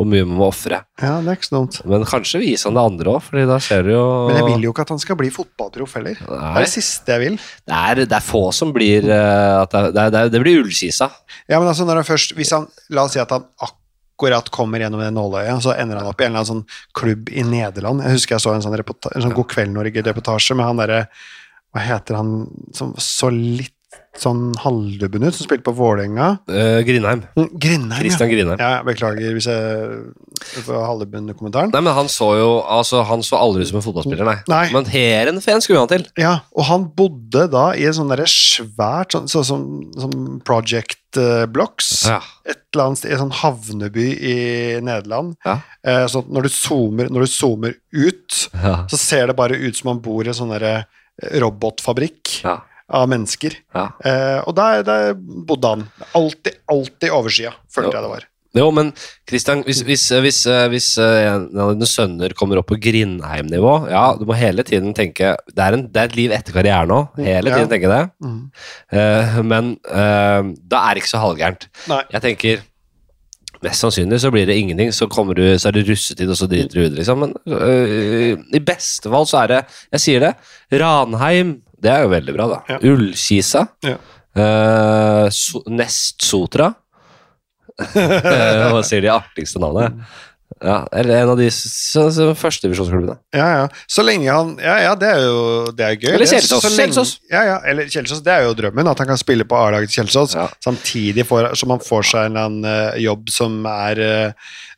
Hvor 0.00 0.06
mye 0.08 0.24
man 0.24 0.38
må 0.40 0.46
ofre. 0.48 0.78
ja 1.02 1.18
det 1.22 1.28
er 1.30 1.36
ikke 1.36 1.46
så 1.50 1.54
dumt. 1.58 1.76
Men 1.86 2.02
kanskje 2.08 2.40
vise 2.40 2.64
han 2.66 2.74
det 2.78 2.82
andre 2.82 3.12
òg, 3.12 3.20
Fordi 3.26 3.44
da 3.46 3.58
ser 3.62 3.82
du 3.86 3.90
jo 3.92 4.04
Men 4.30 4.38
jeg 4.40 4.46
vil 4.48 4.64
jo 4.64 4.72
ikke 4.72 4.82
at 4.86 4.88
han 4.94 4.98
skal 5.02 5.18
bli 5.20 5.28
fotballproff 5.30 5.94
heller. 5.98 6.16
Nei. 6.22 6.38
Det 6.38 6.62
er 6.62 6.64
det 6.66 6.72
siste 6.72 7.12
jeg 7.12 7.20
vil. 7.26 7.36
det 7.68 7.76
er, 7.76 7.94
det 8.06 8.16
er 8.16 8.24
få 8.24 8.40
som 8.56 8.72
blir 8.72 9.04
eh, 9.04 9.66
det, 9.68 9.82
er- 9.82 9.92
det, 9.92 10.08
er, 10.22 10.28
det 10.32 10.40
blir 10.42 10.62
ullkisa. 10.64 11.10
Ja, 11.46 11.58
men 11.60 11.68
altså 11.68 11.84
når 11.86 12.00
han 12.02 12.08
først 12.08 12.34
Hvis 12.38 12.50
han 12.56 12.66
La 12.90 13.04
oss 13.04 13.12
si 13.14 13.20
at 13.22 13.30
han 13.30 13.44
akkurat 13.60 13.78
kommer 14.54 14.80
gjennom 14.80 15.02
det 15.02 15.10
nåløyet, 15.12 15.62
så 15.64 15.74
ender 15.74 16.00
han 16.00 16.08
opp 16.08 16.20
i 16.20 16.24
en 16.24 16.32
eller 16.32 16.42
annen 16.42 16.50
sånn 16.50 16.94
klubb 16.98 17.28
i 17.32 17.42
Nederland. 17.42 18.04
Jeg 18.06 18.18
husker 18.18 18.36
jeg 18.36 18.44
så 18.44 18.54
en 18.54 18.64
sånn, 18.64 18.78
en 18.78 19.24
sånn 19.26 19.36
God 19.36 19.50
kveld 19.50 19.74
Norge-reportasje 19.74 20.56
med 20.56 20.68
han 20.68 20.82
derre 20.82 21.06
Hva 21.72 21.80
heter 21.80 22.18
han 22.18 22.32
som 22.76 22.92
så 23.00 23.30
litt 23.32 23.74
sånn 24.18 24.50
halvdubben 24.60 25.24
ut, 25.24 25.34
som 25.34 25.46
spilte 25.46 25.64
på 25.64 25.72
Vålerenga? 25.76 26.26
Eh, 26.52 26.82
Grindheim. 26.84 27.22
Mm, 27.32 27.46
Grindheim, 27.56 27.92
ja. 27.96 28.00
Christian 28.02 28.28
Grindheim. 28.28 28.60
Ja, 28.60 28.82
beklager 28.84 29.32
hvis 29.32 29.46
jeg 29.48 30.64
får 30.66 30.82
halvdubben-kommentaren. 30.84 31.72
Nei, 31.72 31.80
men 31.80 31.94
Han 31.96 32.10
så 32.12 32.28
jo 32.36 32.50
altså, 32.60 33.02
Han 33.08 33.24
så 33.24 33.38
aldri 33.40 33.64
ut 33.64 33.70
som 33.70 33.80
en 33.80 33.84
fotballspiller, 33.86 34.28
nei. 34.28 34.36
Nei. 34.52 34.66
Men 34.74 34.88
Heerenveen 34.92 35.64
skulle 35.64 35.80
han 35.80 35.90
til. 35.90 36.04
Ja, 36.20 36.34
og 36.52 36.68
han 36.68 36.86
bodde 36.96 37.46
da 37.52 37.70
i 37.72 37.86
en 37.88 37.96
sånn 37.96 38.12
derre 38.12 38.28
svært 38.28 39.16
sånn, 39.16 39.30
sånn 39.32 39.48
som 39.48 39.64
sånn 39.96 40.40
Project 40.44 41.16
uh, 41.16 41.46
Blocks. 41.48 41.92
Ja. 42.10 42.20
Et 42.44 42.60
eller 42.74 42.90
annet 42.90 43.00
sted, 43.00 43.12
i 43.12 43.16
en 43.16 43.24
sånn 43.26 43.38
havneby 43.42 44.08
i 44.16 44.36
Nederland. 44.84 45.34
Ja. 45.44 45.58
Eh, 45.84 46.04
så 46.08 46.22
når 46.28 46.46
du, 46.48 46.52
zoomer, 46.52 47.08
når 47.12 47.26
du 47.26 47.32
zoomer 47.32 47.74
ut, 47.92 48.42
Ja. 48.56 48.86
så 48.88 48.96
ser 49.00 49.26
det 49.28 49.36
bare 49.36 49.56
ut 49.56 49.76
som 49.76 49.92
han 49.92 50.00
bor 50.04 50.24
i 50.24 50.30
en 50.32 50.36
sånn 50.36 50.52
derre 50.52 50.84
robotfabrikk 51.42 52.38
ja. 52.42 52.56
Av 52.92 53.08
mennesker. 53.12 53.56
ja. 53.74 53.86
Eh, 54.04 54.40
og 54.46 54.54
der, 54.58 54.82
der 54.86 55.14
bodde 55.48 55.70
han. 55.76 55.86
Alltid, 56.18 56.60
alltid 56.70 57.10
overskya, 57.10 57.54
følte 57.72 57.90
jo. 57.90 57.96
jeg 57.98 58.04
det 58.06 58.12
var. 58.16 58.28
Jo, 58.52 58.66
men 58.76 58.90
Christian, 59.28 59.62
hvis, 59.64 59.78
hvis, 59.88 60.02
hvis, 60.20 60.38
eh, 60.52 60.66
hvis 60.68 60.88
eh, 61.00 61.22
en 61.30 61.46
av 61.56 61.70
dine 61.72 61.86
sønner 61.88 62.34
kommer 62.36 62.60
opp 62.60 62.66
på 62.68 62.76
Grindheim-nivå 62.84 63.70
Ja, 63.88 64.02
du 64.20 64.26
må 64.28 64.36
hele 64.36 64.60
tiden 64.68 64.92
tenke 64.92 65.30
Det 65.48 65.56
er, 65.64 65.72
en, 65.78 65.86
det 65.88 66.02
er 66.02 66.10
et 66.10 66.18
liv 66.18 66.34
etter 66.36 66.52
karrieren 66.52 66.92
òg. 66.92 67.16
Hele 67.16 67.48
Ja. 67.48 67.56
tiden 67.62 67.70
tenke 67.72 67.88
det. 67.88 68.02
Mm. 68.20 68.42
Eh, 68.92 69.40
men 69.48 69.72
eh, 69.88 70.52
da 70.68 70.82
er 70.84 70.92
det 70.92 71.00
ikke 71.06 71.14
så 71.14 71.22
halvgærent. 71.24 71.64
Jeg 72.12 72.22
tenker 72.28 72.60
Mest 73.62 73.78
sannsynlig 73.84 74.18
så 74.18 74.30
blir 74.34 74.44
det 74.50 74.56
ingenting, 74.58 74.88
så, 74.90 75.06
du, 75.06 75.42
så 75.56 75.68
er 75.70 75.76
det 75.76 75.84
russetid, 75.86 76.26
og 76.28 76.34
så 76.34 76.48
driter 76.50 76.74
du 76.80 76.86
ut, 76.88 76.96
liksom. 76.98 77.20
Men 77.22 77.34
øh, 77.46 78.40
i 78.52 78.58
beste 78.58 79.06
fall 79.08 79.24
så 79.30 79.44
er 79.44 79.52
det 79.52 79.60
Jeg 79.92 80.00
sier 80.02 80.20
det. 80.24 80.32
Ranheim, 80.82 81.61
det 81.82 81.90
er 81.92 82.04
jo 82.06 82.10
veldig 82.12 82.34
bra, 82.36 82.46
da. 82.52 82.58
Ja. 82.70 82.80
Ullkisa. 82.92 83.66
Ja. 83.86 83.96
Uh, 84.32 85.26
so, 85.34 85.64
Nest-Sotra. 85.68 86.72
Eh, 87.82 88.66
Hva 88.68 88.82
sier 88.84 89.00
de 89.02 89.08
artigste 89.10 89.58
navnet? 89.62 89.94
Ja, 90.62 90.82
eller 90.94 91.22
en 91.22 91.30
av 91.32 91.38
de 91.40 91.46
førstedivisjonsklubbene. 92.38 93.16
Ja, 93.34 93.46
ja. 93.56 93.62
Så 93.90 94.04
lenge 94.04 94.28
han 94.30 94.52
Ja, 94.60 94.74
ja, 94.84 94.90
det 95.00 95.08
er 95.08 95.22
jo 95.24 95.38
det 95.74 95.86
er 95.86 95.96
gøy. 95.96 96.10
Eller. 96.12 96.28
Kjelsås. 96.28 96.66
Lenge- 96.76 97.04
Ja, 97.32 97.42
ja, 97.48 97.56
eller 97.72 97.88
Kjelsås. 97.90 98.20
Det 98.22 98.30
er 98.34 98.44
jo 98.46 98.52
drømmen, 98.58 98.90
at 98.92 99.00
han 99.02 99.08
kan 99.08 99.18
spille 99.18 99.46
på 99.48 99.56
A-laget 99.58 99.90
til 99.90 100.02
Kjelsås, 100.04 100.36
Ja. 100.36 100.46
samtidig 100.62 101.24
får, 101.26 101.54
som 101.58 101.70
han 101.74 101.80
får 101.82 102.02
seg 102.12 102.26
en 102.28 102.36
eller 102.36 102.44
annen 102.50 102.64
eh, 102.92 103.00
jobb 103.02 103.32
som 103.32 103.64
er 103.66 104.02
uh, 104.04 104.32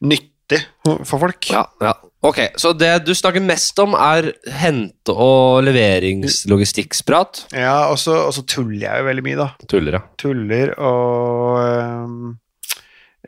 nyttig 0.07 0.63
for 1.05 1.19
folk. 1.27 1.51
Ja, 1.51 1.67
ja. 1.83 1.93
Ok, 2.25 2.39
så 2.57 2.73
det 2.73 2.93
du 3.05 3.13
snakker 3.13 3.43
mest 3.45 3.79
om, 3.83 3.93
er 3.99 4.31
hente- 4.63 5.13
og 5.13 5.61
leveringslogistikksprat? 5.67 7.43
Ja, 7.53 7.91
og 7.93 7.99
så 8.01 8.17
og 8.25 8.33
så 8.33 8.47
tuller 8.49 8.87
jeg 8.87 9.03
jo 9.03 9.09
veldig 9.11 9.25
mye, 9.27 9.37
da. 9.43 9.49
Tuller, 9.69 9.99
ja. 9.99 10.01
Tuller 10.21 10.73
og 10.81 11.59
um, 11.61 12.31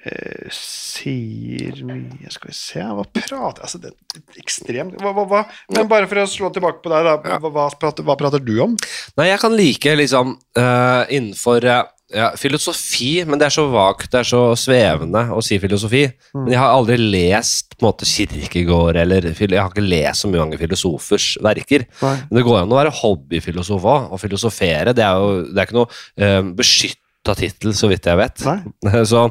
eh, 0.00 0.48
sier 0.56 1.82
mye 1.84 2.32
Skal 2.32 2.50
vi 2.52 2.56
se 2.56 2.80
Hva 2.80 3.04
prater 3.04 3.66
Altså, 3.66 3.80
det 3.82 3.92
er 3.92 4.40
ekstremt 4.40 4.96
hva, 5.02 5.12
hva, 5.12 5.26
hva? 5.28 5.42
Men 5.76 5.90
bare 5.90 6.08
for 6.08 6.22
å 6.22 6.28
slå 6.30 6.50
tilbake 6.54 6.80
på 6.84 6.94
deg, 6.94 7.10
da. 7.10 7.36
Hva, 7.36 7.52
hva, 7.52 7.68
prater, 7.76 8.06
hva 8.06 8.16
prater 8.16 8.40
du 8.40 8.54
om? 8.64 8.78
Nei, 9.20 9.28
jeg 9.28 9.42
kan 9.44 9.58
like 9.60 9.96
liksom 10.00 10.38
eh, 10.56 11.02
innenfor 11.18 11.68
eh, 11.68 11.84
ja, 12.14 12.28
filosofi, 12.38 13.24
men 13.26 13.40
det 13.40 13.48
er 13.48 13.54
så 13.56 13.64
vagt, 13.72 14.12
det 14.12 14.20
er 14.20 14.28
så 14.28 14.40
svevende 14.58 15.24
å 15.34 15.40
si 15.42 15.58
filosofi. 15.58 16.04
Men 16.36 16.52
jeg 16.54 16.60
har 16.60 16.74
aldri 16.74 16.98
lest 17.00 17.74
på 17.74 17.82
en 17.82 17.88
måte 17.88 18.06
Kirkegård, 18.06 18.98
eller 19.00 19.26
jeg 19.26 19.58
har 19.58 19.72
ikke 19.72 19.82
lest 19.82 20.22
så 20.22 20.30
mange 20.30 20.58
filosofers 20.60 21.32
verker. 21.42 21.86
Nei. 22.04 22.14
Men 22.28 22.38
det 22.38 22.44
går 22.46 22.60
an 22.60 22.74
å 22.74 22.78
være 22.78 22.94
hobbyfilosof 23.00 23.88
òg, 23.90 24.06
og 24.14 24.22
filosofere. 24.22 24.94
Det 24.96 25.02
er 25.02 25.18
jo 25.18 25.42
det 25.50 25.58
er 25.58 25.68
ikke 25.68 25.80
noe 25.80 25.90
eh, 26.22 26.38
beskytta 26.60 27.36
tittel, 27.42 27.74
så 27.74 27.90
vidt 27.90 28.06
jeg 28.06 28.22
vet. 28.22 28.46
Nei. 28.46 29.02
Så, 29.10 29.26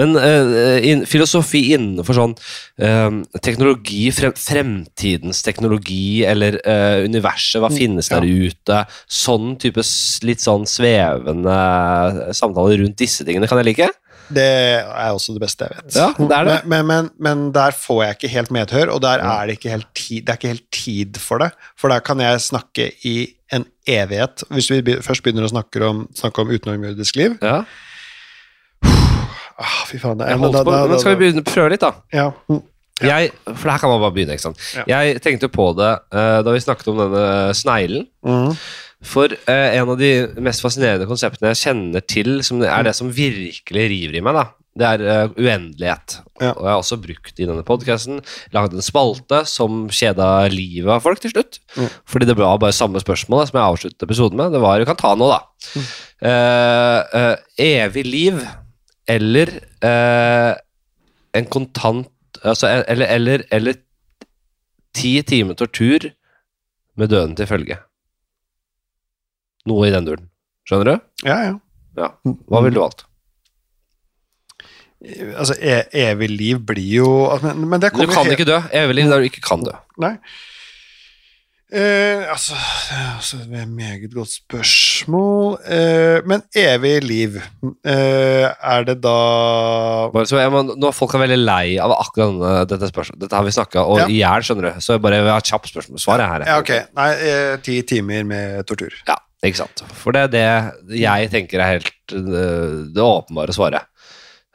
men 0.00 0.16
uh, 0.16 0.78
in, 0.80 1.04
filosofi 1.08 1.66
innenfor 1.76 2.16
sånn 2.16 2.34
uh, 2.80 3.20
teknologi, 3.44 4.06
frem, 4.14 4.32
fremtidens 4.38 5.44
teknologi 5.46 6.24
eller 6.24 6.56
uh, 6.64 7.04
universet, 7.04 7.60
hva 7.60 7.68
finnes 7.72 7.90
finnes 7.90 8.10
ja. 8.10 8.20
der 8.20 8.50
ute? 8.50 8.82
Sånn 9.06 9.56
type 9.60 9.84
litt 10.26 10.44
sånn 10.44 10.66
svevende 10.68 11.56
samtaler 12.36 12.80
rundt 12.84 13.00
disse 13.00 13.26
tingene 13.26 13.48
kan 13.50 13.60
jeg 13.60 13.72
like. 13.72 13.90
Det 14.30 14.46
er 14.46 15.10
også 15.10 15.34
det 15.34 15.42
beste 15.42 15.66
jeg 15.66 15.74
vet. 15.74 15.96
Ja, 15.96 16.08
det 16.14 16.40
det. 16.46 16.56
Men, 16.70 16.86
men, 16.86 16.86
men, 16.86 17.10
men 17.18 17.44
der 17.54 17.74
får 17.74 18.04
jeg 18.04 18.16
ikke 18.16 18.32
helt 18.36 18.54
medhør, 18.54 18.94
og 18.94 19.02
der 19.02 19.24
er 19.26 19.48
det 19.48 19.58
ikke 19.58 19.74
helt 19.74 19.90
tid, 19.98 20.22
det 20.22 20.32
er 20.32 20.38
ikke 20.38 20.54
helt 20.54 20.68
tid 20.70 21.20
for 21.22 21.42
det. 21.42 21.50
For 21.78 21.90
der 21.90 22.04
kan 22.06 22.22
jeg 22.22 22.44
snakke 22.44 22.92
i 23.08 23.16
en 23.50 23.66
evighet. 23.90 24.44
Hvis 24.54 24.70
vi 24.70 25.00
først 25.02 25.24
begynner 25.24 25.48
å 25.48 25.50
snakke 25.50 25.82
om, 25.82 26.04
snakke 26.14 26.44
om 26.44 26.52
utenomjordisk 26.54 27.18
liv 27.18 27.40
Ja, 27.42 27.64
ah, 29.60 29.78
Fy 29.90 30.00
faen. 30.02 30.18
det 30.18 30.26
er- 30.26 30.34
jeg 30.34 30.42
holdt 30.42 30.64
på, 30.66 30.76
men 30.90 30.98
skal 31.02 31.16
vi 31.16 31.20
begynne, 31.24 31.44
prøve 31.46 31.70
litt, 31.74 31.80
da? 31.84 31.92
Ja. 32.16 32.28
mm, 32.50 32.62
Jeg, 33.00 33.30
for 33.46 33.70
her 33.70 33.78
kan 33.80 33.88
man 33.88 34.00
bare 34.02 34.12
begynne, 34.12 34.34
ikke 34.36 34.44
sant. 34.50 34.60
Ja. 34.76 34.84
Jeg 35.00 35.22
tenkte 35.24 35.48
på 35.48 35.70
det 35.78 35.90
uh, 36.12 36.42
da 36.44 36.52
vi 36.52 36.60
snakket 36.60 36.88
om 36.92 36.98
denne 37.00 37.54
sneglen. 37.56 38.06
mm, 38.26 38.56
For 39.02 39.32
uh, 39.32 39.68
en 39.72 39.88
av 39.88 39.96
de 39.96 40.10
mest 40.44 40.60
fascinerende 40.60 41.06
konseptene 41.08 41.54
jeg 41.54 41.62
kjenner 41.62 42.04
til, 42.04 42.42
som 42.44 42.60
er 42.62 42.82
det 42.84 42.92
som 42.98 43.08
virkelig 43.08 43.86
river 43.88 44.18
i 44.18 44.20
meg, 44.26 44.36
da, 44.36 44.44
det 44.76 44.86
er 44.86 45.00
uh, 45.24 45.32
uendelighet. 45.40 46.18
Ja. 46.40 46.52
Og 46.52 46.60
jeg 46.66 46.70
har 46.74 46.82
også 46.82 47.00
brukt 47.00 47.40
i 47.40 47.48
denne 47.48 47.64
podkasten 47.64 48.20
lagd 48.52 48.76
en 48.76 48.84
spalte 48.84 49.40
som 49.48 49.88
kjeda 49.88 50.28
livet 50.52 50.92
av 50.92 51.00
folk 51.00 51.20
til 51.24 51.32
slutt. 51.32 51.58
Mm. 51.80 51.88
Fordi 52.04 52.28
det 52.28 52.36
var 52.36 52.60
bare 52.60 52.76
samme 52.76 53.00
spørsmål 53.00 53.48
som 53.48 53.56
jeg 53.58 53.64
avsluttet 53.64 54.04
episoden 54.06 54.36
med. 54.36 54.52
Det 54.52 54.60
var 54.60 54.78
'du 54.78 54.84
kan 54.84 54.96
ta 55.00 55.14
nå, 55.16 55.26
da. 55.32 55.40
Mm. 55.74 55.88
Eh, 56.30 57.00
eh, 57.16 57.36
evig 57.80 58.04
liv 58.04 58.44
eller 59.10 59.52
eh, 59.86 60.52
en 61.36 61.46
kontant 61.50 62.08
altså, 62.42 62.70
eller, 62.86 63.06
eller, 63.06 63.44
eller 63.50 63.78
ti 64.96 65.14
timer 65.26 65.58
tortur 65.58 66.10
med 66.98 67.12
døden 67.12 67.36
til 67.38 67.48
følge. 67.48 67.78
Noe 69.70 69.88
i 69.88 69.94
den 69.94 70.08
duren. 70.08 70.26
Skjønner 70.68 70.92
du? 70.92 71.06
ja, 71.26 71.38
ja. 71.98 72.10
Hva 72.22 72.62
ville 72.64 72.76
du 72.76 72.82
valgt? 72.82 73.06
Altså, 75.00 75.54
e 75.56 75.80
evig 75.96 76.28
liv 76.28 76.58
blir 76.68 76.98
jo 77.00 77.10
men, 77.42 77.62
men 77.70 77.80
Du 77.80 77.88
kan 78.12 78.28
ikke 78.28 78.44
dø. 78.48 78.58
Evig 78.76 78.98
liv 78.98 79.08
der 79.08 79.22
du 79.22 79.28
ikke 79.30 79.42
kan 79.44 79.64
dø. 79.64 79.72
Nei. 80.02 80.16
Eh, 81.70 82.24
altså, 82.26 82.56
det 82.58 82.96
er 82.98 83.10
altså 83.14 83.36
det 83.46 83.58
er 83.60 83.62
et 83.62 83.74
meget 83.78 84.08
godt 84.10 84.32
spørsmål. 84.32 85.52
Eh, 85.70 86.16
men 86.26 86.42
evig 86.58 86.96
liv, 87.04 87.36
eh, 87.86 88.48
er 88.50 88.86
det 88.88 88.96
da 89.04 89.12
Bare 90.10 90.26
så 90.26 90.40
jeg 90.40 90.50
må, 90.50 90.64
nå 90.74 90.88
er 90.90 90.96
folk 90.96 91.14
er 91.14 91.22
veldig 91.24 91.38
lei 91.44 91.76
av 91.78 91.94
akkurat 91.94 92.32
denne, 92.34 92.52
dette 92.72 92.90
spørsmålet. 92.90 93.20
Dette 93.22 93.38
har 93.38 93.46
vi 93.46 93.54
snakka 93.54 93.84
Ja. 94.00 94.06
i 94.10 94.18
hjel, 94.18 94.42
skjønner 94.48 94.66
du. 94.74 94.80
Så 94.82 94.96
jeg 94.96 95.04
bare 95.06 95.22
vil 95.22 95.30
ha 95.30 95.38
et 95.38 95.50
kjapt 95.52 95.70
spørsmål. 95.70 96.02
Svaret 96.02 96.26
er 96.26 96.32
her. 96.34 96.46
Ja, 96.50 96.58
ok. 96.58 96.72
Nei, 96.98 97.10
eh, 97.28 97.56
ti 97.62 97.80
timer 97.82 98.24
med 98.24 98.66
tortur. 98.66 98.90
Ja, 99.06 99.16
ikke 99.44 99.62
sant. 99.62 99.84
For 99.94 100.10
det 100.16 100.26
er 100.26 100.72
det 100.90 100.98
jeg 100.98 101.30
tenker 101.30 101.60
er 101.62 101.76
helt 101.78 101.92
øh, 102.12 102.90
det 102.94 103.02
åpenbare 103.06 103.54
svaret. 103.54 103.86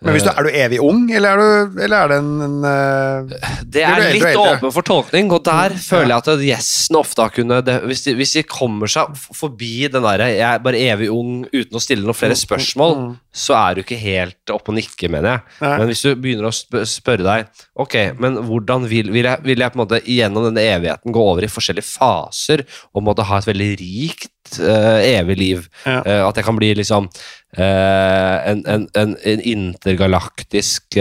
Men 0.03 0.11
hvis 0.11 0.25
du, 0.25 0.29
er 0.29 0.43
du 0.43 0.49
evig 0.59 0.79
ung, 0.83 1.05
eller 1.15 1.39
er, 1.39 1.39
du, 1.71 1.77
eller 1.85 2.01
er 2.03 2.09
det 2.11 2.15
en, 2.19 2.31
en 2.43 2.65
eh, 2.67 3.61
Det 3.71 3.83
er 3.87 4.01
litt 4.11 4.37
åpen 4.37 4.73
for 4.75 4.83
tolkning, 4.85 5.29
og 5.31 5.39
der 5.47 5.71
føler 5.79 6.11
jeg 6.11 6.17
at 6.19 6.43
gjesten 6.49 6.97
ofte 6.99 7.23
har 7.23 7.31
kunnet 7.31 7.63
det, 7.65 7.77
hvis, 7.87 8.03
de, 8.03 8.13
hvis 8.19 8.33
de 8.35 8.43
kommer 8.43 8.91
seg 8.91 9.15
forbi 9.15 9.87
den 9.87 10.03
derre 10.03 10.27
'jeg 10.33 10.43
er 10.49 10.59
bare 10.65 10.81
evig 10.91 11.07
ung' 11.15 11.45
uten 11.47 11.79
å 11.79 11.81
stille 11.81 12.03
noen 12.03 12.17
flere 12.17 12.35
spørsmål, 12.35 12.95
Mm. 12.95 13.15
så 13.33 13.55
er 13.55 13.75
du 13.75 13.81
ikke 13.85 13.97
helt 14.03 14.51
oppe 14.51 14.69
og 14.71 14.77
nikke, 14.81 15.09
mener 15.09 15.29
jeg. 15.31 15.41
Nei. 15.63 15.77
Men 15.79 15.87
hvis 15.87 16.03
du 16.03 16.11
begynner 16.15 16.51
å 16.51 16.85
spørre 16.85 17.23
deg 17.23 17.47
Ok, 17.79 17.95
men 18.19 18.35
hvordan 18.47 18.85
vil, 18.91 19.09
vil, 19.11 19.25
jeg, 19.31 19.43
vil 19.43 19.59
jeg 19.63 19.71
på 19.71 19.79
en 19.79 19.83
måte 19.87 20.03
gjennom 20.03 20.45
denne 20.47 20.63
evigheten 20.75 21.11
gå 21.15 21.23
over 21.23 21.43
i 21.43 21.51
forskjellige 21.51 21.87
faser 21.87 22.65
og 22.93 23.03
måtte 23.03 23.23
ha 23.27 23.39
et 23.39 23.47
veldig 23.47 23.71
rikt 23.79 24.29
eh, 24.59 25.17
evig 25.19 25.37
liv? 25.39 25.65
Ja. 25.85 26.01
Uh, 26.05 26.21
at 26.29 26.39
jeg 26.39 26.45
kan 26.47 26.57
bli 26.59 26.69
liksom 26.77 27.07
uh, 27.07 28.35
en, 28.51 28.61
en, 28.69 28.85
en, 28.97 29.15
en 29.25 29.41
intergalaktisk 29.51 30.97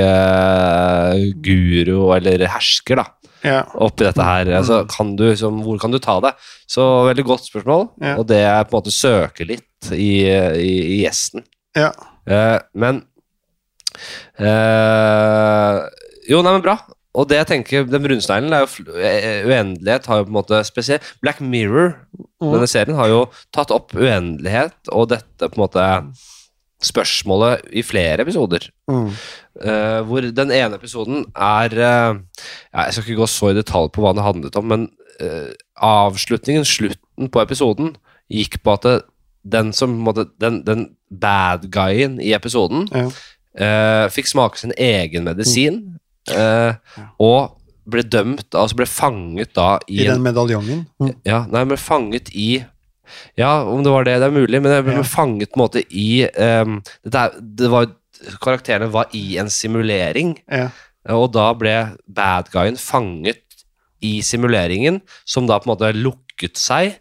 guru 1.45 1.99
eller 2.17 2.47
hersker, 2.55 3.03
da 3.03 3.07
ja. 3.45 3.61
oppi 3.85 4.07
dette 4.07 4.25
her. 4.25 4.51
Altså, 4.57 4.83
kan 4.91 5.17
du, 5.21 5.27
som, 5.37 5.63
hvor 5.67 5.79
kan 5.83 5.93
du 5.95 6.01
ta 6.03 6.17
det? 6.25 6.33
Så 6.71 6.83
veldig 7.11 7.27
godt 7.29 7.45
spørsmål, 7.51 7.89
Ja. 8.01 8.15
og 8.19 8.29
det 8.31 8.41
jeg 8.41 8.69
på 8.71 8.77
en 8.77 8.81
måte 8.81 8.95
søker 8.95 9.51
litt 9.53 9.93
i, 9.93 10.25
i, 10.25 10.73
i 10.97 11.03
gjesten. 11.03 11.45
Ja. 11.77 11.91
Men 12.73 13.05
Jo, 16.25 16.41
nei, 16.41 16.53
men 16.55 16.63
bra. 16.65 16.79
Og 17.15 17.29
det 17.31 17.39
jeg 17.39 17.47
tenker, 17.53 17.87
den 17.87 18.03
brunsneglen 18.03 18.55
er 18.57 18.65
jo 18.65 18.95
eh, 18.99 19.47
Uendelighet 19.47 20.09
har 20.11 20.21
jo 20.21 20.27
på 20.27 20.33
en 20.33 20.39
måte 20.41 20.61
spesielt 20.67 21.13
Black 21.23 21.39
Mirror, 21.41 21.95
denne 22.43 22.67
serien, 22.71 22.99
har 22.99 23.11
jo 23.13 23.21
tatt 23.55 23.71
opp 23.75 23.95
uendelighet 23.95 24.91
og 24.93 25.13
dette 25.15 25.47
på 25.47 25.59
en 25.59 25.65
måte 25.65 25.87
spørsmålet 26.85 27.71
i 27.73 27.85
flere 27.87 28.27
episoder. 28.27 28.67
Mm. 28.91 29.09
Uh, 29.55 30.01
hvor 30.09 30.27
den 30.35 30.51
ene 30.51 30.77
episoden 30.77 31.23
er 31.39 31.71
uh, 31.79 32.17
Jeg 32.75 32.97
skal 32.97 33.05
ikke 33.05 33.21
gå 33.21 33.29
så 33.31 33.53
i 33.53 33.57
detalj 33.57 33.93
på 33.95 34.03
hva 34.03 34.11
det 34.17 34.27
handlet 34.27 34.59
om, 34.59 34.67
men 34.73 34.89
uh, 35.23 35.55
avslutningen, 35.79 36.67
slutten 36.67 37.31
på 37.31 37.41
episoden, 37.41 37.95
gikk 38.29 38.59
på 38.67 38.75
at 38.75 38.89
det, 38.89 38.97
den 39.45 39.73
som 39.73 39.95
på 39.95 40.01
en 40.01 40.05
måte, 40.09 40.27
den, 40.43 40.63
den 40.67 40.89
bad 41.21 41.71
guyen 41.71 42.19
i 42.21 42.33
episoden 42.35 42.89
Ja. 42.95 43.09
eh, 43.61 44.07
fikk 44.11 44.27
smake 44.31 44.59
sin 44.59 44.73
egen 44.77 45.25
medisin, 45.29 45.94
eh, 46.33 46.75
og 47.21 47.57
ble 47.85 48.01
dømt, 48.09 48.47
altså 48.57 48.79
ble 48.79 48.87
fanget 48.89 49.53
da 49.57 49.75
i, 49.89 50.01
I 50.05 50.09
den 50.09 50.23
medaljongen. 50.25 50.87
Mm. 51.03 51.11
ja, 51.29 51.43
nei, 51.53 51.65
ble 51.69 51.77
fanget 51.81 52.31
i 52.33 52.65
Ja, 53.37 53.63
om 53.69 53.83
det 53.85 53.93
var 53.93 54.07
det, 54.09 54.15
det 54.23 54.31
er 54.31 54.33
mulig, 54.33 54.63
men 54.65 54.73
jeg 54.73 54.85
ble 54.87 54.95
Ja. 54.97 55.03
fanget 55.05 55.51
på 55.53 55.59
en 55.59 55.63
måte 55.67 55.83
i 55.93 56.25
um, 56.41 56.79
det, 57.05 57.15
er, 57.21 57.35
det 57.61 57.69
var, 57.71 57.91
Karakterene 58.41 58.89
var 58.91 59.13
i 59.13 59.37
en 59.39 59.51
simulering, 59.53 60.39
Ja. 60.51 60.71
og 61.13 61.33
da 61.37 61.51
ble 61.53 61.75
bad 62.09 62.49
guyen 62.51 62.79
fanget 62.81 63.43
i 64.01 64.23
simuleringen, 64.25 65.03
som 65.29 65.47
da 65.47 65.59
på 65.61 65.69
en 65.69 65.75
måte 65.77 65.93
lukket 65.93 66.57
seg, 66.57 66.97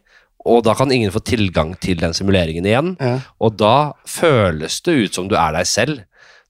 og 0.46 0.66
da 0.68 0.74
kan 0.76 0.92
ingen 0.92 1.12
få 1.16 1.22
tilgang 1.24 1.72
til 1.80 1.96
den 2.04 2.12
simuleringen 2.14 2.66
igjen. 2.68 2.98
Ja. 3.00 3.22
Og 3.40 3.56
da 3.56 3.94
føles 4.06 4.82
det 4.84 4.98
ut 5.06 5.16
som 5.16 5.30
du 5.32 5.38
er 5.40 5.54
deg 5.56 5.66
selv. 5.72 6.02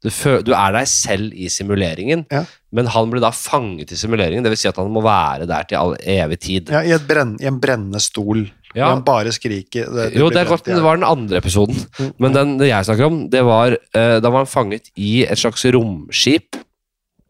Du, 0.04 0.10
du 0.44 0.52
er 0.52 0.74
deg 0.76 0.88
selv 0.92 1.32
i 1.34 1.48
simuleringen, 1.48 2.26
Ja. 2.32 2.42
men 2.76 2.90
han 2.92 3.10
blir 3.12 3.22
da 3.24 3.30
fanget 3.32 3.94
i 3.96 4.00
simuleringen, 4.00 4.44
dvs. 4.44 4.60
Si 4.66 4.68
at 4.68 4.76
han 4.82 4.92
må 4.92 5.02
være 5.06 5.48
der 5.48 5.64
til 5.70 5.80
all 5.80 5.96
evig 6.04 6.40
tid. 6.44 6.70
Ja, 6.74 6.82
i, 6.84 6.98
brenn, 7.08 7.38
I 7.40 7.48
en 7.48 7.62
brennende 7.64 8.02
stol. 8.04 8.50
Ja. 8.76 8.90
Han 8.90 9.04
bare 9.06 9.32
skriker. 9.32 9.86
Det, 9.94 10.10
Jo, 10.18 10.28
det 10.34 10.48
godt, 10.50 10.66
det 10.66 10.82
var 10.84 10.98
den 10.98 11.06
andre 11.08 11.38
episoden. 11.38 11.78
Mm. 12.00 12.14
Men 12.20 12.34
den 12.34 12.54
det 12.58 12.72
jeg 12.72 12.88
snakker 12.90 13.06
om, 13.06 13.20
det 13.30 13.44
var 13.46 13.76
uh, 13.78 14.18
Da 14.20 14.30
var 14.34 14.40
han 14.44 14.50
fanget 14.50 14.90
i 14.98 15.24
et 15.24 15.38
slags 15.40 15.64
romskip, 15.76 16.58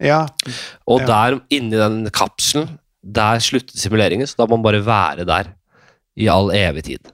Ja. 0.01 0.25
og 0.87 1.03
der 1.07 1.37
inni 1.53 1.77
den 1.77 2.07
kapselen, 2.15 2.79
der 3.03 3.39
sluttet 3.43 3.75
simuleringen, 3.77 4.25
så 4.27 4.39
da 4.39 4.47
må 4.47 4.55
han 4.57 4.63
bare 4.65 4.81
være 4.85 5.25
der 5.27 5.51
i 6.17 6.27
all 6.31 6.49
evig 6.55 6.83
tid. 6.87 7.11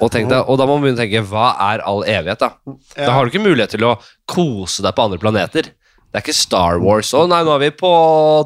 Og, 0.00 0.10
deg, 0.14 0.30
og 0.32 0.56
da 0.58 0.66
må 0.66 0.76
man 0.78 0.86
begynne 0.86 0.98
å 0.98 1.02
tenke 1.04 1.24
hva 1.28 1.50
er 1.70 1.82
all 1.84 2.04
evighet, 2.08 2.40
da? 2.40 2.76
Da 2.96 3.10
har 3.12 3.26
du 3.26 3.32
ikke 3.34 3.44
mulighet 3.44 3.74
til 3.76 3.84
å 3.84 3.96
kose 4.30 4.82
deg 4.86 4.94
på 4.96 5.04
andre 5.08 5.20
planeter. 5.20 5.68
Det 6.10 6.18
er 6.18 6.24
ikke 6.24 6.34
Star 6.34 6.80
Wars. 6.82 7.12
Å 7.14 7.26
nei, 7.30 7.42
nå 7.46 7.52
er 7.54 7.66
vi 7.68 7.70
på 7.78 7.90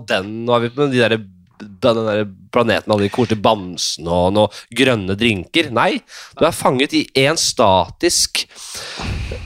den, 0.08 0.42
nå 0.44 0.56
er 0.56 0.66
vi 0.66 0.72
på 0.74 0.88
de 0.92 0.98
der, 1.00 1.14
den 1.80 2.00
der 2.08 2.24
planeten 2.52 2.90
med 2.90 2.96
alle 2.96 3.06
de 3.06 3.12
koselige 3.14 3.40
bamsene 3.44 4.10
og 4.12 4.34
noen 4.36 4.58
grønne 4.76 5.16
drinker. 5.18 5.70
Nei, 5.74 6.00
du 6.38 6.44
er 6.44 6.52
fanget 6.54 6.92
i 6.98 7.04
én 7.24 7.38
statisk 7.40 8.44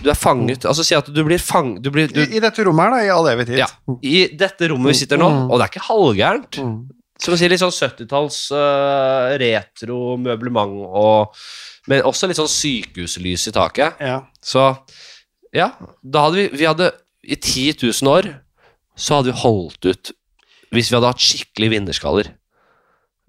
Du 0.02 0.11
er 0.12 0.18
fanget 0.18 0.66
Altså 0.68 0.84
si 0.86 0.94
at 0.96 1.06
du 1.14 1.20
blir 1.26 1.40
fanget 1.40 1.80
du 1.84 1.88
blir, 1.94 2.11
du, 2.12 2.20
I, 2.24 2.36
I 2.38 2.42
dette 2.42 2.64
rommet 2.66 2.88
her, 2.88 2.92
da, 2.96 3.00
i 3.06 3.12
all 3.14 3.28
evig 3.30 3.46
tid. 3.52 3.61
Ja. 3.62 3.68
I 4.02 4.26
dette 4.38 4.68
rommet 4.72 4.92
vi 4.92 4.98
sitter 5.04 5.20
nå, 5.20 5.28
Mm. 5.28 5.46
og 5.50 5.59
det 5.61 5.66
er 5.68 5.72
ikke 5.76 5.86
halvgærent. 5.92 6.59
Mm. 6.64 6.76
Som 7.18 7.34
å 7.34 7.38
si 7.40 7.48
litt 7.50 7.59
sånn 7.62 7.74
70-talls 7.74 8.36
uh, 8.54 9.32
retro 9.40 10.16
møblement 10.22 10.76
og 10.86 11.34
Men 11.89 12.03
også 12.09 12.28
litt 12.28 12.36
sånn 12.39 12.51
sykehuslys 12.53 13.47
i 13.49 13.53
taket. 13.57 13.97
Ja. 14.05 14.18
Så 14.45 14.64
ja, 15.57 15.70
da 16.05 16.26
hadde 16.26 16.36
vi 16.43 16.49
Vi 16.61 16.66
hadde 16.68 16.91
i 17.24 17.36
10 17.36 17.78
000 17.82 18.12
år 18.12 18.28
så 18.99 19.18
hadde 19.18 19.30
vi 19.32 19.41
holdt 19.41 19.86
ut 19.89 20.11
hvis 20.74 20.91
vi 20.91 20.97
hadde 20.99 21.09
hatt 21.12 21.22
skikkelig 21.22 21.70
vinnerskaller. 21.72 22.28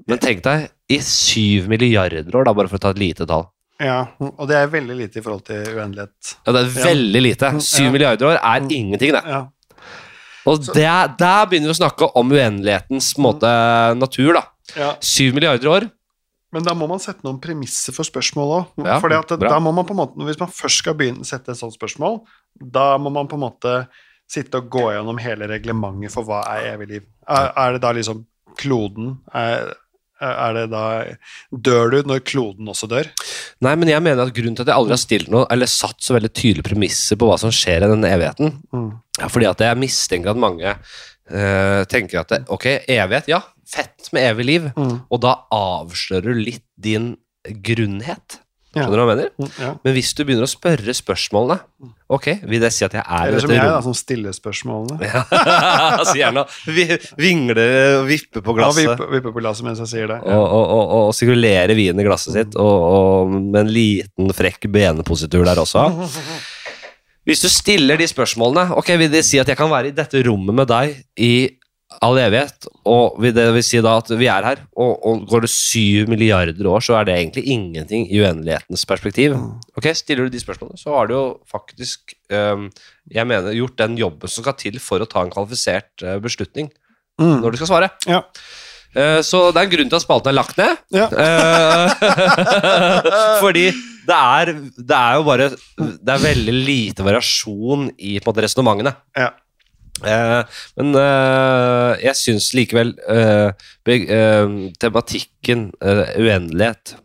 Men 0.10 0.20
tenk 0.20 0.42
deg 0.44 0.66
i 0.92 0.98
7 1.04 1.68
milliarder 1.70 2.36
år, 2.36 2.44
da, 2.48 2.54
bare 2.58 2.68
for 2.72 2.80
å 2.80 2.84
ta 2.84 2.90
et 2.96 3.00
lite 3.00 3.28
tall. 3.30 3.46
ja. 3.80 4.08
Og 4.20 4.48
det 4.50 4.58
er 4.58 4.68
veldig 4.74 4.96
lite 4.98 5.20
i 5.20 5.24
forhold 5.24 5.46
til 5.48 5.62
uendelighet. 5.78 6.34
Ja, 6.48 6.52
Det 6.52 6.64
er 6.66 6.84
veldig 6.84 7.22
lite. 7.24 7.52
7 7.62 7.84
Ja. 7.86 7.92
milliarder 7.92 8.26
år 8.28 8.40
er 8.42 8.60
Mm. 8.60 8.70
ingenting, 8.72 9.12
det. 9.14 9.24
Ja. 9.26 9.46
Og 10.48 10.66
der, 10.74 11.08
der 11.20 11.46
begynner 11.46 11.70
vi 11.72 11.76
å 11.78 11.80
snakke 11.84 12.10
om 12.16 12.32
uendelighetens 12.32 13.14
måte, 13.18 13.48
natur, 14.00 14.34
da. 14.34 14.44
Ja. 14.76 14.96
7 15.00 15.32
milliarder 15.34 15.68
år, 15.70 15.92
Men 16.52 16.64
da 16.66 16.74
må 16.74 16.88
man 16.90 17.00
sette 17.00 17.22
noen 17.24 17.40
premisser 17.42 17.94
for 17.94 18.04
spørsmålet 18.08 18.56
òg. 18.78 18.86
Ja, 18.88 19.00
Fordi 19.00 19.20
at 19.20 19.28
det- 19.30 19.40
bra. 19.40 19.50
da 19.50 19.60
må 19.60 19.74
man 19.74 19.86
på 19.86 19.92
en 19.92 19.98
måte, 20.02 20.16
Hvis 20.26 20.40
man 20.40 20.50
først 20.50 20.78
skal 20.82 20.94
begynne 20.96 21.22
å 21.22 21.26
sette 21.26 21.50
et 21.52 21.58
sånt 21.58 21.78
spørsmål, 21.78 22.22
da 22.60 22.98
må 22.98 23.12
man 23.12 23.28
på 23.28 23.34
en 23.38 23.46
måte 23.46 23.88
sitte 24.28 24.56
og 24.58 24.70
gå 24.70 24.88
gjennom 24.94 25.20
hele 25.20 25.48
reglementet 25.48 26.12
for 26.12 26.24
hva 26.24 26.44
er 26.48 26.76
evig 26.78 26.88
liv. 26.90 27.04
Er, 27.28 27.52
er 27.56 27.72
det 27.74 27.82
da 27.82 27.92
liksom 27.94 28.26
kloden 28.58 29.20
er, 29.34 29.74
er 30.22 30.54
det 30.54 30.70
da 30.72 31.16
Dør 31.56 31.92
du 31.92 32.04
når 32.04 32.20
kloden 32.26 32.68
også 32.68 32.88
dør? 32.90 33.08
Nei, 33.62 33.76
men 33.76 33.88
jeg 33.90 34.02
mener 34.02 34.26
at 34.26 34.34
grunnen 34.34 34.56
til 34.56 34.64
at 34.66 34.68
jeg 34.74 34.76
aldri 34.76 34.90
har 34.96 34.98
stilt 35.02 35.30
noe, 35.30 35.46
eller 35.50 35.66
satt 35.66 36.02
så 36.02 36.16
veldig 36.18 36.34
tydelige 36.34 36.64
premisser 36.70 37.16
på 37.16 37.28
hva 37.30 37.38
som 37.40 37.50
skjer 37.52 37.84
i 37.86 37.92
denne 37.94 38.10
evigheten, 38.10 38.62
Mm. 38.74 38.92
er 39.20 39.30
fordi 39.30 39.50
at 39.50 39.58
jeg 39.60 39.78
mistenker 39.78 40.30
at 40.32 40.38
mange 40.38 40.76
eh, 41.32 41.84
tenker 41.86 42.20
at 42.22 42.28
det, 42.30 42.46
ok, 42.50 42.66
evighet, 42.88 43.28
ja, 43.28 43.42
fett 43.70 44.10
med 44.16 44.26
evig 44.34 44.46
liv, 44.50 44.70
Mm. 44.76 45.02
og 45.12 45.22
da 45.22 45.36
avslører 45.54 46.34
du 46.34 46.46
litt 46.50 46.66
din 46.80 47.16
grunnhet. 47.64 48.40
Skjønner 48.70 49.00
du 49.00 49.02
hva 49.02 49.14
jeg 49.16 49.18
mener? 49.18 49.30
Mm, 49.42 49.52
Ja. 49.60 49.70
Men 49.84 49.94
hvis 49.96 50.12
du 50.14 50.20
begynner 50.24 50.46
å 50.46 50.50
spørre 50.52 50.94
spørsmålene, 50.94 51.56
ok, 52.08 52.28
vil 52.46 52.60
det 52.62 52.70
si 52.72 52.86
at 52.86 52.94
jeg 52.94 53.02
er 53.02 53.24
i 53.24 53.28
Eller 53.32 53.40
som 53.42 53.50
dette 53.50 53.58
jeg, 53.58 53.66
da, 53.66 53.72
rommet? 53.80 53.84
som 53.88 53.96
stiller 53.98 54.32
spørsmålene. 54.38 55.00
Ja, 55.10 56.04
så 56.06 56.14
gjerne 56.20 56.44
å 56.44 56.48
vi- 56.70 57.00
vingle 57.18 57.66
og 57.98 58.06
vippe 58.12 58.44
på 58.46 58.54
Ja, 58.54 58.70
glasset. 58.70 59.02
vippe, 59.10 59.34
på 59.34 59.42
glasset 59.42 59.66
mens 59.66 59.80
jeg 59.82 59.88
sier 59.90 60.08
det. 60.14 60.20
Og, 60.22 60.46
og, 60.46 60.66
og, 60.70 60.94
og 61.10 61.14
sirkulere 61.18 61.74
vinen 61.76 62.00
i 62.00 62.06
glasset 62.06 62.34
sitt, 62.38 62.56
og, 62.62 62.78
og 62.94 63.34
med 63.42 63.60
en 63.66 63.74
liten 63.74 64.30
frekk 64.38 64.70
benepositur 64.70 65.44
der 65.50 65.58
også. 65.66 65.88
Hvis 67.26 67.42
du 67.42 67.50
stiller 67.50 67.98
de 68.00 68.06
spørsmålene, 68.10 68.72
ok, 68.78 68.94
vil 68.98 69.10
det 69.12 69.26
si 69.26 69.38
at 69.42 69.48
jeg 69.50 69.58
kan 69.58 69.70
være 69.70 69.88
i 69.92 69.98
dette 69.98 70.22
rommet 70.26 70.56
med 70.62 70.70
deg 70.70 70.94
i 71.18 71.34
all 72.06 72.18
evighet, 72.22 72.68
og 72.88 73.18
det 73.22 73.46
vil 73.56 73.64
si 73.66 73.80
da 73.84 73.98
at 74.00 74.10
vi 74.20 74.28
er 74.32 74.46
her, 74.46 74.62
og, 74.80 74.94
og 75.06 75.26
går 75.30 75.44
det 75.46 75.50
syv 75.52 76.08
milliarder 76.12 76.70
år, 76.72 76.80
så 76.86 76.96
er 77.00 77.08
det 77.10 77.16
egentlig 77.18 77.44
ingenting 77.52 78.06
i 78.12 78.22
uendelighetens 78.24 78.86
perspektiv. 78.90 79.36
Ok, 79.78 79.90
Stiller 80.00 80.28
du 80.30 80.34
de 80.38 80.42
spørsmålene, 80.44 80.80
så 80.80 80.94
har 80.96 81.10
du 81.10 81.14
jo 81.18 81.24
faktisk 81.52 82.14
um, 82.32 82.70
jeg 83.12 83.28
mener, 83.28 83.52
gjort 83.58 83.76
den 83.82 83.98
jobben 84.00 84.32
som 84.32 84.46
skal 84.46 84.56
til 84.62 84.80
for 84.84 85.02
å 85.04 85.10
ta 85.10 85.26
en 85.26 85.34
kvalifisert 85.34 86.06
øh, 86.08 86.20
beslutning 86.24 86.72
Mm. 87.20 87.42
når 87.44 87.52
du 87.52 87.58
skal 87.60 87.68
svare. 87.68 87.88
Ja. 88.08 88.22
Eh, 88.96 89.18
Så 89.28 89.42
det 89.52 89.60
er 89.60 89.66
en 89.68 89.72
grunn 89.74 89.90
til 89.92 89.98
at 89.98 90.04
spalten 90.06 90.30
er 90.32 90.38
lagt 90.38 90.56
ned. 90.56 90.78
Ja. 90.96 91.10
Eh, 91.12 91.90
Fordi 93.44 93.66
det 94.08 94.16
er, 94.16 94.52
det 94.80 94.96
er 94.98 95.18
jo 95.20 95.26
bare 95.28 95.50
Det 95.52 96.14
er 96.16 96.24
veldig 96.24 96.56
lite 96.56 97.04
variasjon 97.06 97.90
i 98.00 98.16
på 98.20 98.24
en 98.24 98.32
måte 98.32 98.46
resonnementene. 98.48 98.94
Ja. 99.20 99.34
Eh, 100.06 100.42
men 100.80 100.96
eh, 100.96 101.92
jeg 102.06 102.16
syns 102.20 102.52
likevel 102.56 102.94
eh, 103.10 103.52
eh, 103.90 104.56
tematikken 104.80 105.70
eh, 105.84 106.06
uendelighet 106.22 106.96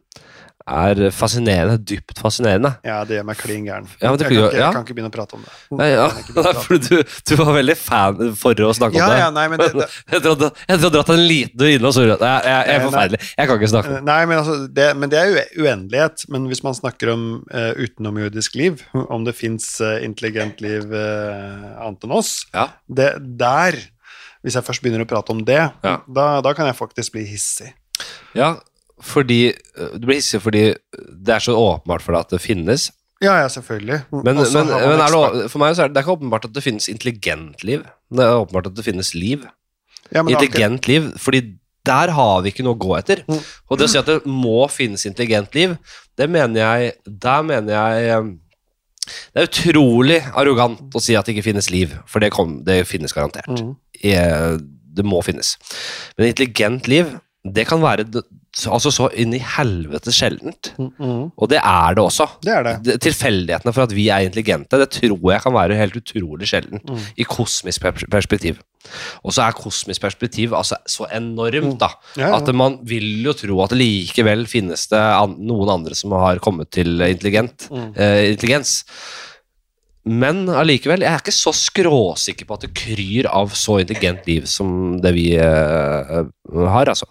er 0.64 1.10
fascinerende. 1.12 1.76
Dypt 1.84 2.18
fascinerende. 2.22 2.70
Ja, 2.86 3.02
det 3.04 3.18
gjør 3.18 3.26
meg 3.28 3.36
klin 3.40 3.66
gæren. 3.66 3.88
Ja, 4.00 4.12
jeg, 4.14 4.20
kan 4.22 4.32
ikke, 4.32 4.44
ja. 4.44 4.60
jeg 4.62 4.76
kan 4.76 4.84
ikke 4.86 4.96
begynne 4.96 5.10
å 5.10 5.14
prate 5.14 5.36
om 5.36 5.42
det. 5.44 5.52
Nei, 5.76 5.88
ja, 5.92 6.06
prate 6.36 6.78
du, 6.86 6.94
du 7.04 7.32
var 7.40 7.50
veldig 7.58 7.76
fan 7.76 8.22
for 8.40 8.62
å 8.64 8.70
snakke 8.76 8.96
om 8.96 9.12
det. 9.12 9.18
ja, 9.20 9.28
nei, 9.34 9.44
men 9.52 9.60
det, 9.60 9.68
det, 9.76 9.88
Jeg 10.14 10.24
tror 10.24 10.38
du 10.40 10.88
dratt 10.96 11.12
en 11.14 11.24
liten 11.28 11.66
inne, 11.68 11.90
og 11.90 11.94
så 11.96 12.06
jeg, 12.06 12.16
jeg, 12.16 12.48
jeg 12.48 12.56
er 12.56 12.64
Nei, 12.64 12.74
nei. 12.78 12.80
forferdelig. 12.88 13.22
Jeg 13.34 13.50
kan 13.50 13.60
ikke 13.60 13.70
snakke 13.74 13.92
om 13.92 13.96
det. 13.98 14.02
Nei, 14.08 14.18
men, 14.30 14.40
altså, 14.40 14.58
det, 14.80 14.88
men 15.02 15.12
det 15.12 15.20
er 15.20 15.40
uendelighet. 15.60 16.26
Men 16.32 16.48
hvis 16.52 16.64
man 16.64 16.76
snakker 16.80 17.12
om 17.14 17.24
uh, 17.52 17.72
utenomjordisk 17.84 18.56
liv, 18.60 18.84
om 19.04 19.24
det 19.28 19.36
fins 19.36 19.68
intelligent 20.00 20.60
liv 20.64 20.88
uh, 20.92 21.74
annet 21.84 22.08
enn 22.08 22.16
oss, 22.22 22.36
Ja. 22.56 22.68
det 22.88 23.12
der 23.40 23.76
Hvis 24.44 24.56
jeg 24.58 24.64
først 24.66 24.82
begynner 24.84 25.04
å 25.04 25.08
prate 25.08 25.32
om 25.32 25.38
det, 25.44 25.60
Ja. 25.84 25.98
da, 26.04 26.26
da 26.44 26.50
kan 26.56 26.66
jeg 26.68 26.76
faktisk 26.76 27.14
bli 27.14 27.22
hissig. 27.28 27.70
Ja, 28.36 28.54
fordi 29.04 29.40
øh, 29.52 29.94
Du 30.00 30.06
blir 30.08 30.18
hissig 30.20 30.40
fordi 30.42 30.62
det 31.24 31.34
er 31.34 31.42
så 31.44 31.54
åpenbart 31.56 32.02
for 32.04 32.16
deg 32.16 32.24
at 32.26 32.30
det 32.36 32.40
finnes. 32.44 32.90
Ja, 33.22 33.36
ja, 33.40 33.48
selvfølgelig. 33.48 34.00
Men, 34.12 34.36
men, 34.36 34.68
men 34.68 35.00
er 35.00 35.12
det, 35.14 35.50
for 35.52 35.62
meg 35.62 35.76
så 35.76 35.84
er 35.84 35.88
det, 35.88 35.94
det 35.94 36.00
er 36.02 36.04
ikke 36.06 36.16
åpenbart 36.18 36.44
at 36.48 36.54
det 36.56 36.62
finnes 36.64 36.88
intelligent 36.92 37.62
liv. 37.64 37.84
Det 38.12 38.24
er 38.24 38.40
åpenbart 38.42 38.66
at 38.72 38.74
det 38.76 38.84
finnes 38.84 39.14
liv. 39.16 39.44
ja, 40.12 40.20
Intelligent 40.24 40.88
liv, 40.90 41.06
fordi 41.22 41.40
der 41.86 42.10
har 42.16 42.40
vi 42.44 42.48
ikke 42.52 42.64
noe 42.66 42.76
å 42.76 42.80
gå 42.80 42.94
etter. 42.98 43.22
Mm. 43.28 43.38
Og 43.70 43.78
det 43.78 43.86
å 43.86 43.92
si 43.92 44.00
at 44.00 44.08
det 44.08 44.18
må 44.28 44.64
finnes 44.72 45.04
intelligent 45.08 45.54
liv, 45.56 45.76
det 46.18 46.28
mener 46.30 46.60
jeg 46.60 46.92
Der 47.22 47.42
mener 47.42 47.72
jeg 47.74 48.14
øh, 48.18 48.28
Det 49.34 49.42
er 49.42 49.48
utrolig 49.50 50.20
arrogant 50.34 50.94
å 50.96 51.02
si 51.02 51.16
at 51.16 51.26
det 51.26 51.34
ikke 51.36 51.48
finnes 51.50 51.68
liv, 51.72 51.92
for 52.08 52.24
det, 52.24 52.30
kom, 52.32 52.62
det 52.64 52.82
finnes 52.88 53.12
garantert. 53.12 53.48
Mm. 53.52 53.74
Eh, 54.02 54.54
Det 54.94 55.04
må 55.04 55.20
finnes. 55.26 55.56
Men 56.16 56.28
intelligent 56.30 56.88
liv, 56.88 57.08
det 57.44 57.66
kan 57.66 57.80
være 57.82 58.04
altså 58.54 58.90
så 58.94 59.08
inn 59.18 59.32
i 59.34 59.40
helvete 59.42 60.12
sjeldent. 60.14 60.72
Mm, 60.78 60.90
-hmm. 60.98 61.30
Og 61.36 61.48
det 61.50 61.58
er 61.58 61.94
det 61.94 62.04
også. 62.04 62.26
Det 62.42 62.52
er 62.54 62.62
det. 62.62 63.00
Tilfeldighetene 63.02 63.72
for 63.74 63.82
at 63.82 63.92
vi 63.94 64.08
er 64.08 64.20
intelligente, 64.22 64.78
det 64.78 64.90
tror 64.90 65.32
jeg 65.32 65.42
kan 65.42 65.52
være 65.52 65.74
helt 65.76 65.96
utrolig 65.96 66.46
sjelden 66.46 66.80
Mm. 66.88 66.98
i 67.18 67.22
kosmisk 67.24 67.80
perspektiv. 68.10 68.58
Og 69.24 69.32
så 69.32 69.42
er 69.48 69.52
kosmisk 69.52 70.00
perspektiv 70.00 70.52
altså 70.54 70.76
så 70.86 71.06
enormt, 71.12 71.78
da, 71.80 71.88
Ja, 72.16 72.28
ja. 72.28 72.36
at 72.36 72.54
man 72.54 72.78
vil 72.84 73.24
jo 73.24 73.32
tro 73.32 73.62
at 73.64 73.72
likevel 73.72 74.46
finnes 74.46 74.86
det 74.88 74.98
an 74.98 75.36
noen 75.40 75.68
andre 75.70 75.94
som 75.94 76.12
har 76.12 76.38
kommet 76.38 76.70
til 76.70 77.00
intelligent, 77.00 77.68
Mm. 77.70 77.92
eh, 77.96 78.30
intelligens. 78.32 78.84
Men 80.06 80.46
allikevel, 80.48 81.00
jeg 81.00 81.12
er 81.12 81.18
ikke 81.22 81.32
så 81.32 81.50
skråsikker 81.56 82.44
på 82.46 82.54
at 82.54 82.60
det 82.60 82.74
kryr 82.74 83.26
av 83.26 83.48
så 83.56 83.78
intelligent 83.80 84.26
liv 84.26 84.44
som 84.46 85.00
det 85.00 85.14
vi 85.14 85.34
eh, 85.34 86.24
har, 86.52 86.84
altså. 86.92 87.06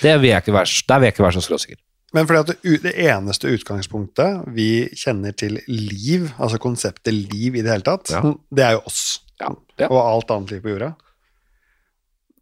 Det 0.00 0.14
vil 0.22 0.30
jeg 0.30 0.42
ikke 0.44 0.54
være, 0.54 0.82
der 0.88 0.98
vil 1.00 1.08
jeg 1.08 1.14
ikke 1.16 1.24
være 1.26 1.36
så 1.38 1.42
skråsikker. 1.48 1.80
Men 2.14 2.26
fordi 2.26 2.40
at 2.40 2.48
det, 2.64 2.78
det 2.82 2.92
eneste 3.06 3.50
utgangspunktet 3.54 4.48
vi 4.54 4.68
kjenner 4.98 5.34
til 5.38 5.60
liv, 5.68 6.24
altså 6.42 6.58
konseptet 6.62 7.14
liv 7.14 7.54
i 7.58 7.62
det 7.62 7.70
hele 7.70 7.86
tatt, 7.86 8.10
Ja. 8.10 8.22
det 8.50 8.64
er 8.66 8.72
jo 8.78 8.82
oss. 8.90 9.04
Ja. 9.40 9.52
Ja. 9.78 9.86
Og 9.90 10.00
alt 10.02 10.30
annet 10.34 10.50
liv 10.56 10.62
på 10.64 10.72
jorda. 10.74 10.92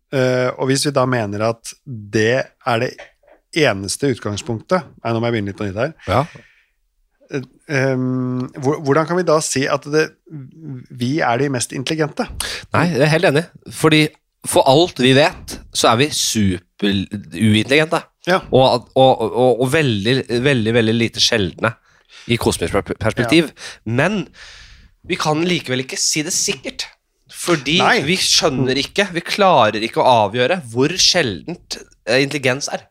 Uh, 0.09 0.49
og 0.57 0.71
hvis 0.71 0.87
vi 0.89 0.93
da 0.97 1.05
mener 1.05 1.43
at 1.51 1.75
det 1.85 2.39
er 2.65 2.79
det 2.81 2.95
eneste 3.61 4.09
utgangspunktet 4.15 4.87
Nei, 5.03 5.11
nå 5.13 5.21
må 5.21 5.29
jeg 5.29 5.35
begynne 5.37 5.53
litt 5.53 5.59
på 5.61 5.67
nytt 5.69 5.77
her. 5.83 5.93
Ja. 6.09 6.23
Um, 7.69 8.47
hvordan 8.65 9.05
kan 9.09 9.19
vi 9.19 9.27
da 9.29 9.37
si 9.45 9.67
at 9.69 9.85
det, 9.93 10.07
vi 10.97 11.19
er 11.21 11.37
de 11.43 11.51
mest 11.53 11.75
intelligente? 11.77 12.25
Nei, 12.73 12.87
jeg 12.95 13.05
er 13.05 13.13
helt 13.13 13.29
enig. 13.29 13.45
Fordi 13.77 14.07
for 14.47 14.69
alt 14.71 15.01
vi 15.03 15.15
vet, 15.17 15.59
så 15.75 15.93
er 15.93 15.97
vi 16.03 16.11
superuintelligente. 16.15 18.03
Ja. 18.29 18.43
Og, 18.53 18.89
og, 18.95 19.25
og, 19.27 19.63
og 19.65 19.73
veldig, 19.73 20.15
veldig, 20.45 20.75
veldig 20.77 20.95
lite 20.95 21.23
sjeldne 21.23 21.73
i 22.29 22.37
kosmisk 22.41 22.77
perspektiv. 22.77 23.01
perspektiv. 23.03 23.51
Men 23.89 24.27
vi 25.09 25.17
kan 25.21 25.43
likevel 25.49 25.85
ikke 25.87 25.99
si 26.01 26.23
det 26.27 26.35
sikkert. 26.37 26.87
Fordi 27.29 27.77
Nei. 27.83 27.99
vi 28.07 28.17
skjønner 28.21 28.79
ikke, 28.81 29.11
vi 29.13 29.23
klarer 29.25 29.83
ikke 29.85 30.01
å 30.01 30.13
avgjøre 30.25 30.63
hvor 30.73 30.95
sjeldent 31.01 31.77
eh, 32.09 32.23
intelligens 32.25 32.71
er. 32.73 32.87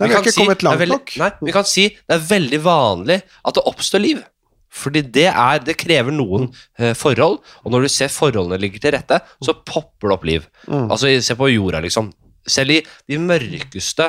Nei, 0.00 0.08
vi 0.08 0.14
har 0.16 0.24
kan 0.24 0.78
veldig, 0.80 0.88
nok. 0.90 1.12
Nei, 1.20 1.30
vi 1.44 1.54
kan 1.54 1.66
si 1.68 1.86
det 1.92 2.16
er 2.16 2.24
veldig 2.24 2.60
vanlig 2.64 3.20
at 3.20 3.58
det 3.58 3.64
oppstår 3.68 4.02
liv. 4.02 4.22
Fordi 4.70 5.02
det, 5.02 5.26
er, 5.32 5.58
det 5.64 5.76
krever 5.80 6.12
noen 6.12 6.48
eh, 6.78 6.94
forhold, 6.98 7.38
og 7.64 7.72
når 7.72 7.86
du 7.86 7.88
ser 7.92 8.08
forholdene 8.12 8.58
ligger 8.60 8.82
til 8.84 8.92
rette, 8.98 9.20
så 9.44 9.54
popper 9.64 10.08
det 10.10 10.16
opp 10.18 10.24
liv. 10.28 10.48
Mm. 10.68 10.90
Altså, 10.90 11.12
Se 11.24 11.34
på 11.38 11.48
jorda, 11.52 11.80
liksom. 11.84 12.12
Selv 12.48 12.70
i 12.72 12.82
de 13.10 13.18
mørkeste 13.20 14.06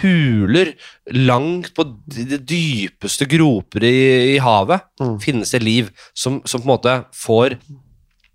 huler, 0.00 0.70
langt 1.12 1.72
på 1.76 1.84
de 2.08 2.38
dypeste 2.38 3.26
groper 3.28 3.84
i, 3.84 3.96
i 4.36 4.38
havet, 4.40 4.80
Mm. 5.02 5.16
finnes 5.20 5.50
det 5.50 5.62
liv 5.64 5.88
som, 6.14 6.40
som 6.46 6.60
på 6.62 6.68
en 6.68 6.72
måte 6.76 6.92
får 7.18 7.56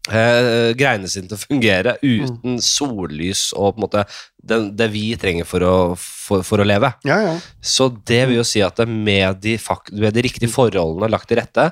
eh, 0.09 0.71
greiene 0.77 1.09
sine 1.11 1.27
til 1.29 1.37
å 1.37 1.41
fungere 1.41 1.95
uten 2.03 2.57
sollys 2.63 3.49
og 3.57 3.75
på 3.75 3.79
en 3.79 3.85
måte 3.85 4.03
det, 4.47 4.59
det 4.79 4.87
vi 4.93 5.05
trenger 5.19 5.47
for 5.49 5.65
å, 5.67 5.75
for, 5.99 6.43
for 6.47 6.63
å 6.63 6.67
leve. 6.67 6.93
Ja, 7.07 7.17
ja. 7.25 7.33
Så 7.59 7.89
det 8.07 8.21
vil 8.29 8.39
jo 8.39 8.45
si 8.47 8.61
at 8.63 8.79
med 8.87 9.41
de, 9.43 9.57
med 9.99 10.15
de 10.15 10.23
riktige 10.27 10.51
forholdene 10.53 11.09
lagt 11.11 11.27
til 11.31 11.41
rette, 11.41 11.69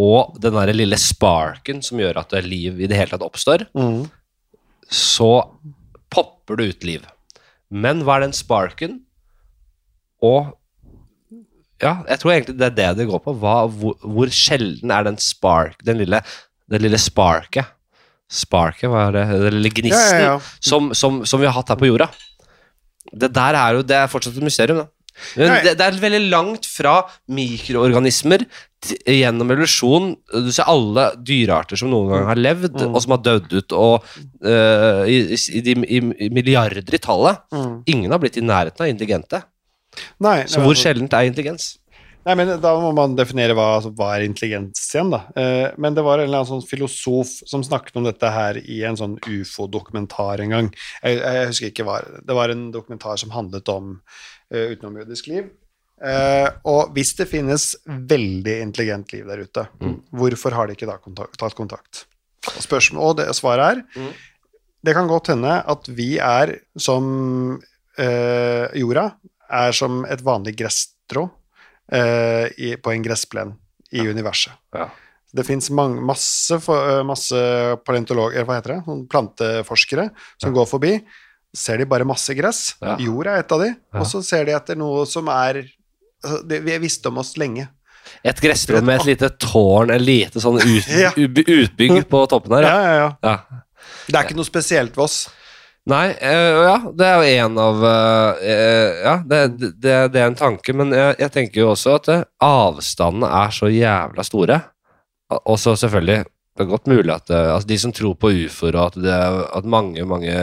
og 0.00 0.36
den 0.44 0.52
der 0.58 0.72
lille 0.76 0.96
sparken 1.00 1.78
som 1.84 2.00
gjør 2.02 2.18
at 2.20 2.34
liv 2.44 2.80
i 2.84 2.88
det 2.88 2.96
hele 2.98 3.12
tatt 3.14 3.24
oppstår, 3.24 3.66
Mm. 3.76 4.04
så 4.92 5.30
popper 6.12 6.56
det 6.60 6.66
ut 6.70 6.84
liv. 6.84 7.06
Men 7.72 8.02
hva 8.04 8.18
er 8.18 8.26
den 8.26 8.36
sparken? 8.36 9.00
Og 10.24 10.52
ja, 11.82 11.98
jeg 12.08 12.20
tror 12.22 12.32
egentlig 12.32 12.56
det 12.56 12.66
er 12.70 12.76
det 12.76 12.90
det 13.02 13.06
går 13.10 13.20
på. 13.24 13.34
Hva, 13.40 13.56
hvor, 13.68 13.96
hvor 14.00 14.30
sjelden 14.32 14.92
er 14.94 15.04
den 15.04 15.18
spark, 15.20 15.82
den 15.84 15.98
lille, 16.00 16.22
det 16.70 16.80
lille 16.82 16.98
sparket? 16.98 17.72
Sparket, 18.32 18.88
hva 18.90 19.06
er 19.08 19.12
det? 19.14 19.24
Den 19.46 19.54
lille 19.60 19.70
gnisten 19.70 20.18
Ja, 20.20 20.32
ja. 20.34 20.36
Som, 20.60 20.90
som, 20.98 21.20
som 21.28 21.40
vi 21.42 21.46
har 21.46 21.54
hatt 21.54 21.68
her 21.70 21.78
på 21.78 21.86
jorda. 21.86 22.08
Det 23.14 23.30
der 23.36 23.54
er 23.54 23.76
jo 23.78 23.84
det 23.86 23.94
er 24.00 24.08
fortsatt 24.10 24.34
et 24.36 24.42
mysterium, 24.46 24.82
da. 24.82 24.88
Men 25.38 25.54
det, 25.64 25.76
det 25.78 25.84
er 25.86 25.94
veldig 26.02 26.18
langt 26.28 26.66
fra 26.68 26.96
mikroorganismer 27.32 28.42
til, 28.84 28.98
gjennom 29.22 29.48
evolusjon. 29.54 30.10
Du 30.44 30.50
ser 30.52 30.68
alle 30.68 31.06
dyrearter 31.24 31.78
som 31.80 31.88
noen 31.92 32.10
gang 32.12 32.26
har 32.28 32.40
levd, 32.40 32.74
Mm. 32.82 32.92
og 32.92 33.00
som 33.04 33.14
har 33.14 33.22
dødd 33.24 33.54
ut, 33.56 33.72
og 33.72 34.04
uh, 34.44 35.06
i, 35.08 35.16
i, 35.32 35.62
i, 35.72 36.00
i 36.26 36.28
milliarder 36.34 36.82
i 36.98 37.00
tallet. 37.00 37.40
Mm. 37.54 37.78
Ingen 37.94 38.12
har 38.12 38.20
blitt 38.20 38.36
i 38.36 38.44
nærheten 38.44 38.84
av 38.84 38.90
intelligente. 38.92 39.40
Nei, 40.20 40.42
Så 40.44 40.60
hvor 40.60 40.74
altså- 40.74 40.82
sjeldent 40.90 41.14
er 41.16 41.30
intelligens? 41.30 41.76
Nei, 42.26 42.34
men 42.34 42.48
Da 42.58 42.72
må 42.82 42.88
man 42.96 43.14
definere 43.18 43.54
hva, 43.54 43.76
altså, 43.76 43.92
hva 43.94 44.08
er 44.16 44.24
intelligens 44.26 44.80
igjen, 44.90 45.12
da. 45.14 45.20
Eh, 45.38 45.68
men 45.78 45.94
det 45.94 46.02
var 46.02 46.18
en 46.18 46.26
eller 46.26 46.42
annen 46.42 46.48
sånn 46.48 46.66
filosof 46.66 47.30
som 47.46 47.62
snakket 47.62 48.00
om 48.00 48.08
dette 48.08 48.30
her 48.34 48.58
i 48.58 48.80
en 48.88 48.98
sånn 48.98 49.14
ufo-dokumentar 49.22 50.42
en 50.42 50.56
gang. 50.56 50.70
Jeg, 51.04 51.20
jeg 51.22 51.52
husker 51.52 51.70
ikke 51.70 51.86
hva 51.86 52.00
Det 52.26 52.34
var 52.34 52.50
en 52.50 52.66
dokumentar 52.74 53.20
som 53.22 53.30
handlet 53.34 53.70
om 53.70 53.94
uh, 54.00 54.66
utenomjødisk 54.74 55.30
liv. 55.30 55.52
Eh, 56.02 56.48
og 56.68 56.90
hvis 56.92 57.14
det 57.16 57.28
finnes 57.30 57.70
veldig 57.86 58.58
intelligent 58.66 59.14
liv 59.14 59.30
der 59.30 59.46
ute, 59.46 59.64
hvorfor 60.12 60.52
har 60.52 60.68
de 60.68 60.76
ikke 60.76 60.90
da 60.90 60.98
kontakt, 61.00 61.38
tatt 61.40 61.56
kontakt? 61.56 62.02
Og, 62.50 62.58
spørsmål, 62.66 63.00
og 63.06 63.16
det, 63.22 63.30
svaret 63.38 63.70
er 63.70 64.02
Mm. 64.02 64.10
det 64.84 64.94
kan 64.94 65.08
godt 65.08 65.30
hende 65.32 65.54
at 65.66 65.88
vi 65.88 66.18
er 66.18 66.58
som 66.76 67.58
eh, 67.96 68.66
jorda, 68.76 69.12
er 69.48 69.72
som 69.72 70.04
et 70.04 70.20
vanlig 70.26 70.56
gresstrå 70.58 71.30
eh, 71.92 72.46
i, 72.58 72.76
på 72.76 72.92
en 72.92 73.02
gressplen 73.04 73.54
i 73.92 74.02
universet. 74.08 74.52
Ja. 74.74 74.88
Det 75.36 75.44
fins 75.44 75.68
masse, 75.70 76.54
eh, 76.56 77.02
masse 77.06 77.36
paleontologer, 77.84 78.44
hva 78.48 78.56
heter 78.58 78.76
det, 78.76 78.80
sånn 78.86 79.06
planteforskere 79.10 80.08
som 80.42 80.54
går 80.56 80.66
forbi. 80.70 80.94
Ser 81.56 81.78
de 81.80 81.86
bare 81.88 82.04
masse 82.08 82.34
gress. 82.36 82.74
Ja. 82.82 82.96
Jord 83.00 83.26
er 83.30 83.40
et 83.40 83.52
av 83.52 83.60
de. 83.62 83.68
Ja. 83.74 84.00
Og 84.02 84.06
så 84.10 84.22
ser 84.24 84.44
de 84.48 84.52
etter 84.56 84.76
noe 84.76 85.06
som 85.08 85.28
er 85.32 85.62
altså, 85.64 86.42
det, 86.46 86.62
Vi 86.66 86.72
har 86.74 86.80
visst 86.82 87.06
om 87.08 87.18
oss 87.22 87.34
lenge. 87.40 87.68
Et 88.26 88.38
gressrom 88.40 88.84
med 88.86 89.00
et 89.00 89.06
lite 89.12 89.30
tårn, 89.42 89.90
et 89.90 90.00
lite 90.02 90.40
sånn 90.42 90.60
ut, 90.60 90.88
Ja. 91.04 91.10
utbygg 91.16 92.04
på 92.10 92.20
toppen 92.30 92.54
her. 92.58 92.62
Ja, 92.68 92.74
Ja. 92.76 92.82
ja, 92.82 92.96
ja. 93.00 93.08
Ja. 93.24 93.62
Det 94.06 94.14
er 94.14 94.24
ikke 94.28 94.36
noe 94.38 94.46
spesielt 94.46 94.94
ved 94.96 95.04
oss. 95.04 95.16
Nei, 95.86 96.06
øh, 96.18 96.60
ja, 96.66 96.78
det 96.98 97.06
er 97.06 97.20
jo 97.20 97.42
en 97.46 97.58
av 97.62 97.84
eh, 97.86 99.02
Ja, 99.04 99.12
det, 99.22 99.42
det, 99.78 99.92
det 100.14 100.22
er 100.22 100.30
en 100.32 100.38
tanke, 100.38 100.74
men 100.74 100.90
jeg, 100.90 101.14
jeg 101.22 101.32
tenker 101.36 101.62
jo 101.62 101.68
også 101.76 102.00
at 102.00 102.08
avstandene 102.42 103.28
er 103.44 103.54
så 103.54 103.70
jævla 103.70 104.24
store. 104.26 104.56
Og 105.46 105.58
så 105.58 105.76
selvfølgelig 105.78 106.24
Det 106.56 106.64
er 106.64 106.70
godt 106.70 106.90
mulig 106.90 107.12
at 107.14 107.30
altså 107.30 107.68
de 107.68 107.78
som 107.78 107.92
tror 107.94 108.14
på 108.18 108.32
ufoer, 108.32 108.78
og 108.80 108.90
at, 108.90 108.98
det, 109.04 109.14
at 109.58 109.66
mange 109.68 110.04
mange 110.08 110.34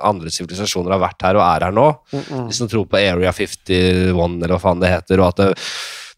andre 0.00 0.30
sivilisasjoner 0.30 0.94
har 0.94 1.02
vært 1.02 1.24
her 1.26 1.40
og 1.40 1.44
er 1.44 1.66
her 1.66 1.74
nå, 1.74 1.86
de 2.12 2.54
som 2.54 2.68
tror 2.70 2.86
på 2.86 3.00
Area 3.00 3.32
51, 3.34 3.72
eller 3.74 4.54
hva 4.54 4.60
faen 4.62 4.80
det 4.84 4.92
heter, 4.92 5.20
og 5.20 5.32
at 5.32 5.40
det, 5.42 5.48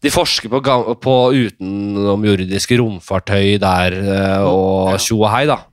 de 0.05 0.11
forsker 0.13 0.51
på, 0.53 0.61
på 1.01 1.15
utenomjordiske 1.33 2.77
romfartøy 2.77 3.55
der 3.63 3.97
og 4.45 4.99
tjo 5.01 5.23
og 5.23 5.31
hei, 5.33 5.47
da. 5.49 5.63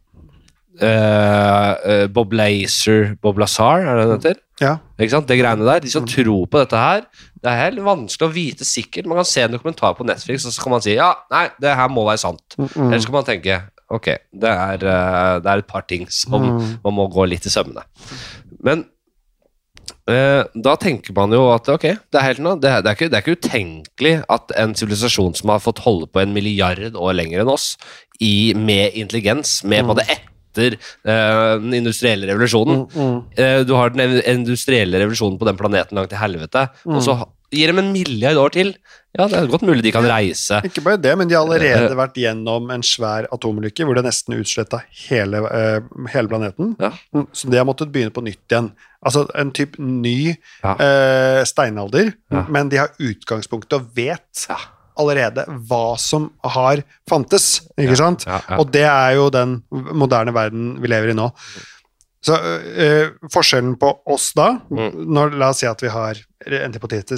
Eh, 0.80 2.06
Bob 2.08 2.32
Lazer 2.32 3.14
Bob 3.20 3.38
Lazar, 3.42 3.82
er 3.84 3.98
det 4.00 4.06
det 4.08 4.14
heter? 4.16 4.38
Ja. 4.62 4.72
Ikke 4.98 5.10
sant? 5.16 5.26
Det 5.28 5.36
greiene 5.40 5.66
der. 5.66 5.80
De 5.84 5.90
som 5.92 6.06
tror 6.08 6.46
på 6.48 6.62
dette 6.62 6.78
her, 6.80 7.02
det 7.42 7.50
er 7.50 7.58
helt 7.64 7.82
vanskelig 7.84 8.28
å 8.28 8.32
vite 8.32 8.64
sikkert. 8.64 9.06
Man 9.10 9.18
kan 9.20 9.26
se 9.28 9.42
en 9.44 9.52
dokumentar 9.56 9.96
på 9.98 10.06
Netflix, 10.06 10.46
og 10.46 10.54
så 10.54 10.62
kan 10.62 10.72
man 10.76 10.84
si 10.84 10.94
ja, 10.94 11.10
nei, 11.34 11.48
det 11.60 11.74
her 11.76 11.90
må 11.92 12.06
være 12.08 12.22
sant. 12.22 12.56
Eller 12.58 13.02
så 13.02 13.10
kan 13.10 13.18
man 13.18 13.28
tenke 13.28 13.60
ok, 13.92 14.06
det 14.32 14.48
er, 14.48 14.86
eh, 14.88 15.34
det 15.44 15.50
er 15.52 15.58
et 15.60 15.68
par 15.68 15.82
ting 15.90 16.06
som 16.08 16.40
man 16.84 16.94
må 16.96 17.08
gå 17.12 17.26
litt 17.28 17.44
i 17.44 17.52
sømmene. 17.52 17.84
Men 18.64 18.86
da 20.06 20.72
tenker 20.80 21.14
man 21.14 21.30
jo 21.34 21.44
at 21.52 21.68
ok, 21.70 21.84
det 22.10 22.18
er, 22.18 22.24
helt, 22.26 22.40
noe- 22.42 22.58
det, 22.60 22.70
er, 22.70 22.82
det, 22.82 22.90
er 22.90 22.96
ikke, 22.96 23.08
det 23.12 23.18
er 23.18 23.22
ikke 23.22 23.36
utenkelig 23.38 24.14
at 24.34 24.52
en 24.58 24.74
sivilisasjon 24.74 25.34
som 25.38 25.52
har 25.52 25.60
fått 25.62 25.82
holde 25.84 26.08
på 26.10 26.22
en 26.22 26.32
milliard 26.34 26.80
år 26.98 27.14
lenger 27.14 27.42
enn 27.44 27.52
oss, 27.52 27.76
i, 28.22 28.52
med 28.56 28.96
intelligens, 28.98 29.60
med 29.64 29.86
både 29.86 30.04
det 30.08 30.16
etter 30.52 30.76
uh, 31.08 31.58
den 31.62 31.74
industrielle 31.80 32.28
revolusjonen 32.28 32.84
eh, 33.36 33.62
Du 33.64 33.72
har 33.74 33.90
den 33.94 34.18
industrielle 34.20 35.00
revolusjonen 35.00 35.38
på 35.40 35.48
den 35.48 35.56
planeten 35.58 35.96
langt 35.96 36.12
til 36.12 36.20
helvete, 36.20 36.68
og 36.86 37.00
så 37.04 37.16
gir 37.52 37.68
dem 37.68 37.82
en 37.82 37.90
milliard 37.92 38.38
år 38.40 38.52
til. 38.54 38.70
Ja, 39.12 39.26
det 39.28 39.36
er 39.36 39.48
godt 39.52 39.64
mulig 39.68 39.82
de 39.84 39.90
kan 39.92 40.06
reise. 40.08 40.62
Ikke 40.64 40.80
bare 40.86 40.96
det, 40.96 41.12
men 41.20 41.28
de 41.28 41.36
har 41.36 41.42
allerede 41.44 41.92
vært 41.98 42.16
gjennom 42.16 42.70
en 42.72 42.84
svær 42.86 43.26
atomulykke 43.34 43.84
hvor 43.84 43.98
det 43.98 44.06
nesten 44.06 44.38
utsletta 44.38 44.80
hele, 45.02 45.42
eh, 45.52 45.84
hele 46.14 46.32
planeten. 46.32 46.72
Ja. 46.80 46.94
Mm, 47.12 47.26
Så 47.36 47.50
de 47.52 47.60
har 47.60 47.68
måttet 47.68 47.92
begynne 47.92 48.14
på 48.14 48.24
nytt 48.24 48.40
igjen. 48.48 48.70
Altså 49.04 49.26
en 49.36 49.50
type 49.52 49.76
ny 49.82 50.36
Ja. 50.62 50.72
uh, 50.78 51.44
steinalder, 51.44 52.14
Ja. 52.32 52.46
men 52.48 52.70
de 52.70 52.76
har 52.80 52.88
utgangspunktet 52.98 53.76
og 53.76 53.90
vet. 53.94 54.46
Allerede 55.02 55.44
hva 55.68 55.96
som 56.00 56.30
har 56.54 56.82
fantes, 57.10 57.60
ikke 57.76 57.98
sant? 57.98 58.24
ja, 58.28 58.40
ja. 58.48 58.58
Og 58.62 58.70
det 58.72 58.84
er 58.88 59.14
jo 59.18 59.28
den 59.34 59.58
moderne 59.70 60.32
verden 60.34 60.76
vi 60.82 60.88
lever 60.92 61.12
i 61.12 61.18
nå. 61.18 61.28
Så 62.22 62.36
eh, 62.78 63.08
forskjellen 63.34 63.74
på 63.82 63.90
oss 64.14 64.30
da, 64.38 64.60
Mm. 64.70 64.92
når, 65.12 65.34
la 65.38 65.48
oss 65.50 65.58
si 65.62 65.66
at 65.66 65.82
vi 65.82 65.90
har 65.90 66.20
en 66.46 66.72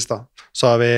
da, 0.09 0.19
så 0.53 0.67
har 0.73 0.79
vi 0.81 0.93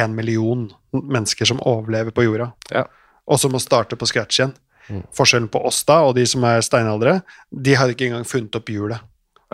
en 0.00 0.14
million 0.14 0.66
mennesker 0.92 1.46
som 1.46 1.60
overlever 1.62 2.10
på 2.10 2.24
jorda, 2.26 2.52
Ja. 2.70 2.84
og 3.26 3.38
som 3.38 3.52
må 3.52 3.60
starte 3.62 3.96
på 3.96 4.06
scratch 4.06 4.40
igjen. 4.40 4.54
Mm. 4.90 5.02
Forskjellen 5.16 5.48
på 5.48 5.62
oss 5.64 5.82
da, 5.84 6.02
og 6.04 6.14
de 6.16 6.26
som 6.26 6.42
er 6.44 6.60
steinaldere, 6.60 7.22
de 7.50 7.74
har 7.74 7.88
ikke 7.88 8.08
engang 8.10 8.24
funnet 8.26 8.54
opp 8.58 8.66
hjulet. 8.68 9.00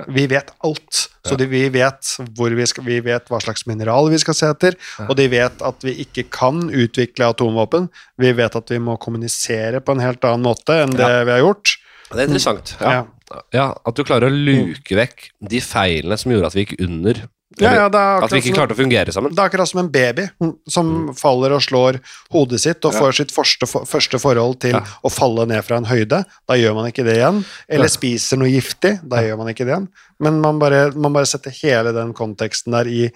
Vi 0.08 0.26
vet 0.30 0.52
alt, 0.64 1.08
så 1.26 1.36
de, 1.36 1.46
vi, 1.50 1.68
vet 1.74 2.14
vi, 2.38 2.66
skal, 2.66 2.84
vi 2.86 3.00
vet 3.04 3.28
hva 3.28 3.40
slags 3.42 3.66
mineraler 3.68 4.14
vi 4.14 4.20
skal 4.22 4.36
se 4.38 4.50
etter, 4.54 4.76
og 5.06 5.14
de 5.18 5.26
vet 5.32 5.62
at 5.66 5.84
vi 5.86 5.94
ikke 6.04 6.24
kan 6.32 6.62
utvikle 6.70 7.28
atomvåpen. 7.34 7.88
Vi 8.20 8.32
vet 8.32 8.56
at 8.56 8.70
vi 8.72 8.78
må 8.82 8.96
kommunisere 9.02 9.82
på 9.84 9.96
en 9.96 10.04
helt 10.04 10.24
annen 10.24 10.46
måte 10.46 10.82
enn 10.84 10.96
det 10.96 11.08
Ja. 11.08 11.24
vi 11.24 11.36
har 11.36 11.44
gjort. 11.44 11.76
Det 12.10 12.18
er 12.18 12.26
interessant. 12.26 12.76
Ja. 12.80 12.92
Ja. 12.92 13.06
Ja, 13.54 13.66
At 13.86 13.94
du 13.94 14.02
klarer 14.02 14.26
å 14.26 14.34
luke 14.34 14.96
vekk 14.98 15.28
de 15.52 15.60
feilene 15.62 16.16
som 16.18 16.32
gjorde 16.32 16.48
at 16.50 16.56
vi 16.56 16.64
gikk 16.64 16.80
under. 16.82 17.28
Ja, 17.58 17.72
ja, 17.74 17.86
det 17.90 17.98
at 17.98 18.30
vi 18.30 18.38
ikke 18.44 18.52
klarte 18.54 18.76
å 18.76 18.78
fungere 18.78 19.10
sammen. 19.10 19.32
Det 19.34 19.40
er 19.42 19.48
akkurat 19.50 19.66
som 19.66 19.80
en 19.82 19.88
baby 19.90 20.28
mm, 20.38 20.52
som 20.70 20.90
faller 21.18 21.50
og 21.56 21.64
slår 21.64 21.98
hodet 22.30 22.60
sitt 22.62 22.84
og 22.86 22.94
Ja. 22.94 23.00
får 23.02 23.16
sitt 23.18 23.32
første, 23.34 23.66
første 23.66 24.20
forhold 24.22 24.60
til 24.62 24.76
å 24.78 25.10
falle 25.10 25.46
ned 25.50 25.64
fra 25.66 25.80
en 25.80 25.88
høyde. 25.90 26.20
Da 26.46 26.54
gjør 26.54 26.76
man 26.78 26.86
ikke 26.92 27.02
det 27.04 27.16
igjen. 27.18 27.40
Eller 27.68 27.90
spiser 27.90 28.38
noe 28.38 28.52
giftig. 28.52 29.00
Da 29.02 29.16
gjør 29.26 29.36
man 29.42 29.48
ikke 29.50 29.66
det 29.66 29.74
igjen. 29.74 29.88
Men 30.22 30.38
man 30.40 30.60
bare, 30.62 30.92
man 30.94 31.12
bare 31.12 31.26
setter 31.26 31.50
hele 31.50 31.90
den 31.96 32.12
konteksten 32.14 32.70
der 32.76 32.86
i 32.86 33.08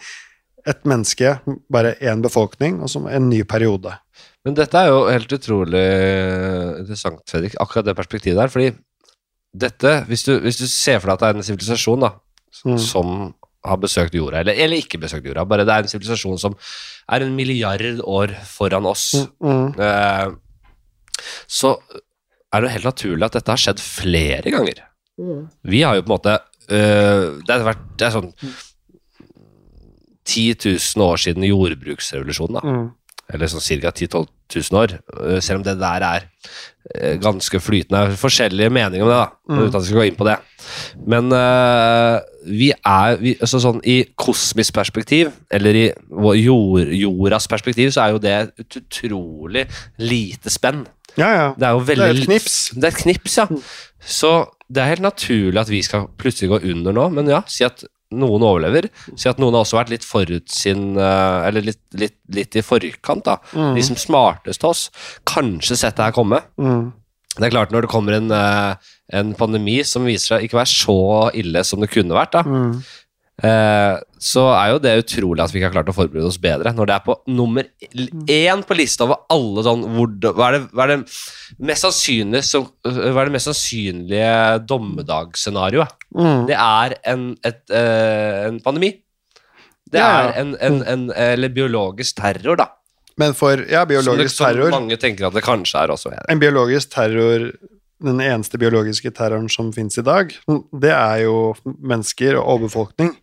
et 0.67 0.83
menneske, 0.89 1.39
bare 1.71 1.95
én 2.01 2.23
befolkning, 2.25 2.81
og 2.83 2.89
som 2.91 3.07
en 3.07 3.29
ny 3.31 3.43
periode. 3.45 3.93
Men 4.45 4.55
dette 4.59 4.75
er 4.81 4.89
jo 4.89 5.05
helt 5.13 5.29
utrolig 5.37 5.85
interessant, 6.81 7.23
Fredrik, 7.31 7.55
akkurat 7.61 7.85
det 7.87 7.95
perspektivet 7.99 8.37
der. 8.41 8.49
Fordi 8.53 8.73
dette, 9.55 9.95
hvis 10.09 10.25
du, 10.27 10.35
hvis 10.41 10.59
du 10.59 10.67
ser 10.67 10.99
for 10.99 11.13
deg 11.13 11.15
at 11.15 11.21
det 11.21 11.29
er 11.31 11.39
en 11.39 11.49
sivilisasjon 11.53 12.01
da, 12.09 12.13
Mm. 12.65 12.79
som 12.79 13.35
har 13.65 13.77
besøkt 13.81 14.15
jorda, 14.15 14.41
eller, 14.45 14.53
eller 14.61 14.77
ikke 14.77 14.99
besøkt 15.01 15.27
jorda, 15.27 15.45
bare 15.49 15.65
det 15.65 15.73
er 15.75 15.85
en 15.87 15.89
sivilisasjon 15.89 16.39
som 16.39 16.55
er 17.09 17.23
en 17.25 17.35
milliard 17.37 18.01
år 18.05 18.35
foran 18.45 18.87
oss, 18.87 19.15
Mm. 19.41 19.75
eh, 19.81 20.31
så 21.49 21.77
er 22.53 22.61
det 22.61 22.71
helt 22.75 22.85
naturlig 22.85 23.25
at 23.25 23.33
dette 23.39 23.51
har 23.51 23.57
skjedd 23.63 23.81
flere 23.81 24.51
ganger. 24.51 24.83
Vi 25.65 25.81
har 25.83 25.95
jo 25.97 26.03
på 26.03 26.11
en 26.13 26.17
måte 26.19 26.39
øh, 26.71 27.39
Det 27.47 27.51
har 27.55 27.63
vært 27.69 27.85
det 27.99 28.07
er 28.09 28.15
sånn 28.17 28.33
10 30.25 30.55
000 30.97 31.05
år 31.05 31.21
siden 31.21 31.45
jordbruksrevolusjonen, 31.47 32.57
da. 32.59 32.63
Mm. 32.65 32.87
Eller 33.35 33.49
sånn 33.53 33.65
ca. 33.65 33.91
10 33.93 34.09
000-12 34.09 34.27
000 34.73 34.81
år. 34.81 34.95
øh, 35.21 35.41
Selv 35.45 35.61
om 35.61 35.65
det 35.67 35.79
der 35.81 36.05
er 36.09 36.27
øh, 36.95 37.17
ganske 37.21 37.61
flytende. 37.61 38.17
Forskjellige 38.21 38.71
meninger 38.73 39.05
om 39.05 39.11
det, 39.13 39.17
da, 39.21 39.29
Mm. 39.49 39.59
uten 39.67 39.77
at 39.77 39.83
vi 39.83 39.87
skal 39.87 39.99
gå 40.01 40.07
inn 40.09 40.17
på 40.17 40.25
det. 40.29 40.39
Men 41.07 41.33
øh, 41.33 42.21
vi 42.45 42.71
er 42.75 43.17
vi, 43.21 43.35
altså 43.41 43.61
sånn 43.63 43.81
I 43.89 44.01
kosmisk 44.21 44.75
perspektiv, 44.77 45.33
eller 45.55 45.79
i 45.79 45.87
jord, 46.43 46.93
jordas 46.95 47.49
perspektiv, 47.51 47.93
så 47.95 48.05
er 48.05 48.15
jo 48.15 48.23
det 48.23 48.35
et 48.35 48.79
utrolig 48.81 49.67
lite 50.03 50.53
spenn. 50.53 50.85
Ja, 51.19 51.31
ja. 51.31 51.49
Det 51.57 51.67
er 51.69 51.77
jo 51.77 51.83
veldig 51.87 52.05
Det 52.05 52.11
er 52.11 52.21
et 52.21 52.29
knips. 52.29 52.59
Det 52.75 52.89
er 52.89 52.95
et 52.95 53.03
knips, 53.05 53.39
ja. 53.39 53.49
Så 54.05 54.33
det 54.69 54.83
er 54.83 54.95
helt 54.95 55.05
naturlig 55.05 55.61
at 55.61 55.71
vi 55.71 55.83
skal 55.87 56.09
plutselig 56.19 56.51
gå 56.51 56.63
under 56.73 56.97
nå, 56.97 57.09
men 57.15 57.31
ja, 57.31 57.45
si 57.51 57.67
at 57.67 57.85
noen 58.15 58.45
overlever. 58.47 58.89
Si 59.19 59.29
at 59.31 59.41
noen 59.43 59.57
har 59.57 59.65
også 59.65 59.79
vært 59.79 59.93
litt 59.95 60.05
forut 60.07 60.53
sin 60.53 60.99
eh, 61.01 61.39
Eller 61.49 61.65
litt, 61.71 61.81
litt, 61.99 62.19
litt 62.35 62.59
i 62.59 62.63
forkant, 62.65 63.25
da. 63.27 63.39
Mm. 63.55 63.73
De 63.79 63.87
som 63.87 63.99
smarteste 63.99 64.69
oss. 64.69 64.85
Kanskje 65.29 65.79
sett 65.81 65.99
det 65.99 66.09
her 66.09 66.15
komme. 66.17 66.43
Mm. 66.61 66.93
Det 67.35 67.49
er 67.49 67.51
klart, 67.55 67.73
når 67.75 67.83
det 67.87 67.91
kommer 67.91 68.15
en, 68.15 68.31
eh, 68.31 68.75
en 69.19 69.33
pandemi 69.35 69.81
som 69.85 70.05
viser 70.07 70.37
seg 70.37 70.45
ikke 70.47 70.55
å 70.59 70.63
være 70.63 70.75
så 70.75 70.99
ille 71.35 71.65
som 71.67 71.81
det 71.83 71.91
kunne 71.91 72.15
vært, 72.15 72.31
da, 72.37 72.43
Mm. 72.47 72.77
eh, 73.43 73.97
så 74.23 74.45
er 74.55 74.69
jo 74.71 74.79
det 74.79 74.93
utrolig 75.05 75.43
at 75.43 75.51
vi 75.53 75.59
ikke 75.61 75.73
har 75.73 75.75
klart 75.83 75.91
å 75.91 75.97
forberede 75.97 76.27
oss 76.31 76.39
bedre. 76.39 76.73
Når 76.73 76.87
det 76.87 76.95
er 76.95 77.03
på 77.05 77.17
nummer 77.27 77.65
én 78.31 78.63
på 78.65 78.77
lista 78.79 79.05
over 79.05 79.19
alle 79.29 79.65
sånn 79.67 79.83
hvor, 79.97 80.07
hva, 80.33 80.47
er 80.49 80.59
det, 80.59 80.71
hva 80.73 80.85
er 80.85 80.93
det 80.95 81.01
mest 81.59 81.83
sannsynlige 81.85 82.45
som, 82.45 82.69
Hva 82.85 83.21
er 83.21 83.25
det 83.27 83.33
mest 83.35 83.51
sannsynlige 83.51 84.67
dommedagsscenarioet? 84.71 85.89
Mm. 86.15 86.47
Det 86.47 86.57
er 86.57 86.95
en, 87.05 87.27
et, 87.45 87.61
eh, 87.71 88.47
en 88.49 88.61
pandemi. 88.61 88.93
Det 89.91 90.01
er 90.01 90.33
en, 90.41 90.57
en, 90.61 90.81
en 90.87 91.11
Eller 91.15 91.49
biologisk 91.55 92.17
terror, 92.17 92.57
da. 92.57 92.69
Men 93.21 93.35
for 93.39 93.61
ja, 93.71 93.85
biologisk 93.87 94.35
som, 94.35 94.49
det, 94.49 94.55
terror 94.57 94.71
som 94.73 94.83
mange 94.83 94.99
tenker 95.01 95.29
at 95.29 95.37
det 95.37 95.45
kanskje 95.47 95.85
er 95.85 95.93
også. 95.95 96.15
En 96.29 96.43
biologisk 96.43 96.91
terror 96.95 97.53
Den 98.05 98.19
eneste 98.21 98.59
biologiske 98.61 99.13
terroren 99.15 99.47
som 99.49 99.71
finnes 99.73 99.97
i 99.97 100.03
dag, 100.05 100.33
det 100.83 100.91
er 100.93 101.21
jo 101.23 101.55
mennesker 101.65 102.35
og 102.37 102.49
overbefolkning. 102.57 103.15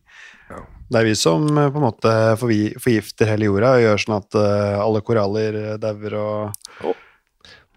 Det 0.91 0.99
er 0.99 1.05
vi 1.07 1.13
som 1.15 1.45
eh, 1.55 1.69
på 1.71 1.79
en 1.79 1.85
måte 1.85 2.13
forgifter 2.39 3.29
hele 3.29 3.47
jorda 3.47 3.75
og 3.77 3.83
gjør 3.83 4.01
sånn 4.01 4.15
at 4.17 4.37
eh, 4.39 4.79
alle 4.81 5.01
koraller 5.05 5.57
eh, 5.59 5.75
dauer 5.79 6.15
og 6.19 6.89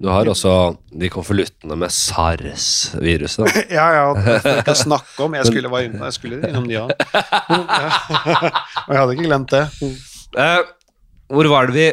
Du 0.03 0.09
har 0.11 0.27
også 0.27 0.55
de 0.91 1.11
konvoluttene 1.13 1.77
med 1.79 1.93
SARS-viruset. 1.95 3.47
Ja, 3.77 3.87
ja, 3.95 4.07
det 4.17 4.39
er 4.41 4.63
ikke 4.65 4.75
å 4.75 4.83
snakke 4.89 5.27
om. 5.27 5.37
Jeg 5.39 5.51
skulle, 5.51 5.71
var 5.71 5.85
innom, 5.87 6.03
jeg 6.09 6.17
skulle 6.17 6.41
innom 6.49 6.67
de 6.71 6.81
òg. 6.81 6.91
Og 8.87 8.91
jeg 8.91 8.99
hadde 8.99 9.15
ikke 9.15 9.29
glemt 9.29 9.55
det. 9.55 9.63
Eh, 10.41 10.61
hvor 11.31 11.53
var 11.53 11.71
det 11.71 11.77
vi 11.79 11.87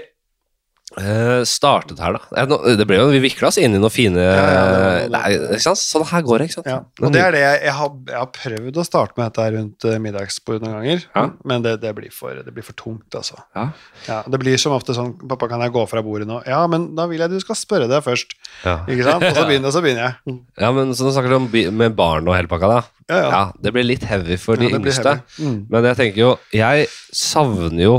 eh, 1.00 1.42
startet 1.48 2.00
her, 2.04 2.14
da? 2.18 2.22
Eh, 2.42 2.76
Det 2.76 2.86
ble 2.88 2.98
jo, 2.98 3.08
Vi 3.14 3.20
vikla 3.24 3.48
oss 3.48 3.58
inn 3.58 3.76
i 3.76 3.80
noen 3.80 3.92
fine 3.94 4.18
ja, 4.20 4.34
det 4.36 4.82
var- 4.82 5.10
Nei, 5.16 5.32
ikke 5.56 5.62
sant? 5.62 5.78
Sånn 5.80 6.06
her 6.10 6.22
går 6.22 6.40
det, 6.40 6.48
ikke 6.50 6.58
sant? 6.60 6.68
Ja. 6.68 6.80
Og 7.02 7.12
det 7.14 7.22
er 7.22 7.32
det 7.32 7.40
jeg, 7.42 7.62
jeg, 7.64 7.74
har, 7.78 7.90
jeg 8.08 8.18
har 8.18 8.32
prøvd 8.36 8.78
å 8.82 8.86
starte 8.86 9.14
med 9.18 9.32
dette 9.32 9.48
rundt 9.56 9.88
middagsbordet 10.02 10.02
middagsbord 10.02 10.62
noen 10.62 10.76
ganger, 10.80 11.06
Ja. 11.16 11.24
men 11.46 11.62
det, 11.62 11.82
det, 11.82 11.94
blir 11.96 12.12
for, 12.12 12.34
det 12.34 12.54
blir 12.54 12.64
for 12.64 12.74
tungt, 12.74 13.10
altså. 13.16 13.38
Ja. 13.56 13.70
Ja, 14.08 14.22
det 14.28 14.40
blir 14.40 14.58
som 14.58 14.72
ofte 14.74 14.94
sånn 14.94 15.14
'Pappa, 15.28 15.48
kan 15.50 15.62
jeg 15.62 15.72
gå 15.72 15.88
fra 15.88 16.02
bordet 16.04 16.28
nå?' 16.28 16.44
Ja, 16.46 16.66
men 16.68 16.96
da 16.96 17.08
vil 17.08 17.20
jeg 17.20 17.30
du 17.30 17.40
skal 17.40 17.56
spørre 17.56 17.88
deg 17.88 18.04
først. 18.04 18.36
Ja. 18.66 18.80
Ikke 18.88 19.04
sant? 19.04 19.24
Og 19.24 19.36
så 19.36 19.46
begynner, 19.50 19.72
så 19.72 19.82
begynner 19.82 20.16
jeg. 20.26 20.40
ja, 20.60 20.72
men 20.72 20.92
så 20.94 21.12
snakker 21.12 21.30
du 21.30 21.36
om 21.36 21.78
med 21.78 21.96
barn 21.96 22.28
og 22.28 22.36
hele 22.36 22.48
pakka, 22.48 22.68
da. 22.68 22.82
Ja, 23.10 23.16
ja. 23.18 23.30
Ja, 23.32 23.52
det 23.62 23.74
blir 23.74 23.84
litt 23.84 24.04
heavy 24.04 24.38
for 24.38 24.56
de 24.56 24.70
Ja, 24.70 24.78
yngste. 24.78 25.22
Mm. 25.40 25.66
Men 25.70 25.84
jeg 25.84 25.98
tenker 25.98 26.18
jo 26.22 26.40
Jeg 26.54 26.88
savner 27.12 27.82
jo 27.84 27.96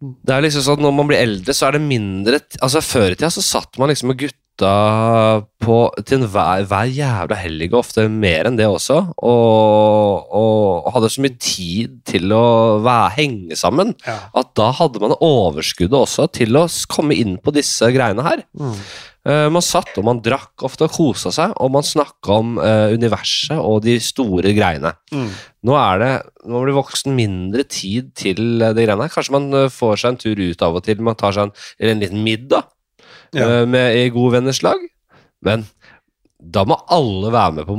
Det 0.00 0.30
er 0.34 0.44
liksom 0.44 0.62
sånn 0.62 0.82
Når 0.84 0.92
man 0.94 1.08
blir 1.10 1.18
eldre, 1.18 1.54
så 1.56 1.68
er 1.68 1.78
det 1.78 1.82
mindre 1.82 2.38
Altså 2.62 2.82
Før 2.86 3.10
i 3.10 3.16
tida 3.18 3.30
så 3.34 3.42
satt 3.42 3.78
man 3.80 3.90
liksom 3.90 4.12
med 4.12 4.20
gutta 4.22 4.68
på 5.62 5.74
til 6.02 6.16
enhver 6.18 6.64
hver 6.66 6.88
jævla 6.90 7.36
helg, 7.38 7.68
og 7.72 7.78
ofte 7.84 8.08
mer 8.10 8.48
enn 8.48 8.56
det 8.58 8.66
også, 8.66 8.96
og, 9.22 10.32
og, 10.34 10.86
og 10.88 10.88
hadde 10.96 11.10
så 11.14 11.22
mye 11.22 11.36
tid 11.38 11.92
til 12.10 12.34
å 12.34 12.40
være, 12.82 13.12
henge 13.20 13.58
sammen, 13.60 13.92
Ja. 14.06 14.16
at 14.34 14.50
da 14.58 14.72
hadde 14.74 14.98
man 15.04 15.14
overskuddet 15.14 15.94
også 16.00 16.26
til 16.34 16.58
å 16.58 16.64
komme 16.90 17.14
inn 17.14 17.36
på 17.38 17.54
disse 17.54 17.86
greiene 17.94 18.24
her. 18.26 18.42
Mm. 18.58 18.74
Eh, 19.28 19.46
man 19.52 19.64
satt 19.64 19.90
og 20.00 20.06
man 20.08 20.22
drakk 20.24 20.62
ofte 20.64 20.86
og 20.86 20.94
kosa 20.94 21.32
seg, 21.34 21.52
og 21.60 21.72
man 21.74 21.84
snakka 21.84 22.36
om 22.40 22.54
eh, 22.62 22.94
universet 22.96 23.58
og 23.60 23.82
de 23.84 23.98
store 24.00 24.54
greiene. 24.56 24.94
Mm. 25.12 25.28
Nå 25.68 25.74
er 25.76 26.00
det, 26.00 26.12
nå 26.48 26.62
blir 26.64 26.78
voksen 26.78 27.12
mindre 27.18 27.66
tid 27.68 28.14
til 28.16 28.62
eh, 28.62 28.72
det 28.76 28.86
greiene 28.86 29.04
her. 29.04 29.12
Kanskje 29.12 29.36
man 29.36 29.50
får 29.74 30.00
seg 30.00 30.14
en 30.14 30.20
tur 30.22 30.40
ut 30.40 30.64
av 30.64 30.78
og 30.80 30.86
til, 30.86 31.02
man 31.04 31.18
tar 31.20 31.36
seg 31.36 31.50
en, 31.50 31.56
en 31.90 32.04
liten 32.04 32.24
middag 32.24 32.68
Ja. 33.36 33.66
med, 33.68 33.92
i 34.00 34.08
god 34.08 34.38
venners 34.38 34.62
lag. 34.64 34.80
Men 35.44 35.66
da 36.38 36.62
må 36.64 36.76
alle 36.94 37.32
være 37.34 37.52
med 37.56 37.66
på, 37.66 37.74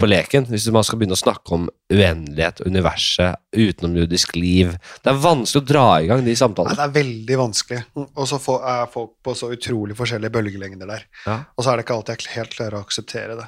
på 0.00 0.08
leken, 0.08 0.46
hvis 0.48 0.64
man 0.72 0.84
skal 0.86 0.96
begynne 0.98 1.12
å 1.16 1.20
snakke 1.20 1.52
om 1.52 1.66
uendelighet, 1.92 2.62
universet, 2.64 3.36
utenomjordisk 3.52 4.32
liv. 4.40 4.70
Det 5.04 5.12
er 5.12 5.20
vanskelig 5.20 5.60
å 5.60 5.66
dra 5.68 5.84
i 6.00 6.08
gang 6.08 6.22
de 6.24 6.32
Nei, 6.32 6.38
samtalene. 6.40 6.76
det 6.78 6.86
er 6.86 6.94
veldig 6.96 7.36
vanskelig. 7.42 7.82
Og 8.08 8.24
så 8.30 8.38
er 8.72 8.88
folk 8.94 9.12
på 9.22 9.34
så 9.36 9.50
utrolig 9.52 9.96
forskjellige 9.98 10.32
bølgelengder 10.38 10.88
der. 10.88 11.04
Ja. 11.26 11.36
Og 11.56 11.64
så 11.66 11.70
er 11.72 11.76
det 11.76 11.84
ikke 11.84 11.98
alltid 11.98 12.16
jeg 12.24 12.34
helt 12.38 12.56
klarer 12.56 12.78
å 12.80 12.82
akseptere 12.86 13.36
det. 13.42 13.46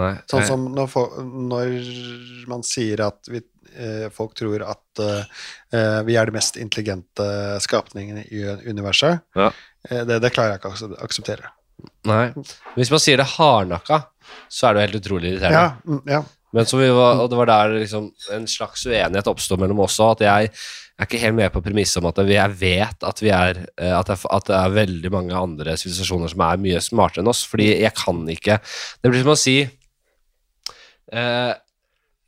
Nei, 0.00 0.10
Sånn 0.30 0.44
som 0.46 0.66
når, 0.74 0.92
når 1.50 1.72
man 2.50 2.62
sier 2.66 3.00
at 3.08 3.26
vi, 3.30 3.40
eh, 3.74 4.04
folk 4.14 4.34
tror 4.38 4.62
at 4.70 5.02
eh, 5.06 6.02
vi 6.06 6.14
er 6.18 6.26
de 6.30 6.34
mest 6.36 6.58
intelligente 6.62 7.26
skapningene 7.62 8.26
i 8.30 8.42
universet, 8.70 9.22
Ja. 9.38 9.48
eh, 9.88 10.02
det, 10.06 10.20
det 10.22 10.30
klarer 10.34 10.54
jeg 10.56 10.62
ikke 10.62 10.70
å 10.70 10.76
akse- 10.76 11.00
akseptere. 11.08 11.50
Nei. 12.08 12.26
Hvis 12.76 12.90
man 12.92 13.02
sier 13.02 13.20
det 13.20 13.28
hardnakka, 13.36 14.02
så 14.50 14.68
er 14.68 14.74
det 14.74 14.80
jo 14.80 14.86
helt 14.86 15.00
utrolig 15.00 15.32
irriterende. 15.32 15.64
Ja, 15.64 15.72
mm, 15.86 16.04
ja. 16.10 16.22
Men 16.56 16.66
så 16.66 16.80
vi 16.80 16.88
var, 16.90 17.20
og 17.22 17.30
det 17.30 17.38
var 17.38 17.46
der 17.50 17.74
liksom 17.78 18.08
en 18.34 18.46
slags 18.50 18.82
uenighet 18.88 19.28
oppstod 19.30 19.60
mellom 19.62 19.84
oss 19.84 20.00
òg. 20.02 20.18
at 20.18 20.24
jeg 20.26 20.50
er 20.50 21.06
ikke 21.06 21.20
helt 21.22 21.38
med 21.38 21.52
på 21.54 21.62
premisset 21.64 22.00
om 22.00 22.08
at 22.10 22.18
jeg 22.26 22.56
vet 22.60 23.06
at 23.06 23.22
vi 23.22 23.30
er 23.32 23.62
eh, 23.78 23.94
at 23.94 24.10
det, 24.10 24.18
at 24.26 24.48
det 24.50 24.56
er 24.58 24.74
veldig 24.74 25.12
mange 25.14 25.36
andre 25.36 25.76
sivilisasjoner 25.78 26.32
som 26.32 26.42
er 26.44 26.62
mye 26.64 26.82
smartere 26.84 27.22
enn 27.22 27.30
oss, 27.30 27.44
fordi 27.48 27.70
jeg 27.84 27.94
kan 27.96 28.24
ikke 28.28 28.58
Det 28.60 29.12
blir 29.12 29.22
som 29.22 29.32
å 29.32 29.38
si 29.38 29.56
eh, 29.62 31.52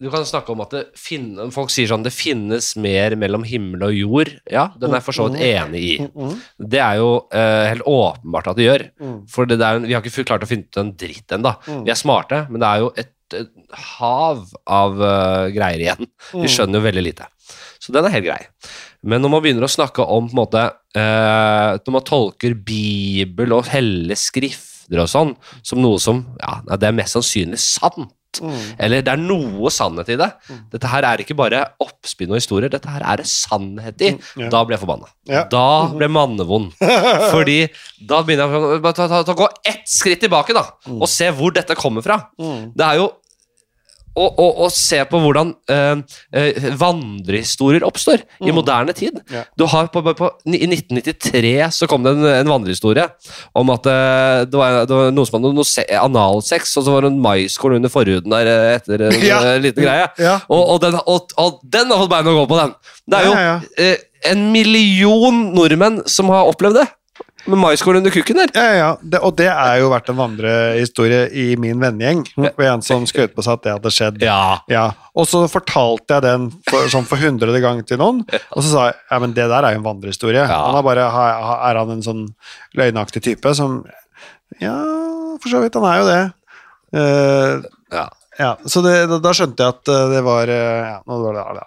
Du 0.03 0.09
kan 0.11 0.25
snakke 0.27 0.51
om 0.51 0.61
at 0.65 0.73
det 0.75 0.81
finne, 0.99 1.45
folk 1.55 1.71
sier 1.71 1.87
sånn 1.87 2.03
det 2.03 2.11
finnes 2.11 2.73
mer 2.83 3.15
mellom 3.21 3.45
himmel 3.47 3.85
og 3.87 3.95
jord. 3.95 4.33
Ja, 4.51 4.65
den 4.75 4.91
er 4.91 4.99
jeg 4.99 5.07
for 5.07 5.15
så 5.15 5.29
vidt 5.31 5.45
enig 5.47 5.83
i. 5.93 5.93
Mm, 6.03 6.13
mm, 6.27 6.41
Det 6.75 6.81
er 6.83 6.99
jo 6.99 7.11
uh, 7.31 7.65
helt 7.71 7.87
åpenbart 7.87 8.51
at 8.51 8.59
det 8.59 8.67
gjør. 8.67 8.85
mm. 8.99 9.17
For 9.31 9.47
det 9.47 9.61
der, 9.63 9.79
vi 9.87 9.95
har 9.95 10.03
ikke 10.03 10.25
klart 10.27 10.43
å 10.43 10.51
finne 10.51 10.67
ut 10.67 10.81
en 10.83 10.91
dritt 10.99 11.35
ennå. 11.39 11.53
Mm. 11.69 11.85
Vi 11.87 11.93
er 11.95 12.01
smarte, 12.01 12.41
men 12.51 12.65
det 12.65 12.71
er 12.73 12.83
jo 12.83 12.89
et, 12.99 13.13
et 13.39 13.53
hav 13.97 14.43
av 14.67 14.99
uh, 14.99 15.47
greier 15.55 15.85
igjen. 15.87 16.11
Vi 16.33 16.43
Mm. 16.43 16.51
skjønner 16.51 16.81
jo 16.81 16.87
veldig 16.89 17.05
lite. 17.07 17.29
Så 17.83 17.95
den 17.95 18.05
er 18.07 18.13
helt 18.17 18.27
grei. 18.27 18.41
Men 19.03 19.23
når 19.23 19.31
man 19.33 19.43
begynner 19.43 19.65
å 19.67 19.71
snakke 19.71 20.05
om 20.07 20.27
på 20.29 20.35
en 20.35 20.41
måte, 20.43 20.65
uh, 20.99 21.79
Når 21.79 21.93
man 21.95 22.05
tolker 22.07 22.55
Bibel 22.55 23.55
og 23.55 23.67
hellige 23.73 24.19
skrifter 24.19 25.01
og 25.03 25.09
sånn 25.11 25.33
som 25.63 25.81
noe 25.81 25.99
som 26.03 26.25
ja, 26.43 26.59
det 26.77 26.89
er 26.91 26.93
mest 26.99 27.15
sannsynlig 27.17 27.59
sant, 27.63 28.11
Mm. 28.41 28.61
eller 28.79 29.03
det 29.05 29.13
er 29.13 29.21
noe 29.21 29.71
sannhet 29.71 30.09
i 30.09 30.17
det 30.17 30.31
Mm. 30.49 30.59
Dette 30.73 30.89
her 30.89 31.05
er 31.05 31.21
ikke 31.23 31.37
bare 31.37 31.61
oppspinn 31.83 32.31
og 32.33 32.39
historier, 32.39 32.71
dette 32.73 32.89
her 32.89 33.03
er 33.05 33.21
det 33.21 33.27
sannhet 33.29 34.01
i. 34.03 34.13
Mm, 34.17 34.45
ja. 34.45 34.49
Da 34.53 34.63
ble 34.65 34.75
jeg 34.75 34.83
forbanna. 34.83 35.11
Ja. 35.29 35.43
Da 35.51 35.65
ble 35.93 36.09
mannevond. 36.09 36.73
Fordi 37.35 37.59
da 38.01 38.23
begynner 38.27 38.49
jeg 38.49 38.81
å 38.81 39.37
gå 39.39 39.49
ett 39.69 39.85
skritt 39.89 40.23
tilbake 40.25 40.57
da, 40.57 40.65
og 40.93 41.07
se 41.11 41.29
hvor 41.37 41.55
dette 41.55 41.77
kommer 41.79 42.05
fra. 42.05 42.19
Mm. 42.41 42.73
Det 42.75 42.89
er 42.89 43.01
jo 43.03 43.11
å, 44.13 44.25
og, 44.29 44.59
og, 44.67 44.71
se 44.75 44.99
på 45.09 45.19
hvordan 45.23 45.55
øh, 45.73 46.03
øh, 46.37 46.67
vandrehistorier 46.81 47.85
oppstår 47.87 48.21
i 48.43 48.51
Mm. 48.51 48.55
moderne 48.59 48.93
tid. 48.93 49.21
Ja. 49.33 49.45
Du 49.57 49.65
har 49.71 49.87
på, 49.93 50.03
på, 50.05 50.13
på, 50.19 50.29
I 50.53 50.67
1993 50.69 51.71
så 51.73 51.89
kom 51.89 52.03
det 52.05 52.13
en, 52.17 52.25
en 52.27 52.51
vandrehistorie 52.51 53.07
om 53.57 53.71
at 53.73 53.87
øh, 53.89 54.45
det, 54.51 54.59
var, 54.59 54.79
det 54.89 54.99
var 54.99 55.11
noe 55.17 55.29
som 55.29 55.39
hadde 55.41 55.55
noe 55.57 55.99
analsex, 56.03 56.77
og 56.77 56.85
så 56.87 56.93
var 56.97 57.07
det 57.07 57.13
en 57.15 57.21
maiskorn 57.25 57.79
under 57.79 57.93
forhuden 57.93 58.35
der 58.35 58.53
etter 58.77 59.07
en 59.09 59.19
Ja. 59.33 59.41
liten 59.63 59.83
greie. 59.85 60.09
Ja. 60.21 60.39
Og, 60.49 60.63
og, 60.75 60.81
den, 60.85 60.99
og, 61.07 61.33
og 61.41 61.61
den 61.65 61.93
har 61.93 62.03
fått 62.05 62.13
bein 62.13 62.33
å 62.33 62.37
gå 62.43 62.47
på, 62.53 62.61
den. 62.61 62.75
Det 63.09 63.21
er 63.23 63.31
jo 63.31 63.93
en 64.33 64.43
million 64.55 65.41
nordmenn 65.57 66.03
som 66.11 66.29
har 66.31 66.47
opplevd 66.53 66.83
det. 66.83 66.89
Med 67.51 67.59
maiskål 67.59 67.97
under 67.99 68.13
kukken 68.15 68.39
der. 68.39 68.51
Ja, 68.55 68.75
ja, 68.79 68.91
det, 69.03 69.19
og 69.27 69.35
det 69.39 69.49
er 69.51 69.81
jo 69.81 69.89
vært 69.91 70.11
en 70.13 70.19
vandrehistorie 70.21 71.25
i 71.35 71.47
min 71.59 71.81
vennegjeng. 71.83 72.21
Og 72.39 72.61
en 72.63 72.85
som 72.87 73.03
skrøt 73.11 73.35
på 73.35 73.43
seg 73.43 73.57
at 73.59 73.65
det 73.67 73.73
hadde 73.75 73.93
skjedd. 73.95 74.21
Ja. 74.23 74.61
Ja, 74.71 74.85
Og 75.19 75.27
så 75.27 75.41
fortalte 75.51 76.17
jeg 76.21 76.25
den 76.27 76.47
for, 76.71 76.87
sånn 76.93 77.09
for 77.11 77.19
hundrede 77.19 77.59
gang 77.65 77.83
til 77.89 77.99
noen, 77.99 78.23
og 78.31 78.61
så 78.63 78.69
sa 78.71 78.85
jeg 78.91 78.97
ja, 79.11 79.19
men 79.25 79.35
det 79.35 79.49
der 79.51 79.67
er 79.67 79.75
jo 79.75 79.83
en 79.83 79.89
vandrehistorie. 79.89 80.45
Ja. 80.47 80.61
Han 80.69 80.79
er 80.79 80.87
bare, 80.87 81.09
er 81.11 81.81
han 81.83 81.93
en 81.97 82.07
sånn 82.07 82.23
løgnaktig 82.79 83.25
type 83.27 83.55
som 83.59 83.83
Ja, 84.63 84.77
for 85.43 85.49
så 85.51 85.61
vidt, 85.65 85.75
han 85.81 85.89
er 85.91 85.99
jo 86.03 86.09
det. 86.13 86.23
Uh, 86.93 87.71
Ja. 87.93 88.07
ja, 88.39 88.55
Så 88.65 88.81
det, 88.85 88.95
da, 89.11 89.19
da 89.21 89.33
skjønte 89.37 89.61
jeg 89.67 89.75
at 89.75 89.89
eh, 89.93 90.09
det 90.15 90.23
var 90.25 90.49
eh, 90.49 90.83
Ja, 90.93 90.99
nå 91.09 91.19
var 91.27 91.35
det, 91.37 91.43
ja. 91.61 91.67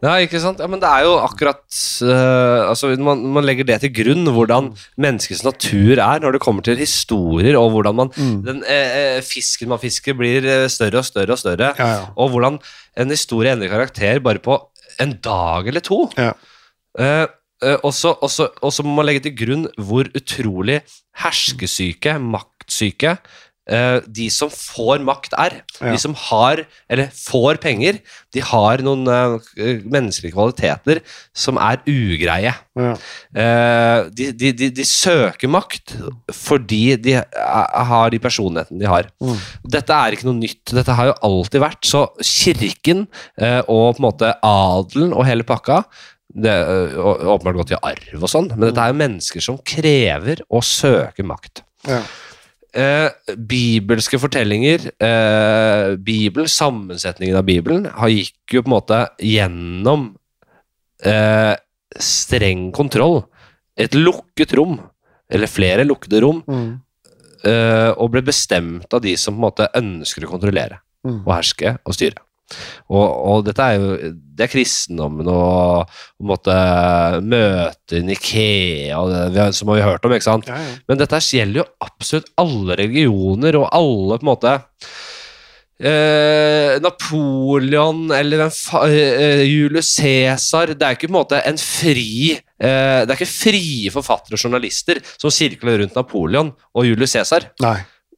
Ja, 0.00 0.14
ikke 0.24 0.40
sant? 0.40 0.60
Ja, 0.62 0.68
men 0.70 0.80
det 0.80 0.88
er 0.88 1.04
jo 1.04 1.16
akkurat 1.20 1.60
uh, 2.08 2.70
Altså, 2.70 2.88
man, 2.96 3.20
man 3.34 3.44
legger 3.44 3.66
det 3.68 3.80
til 3.82 3.92
grunn, 3.98 4.30
hvordan 4.32 4.70
menneskets 5.00 5.42
natur 5.44 6.00
er 6.00 6.22
når 6.22 6.36
det 6.36 6.40
kommer 6.40 6.64
til 6.64 6.80
historier, 6.80 7.58
og 7.60 7.74
hvordan 7.74 7.98
man 7.98 8.12
Mm. 8.20 8.40
Den 8.42 8.62
eh, 8.66 9.20
fisken 9.22 9.68
man 9.70 9.78
fisker, 9.78 10.16
blir 10.18 10.44
større 10.72 10.98
og 10.98 11.06
større 11.06 11.34
og 11.36 11.38
større. 11.38 11.70
Ja, 11.78 11.86
ja. 11.86 12.06
Og 12.18 12.32
hvordan 12.32 12.58
en 12.98 13.12
historie 13.12 13.52
endrer 13.52 13.70
karakter 13.70 14.18
bare 14.24 14.42
på 14.42 14.56
en 15.00 15.12
dag 15.22 15.68
eller 15.70 15.84
to. 15.84 16.00
Ja. 16.18 16.32
Uh, 16.98 17.28
og 17.84 17.92
så 17.94 18.82
må 18.84 18.96
man 18.96 19.06
legge 19.06 19.28
til 19.28 19.36
grunn 19.36 19.68
hvor 19.78 20.08
utrolig 20.16 20.80
herskesyke, 21.22 22.16
maktsyke, 22.18 23.18
de 23.70 24.26
som 24.34 24.50
får 24.50 25.02
makt 25.06 25.34
er. 25.38 25.60
Ja. 25.78 25.92
De 25.92 25.98
som 26.00 26.14
har, 26.16 26.64
eller 26.90 27.10
får 27.14 27.60
penger, 27.62 28.00
de 28.34 28.42
har 28.42 28.82
noen 28.84 29.06
eh, 29.10 29.80
menneskelige 29.84 30.34
kvaliteter 30.34 31.00
som 31.36 31.58
er 31.60 31.82
ugreie. 31.88 32.54
ja. 32.80 32.92
Eh, 33.30 34.08
de, 34.16 34.30
de, 34.34 34.52
de, 34.56 34.68
de 34.74 34.84
søker 34.86 35.50
makt 35.50 35.94
fordi 36.34 36.96
de 37.00 37.16
eh, 37.20 37.82
har 37.90 38.12
de 38.12 38.20
personlighetene 38.22 38.80
de 38.82 38.88
har. 38.90 39.10
Mm. 39.22 39.36
Dette 39.76 39.96
er 39.96 40.16
ikke 40.16 40.28
noe 40.28 40.38
nytt, 40.40 40.72
dette 40.76 40.96
har 40.96 41.10
jo 41.10 41.18
alltid 41.30 41.62
vært. 41.62 41.82
Så 41.86 42.06
kirken 42.24 43.06
eh, 43.40 43.60
og 43.66 43.96
på 43.96 44.02
en 44.02 44.08
måte 44.08 44.32
adelen 44.46 45.14
og 45.14 45.26
hele 45.28 45.46
pakka 45.46 45.82
det 46.30 46.52
åpenbart 46.94 47.56
gått 47.58 47.72
i 47.74 47.78
arv 47.82 48.20
og 48.22 48.30
sånn, 48.30 48.52
men 48.52 48.68
dette 48.68 48.82
er 48.84 48.92
jo 48.92 48.98
mennesker 49.00 49.42
som 49.42 49.56
krever 49.66 50.44
og 50.46 50.62
søker 50.62 51.26
makt. 51.26 51.64
Ja. 51.88 52.04
Eh, 52.72 53.10
bibelske 53.34 54.18
fortellinger, 54.22 54.84
eh, 55.02 55.96
Bibelen, 55.96 56.46
sammensetningen 56.46 57.36
av 57.36 57.44
Bibelen, 57.44 57.86
har 57.90 58.08
gikk 58.08 58.54
jo 58.54 58.62
på 58.62 58.70
en 58.70 58.76
måte 58.76 59.00
gjennom 59.18 60.16
eh, 61.02 61.56
streng 61.98 62.70
kontroll. 62.76 63.24
Et 63.76 63.90
lukket 63.96 64.52
rom, 64.54 64.78
eller 65.30 65.46
flere 65.50 65.84
lukkede 65.84 66.20
rom, 66.22 66.42
Mm. 66.46 66.80
eh, 67.44 67.90
og 67.96 68.10
ble 68.12 68.22
bestemt 68.22 68.92
av 68.94 69.00
de 69.00 69.16
som 69.16 69.34
på 69.34 69.38
en 69.40 69.50
måte 69.50 69.68
ønsker 69.74 70.24
å 70.24 70.30
kontrollere 70.30 70.78
Mm. 71.04 71.26
og 71.26 71.32
herske 71.34 71.78
og 71.84 71.94
styre. 71.94 72.18
Og, 72.90 73.04
og 73.04 73.44
dette 73.46 73.66
er 73.66 73.78
jo 73.78 74.14
Det 74.36 74.46
er 74.46 74.52
kristendommen 74.52 75.28
og 75.30 75.90
på 75.90 76.24
en 76.24 76.30
måte 76.30 76.56
møte 77.22 78.02
Nikea, 78.06 79.00
det, 79.34 79.50
som 79.56 79.70
vi 79.70 79.80
har 79.80 79.94
hørt 79.94 80.08
om, 80.08 80.16
ikke 80.16 80.28
sant? 80.30 80.50
Ja, 80.50 80.58
ja. 80.58 80.74
Men 80.88 81.00
dette 81.00 81.20
gjelder 81.20 81.62
jo 81.62 81.68
absolutt 81.84 82.30
alle 82.40 82.78
religioner 82.80 83.60
og 83.60 83.68
alle 83.76 84.18
på 84.18 84.26
en 84.26 84.32
måte 84.32 84.56
eh, 85.80 86.76
Napoleon 86.82 88.10
eller 88.16 88.46
eh, 88.46 89.44
Julius 89.48 89.94
Cæsar 89.96 90.74
Det 90.74 90.86
er 90.86 90.96
ikke 90.96 91.08
på 91.08 91.14
en 91.14 91.18
måte 91.20 91.40
en 91.46 91.60
fri 91.60 92.34
eh, 92.34 93.00
Det 93.04 93.08
er 93.08 93.16
ikke 93.16 93.30
frie 93.30 93.94
forfattere 93.94 94.38
og 94.38 94.44
journalister 94.44 95.00
som 95.16 95.32
sirkler 95.34 95.82
rundt 95.82 95.96
Napoleon 95.98 96.52
og 96.74 96.86
Julius 96.86 97.16
Cæsar. 97.16 97.50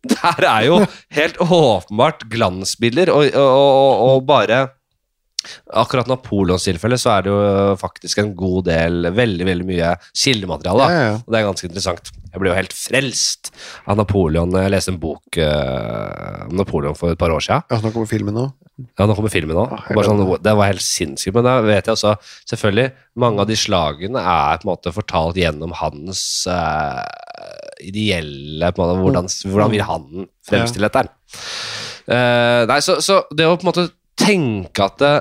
Det 0.02 0.18
her 0.18 0.46
er 0.48 0.64
jo 0.66 0.78
helt 1.14 1.36
åpenbart 1.42 2.24
glansbilder, 2.30 3.12
og, 3.14 3.36
og, 3.38 4.06
og, 4.08 4.24
bare 4.26 4.64
Akkurat 5.74 6.06
Napoleons 6.06 6.62
tilfelle 6.68 6.94
så 7.02 7.16
er 7.16 7.24
det 7.24 7.32
jo 7.32 7.38
faktisk 7.80 8.20
en 8.22 8.28
god 8.38 8.68
del, 8.68 9.08
veldig 9.10 9.46
veldig 9.48 9.66
mye 9.66 9.88
kildemateriale. 10.14 10.86
Ja, 10.86 11.00
ja. 11.08 11.16
Og 11.18 11.34
det 11.34 11.40
er 11.40 11.48
ganske 11.48 11.66
interessant. 11.66 12.12
Jeg 12.30 12.38
ble 12.38 12.52
jo 12.52 12.54
helt 12.54 12.76
frelst 12.76 13.50
av 13.90 13.98
Napoleon. 13.98 14.54
Jeg 14.54 14.70
leste 14.70 14.94
en 14.94 15.00
bok 15.02 15.40
eh, 15.42 16.44
om 16.46 16.54
Napoleon 16.60 16.94
for 16.94 17.10
et 17.10 17.18
par 17.18 17.34
år 17.34 17.42
siden. 17.42 17.66
Ja, 17.66 17.80
så 17.80 17.88
nå 17.88 17.90
kommer 17.90 18.10
filmen 18.12 18.38
nå. 18.38 18.46
Ja, 18.96 19.04
nå 19.06 19.14
kommer 19.16 19.32
filmen 19.32 19.58
òg. 19.58 19.74
Ah, 19.76 20.04
Sånn, 20.06 20.22
det 20.42 20.54
var 20.56 20.70
helt 20.70 20.84
sinnssykt. 20.84 21.34
Men 21.36 21.46
da 21.46 21.58
vet 21.64 21.88
jeg 21.88 21.96
også, 21.96 22.14
selvfølgelig, 22.48 22.88
mange 23.20 23.42
av 23.44 23.50
de 23.50 23.58
slagene 23.58 24.22
er 24.22 24.62
på 24.62 24.66
en 24.66 24.72
måte 24.72 24.94
fortalt 24.94 25.38
gjennom 25.38 25.74
hans 25.82 26.22
eh, 26.50 27.02
ideelle 27.88 28.70
på 28.74 28.84
en 28.84 28.92
måte, 28.92 29.02
hvordan, 29.06 29.32
hvordan 29.52 29.72
vil 29.74 29.84
han 29.88 30.28
fremstille 30.48 30.88
dette? 30.88 31.08
Eh, 32.10 32.62
nei, 32.68 32.78
så, 32.84 32.98
så 33.04 33.22
det 33.34 33.46
å 33.46 33.56
på 33.56 33.66
en 33.66 33.70
måte 33.70 33.88
tenke 34.22 34.84
at 34.84 34.98
det, 35.00 35.12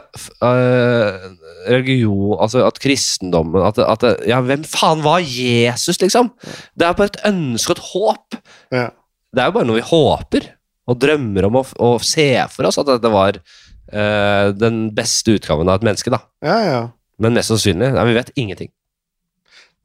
uh, 0.44 1.30
religion, 1.70 2.36
altså 2.42 2.66
at 2.68 2.80
kristendommen 2.84 3.64
at, 3.64 3.80
at 3.80 4.06
Ja, 4.28 4.42
hvem 4.46 4.66
faen 4.68 5.04
var 5.06 5.24
Jesus, 5.24 6.02
liksom? 6.02 6.32
Det 6.76 6.88
er 6.88 6.98
bare 6.98 7.14
et 7.14 7.22
ønske 7.30 7.74
og 7.74 7.80
et 7.80 7.86
håp. 7.92 8.40
Ja. 8.76 8.90
Det 9.32 9.44
er 9.44 9.50
jo 9.50 9.56
bare 9.58 9.70
noe 9.70 9.80
vi 9.80 9.88
håper 9.88 10.50
og 10.92 11.00
drømmer 11.00 11.48
om 11.48 11.62
å, 11.62 11.66
å 11.80 11.92
se 12.04 12.34
for 12.52 12.68
oss 12.68 12.80
at 12.82 12.90
dette 12.90 13.12
var 13.14 13.40
uh, 13.40 14.48
den 14.58 14.90
beste 14.96 15.38
utgaven 15.38 15.70
av 15.70 15.80
et 15.80 15.88
menneske, 15.88 16.14
da. 16.14 16.24
ja, 16.46 16.60
ja. 16.68 16.82
Men 17.22 17.36
mest 17.38 17.52
sannsynlig 17.52 17.92
Nei, 17.94 18.06
vi 18.10 18.16
vet 18.18 18.32
ingenting. 18.34 18.72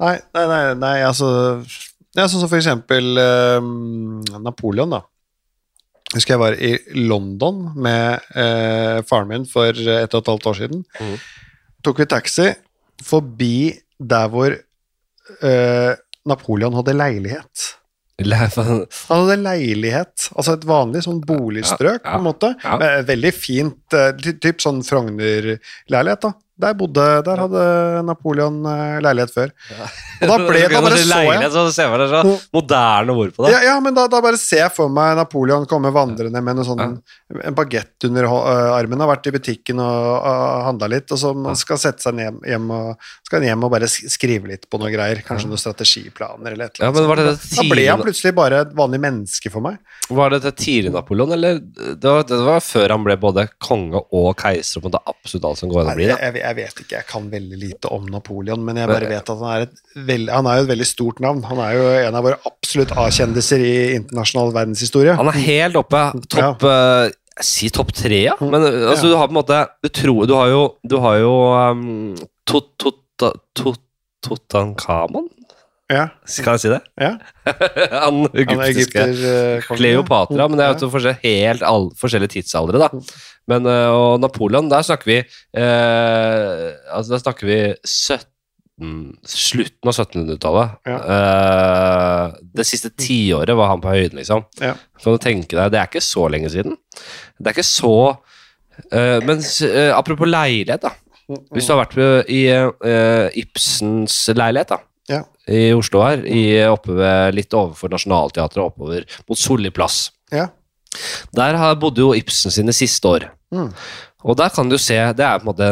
Nei, 0.00 0.14
nei, 0.36 0.44
nei, 0.48 0.60
nei 0.80 0.96
altså 1.04 1.28
ja, 2.16 2.26
Sånn 2.28 2.40
som 2.42 2.48
for 2.50 2.58
eksempel 2.60 3.18
eh, 3.20 3.68
Napoleon, 4.42 4.90
da. 4.96 5.02
Jeg 6.06 6.20
husker 6.20 6.36
jeg 6.36 6.42
var 6.44 6.54
i 6.62 6.72
London 7.08 7.64
med 7.82 8.28
eh, 8.38 9.00
faren 9.08 9.28
min 9.32 9.46
for 9.50 9.74
et 9.74 10.12
og 10.14 10.20
et 10.22 10.30
halvt 10.30 10.46
år 10.52 10.58
siden. 10.60 10.84
Mm. 11.02 11.16
Tok 11.84 11.98
vi 12.04 12.06
taxi 12.12 12.46
forbi 13.04 13.56
der 13.98 14.30
hvor 14.32 14.54
eh, 14.54 15.92
Napoleon 16.26 16.78
hadde 16.78 16.94
leilighet. 16.96 17.66
Han 18.56 18.86
hadde 19.10 19.36
leilighet, 19.42 20.30
altså 20.32 20.54
et 20.56 20.64
vanlig 20.64 21.02
sånn 21.04 21.18
boligstrøk, 21.26 22.00
Ja, 22.00 22.06
ja, 22.06 22.14
på 22.14 22.22
en 22.22 22.24
måte. 22.24 22.52
ja. 22.64 23.02
Veldig 23.10 23.32
fint, 23.36 23.82
eh, 23.92 24.14
typ 24.40 24.62
sånn 24.64 24.80
Frogner-leilighet, 24.86 26.22
da. 26.24 26.32
Der 26.56 26.72
bodde, 26.78 27.04
der 27.26 27.40
hadde 27.42 27.62
Napoleon 28.08 28.62
eh, 28.64 28.98
leilighet 29.04 29.32
før. 29.34 29.50
Og 30.22 30.30
da 30.30 30.36
ble 30.40 30.62
da 30.72 30.80
bare 30.80 31.00
så 31.02 31.18
jeg 31.26 31.50
så 31.52 31.64
ser 31.74 31.90
man 31.92 32.00
det 32.00 32.08
så 32.12 32.22
moderne 32.56 33.12
ord 33.12 33.34
på 33.36 33.44
det. 33.44 33.52
ja, 33.52 33.60
ja, 33.68 33.74
men 33.84 33.96
da, 33.96 34.06
da 34.08 34.22
bare 34.24 34.38
ser 34.40 34.62
jeg 34.64 34.72
for 34.72 34.88
meg 34.92 35.18
Napoleon 35.18 35.66
komme 35.68 35.92
vandrende 35.92 36.40
med 36.44 36.56
noe 36.56 36.64
sånn, 36.64 36.96
en 37.36 37.58
bagett 37.58 38.08
under 38.08 38.28
øh, 38.30 38.72
armen, 38.76 39.02
har 39.04 39.12
vært 39.12 39.28
i 39.28 39.34
butikken 39.36 39.82
og 39.84 40.06
og 40.26 40.64
handla 40.66 40.88
litt, 40.90 41.12
og 41.12 41.18
så 41.20 41.32
man 41.36 41.56
skal 41.58 41.78
sette 41.80 42.04
seg 42.04 42.16
ned 42.16 42.40
hjem 42.48 42.70
og, 42.72 43.06
skal 43.26 43.44
hjem 43.44 43.64
og 43.66 43.72
bare 43.72 43.88
skrive 43.90 44.50
litt 44.50 44.66
på 44.70 44.80
noe 44.80 44.90
greier. 44.92 45.20
Kanskje 45.26 45.50
noen 45.50 45.60
strategiplaner 45.60 46.54
eller 46.54 46.70
et 46.70 46.78
eller 46.80 46.86
Ja, 46.86 46.92
annet. 46.92 47.18
det 47.20 47.26
det 47.26 47.56
da 47.56 47.66
ble 47.70 47.86
han 47.88 48.02
plutselig 48.02 48.32
bare 48.36 48.62
et 48.64 48.74
vanlig 48.76 49.00
menneske 49.02 49.52
for 49.52 49.64
meg. 49.64 49.78
Var 50.08 50.34
det 50.34 50.40
til 50.44 50.56
tidlig 50.62 50.92
Napoleon, 50.94 51.32
eller 51.36 51.60
det 51.60 52.06
var, 52.06 52.26
det 52.28 52.40
var 52.46 52.62
før 52.64 52.94
han 52.94 53.06
ble 53.06 53.16
både 53.20 53.46
konge 53.62 54.02
og 54.14 54.28
keiser 54.40 54.78
og 54.80 54.86
på 54.86 54.92
en 54.92 54.98
absolutt 55.02 55.48
alt 55.50 55.60
som 55.62 55.72
går 55.72 55.82
an 55.82 55.92
å 55.92 55.96
bli? 55.98 56.06
Jeg, 56.06 56.14
da? 56.14 56.30
jeg, 56.30 56.45
jeg 56.46 56.56
vet 56.58 56.80
ikke, 56.82 56.94
jeg 56.96 57.08
kan 57.08 57.28
veldig 57.32 57.58
lite 57.60 57.90
om 57.94 58.06
Napoleon, 58.10 58.62
men 58.64 58.78
jeg 58.80 58.90
bare 58.90 59.10
vet 59.10 59.32
at 59.34 59.42
han 59.42 59.52
er, 59.52 59.66
et 59.66 60.02
veld, 60.08 60.30
han 60.32 60.48
er 60.48 60.60
jo 60.60 60.66
et 60.66 60.72
veldig 60.72 60.88
stort 60.88 61.22
navn. 61.24 61.42
Han 61.50 61.62
er 61.64 61.76
jo 61.76 61.86
en 62.06 62.18
av 62.18 62.26
våre 62.26 62.40
absolutt 62.48 62.94
A-kjendiser 63.02 63.62
i 63.64 63.76
internasjonal 63.98 64.52
verdenshistorie. 64.54 65.16
Han 65.18 65.32
er 65.32 65.40
helt 65.46 65.80
oppe, 65.80 66.02
topp 66.30 66.66
ja. 66.66 67.08
Jeg 67.36 67.44
sier 67.44 67.72
topp 67.76 67.90
tre, 67.92 68.22
ja. 68.30 68.36
Men 68.40 68.62
altså, 68.62 68.86
altså, 68.94 69.08
du 69.10 69.16
har 69.20 69.26
på 69.28 69.34
en 69.34 69.38
måte 69.42 69.58
Du, 69.84 69.88
tror, 69.92 70.22
du 70.24 70.32
har 70.38 70.48
jo, 70.48 70.62
du 70.88 70.94
har 71.04 71.18
jo 71.20 71.32
um, 71.52 72.14
tot, 72.48 72.70
tot, 72.80 73.02
tot, 73.52 73.82
Tutankhamon? 74.26 75.28
Ja, 75.86 76.08
Kan 76.42 76.56
jeg 76.56 76.62
si 76.64 76.70
det? 76.72 76.80
ja. 76.98 77.12
han 78.02 78.24
egyptiske 78.34 78.98
egypterkongen. 78.98 79.78
Kleopatra, 79.78 80.46
men 80.50 80.58
det 80.58 80.64
er 80.64 80.72
jo 80.72 80.78
to 80.80 80.88
forskjellige, 80.90 81.22
helt 81.22 81.62
all, 81.62 81.86
forskjellige 82.00 82.32
tidsaldre, 82.34 82.80
da. 82.82 82.88
Men, 83.46 83.68
øh, 83.70 83.90
og 83.94 84.20
Napoleon, 84.20 84.66
der 84.70 84.82
snakker 84.82 85.06
vi 85.06 85.18
eh, 85.22 86.64
Altså, 86.90 87.12
der 87.12 87.22
snakker 87.22 87.46
vi 87.46 87.58
17, 87.86 88.26
slutten 89.30 89.92
av 89.92 89.94
1700-tallet. 89.94 90.74
Ja. 90.90 90.96
Eh, 91.14 92.34
det 92.58 92.66
siste 92.66 92.90
tiåret 92.90 93.54
var 93.54 93.70
han 93.70 93.84
på 93.84 93.94
høyden, 93.94 94.18
liksom. 94.18 94.42
Ja. 94.58 94.74
Kan 94.98 95.14
du 95.14 95.22
tenke 95.22 95.54
deg, 95.54 95.70
Det 95.70 95.78
er 95.78 95.86
ikke 95.86 96.02
så 96.02 96.26
lenge 96.34 96.50
siden. 96.50 96.74
Det 97.38 97.52
er 97.52 97.54
ikke 97.54 97.68
så 97.68 97.94
eh, 98.90 99.22
Men 99.22 99.38
eh, 99.38 99.94
apropos 99.94 100.26
leilighet, 100.26 100.82
da. 100.82 100.96
Hvis 101.54 101.70
du 101.70 101.76
har 101.76 101.84
vært 101.84 102.26
i 102.30 102.42
eh, 102.50 103.38
Ibsens 103.38 104.18
leilighet, 104.34 104.74
da 104.74 104.82
Ja. 105.10 105.22
i 105.46 105.68
Oslo 105.76 106.00
her, 106.02 106.24
i, 106.26 106.42
oppe 106.66 106.96
ved, 106.98 107.36
litt 107.36 107.54
overfor 107.54 107.92
Nationaltheatret, 107.92 108.64
oppover 108.64 109.04
mot 109.28 109.38
Solli 109.38 109.70
plass. 109.70 110.08
Ja. 110.34 110.48
Der 111.36 111.58
har, 111.60 111.76
bodde 111.78 112.02
jo 112.02 112.14
Ibsen 112.16 112.50
sine 112.50 112.74
siste 112.74 113.06
år. 113.10 113.28
Mm. 113.54 113.70
Og 114.26 114.34
der 114.40 114.50
kan 114.50 114.66
du 114.66 114.74
se, 114.80 114.96
det 115.14 115.22
er 115.22 115.38
på 115.38 115.44
en 115.46 115.50
måte, 115.52 115.68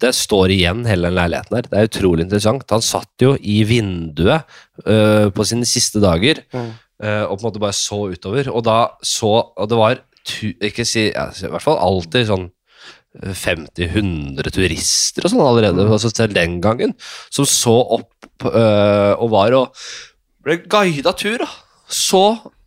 det 0.00 0.14
står 0.16 0.54
igjen 0.54 0.84
hele 0.88 1.10
den 1.10 1.18
leiligheten 1.18 1.58
her. 1.58 1.66
Det 1.68 1.76
er 1.76 1.88
utrolig 1.90 2.24
interessant. 2.24 2.64
Han 2.72 2.84
satt 2.84 3.20
jo 3.20 3.34
i 3.36 3.58
vinduet 3.68 4.46
uh, 4.86 5.28
på 5.34 5.44
sine 5.48 5.68
siste 5.68 6.00
dager, 6.00 6.40
Mm. 6.54 6.70
uh, 7.04 7.24
og 7.28 7.34
på 7.36 7.42
en 7.42 7.48
måte 7.50 7.60
bare 7.60 7.76
så 7.76 8.06
utover. 8.14 8.48
Og 8.48 8.64
da 8.64 8.78
så, 9.04 9.34
og 9.52 9.68
det 9.68 9.76
var, 9.76 10.00
tu, 10.24 10.54
ikke 10.56 10.86
si, 10.88 11.10
ja, 11.10 11.28
i 11.28 11.52
hvert 11.52 11.66
fall 11.66 11.76
alltid 11.84 12.30
sånn 12.30 12.48
50-100 13.22 14.52
turister 14.54 15.26
og 15.26 15.32
sånn 15.32 15.44
allerede, 15.44 15.86
altså 15.88 16.10
selv 16.12 16.36
den 16.36 16.60
gangen, 16.64 16.94
som 17.34 17.48
så 17.48 17.74
opp 17.98 18.46
øh, 18.48 19.14
og 19.18 19.32
var 19.34 19.56
og 19.58 19.82
ble 20.44 20.60
guida 20.70 21.12
tur, 21.18 21.42
da. 21.42 21.48
Så 21.88 22.20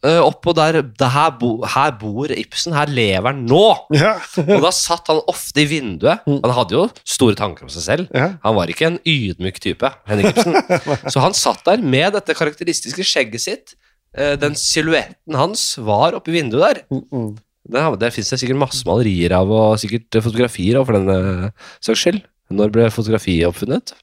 øh, 0.05 0.19
opp 0.25 0.47
og 0.49 0.55
der, 0.57 0.79
her, 1.13 1.33
bo, 1.37 1.51
her 1.75 1.91
bor 2.01 2.31
Ibsen, 2.33 2.73
her 2.73 2.89
lever 2.89 3.27
han 3.29 3.43
nå! 3.45 3.65
Ja. 3.93 4.15
Og 4.57 4.63
da 4.65 4.71
satt 4.73 5.11
han 5.11 5.21
ofte 5.29 5.61
i 5.61 5.67
vinduet. 5.69 6.23
Han 6.25 6.55
hadde 6.57 6.73
jo 6.73 6.87
store 7.05 7.37
tanker 7.37 7.67
om 7.67 7.69
seg 7.73 7.85
selv. 7.85 8.09
Ja. 8.17 8.31
Han 8.41 8.57
var 8.57 8.71
ikke 8.73 8.87
en 8.89 8.97
ydmyk 9.05 9.61
type, 9.61 9.91
Henrik 10.09 10.33
Ibsen. 10.33 10.57
Så 11.13 11.21
han 11.21 11.37
satt 11.37 11.61
der 11.69 11.85
med 11.85 12.17
dette 12.17 12.33
karakteristiske 12.37 13.05
skjegget 13.05 13.45
sitt. 13.45 13.75
Eh, 14.17 14.33
Den 14.41 14.57
silhuetten 14.57 15.37
hans 15.37 15.67
var 15.77 16.17
oppe 16.17 16.33
i 16.33 16.39
vinduet 16.39 16.65
der. 16.65 16.83
Mm, 16.89 17.05
mm. 17.13 17.31
Det, 17.61 17.81
det 18.01 18.09
fins 18.15 18.31
det 18.33 18.39
sikkert 18.41 18.61
masse 18.63 18.85
malerier 18.87 19.35
av, 19.37 19.51
og 19.53 19.79
sikkert 19.81 20.17
fotografier 20.25 20.79
av, 20.79 20.87
for 20.89 20.97
den 20.97 21.11
eh, 21.13 21.67
saks 21.83 22.05
skyld. 22.07 22.23
Når 22.51 22.71
ble 22.73 22.87
fotografiet 22.91 23.47
oppfunnet? 23.47 23.93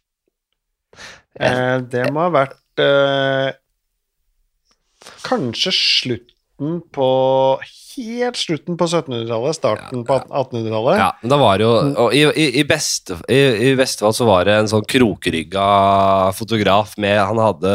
Eh, 1.38 1.78
det 1.90 2.06
må 2.14 2.22
ha 2.24 2.30
vært 2.32 2.80
eh, 2.82 3.50
kanskje 5.26 5.74
slutten 5.74 6.80
på 6.94 7.10
Helt 7.98 8.38
slutten 8.38 8.76
på 8.78 8.86
1700-tallet, 8.86 9.56
starten 9.56 10.04
på 10.06 10.16
1800-tallet. 10.22 11.00
Ja, 11.00 11.08
men 11.18 11.32
da 11.32 11.38
var 11.40 11.58
det 11.58 11.64
jo 11.66 11.70
og 11.98 12.12
i, 12.14 12.20
i, 12.30 12.44
i, 12.62 13.38
I 13.66 13.72
Vestfold 13.74 14.14
så 14.14 14.26
var 14.28 14.46
det 14.46 14.54
en 14.54 14.70
sånn 14.70 14.86
krokrygga 14.86 15.64
fotograf 16.38 16.92
med 17.02 17.18
Han 17.18 17.40
hadde 17.42 17.72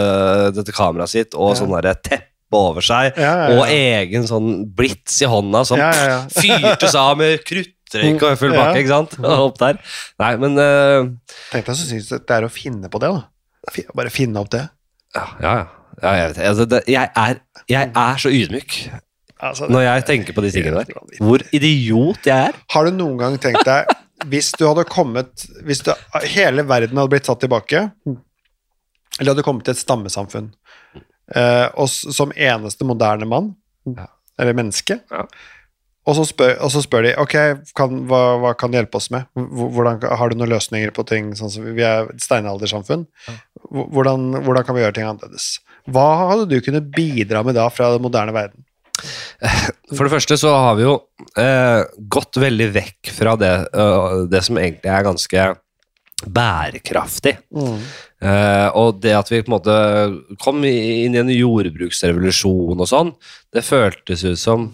dette 0.55 0.71
kameraet 0.75 1.11
sitt 1.11 1.35
og 1.35 1.51
Ja. 1.51 1.57
sånn 1.59 1.75
derre 1.75 1.97
teppe 1.99 2.31
over 2.57 2.85
seg. 2.85 3.17
Ja, 3.19 3.33
ja. 3.43 3.57
Og 3.57 3.69
egen 3.71 4.27
sånn 4.29 4.49
blits 4.77 5.21
i 5.23 5.29
hånda 5.29 5.63
som 5.67 5.81
ja, 5.81 5.91
ja. 5.93 6.19
fyrtes 6.43 6.97
av 6.99 7.17
med 7.19 7.43
kruttrøyk 7.47 8.25
og 8.25 8.39
full 8.41 8.55
bakke, 8.55 8.81
ikke 8.81 8.93
sant? 8.93 9.17
Opp 9.47 9.61
der. 9.61 9.79
Nei, 10.23 10.33
men 10.41 10.59
uh, 10.59 11.09
Tenk 11.51 11.69
deg 11.69 11.79
så 11.79 11.89
jeg 11.93 12.25
det 12.27 12.37
er 12.37 12.47
å 12.47 12.51
finne 12.53 12.91
på 12.91 13.01
det, 13.03 13.13
da. 13.13 13.83
Bare 13.95 14.11
finne 14.11 14.41
opp 14.43 14.49
det. 14.51 14.65
Ja, 15.15 15.23
ja. 15.39 15.53
jeg, 16.01 16.29
vet, 16.33 16.39
altså, 16.49 16.65
det, 16.67 16.81
jeg, 16.91 17.09
er, 17.15 17.37
jeg 17.71 17.91
er 17.95 18.19
så 18.19 18.31
ydmyk 18.33 18.77
Altså, 19.43 19.67
når 19.67 19.81
jeg 19.83 20.03
tenker 20.07 20.35
på 20.35 20.43
de 20.45 20.51
tingene 20.55 20.83
der. 20.83 21.19
Hvor 21.19 21.43
idiot 21.55 22.27
jeg 22.27 22.49
er. 22.49 22.59
Har 22.71 22.87
du 22.87 22.95
noen 22.95 23.17
gang 23.19 23.33
tenkt 23.43 23.65
deg 23.67 23.91
Hvis 24.31 24.53
du 24.55 24.63
hadde 24.69 24.85
kommet 24.87 25.43
Hvis 25.67 25.83
du, 25.83 25.91
hele 26.31 26.63
verden 26.69 26.99
hadde 26.99 27.11
blitt 27.11 27.27
satt 27.27 27.41
tilbake, 27.43 27.81
eller 29.19 29.33
hadde 29.33 29.45
kommet 29.45 29.67
til 29.67 29.75
et 29.75 29.81
stammesamfunn, 29.81 30.47
og 31.31 31.87
s- 31.87 32.15
som 32.15 32.31
eneste 32.35 32.85
moderne 32.85 33.25
mann, 33.29 33.55
Ja. 33.87 34.07
eller 34.39 34.53
menneske, 34.53 34.99
Ja. 35.11 35.25
Og 36.05 36.17
så 36.17 36.25
spør, 36.27 36.57
og 36.59 36.67
så 36.69 36.81
spør 36.83 37.03
de 37.05 37.11
ok, 37.15 37.33
kan, 37.79 38.01
hva, 38.09 38.17
hva 38.41 38.49
kan 38.59 38.69
du 38.69 38.75
hjelpe 38.75 38.97
oss 38.99 39.05
med? 39.09 39.23
Hvordan, 39.37 40.01
har 40.03 40.29
du 40.29 40.35
noen 40.35 40.49
løsninger 40.51 40.91
på 40.91 41.05
ting? 41.07 41.29
Sånn 41.33 41.49
som 41.49 41.63
vi 41.63 41.79
er 41.81 42.09
et 42.11 42.19
steinaldersamfunn. 42.19 43.05
Hvordan, 43.71 44.33
hvordan 44.43 44.65
kan 44.67 44.75
vi 44.75 44.81
gjøre 44.83 44.93
ting 44.97 45.07
annerledes? 45.07 45.59
Hva 45.87 46.27
hadde 46.27 46.49
du 46.51 46.57
kunnet 46.59 46.91
bidra 46.91 47.39
med 47.47 47.55
da 47.55 47.69
fra 47.71 47.93
den 47.93 48.03
moderne 48.03 48.35
verden? 48.35 48.65
For 49.95 50.03
det 50.03 50.11
første 50.11 50.35
så 50.43 50.51
har 50.51 50.75
vi 50.75 50.83
jo 50.89 50.97
eh, 51.39 51.85
gått 52.11 52.35
veldig 52.43 52.67
vekk 52.75 53.13
fra 53.15 53.37
det, 53.39 53.53
uh, 53.71 54.25
det 54.27 54.43
som 54.43 54.59
egentlig 54.59 54.91
er 54.91 55.07
ganske 55.07 55.47
bærekraftig. 56.23 57.35
Eh, 57.53 58.67
og 58.79 59.01
det 59.03 59.13
at 59.17 59.31
vi 59.31 59.41
på 59.43 59.51
en 59.51 59.55
måte 59.57 59.75
kom 60.43 60.63
inn 60.67 61.15
i 61.15 61.21
en 61.21 61.31
jordbruksrevolusjon 61.33 62.79
og 62.79 62.89
sånn, 62.89 63.11
det 63.53 63.65
føltes 63.67 64.23
ut 64.23 64.39
som 64.39 64.69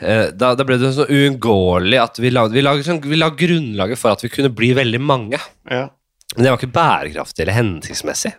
eh, 0.00 0.30
da, 0.34 0.52
da 0.58 0.66
ble 0.66 0.80
det 0.80 0.92
sånn 0.96 1.10
uunngåelig 1.12 2.02
at 2.02 2.20
vi 2.22 2.34
lagde, 2.34 2.56
vi, 2.56 2.64
lagde, 2.66 2.86
sånn, 2.86 3.02
vi 3.04 3.20
lagde 3.20 3.40
grunnlaget 3.44 4.00
for 4.00 4.16
at 4.16 4.24
vi 4.26 4.32
kunne 4.32 4.52
bli 4.54 4.72
veldig 4.78 5.02
mange. 5.02 5.40
Ja. 5.70 5.88
Men 6.34 6.44
det 6.46 6.52
var 6.52 6.60
ikke 6.60 6.78
bærekraftig 6.78 7.44
eller 7.44 7.58
hensiktsmessig 7.58 8.34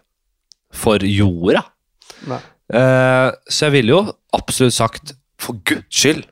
for 0.71 1.03
jorda. 1.03 1.65
Eh, 2.71 3.29
så 3.51 3.67
jeg 3.67 3.75
ville 3.75 3.95
jo 3.95 4.03
absolutt 4.35 4.75
sagt, 4.77 5.15
for 5.41 5.59
guds 5.67 5.89
skyld, 5.91 6.23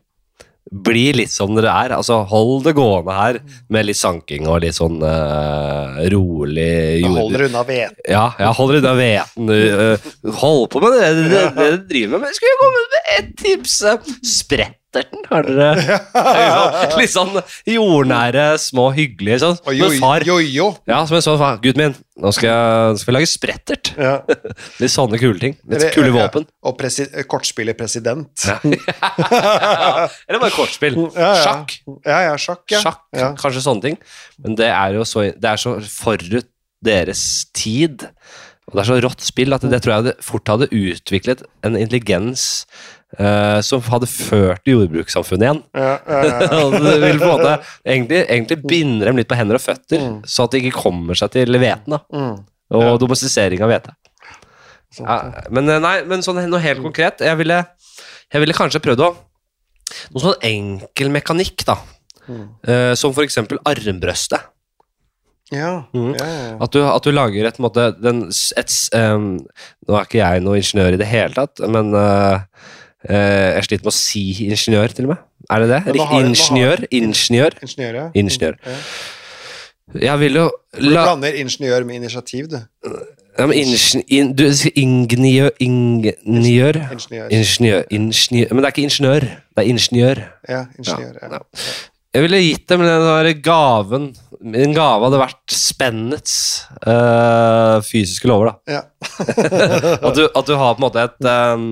bli 0.70 1.10
litt 1.18 1.32
som 1.34 1.56
dere 1.58 1.74
er. 1.86 1.96
Altså, 1.98 2.22
hold 2.30 2.64
det 2.68 2.76
gående 2.78 3.16
her 3.16 3.40
med 3.74 3.88
litt 3.90 4.00
sanking 4.00 4.48
og 4.50 4.62
litt 4.64 4.78
sånn 4.78 5.00
uh, 5.02 6.00
rolig 6.14 7.02
jord... 7.02 7.18
holder 7.18 7.38
dere 7.38 7.50
unna 7.52 7.64
hveten. 7.68 8.02
Ja, 8.06 8.26
ja, 8.38 8.52
hold 8.56 8.74
dere 8.74 8.84
unna 8.84 8.96
hveten. 9.00 9.50
Uh, 9.50 10.34
hold 10.42 10.68
på 10.74 10.84
med 10.84 10.98
det 10.98 11.12
dere 11.34 11.72
driver 11.90 12.18
med. 12.18 12.28
Men 12.28 12.30
jeg 12.30 12.60
komme 12.62 12.84
med 12.96 13.14
et 13.18 13.34
tips. 13.42 13.80
eh, 13.90 14.78
Spretterten, 14.90 15.22
har 15.30 15.46
dere 15.46 15.98
Litt 17.00 17.12
sånn 17.14 17.36
jordnære, 17.70 18.46
små, 18.62 18.88
hyggelige 18.96 19.38
sånn. 19.44 19.60
Oi, 19.70 19.76
Men 19.84 19.98
far 20.02 20.26
oi, 20.34 20.48
ja, 20.56 21.02
som 21.06 21.18
en 21.20 21.22
sånn 21.26 21.38
far. 21.38 21.60
Gutten 21.62 21.84
min, 21.84 21.94
nå 22.20 22.32
skal, 22.34 22.50
jeg, 22.50 22.96
nå 22.96 23.02
skal 23.04 23.12
vi 23.12 23.16
lage 23.20 23.30
sprettert. 23.30 23.92
Ja. 24.02 24.16
Litt 24.82 24.94
sånne 24.94 25.20
kule 25.22 25.38
ting. 25.42 25.56
Litt 25.70 25.78
Eller- 25.84 25.94
kule 25.94 26.10
ja, 26.10 26.16
våpen. 26.18 26.48
Og 26.66 26.78
presi 26.80 27.06
kortspiller 27.30 27.78
president. 27.78 28.48
Ja. 28.50 28.58
Eller 30.30 30.42
bare 30.42 30.54
kortspill. 30.58 30.98
Ja, 31.14 31.30
ja. 31.36 31.40
Sjakk. 31.46 31.78
Ja, 32.10 32.20
ja, 32.32 32.36
sjakk, 32.42 32.66
ja. 32.74 32.82
Sjakk, 32.84 33.04
Ja. 33.18 33.32
kanskje 33.38 33.66
sånne 33.66 33.86
ting. 33.92 34.00
Men 34.42 34.58
det 34.58 34.72
er 34.74 34.98
jo 34.98 35.06
så, 35.06 35.30
det 35.38 35.54
er 35.54 35.62
så 35.62 35.78
forut 35.86 36.50
deres 36.86 37.24
tid. 37.54 38.10
Og 38.70 38.74
det 38.78 38.84
er 38.84 38.90
så 38.90 39.00
rått 39.06 39.24
spill 39.26 39.54
at 39.54 39.64
det 39.66 39.80
tror 39.86 39.96
jeg 40.00 40.10
det 40.12 40.18
fort 40.26 40.50
hadde 40.50 40.68
utviklet 40.74 41.46
en 41.66 41.78
intelligens 41.78 42.66
eh, 43.18 43.60
som 43.66 43.82
hadde 43.90 44.08
ført 44.12 44.68
jordbrukssamfunnet 44.70 45.48
igjen. 45.48 45.62
Ja, 45.74 45.96
ja, 46.06 46.62
det 46.86 46.96
vil 47.04 47.20
på 47.22 47.30
en 47.30 47.34
måte 47.34 47.56
egentlig, 47.86 48.22
egentlig 48.28 48.60
binde 48.70 49.08
dem 49.10 49.18
litt 49.18 49.30
på 49.32 49.38
hender 49.40 49.58
og 49.60 49.64
føtter, 49.66 50.00
Mm. 50.04 50.20
så 50.30 50.46
at 50.46 50.54
de 50.54 50.62
ikke 50.64 50.84
kommer 50.84 51.18
seg 51.18 51.32
til 51.34 51.58
hveten. 51.60 51.98
Mm. 52.14 52.36
Og 52.80 53.00
domestisering 53.02 53.64
av 53.66 53.72
hvete. 53.72 53.96
Men 55.50 55.70
eh, 55.70 55.80
nei, 55.82 55.96
men 56.10 56.22
sånn 56.26 56.40
noe 56.50 56.60
helt 56.64 56.82
konkret 56.82 57.22
Jeg 57.22 57.38
ville, 57.38 57.60
jeg 58.34 58.42
ville 58.42 58.56
kanskje 58.58 58.82
prøvd 58.84 59.04
å 59.06 59.10
Noe 60.14 60.22
sånn 60.22 60.44
enkel 60.46 61.10
mekanikk, 61.10 61.64
da. 61.66 61.76
Mm. 62.30 62.44
Uh, 62.62 62.92
som 62.94 63.14
eksempel 63.24 63.58
armbrøstet. 63.66 64.44
Ja, 65.50 65.86
Mm. 65.98 66.12
ja, 66.14 66.26
ja. 66.30 66.58
At 66.62 66.76
du, 66.76 66.84
at 66.86 67.02
du 67.04 67.10
lager 67.12 67.48
et, 67.50 67.58
måte, 67.58 67.88
den, 67.98 68.28
et, 68.58 68.76
um, 68.94 69.40
Nå 69.88 69.96
er 69.98 70.06
ikke 70.06 70.20
jeg 70.22 70.44
noe 70.46 70.60
ingeniør 70.62 70.94
i 70.94 71.00
det 71.02 71.08
hele 71.10 71.34
tatt, 71.34 71.58
men 71.74 71.90
eh, 71.98 72.44
jeg 73.08 73.64
sliter 73.64 73.86
med 73.86 73.94
å 73.94 73.96
si 73.96 74.24
ingeniør, 74.50 74.92
til 74.96 75.06
og 75.08 75.14
med. 75.14 75.22
Er 75.50 75.64
det 75.64 75.70
det? 75.72 75.96
Ingeniør? 75.96 76.84
Ingeniør? 76.92 77.56
Ingeniør, 77.64 77.96
ja. 77.96 78.08
Ingeniør. 78.14 78.58
Jeg 80.02 80.20
vil 80.22 80.36
jo 80.38 80.50
Du 80.78 80.90
la, 80.92 81.06
blander 81.08 81.34
ingeniør 81.40 81.86
med 81.88 81.96
initiativ, 81.96 82.50
du. 82.52 82.60
ja, 83.40 83.46
men 83.48 83.56
ingen, 83.58 84.04
in, 84.08 84.34
Du 84.38 84.44
ingeniør 84.76 85.50
Ingeniør? 85.60 86.76
Ingeniør. 86.94 87.84
Ingeniør, 87.90 88.54
Men 88.54 88.58
det 88.62 88.66
er 88.66 88.74
ikke 88.76 88.86
ingeniør, 88.86 89.20
det 89.26 89.64
er 89.64 89.70
ingeniør. 89.72 90.22
Ja, 90.50 90.66
ingeniør. 90.78 91.16
Ja. 91.24 91.32
Ja. 91.32 91.40
Jeg 92.14 92.22
ville 92.26 92.42
gitt 92.42 92.70
dem 92.70 92.82
den 92.82 93.04
der 93.06 93.34
gaven 93.46 94.16
Min 94.40 94.72
gave 94.72 95.04
hadde 95.04 95.18
vært 95.20 95.52
spennets 95.52 96.34
øh, 96.88 97.82
fysiske 97.84 98.30
lover, 98.30 98.54
da. 98.54 98.78
Ja. 98.78 98.82
At 100.08 100.16
du, 100.16 100.22
at 100.28 100.48
du 100.48 100.54
har 100.56 100.78
på 100.78 100.80
en 100.80 100.86
måte 100.86 101.02
et 101.04 101.28
um, 101.28 101.66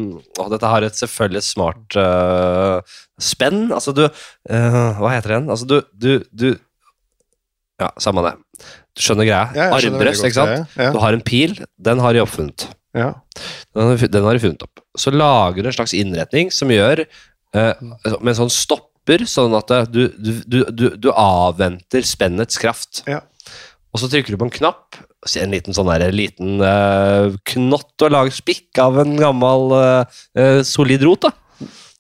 Dette 0.52 0.68
har 0.68 0.84
et 0.84 1.00
selvfølgelig 1.00 1.44
smart 1.48 1.96
øh, 2.00 2.82
spenn. 3.24 3.70
Altså 3.72 3.94
du 3.96 4.04
øh, 4.04 5.00
Hva 5.00 5.14
heter 5.14 5.32
det 5.32 5.38
igjen? 5.38 5.50
Altså 5.56 5.68
du, 5.70 5.78
du, 5.96 6.12
du 6.28 6.48
Ja, 7.80 7.92
samme 8.04 8.26
det. 8.26 8.36
Du 8.98 9.06
skjønner 9.06 9.30
greia. 9.30 9.48
Ja, 9.56 9.70
Armbrøst, 9.78 10.28
ikke 10.28 10.40
sant? 10.40 10.76
Ja, 10.76 10.92
Du 10.92 11.00
har 11.04 11.16
en 11.16 11.24
pil, 11.24 11.56
den 11.80 12.04
har 12.04 12.16
de 12.18 12.24
oppfunnet. 12.26 12.68
Ja. 12.98 13.14
Den 13.78 13.96
den 14.12 14.28
har 14.28 14.36
de 14.36 14.44
funnet 14.44 14.68
opp. 14.68 14.82
Så 14.98 15.14
lager 15.14 15.62
du 15.62 15.70
en 15.70 15.78
slags 15.78 15.96
innretning 15.96 16.52
som 16.52 16.72
gjør 16.74 17.06
Med 17.54 18.32
en 18.34 18.40
sånn 18.42 18.52
stopper, 19.08 19.26
sånn 19.28 19.56
at 19.56 19.72
du, 19.92 20.08
du, 20.18 20.32
du, 20.46 20.60
du, 20.72 20.86
du 20.98 21.10
avventer 21.12 22.04
spennets 22.06 22.60
kraft. 22.60 23.04
Ja. 23.08 23.22
Og 23.94 24.02
så 24.02 24.10
trykker 24.12 24.36
du 24.36 24.42
på 24.42 24.48
en 24.48 24.54
knapp, 24.54 24.98
ser 25.26 25.46
en 25.48 25.56
liten 25.56 25.74
sånn 25.74 25.88
der, 25.90 26.12
liten 26.12 26.60
uh, 26.62 27.34
knott 27.54 28.04
og 28.04 28.12
lager 28.14 28.36
spikk 28.36 28.78
av 28.84 29.00
en 29.02 29.16
gammel 29.18 29.72
uh, 29.74 30.62
solid 30.64 31.04
rot. 31.08 31.30
da. 31.30 31.32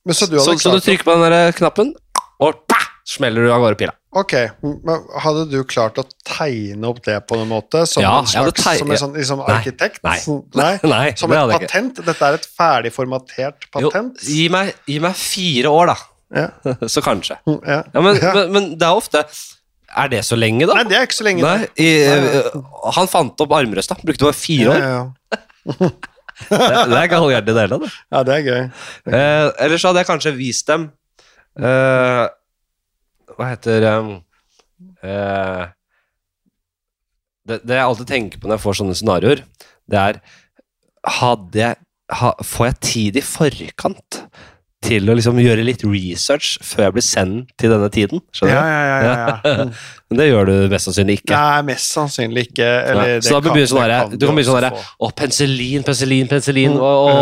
Men 0.05 0.15
så 0.15 0.27
du 0.29 0.39
Så, 0.39 0.57
så 0.59 0.75
du 0.75 0.83
trykker 0.83 1.07
på 1.07 1.15
den 1.15 1.31
der 1.31 1.55
knappen, 1.55 1.95
og 2.43 2.59
pa, 2.69 2.79
smeller 3.07 3.47
du 3.47 3.53
av 3.53 3.63
gårde 3.63 3.79
pila. 3.79 3.95
Ok, 4.17 4.33
men 4.63 5.01
hadde 5.21 5.43
du 5.51 5.57
klart 5.67 5.99
å 6.01 6.05
tegne 6.25 6.87
opp 6.89 7.03
det 7.05 7.17
på 7.27 7.37
noen 7.37 7.51
måte? 7.51 7.83
Som 7.89 8.01
Ja, 8.01 8.15
en 8.23 8.29
slags 8.29 8.63
som 8.79 8.91
en 8.91 9.01
sånn, 9.01 9.15
liksom 9.17 9.43
arkitekt? 9.45 9.99
nei. 10.07 10.17
Nei? 10.57 10.71
Nei, 10.87 11.07
Som 11.19 11.33
et 11.35 11.53
patent? 11.53 12.01
Dette 12.07 12.29
er 12.29 12.37
et 12.39 12.47
ferdig 12.57 12.93
formatert 12.95 13.67
patent? 13.73 14.21
Jo, 14.23 14.37
gi 14.37 14.47
meg, 14.53 14.71
gi 14.89 15.01
meg 15.03 15.17
fire 15.19 15.73
år, 15.73 15.93
da. 15.93 15.97
Ja. 16.35 16.49
Så 16.93 17.01
kanskje. 17.05 17.37
Ja. 17.63 17.83
Ja, 17.93 18.01
men, 18.03 18.17
Ja. 18.21 18.33
men, 18.35 18.51
men 18.55 18.65
det 18.79 18.87
er 18.87 18.97
ofte 18.99 19.21
Er 19.87 20.09
det 20.11 20.19
så 20.27 20.35
lenge, 20.35 20.65
da? 20.67 20.73
Nei, 20.75 20.83
det 20.89 20.97
er 20.97 21.05
ikke 21.07 21.15
så 21.15 21.23
lenge. 21.25 21.41
Nei, 21.41 21.67
i, 21.79 21.87
eh, 22.03 22.49
han 22.97 23.07
fant 23.07 23.39
opp 23.41 23.53
armrøsta. 23.55 23.95
Brukte 24.03 24.27
bare 24.27 24.35
fire 24.35 24.73
år. 24.73 24.81
Ja, 24.83 24.89
ja. 24.97 25.37
Det, 25.77 25.87
det 26.91 26.97
er 26.99 27.07
ikke 27.07 27.21
hjertelig 27.31 27.53
i 27.53 27.55
det 27.55 27.63
hele 27.63 27.77
tatt. 27.77 27.85
det. 27.87 27.93
ja, 28.11 28.23
det 28.27 28.35
er 28.35 28.43
gøy. 28.49 28.65
Eh, 29.07 29.45
ellers 29.65 29.85
hadde 29.87 30.03
jeg 30.03 30.09
kanskje 30.11 30.33
vist 30.37 30.67
dem 30.69 30.89
eh, 31.57 32.25
Hva 33.37 33.47
heter 33.53 33.87
um, 33.95 34.11
eh, 35.07 35.63
det, 37.47 37.61
det 37.63 37.79
jeg 37.79 37.87
alltid 37.87 38.11
tenker 38.11 38.43
på 38.43 38.49
når 38.51 38.57
jeg 38.59 38.65
får 38.67 38.79
sånne 38.81 38.99
scenarioer, 38.99 39.41
det 39.87 40.03
er 40.03 40.21
Hadde 41.17 41.61
jeg 41.63 41.79
ha, 42.19 42.33
Får 42.43 42.69
jeg 42.69 42.79
tid 42.91 43.19
i 43.21 43.23
forkant 43.23 44.21
til 44.85 45.09
å 45.09 45.15
liksom 45.17 45.39
gjøre 45.41 45.65
litt 45.65 45.81
research 45.87 46.57
før 46.63 46.87
jeg 46.87 46.95
blir 46.97 47.05
sendt 47.05 47.53
til 47.57 47.73
denne 47.73 47.89
tiden? 47.93 48.21
Skjønner 48.35 48.53
du? 48.53 48.57
ja, 48.57 48.81
ja. 48.85 48.97
ja, 49.01 49.13
ja. 49.17 49.69
Men 50.07 50.21
det 50.21 50.27
gjør 50.29 50.47
du 50.47 50.53
mest 50.71 50.87
sannsynlig 50.87 51.17
ikke. 51.19 51.35
Nei, 51.35 51.63
mest 51.67 51.91
sannsynlig 51.91 52.43
ikke. 52.47 52.67
Eller, 52.67 53.01
Nei, 53.01 53.15
det 53.17 53.27
så 53.27 53.41
da 53.41 53.51
begynner 53.51 53.71
sånn 53.73 54.13
du 54.13 54.23
kan 54.23 54.37
begynne 54.37 54.47
sånn 54.47 54.59
herre. 54.61 54.83
Å, 55.03 55.09
penicillin, 55.19 55.83
penicillin, 55.83 56.29
penicillin. 56.31 56.77
Mm, 56.77 56.85
å, 56.87 57.17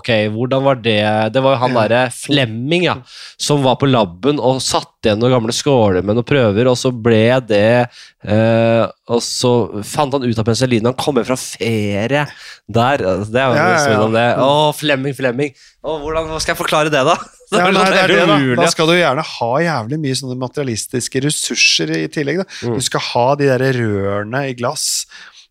ok, 0.00 0.10
hvordan 0.34 0.64
var 0.66 0.80
det? 0.82 0.98
Det 1.36 1.44
var 1.44 1.54
jo 1.54 1.60
han 1.62 1.78
derre 1.78 2.02
Flemming, 2.16 2.88
ja. 2.88 2.96
Som 3.38 3.62
var 3.62 3.78
på 3.78 3.86
laben 3.86 4.42
og 4.42 4.58
satte 4.64 5.12
igjen 5.12 5.22
noen 5.22 5.36
gamle 5.36 5.54
skåler 5.54 6.02
med 6.02 6.18
noen 6.18 6.26
prøver, 6.26 6.66
og 6.72 6.74
så 6.80 6.90
ble 6.90 7.22
det 7.46 7.68
eh, 7.86 8.82
Og 9.14 9.20
så 9.22 9.50
fant 9.86 10.14
han 10.16 10.24
ut 10.26 10.38
av 10.40 10.46
penicillin. 10.48 10.86
Han 10.88 10.96
kom 10.98 11.18
hjem 11.20 11.28
fra 11.28 11.36
ferie 11.38 12.24
der. 12.66 13.04
altså, 13.06 13.30
Det 13.30 13.38
er 13.38 13.46
jo 13.46 13.54
Ja, 13.54 13.66
ja, 13.70 13.92
ja. 13.92 14.08
det. 14.16 14.26
Å, 14.42 14.72
Flemming, 14.74 15.14
Flemming. 15.14 15.52
Å, 15.86 15.94
hvordan 16.02 16.26
hva 16.32 16.40
skal 16.42 16.56
jeg 16.56 16.60
forklare 16.64 16.90
det, 16.90 17.04
da? 17.06 17.14
Det 17.52 17.60
Ja, 17.62 17.70
nei, 17.70 17.84
det 17.86 18.00
er 18.02 18.10
det, 18.10 18.22
da. 18.26 18.38
da 18.58 18.66
skal 18.72 18.90
du 18.90 18.96
gjerne 18.96 19.22
ha 19.22 19.50
jævlig 19.62 20.00
mye 20.02 20.18
sånne 20.18 20.34
materialistiske 20.40 21.22
ressurser 21.22 21.92
i 21.94 22.06
tillegg. 22.10 22.42
Da. 22.42 22.46
Mm. 22.66 22.74
Du 22.74 22.86
skal 22.88 23.04
ha 23.12 23.26
de 23.38 23.50
der 23.52 23.66
rørene 23.78 24.40
i 24.50 24.56
glass. 24.58 24.88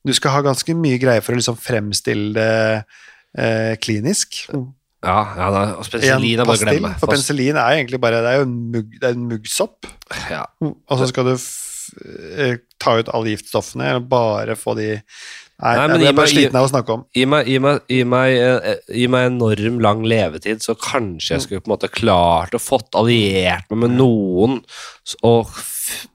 Du 0.06 0.12
skal 0.14 0.36
ha 0.36 0.42
ganske 0.44 0.76
mye 0.76 1.00
greier 1.02 1.24
for 1.24 1.34
å 1.34 1.40
liksom 1.40 1.56
fremstille 1.56 2.36
det 2.36 2.50
eh, 3.40 3.78
klinisk. 3.80 4.42
Ja, 5.06 5.22
ja, 5.38 5.48
da, 5.54 5.62
og 5.78 5.86
En 5.86 5.94
penicillin 5.96 6.42
er 6.44 6.50
bare 6.50 6.60
å 6.60 6.66
glemme. 6.66 6.92
For 7.00 7.14
penicillin 7.14 7.56
er 7.62 7.78
egentlig 7.78 8.02
bare 8.04 8.20
det 8.26 8.34
er 8.34 8.42
jo 8.42 8.50
en, 8.50 8.58
mugg, 8.76 8.92
det 9.00 9.08
er 9.08 9.16
en 9.16 9.28
muggsopp. 9.32 9.88
Ja. 10.28 10.44
Og 10.66 11.00
så 11.00 11.08
skal 11.14 11.32
du 11.32 11.36
ta 12.82 12.98
ut 13.00 13.10
alle 13.14 13.34
giftstoffene, 13.34 13.90
eller 13.94 14.06
bare 14.12 14.56
få 14.60 14.76
de 14.78 14.94
Nei, 15.56 15.70
Nei, 15.72 15.76
jeg 15.80 15.88
men 15.88 15.96
blir 15.96 16.10
gi 16.10 16.16
bare 16.18 16.28
sliten 16.34 16.58
av 16.60 16.66
å 16.66 16.68
snakke 16.68 16.92
om. 16.92 17.04
Gi 17.16 17.22
meg, 17.32 17.46
gi, 17.48 17.60
meg, 17.64 17.78
gi, 17.88 18.02
meg, 18.12 18.34
eh, 18.44 18.82
gi 18.92 19.06
meg 19.08 19.30
enorm 19.30 19.78
lang 19.80 20.02
levetid, 20.04 20.60
så 20.60 20.76
kanskje 20.76 21.32
jeg 21.38 21.46
skulle 21.46 21.64
på 21.64 21.70
en 21.70 21.76
måte 21.78 21.88
klart 21.88 22.58
å 22.58 22.60
fått 22.60 22.98
alliert 23.00 23.64
meg 23.72 23.86
med 23.86 23.96
noen 23.96 24.58
og 25.24 25.54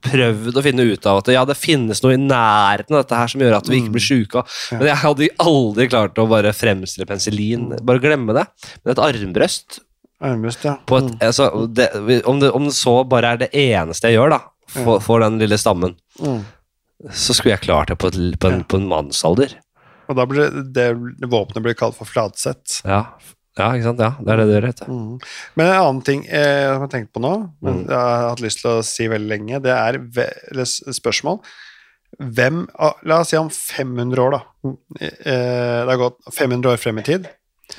prøvd 0.04 0.58
å 0.60 0.64
finne 0.66 0.84
ut 0.90 1.08
av 1.08 1.22
at 1.22 1.32
ja, 1.32 1.46
det 1.48 1.56
finnes 1.56 2.02
noe 2.04 2.18
i 2.18 2.20
nærheten 2.20 2.92
av 2.92 3.00
dette 3.06 3.16
her 3.22 3.32
som 3.32 3.40
gjør 3.40 3.56
at 3.62 3.70
vi 3.72 3.80
ikke 3.80 3.94
blir 3.96 4.04
sjuke. 4.10 4.44
Men 4.76 4.90
jeg 4.90 5.00
hadde 5.06 5.30
aldri 5.46 5.88
klart 5.88 6.20
å 6.20 6.28
bare 6.28 6.52
fremstille 6.52 7.08
penicillin. 7.08 7.70
Bare 7.80 8.02
glemme 8.04 8.36
det. 8.36 8.44
Men 8.82 8.92
et 8.92 9.04
armbrøst 9.08 9.80
Armbrøst, 10.20 10.64
ja. 10.68 10.74
På 10.84 10.98
et, 11.00 11.04
Mm. 11.14 11.18
altså, 11.30 11.66
det, 11.72 11.88
om, 12.28 12.40
det, 12.42 12.50
om 12.52 12.66
det 12.68 12.74
så 12.76 12.98
bare 13.08 13.30
er 13.32 13.38
det 13.40 13.54
eneste 13.56 14.10
jeg 14.10 14.18
gjør, 14.18 14.34
da, 14.34 14.40
for, 14.74 15.00
for 15.04 15.20
den 15.24 15.38
lille 15.42 15.58
stammen, 15.60 15.96
Mm. 16.20 16.42
så 17.16 17.32
skulle 17.36 17.54
jeg 17.56 17.64
klart 17.64 17.88
det 17.88 17.98
på, 17.98 18.10
et, 18.12 18.38
på, 18.40 18.48
en, 18.50 18.58
Ja. 18.60 18.64
på 18.68 18.76
en 18.80 18.88
mannsalder. 18.90 19.54
Og 20.10 20.16
da 20.18 20.24
blir 20.26 20.50
det, 20.50 20.88
det 21.20 21.28
våpenet 21.30 21.62
blir 21.64 21.74
kalt 21.78 21.96
for 21.96 22.04
flatsett. 22.08 22.80
Ja. 22.84 23.04
ja, 23.56 23.68
ikke 23.76 23.86
sant? 23.86 24.00
Ja, 24.02 24.10
det 24.18 24.32
er 24.34 24.40
det 24.42 24.46
det 24.50 24.60
gjør. 24.60 24.88
Mm. 24.90 25.18
Men 25.56 25.66
en 25.70 25.78
annen 25.80 26.02
ting 26.04 26.24
eh, 26.26 26.66
som 26.66 26.74
jeg 26.74 26.80
har 26.82 26.92
tenkt 26.92 27.12
på 27.14 27.22
nå, 27.24 27.32
men 27.62 27.80
Mm. 27.84 27.88
jeg 27.88 27.96
har 27.98 28.28
hatt 28.30 28.42
lyst 28.44 28.60
til 28.64 28.70
å 28.74 28.82
si 28.84 29.06
veldig 29.08 29.30
lenge, 29.30 29.62
det 29.62 29.72
er 29.76 29.98
ve 30.02 30.26
eller 30.50 30.64
spørsmål. 30.66 31.40
Hvem 32.20 32.64
La 33.06 33.20
oss 33.22 33.30
si 33.30 33.36
om 33.38 33.48
500 33.54 34.18
år, 34.18 34.32
da. 34.34 34.40
Eh, 35.00 35.10
det 35.86 35.88
har 35.92 35.96
gått 36.00 36.18
500 36.34 36.72
år 36.74 36.80
frem 36.82 36.98
i 36.98 37.02
tid. 37.06 37.28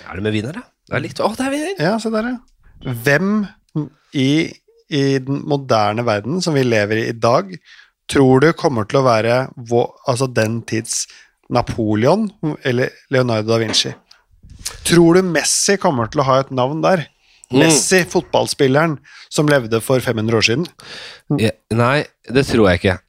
Er 0.08 0.16
det 0.16 0.24
med 0.24 0.34
viner, 0.34 0.54
da? 0.56 0.64
Det 0.88 0.96
er 0.98 1.04
litt 1.04 1.20
Å, 1.20 1.30
det 1.36 1.46
er 1.46 1.52
viner! 1.52 1.76
Ja, 1.84 1.98
se 2.00 2.10
der, 2.10 2.32
ja. 2.32 2.94
Hvem 3.04 3.34
i, 4.16 4.30
i 4.92 5.20
den 5.24 5.42
moderne 5.48 6.06
verden 6.08 6.42
som 6.44 6.58
vi 6.58 6.66
lever 6.68 7.02
i 7.02 7.08
i 7.12 7.18
dag, 7.18 7.54
tror 8.12 8.44
du 8.44 8.52
kommer 8.58 8.88
til 8.90 9.02
å 9.02 9.08
være 9.08 9.44
altså 9.64 10.28
den 10.28 10.62
tids 10.68 11.06
Napoleon 11.52 12.30
eller 12.68 12.92
Leonardo 13.12 13.52
da 13.52 13.60
Vinci? 13.62 13.94
Tror 14.88 15.18
du 15.18 15.26
Messi 15.26 15.78
kommer 15.82 16.12
til 16.12 16.24
å 16.24 16.28
ha 16.28 16.40
et 16.44 16.52
navn 16.54 16.84
der? 16.84 17.06
Mm. 17.52 17.66
Messi, 17.66 18.04
fotballspilleren 18.08 18.96
som 19.32 19.50
levde 19.52 19.82
for 19.84 20.00
500 20.00 20.38
år 20.38 20.46
siden. 20.48 20.68
Ja, 21.42 21.52
nei, 21.76 22.06
det 22.32 22.46
tror 22.48 22.70
jeg 22.70 22.82
ikke. 22.82 23.00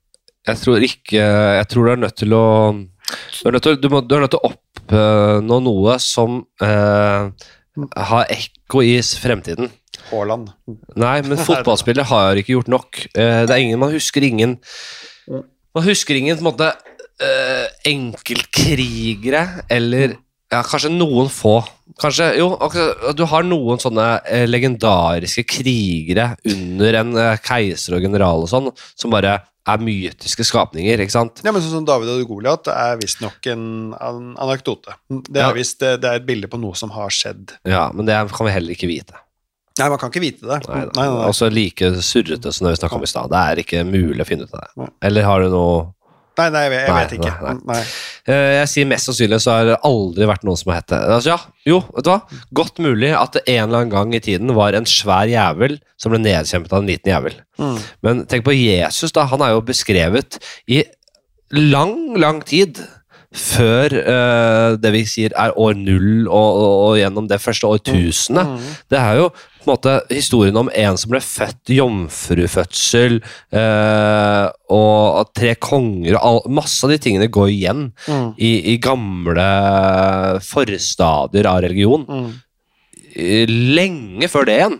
Jeg 0.42 0.58
tror 0.58 0.82
ikke 0.82 1.22
Jeg 1.22 1.66
tror 1.70 1.86
du 1.86 1.90
er 1.92 2.00
nødt 2.02 2.16
til 2.18 2.32
å 2.34 2.46
Du 2.74 3.44
er 3.46 3.54
nødt 3.54 3.62
til, 3.62 3.76
du 3.78 3.86
må, 3.92 4.00
du 4.02 4.16
er 4.16 4.24
nødt 4.24 4.32
til 4.34 4.42
å 4.42 4.50
oppnå 4.50 5.58
noe 5.62 5.94
som 6.02 6.40
eh, 6.64 7.30
har 7.96 8.30
ekko 8.32 8.82
i 8.84 8.96
fremtiden. 9.00 9.70
Haaland. 10.10 10.50
Nei, 10.98 11.18
men 11.24 11.40
fotballspillere 11.40 12.08
har 12.10 12.40
ikke 12.40 12.56
gjort 12.56 12.72
nok. 12.72 13.04
Eh, 13.12 13.42
det 13.46 13.54
er 13.54 13.62
ingen, 13.62 13.80
man 13.80 13.92
husker 13.92 14.24
ingen 14.24 14.58
Man 15.72 15.86
husker 15.86 16.18
ingen 16.18 16.36
på 16.36 16.42
en 16.42 16.48
måte 16.50 16.66
eh, 17.22 17.68
enkeltkrigere 17.88 19.62
eller 19.72 20.18
ja, 20.52 20.60
kanskje 20.60 20.90
noen 20.92 21.30
få. 21.32 21.54
Kanskje, 22.00 22.26
jo, 22.36 22.50
du 23.16 23.22
har 23.30 23.46
noen 23.46 23.80
sånne 23.80 24.08
eh, 24.28 24.44
legendariske 24.44 25.46
krigere 25.48 26.34
under 26.52 26.98
en 27.00 27.16
keiser 27.40 27.96
og 27.96 28.04
general 28.04 28.44
og 28.44 28.52
sånn, 28.52 28.68
som 28.92 29.14
bare 29.14 29.38
er 29.68 29.78
mytiske 29.78 30.42
skapninger, 30.44 30.98
ikke 31.04 31.14
sant? 31.14 31.42
Ja, 31.46 31.52
men 31.54 31.62
sånn 31.62 31.70
som 31.76 31.84
David 31.86 32.08
og 32.10 32.24
Goliat 32.26 32.66
er 32.72 32.96
visstnok 32.98 33.46
en, 33.52 33.66
en 33.94 34.32
anekdote. 34.42 34.96
Det 35.08 35.38
er 35.38 35.50
Ja. 35.50 35.52
visst 35.54 35.78
det, 35.80 36.00
det 36.02 36.10
er 36.10 36.18
et 36.18 36.26
bilde 36.26 36.48
på 36.50 36.58
noe 36.58 36.74
som 36.74 36.90
har 36.90 37.10
skjedd. 37.14 37.54
Ja, 37.68 37.90
men 37.94 38.06
det 38.06 38.16
kan 38.34 38.46
vi 38.48 38.52
heller 38.56 38.74
ikke 38.74 38.90
vite. 38.90 39.14
Nei, 39.78 39.88
man 39.88 39.96
kan 40.02 40.10
ikke 40.10 40.20
vite 40.20 40.44
det. 40.44 40.58
Nei, 40.68 40.82
nei, 40.84 41.06
nei. 41.08 41.28
Også 41.30 41.46
like 41.48 41.88
surrete 42.04 42.50
som 42.52 42.66
det 42.66 42.74
vi 42.74 42.80
snakka 42.82 42.98
om 42.98 43.06
i 43.06 43.08
stad. 43.08 43.30
Det 43.32 43.38
er 43.52 43.62
ikke 43.62 43.84
mulig 43.88 44.20
å 44.20 44.28
finne 44.28 44.44
ut 44.44 44.52
av 44.52 44.66
det. 44.66 44.88
Eller 45.08 45.24
har 45.24 45.40
du 45.46 45.48
noe 45.54 45.76
Nei, 46.38 46.46
nei, 46.54 46.60
jeg, 46.64 46.72
jeg 46.78 46.88
Nei, 46.88 47.00
vet 47.02 47.14
ikke. 47.18 47.32
nei, 47.44 47.54
Nei, 47.72 47.82
Uh, 48.22 48.52
Jeg 48.62 48.68
sier 48.70 48.86
mest 48.86 49.08
sannsynlig 49.08 49.40
så 49.42 49.50
har 49.56 49.64
det 49.66 49.76
aldri 49.88 50.26
vært 50.30 50.44
noen 50.46 50.56
som 50.60 50.70
har 50.70 50.76
hett 50.78 50.92
det. 50.92 51.00
Altså, 51.10 51.32
ja, 51.32 51.38
jo, 51.66 51.80
vet 51.96 52.06
du 52.06 52.10
hva? 52.12 52.40
Godt 52.54 52.78
mulig 52.84 53.10
at 53.18 53.34
det 53.34 53.42
en 53.50 53.64
eller 53.64 53.80
annen 53.82 53.90
gang 53.90 54.14
i 54.14 54.20
tiden 54.22 54.52
var 54.54 54.76
en 54.78 54.86
svær 54.86 55.26
jævel 55.26 55.74
som 55.98 56.14
ble 56.14 56.20
nedkjempet 56.22 56.70
av 56.72 56.84
en 56.84 56.86
liten 56.92 57.10
jævel. 57.10 57.34
Mm. 57.58 57.76
Men 58.06 58.22
tenk 58.30 58.46
på 58.46 58.54
Jesus, 58.54 59.10
da. 59.16 59.24
Han 59.32 59.42
er 59.42 59.56
jo 59.56 59.64
beskrevet 59.66 60.38
i 60.70 60.84
lang, 61.52 62.14
lang 62.22 62.40
tid. 62.46 62.78
Før 63.32 63.94
uh, 63.96 64.74
det 64.76 64.90
vi 64.92 65.06
sier 65.08 65.32
er 65.40 65.54
år 65.56 65.72
null 65.78 66.26
og, 66.26 66.34
og, 66.36 66.74
og 66.90 66.98
gjennom 67.00 67.30
det 67.30 67.38
første 67.40 67.70
årtusenet. 67.70 68.50
Mm. 68.50 68.66
Det 68.92 68.98
er 69.00 69.20
jo 69.22 69.30
på 69.32 69.64
en 69.64 69.70
måte 69.70 69.92
historien 70.10 70.56
om 70.58 70.68
en 70.74 70.96
som 70.98 71.12
ble 71.14 71.20
født 71.22 71.70
jomfrufødsel, 71.70 73.20
uh, 73.54 74.46
og 74.74 75.30
tre 75.38 75.54
konger 75.62 76.18
og 76.18 76.22
all, 76.26 76.40
Masse 76.58 76.82
av 76.84 76.92
de 76.92 76.98
tingene 77.00 77.30
går 77.32 77.52
igjen 77.54 77.82
Mm. 78.08 78.32
i, 78.36 78.52
i 78.72 78.76
gamle 78.82 79.48
forstadier 80.44 81.46
av 81.48 81.60
religion. 81.64 82.04
Mm. 82.08 82.30
eh, 83.14 83.46
Lenge 83.78 84.28
før 84.32 84.48
det 84.48 84.58
igjen. 84.58 84.78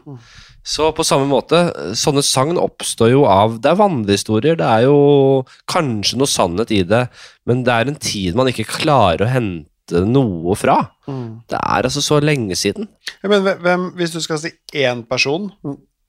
Så 0.65 0.93
på 0.95 1.03
samme 1.05 1.27
måte, 1.27 1.59
sånne 1.99 2.23
sagn 2.23 2.59
oppstår 2.61 3.11
jo 3.11 3.25
av 3.27 3.57
Det 3.61 3.73
er 3.73 3.79
vandrehistorier, 3.81 4.57
det 4.61 4.69
er 4.69 4.85
jo 4.87 5.45
kanskje 5.71 6.21
noe 6.21 6.31
sannhet 6.31 6.71
i 6.71 6.83
det, 6.87 7.09
men 7.47 7.65
det 7.67 7.73
er 7.75 7.91
en 7.91 7.99
tid 7.99 8.37
man 8.39 8.47
ikke 8.53 8.69
klarer 8.71 9.25
å 9.27 9.31
hente 9.33 10.05
noe 10.07 10.55
fra. 10.57 10.77
Mm. 11.11 11.43
Det 11.51 11.59
er 11.59 11.83
altså 11.89 12.01
så 12.01 12.21
lenge 12.23 12.55
siden. 12.57 12.87
Ja, 13.25 13.29
men 13.29 13.43
hvem- 13.43 13.91
hvis 13.99 14.13
du 14.15 14.21
skal 14.23 14.39
si 14.39 14.53
én 14.73 15.03
person 15.09 15.51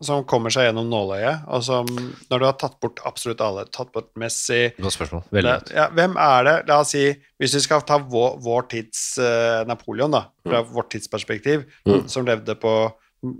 som 0.03 0.23
kommer 0.27 0.51
seg 0.51 0.67
gjennom 0.67 0.89
nåløyet, 0.91 1.45
og 1.47 1.63
som 1.63 1.85
Når 2.29 2.39
du 2.39 2.45
har 2.45 2.53
tatt 2.59 2.79
bort 2.81 2.99
absolutt 3.05 3.39
alle, 3.41 3.65
tatt 3.71 3.91
bort 3.93 4.09
Messi 4.19 4.69
Godt 4.79 4.93
spørsmål. 4.97 5.23
det, 5.31 5.71
ja, 5.73 5.87
Hvem 5.89 6.15
er 6.17 6.43
det 6.43 6.67
La 6.67 6.79
oss 6.81 6.91
si, 6.91 7.15
hvis 7.39 7.53
vi 7.55 7.59
skal 7.61 7.81
ta 7.81 7.97
vår, 7.97 8.37
vår 8.43 8.67
tids 8.69 9.17
uh, 9.17 9.63
Napoleon, 9.65 10.11
da, 10.11 10.25
fra 10.45 10.61
vårt 10.61 10.89
tidsperspektiv, 10.91 11.65
Mm. 11.87 12.07
som 12.09 12.25
levde 12.25 12.53
på 12.59 12.91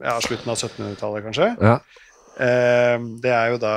ja, 0.04 0.16
slutten 0.24 0.50
av 0.54 0.58
1700-tallet, 0.58 1.24
kanskje 1.28 1.50
Ja. 1.62 1.76
eh, 2.40 2.98
Det 3.24 3.32
er 3.32 3.52
jo 3.54 3.58
da 3.62 3.74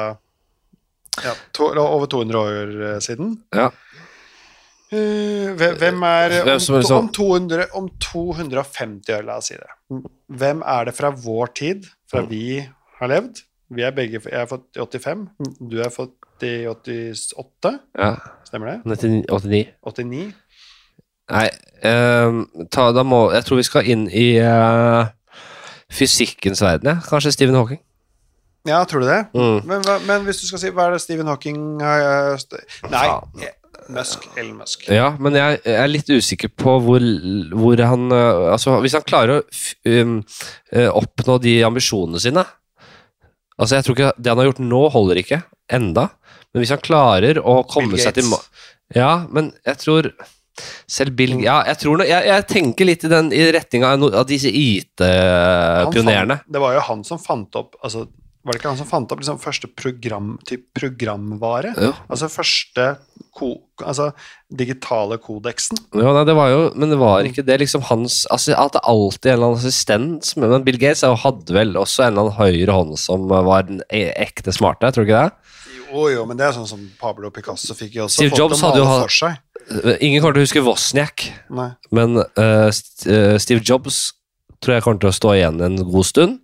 ja, 1.25 1.33
to, 1.57 1.71
over 1.81 2.07
200 2.13 2.39
år 2.39 2.75
eh, 2.95 2.99
siden. 3.01 3.37
Ja. 3.57 3.71
Eh, 4.93 5.51
hvem, 5.59 6.03
er 6.07 6.35
om, 6.43 6.49
liksom- 6.59 6.97
om, 6.99 7.09
200, 7.09 7.67
om 7.75 7.89
250 7.99 9.15
år, 9.17 9.25
la 9.25 9.37
oss 9.39 9.49
si 9.51 9.55
det. 9.57 10.03
Hvem 10.31 10.63
er 10.63 10.85
det 10.85 10.95
fra 10.95 11.11
vår 11.11 11.47
tid, 11.55 11.87
fra 12.11 12.23
Mm. 12.23 12.29
vi 12.29 12.69
har 13.01 13.09
levd? 13.09 13.43
Vi 13.71 13.83
er 13.83 13.91
begge, 13.91 14.21
Jeg 14.23 14.33
er 14.33 14.47
fått 14.47 14.77
i 14.77 14.81
85, 14.81 15.29
du 15.69 15.81
er 15.83 15.89
fått 15.91 16.13
i 16.43 16.67
88, 16.67 17.81
ja. 17.99 18.17
stemmer 18.45 18.67
det? 18.85 18.85
89. 18.85 19.67
89? 19.85 20.35
Nei, 21.29 21.49
uh, 21.85 22.45
ta, 22.71 22.93
da 22.93 23.03
må 23.03 23.33
Jeg 23.33 23.43
tror 23.45 23.57
vi 23.57 23.63
skal 23.65 23.83
inn 23.91 24.09
i 24.09 24.37
eh, 24.39 25.07
fysikkens 25.93 26.63
verden, 26.65 26.95
ja. 26.95 26.97
Kanskje 27.09 27.35
Stephen 27.35 27.59
Hawking. 27.59 27.81
Ja, 28.67 28.81
tror 28.85 29.05
du 29.05 29.07
det? 29.07 29.21
Mm. 29.35 29.61
Men, 29.69 29.85
men 30.09 30.27
hvis 30.27 30.43
du 30.43 30.49
skal 30.49 30.61
si 30.63 30.73
hva 30.75 30.89
er 30.89 30.97
det 30.97 31.05
Stephen 31.05 31.31
Hawking 31.31 31.79
har 31.83 32.35
eh, 32.35 32.67
Nei, 32.91 33.07
eh, 33.47 33.55
Musk. 33.95 34.27
Elon 34.35 34.57
Musk. 34.59 34.89
Ja, 34.91 35.13
men 35.23 35.39
jeg, 35.39 35.61
jeg 35.63 35.79
er 35.79 35.91
litt 35.93 36.11
usikker 36.11 36.51
på 36.51 36.77
hvor, 36.83 37.05
hvor 37.55 37.83
han 37.87 38.11
eh, 38.11 38.47
Altså, 38.51 38.75
hvis 38.83 38.97
han 38.99 39.07
klarer 39.07 39.37
å 39.37 39.43
um, 39.87 40.19
oppnå 40.99 41.39
de 41.45 41.61
ambisjonene 41.69 42.23
sine 42.23 42.43
Altså, 43.57 43.77
jeg 43.77 43.87
tror 43.87 43.97
ikke 43.97 44.15
Det 44.19 44.33
han 44.33 44.43
har 44.43 44.51
gjort 44.51 44.65
nå, 44.67 44.81
holder 44.93 45.23
ikke. 45.23 45.39
Enda. 45.73 46.11
Men 46.51 46.65
hvis 46.65 46.75
han 46.75 46.83
klarer 46.83 47.39
å 47.41 47.61
komme 47.71 48.01
seg 48.03 48.19
til 48.19 48.35
Ja, 48.95 49.27
men 49.31 49.55
jeg 49.65 49.81
tror 49.81 50.11
selv 50.91 51.17
Bill 51.19 51.37
Ja, 51.45 51.61
jeg 51.69 51.81
tror 51.83 52.05
jeg, 52.07 52.29
jeg 52.31 52.47
tenker 52.51 52.89
litt 52.89 53.05
i 53.07 53.11
den 53.13 53.33
i 53.35 53.43
retninga 53.55 53.95
av, 53.97 54.23
disse 54.29 54.51
IT-pionerene. 54.53 56.41
Det 56.49 56.63
var 56.63 56.77
jo 56.77 56.87
han 56.91 57.05
som 57.07 57.21
fant 57.23 57.55
opp 57.59 57.77
altså, 57.83 58.07
Var 58.47 58.55
det 58.55 58.61
ikke 58.61 58.73
han 58.73 58.79
som 58.79 58.89
fant 58.89 59.13
opp 59.13 59.21
liksom, 59.23 59.41
første 59.43 59.69
program, 59.75 60.37
typ 60.47 60.67
programvare? 60.77 61.75
Ja. 61.77 61.93
Altså 62.09 62.31
første 62.33 62.89
ko, 63.37 63.51
altså, 63.85 64.13
digitale 64.49 65.19
kodeksen. 65.21 65.81
Jo, 65.93 66.13
nei, 66.15 66.23
det 66.29 66.37
var 66.39 66.53
jo, 66.53 66.61
men 66.79 66.93
det 66.95 67.01
var 67.01 67.27
ikke 67.29 67.45
det 67.45 67.59
liksom 67.61 67.85
hans 67.91 68.23
altså, 68.33 68.55
At 68.57 68.79
det 68.79 68.85
alltid 68.89 69.29
er 69.29 69.35
en 69.35 69.41
eller 69.41 69.51
annen 69.51 69.61
assistent 69.61 70.31
Men 70.41 70.65
Bill 70.65 70.79
Gates 70.81 71.05
hadde 71.05 71.57
vel 71.57 71.77
også 71.77 72.07
en 72.07 72.15
eller 72.15 72.31
annen 72.31 72.39
høyre 72.39 72.79
hånd 72.79 72.97
som 73.03 73.27
var 73.29 73.69
den 73.69 73.83
e- 73.91 74.15
ekte 74.25 74.55
smarte, 74.57 74.89
tror 74.95 75.05
du 75.05 75.11
ikke 75.11 75.27
det? 75.27 75.53
Jo, 75.91 76.07
jo, 76.13 76.25
men 76.29 76.39
det 76.39 76.49
er 76.49 76.57
sånn 76.57 76.69
som 76.69 76.83
Pablo 77.01 77.31
Picasso 77.35 77.77
fikk 77.77 77.99
jo 77.99 78.07
også 78.07 78.21
Steve 78.21 78.35
folk 78.35 78.43
Jobs 78.43 78.65
hadde 78.65 78.83
jo 78.83 78.89
male 78.89 79.01
ha- 79.01 79.07
for 79.07 79.17
seg. 79.17 79.43
Ingen 79.99 80.23
kommer 80.23 80.37
til 80.37 80.45
å 80.45 80.47
huske 80.47 80.63
Wozniak, 80.63 81.25
Nei. 81.51 81.71
men 81.95 82.21
uh, 82.23 82.69
eh, 82.71 83.35
Steve 83.43 83.65
Jobs 83.67 84.13
tror 84.63 84.77
jeg 84.77 84.85
kommer 84.85 85.03
til 85.03 85.11
å 85.11 85.17
stå 85.17 85.33
igjen 85.35 85.59
en 85.67 85.81
god 85.83 86.07
stund. 86.07 86.37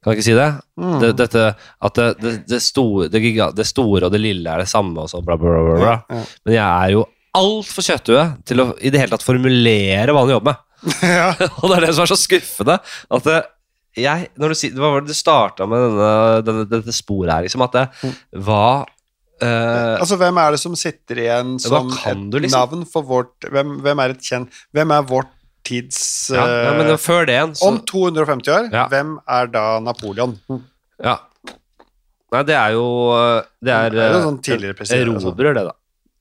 Kan 0.00 0.14
jeg 0.14 0.18
ikke 0.20 0.28
si 0.30 0.36
det? 0.38 0.50
Mm. 0.80 0.94
det 1.02 1.08
dette 1.18 1.42
at 1.84 1.94
det, 1.98 2.06
det, 2.22 2.30
det, 2.48 2.60
store, 2.64 3.08
det, 3.12 3.20
giga, 3.20 3.50
det 3.52 3.66
store 3.68 4.06
og 4.08 4.12
det 4.14 4.20
lille 4.22 4.48
er 4.48 4.58
det 4.62 4.70
samme, 4.70 4.96
og 5.02 5.08
så 5.12 5.20
bla, 5.24 5.34
bla, 5.36 5.50
bla. 5.60 5.74
bla. 5.76 5.94
Ja, 6.08 6.20
Men 6.46 6.54
jeg 6.56 6.64
er 6.64 6.88
jo 6.94 7.02
altfor 7.36 7.82
kjøtthue 7.86 8.24
til 8.48 8.62
å 8.64 8.66
i 8.80 8.88
det 8.90 9.00
hele 9.02 9.12
tatt 9.12 9.26
formulere 9.26 10.12
hva 10.16 10.22
han 10.24 10.32
jobber 10.32 10.54
med. 10.54 10.58
ja. 11.20 11.28
Og 11.60 11.66
det 11.68 11.74
er 11.76 11.82
det 11.84 11.92
som 11.98 12.04
er 12.06 12.12
så 12.14 12.18
skuffende. 12.18 12.76
At 13.12 13.22
det, 13.28 13.40
jeg, 14.00 14.18
når 14.40 14.46
du 14.54 14.56
Hva 14.80 14.88
var 14.94 15.00
det 15.04 15.12
du 15.12 15.18
starta 15.18 15.62
med 15.68 15.78
denne, 15.84 16.10
denne, 16.48 16.64
dette 16.70 16.92
sporet 16.96 17.32
her? 17.34 17.42
Liksom, 17.44 17.60
at 17.66 17.74
det, 17.76 17.84
Mm. 18.00 18.14
hva 18.46 18.64
eh, 19.42 19.96
Altså, 20.00 20.16
hvem 20.20 20.38
er 20.42 20.54
det 20.56 20.60
som 20.62 20.76
sitter 20.78 21.20
igjen 21.24 21.56
som 21.62 21.88
et 21.90 22.34
liksom? 22.40 22.54
navn 22.54 22.86
for 22.88 23.06
vårt 23.08 23.48
hvem, 23.50 23.78
hvem 23.84 24.02
er 24.04 24.14
et 24.16 24.22
kjent 24.30 24.60
Hvem 24.76 24.94
er 24.96 25.06
vårt 25.08 25.32
tids 25.66 26.30
ja, 26.32 26.44
ja, 26.48 26.70
men 26.78 26.88
eh, 26.94 26.96
før 27.00 27.26
det 27.28 27.34
igjen, 27.36 27.54
så 27.58 27.68
Om 27.68 27.80
250 27.88 28.54
år, 28.54 28.70
Ja. 28.72 28.86
hvem 28.92 29.18
er 29.28 29.50
da 29.52 29.64
Napoleon? 29.84 30.38
ja. 31.02 31.18
Nei, 32.30 32.44
det 32.46 32.54
er 32.54 32.76
jo 32.76 32.84
Det 33.58 33.72
er, 33.74 33.90
Det 33.90 34.04
er 34.04 34.12
jo 34.14 34.18
eh, 34.20 34.26
sånn 34.28 34.42
tidligere 34.46 34.76
president, 34.78 35.16
altså. 35.16 35.32
Erobrer, 35.32 35.56
det, 35.58 35.64
da. 35.66 35.74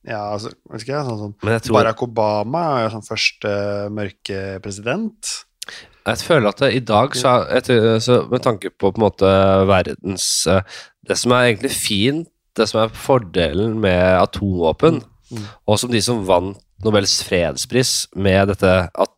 Ja, 0.10 0.22
altså, 0.34 0.50
vet 0.72 0.82
ikke 0.86 0.96
jeg, 0.96 1.06
sånn 1.06 1.20
som 1.20 1.52
jeg 1.52 1.62
tror 1.68 1.76
Barack 1.78 2.02
Obama 2.08 2.64
er 2.80 2.86
jo 2.88 2.94
sånn 2.96 3.06
første 3.06 3.52
mørke 3.94 4.40
president. 4.64 5.34
Jeg 6.08 6.24
føler 6.26 6.50
at 6.50 6.62
det, 6.64 6.70
i 6.74 6.82
dag, 6.82 7.14
så, 7.20 7.34
jeg, 7.52 8.02
så 8.02 8.24
med 8.32 8.42
tanke 8.42 8.72
på 8.72 8.90
på 8.90 8.98
en 8.98 9.04
måte 9.04 9.30
verdens 9.70 10.26
eh, 10.50 10.64
Det 11.06 11.18
som 11.20 11.36
er 11.36 11.52
egentlig 11.52 11.74
fint, 11.76 12.28
det 12.60 12.68
som 12.70 12.80
er 12.84 12.90
fordelen 12.96 13.80
med 13.84 14.02
atomvåpen, 14.22 15.02
Mm. 15.30 15.44
og 15.70 15.76
som 15.78 15.92
de 15.94 16.00
som 16.02 16.24
vant 16.26 16.58
Nobels 16.82 17.20
fredspris 17.22 18.08
med 18.18 18.48
dette 18.50 18.72
at, 18.90 19.12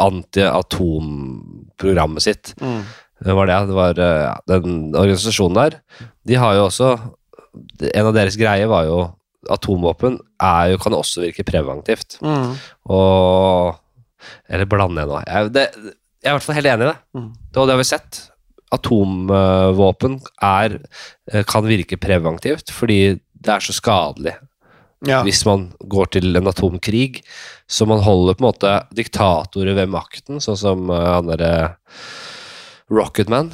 anti-atomprogrammet 0.00 2.22
sitt, 2.24 2.54
det 2.58 3.34
var 3.34 3.46
det, 3.50 3.58
det 3.68 3.74
var 3.76 3.98
eh, 4.00 4.36
den 4.48 4.94
organisasjonen 4.96 5.54
der, 5.58 5.76
de 6.28 6.34
har 6.38 6.54
jo 6.54 6.64
også 6.68 6.88
En 7.96 8.06
av 8.06 8.12
deres 8.14 8.36
greier 8.38 8.68
var 8.70 8.84
jo 8.86 8.98
Atomvåpen 9.50 10.18
er 10.42 10.68
jo, 10.72 10.78
kan 10.82 10.94
også 10.94 11.20
virke 11.24 11.44
preventivt. 11.46 12.18
Mm. 12.22 12.52
Og 12.92 13.74
Eller 14.48 14.66
blander 14.70 15.02
jeg 15.02 15.08
nå? 15.10 15.18
Jeg, 15.26 15.50
det, 15.54 15.64
jeg 16.22 16.28
er 16.28 16.30
i 16.30 16.32
hvert 16.36 16.46
fall 16.46 16.58
helt 16.58 16.70
enig 16.70 16.84
i 16.86 16.90
det. 16.90 16.98
Mm. 17.18 17.28
Det, 17.34 17.54
det 17.64 17.72
har 17.74 17.80
vi 17.80 17.86
sett. 17.88 18.12
Atomvåpen 18.74 20.18
er, 20.44 20.78
eh, 21.32 21.44
kan 21.48 21.64
virke 21.68 21.96
preventivt 22.00 22.70
fordi 22.74 23.18
det 23.38 23.48
er 23.54 23.60
så 23.64 23.72
skadelig 23.76 24.34
Ja. 25.06 25.22
hvis 25.22 25.44
man 25.46 25.68
går 25.86 26.08
til 26.10 26.34
en 26.36 26.48
atomkrig. 26.50 27.22
Så 27.70 27.86
man 27.86 28.00
holder 28.02 28.34
på 28.34 28.42
en 28.42 28.48
måte 28.52 28.72
diktatorer 28.92 29.76
ved 29.76 29.88
makten, 29.88 30.40
sånn 30.42 30.56
som 30.58 30.90
eh, 30.90 31.04
han 31.14 31.26
derre 31.30 31.76
Rocketman, 32.90 33.50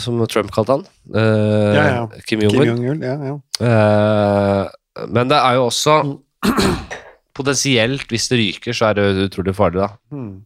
som 0.00 0.26
Trump 0.26 0.50
kalte 0.50 0.72
han. 0.78 0.84
Eh, 1.14 1.74
Ja, 1.76 1.84
ja. 1.94 2.06
Kim 2.26 2.40
Jong-un. 2.40 3.02
Ja. 3.04 3.36
Eh, 3.60 4.68
men 5.06 5.28
det 5.28 5.36
er 5.36 5.54
jo 5.60 5.66
også 5.68 6.18
Potensielt, 7.36 8.08
hvis 8.10 8.26
det 8.28 8.38
ryker, 8.40 8.74
så 8.76 8.90
er 8.90 8.94
det 8.98 9.30
utrolig 9.30 9.54
farlig, 9.56 9.80
da. 9.86 9.88
Mm. 10.12 10.42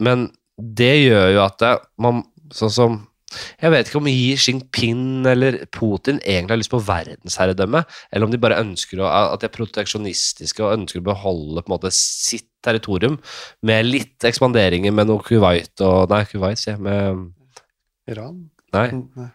Men 0.00 0.22
det 0.56 0.92
gjør 1.10 1.32
jo 1.34 1.40
at 1.44 1.58
det, 1.60 1.72
man 1.98 2.22
Sånn 2.54 2.72
som 2.72 3.02
Jeg 3.58 3.72
vet 3.72 3.88
ikke 3.88 3.98
om 3.98 4.06
Xi 4.06 4.36
Jinping 4.38 5.24
eller 5.26 5.56
Putin 5.74 6.20
egentlig 6.20 6.52
har 6.52 6.58
lyst 6.60 6.70
på 6.70 6.78
verdensherredømme, 6.86 7.80
eller 8.14 8.28
om 8.28 8.30
de 8.30 8.38
bare 8.38 8.60
ønsker 8.62 9.00
å, 9.02 9.08
at 9.10 9.42
de 9.42 9.48
er 9.48 9.54
proteksjonistiske 9.56 10.62
og 10.62 10.76
ønsker 10.76 11.02
å 11.02 11.06
beholde 11.08 11.64
på 11.64 11.72
en 11.72 11.74
måte 11.74 11.90
sitt 11.96 12.46
territorium 12.62 13.16
med 13.66 13.88
litt 13.88 14.28
ekspanderinger 14.28 14.94
med 14.94 15.10
noe 15.10 15.24
Kuwait 15.26 15.82
og 15.82 16.14
Nei, 16.14 16.22
Kuwait, 16.30 16.62
sier 16.62 16.76
jeg. 16.76 16.84
Med 16.86 18.14
Iran? 18.14 18.38
Nei, 18.76 18.86
nei. 19.18 19.28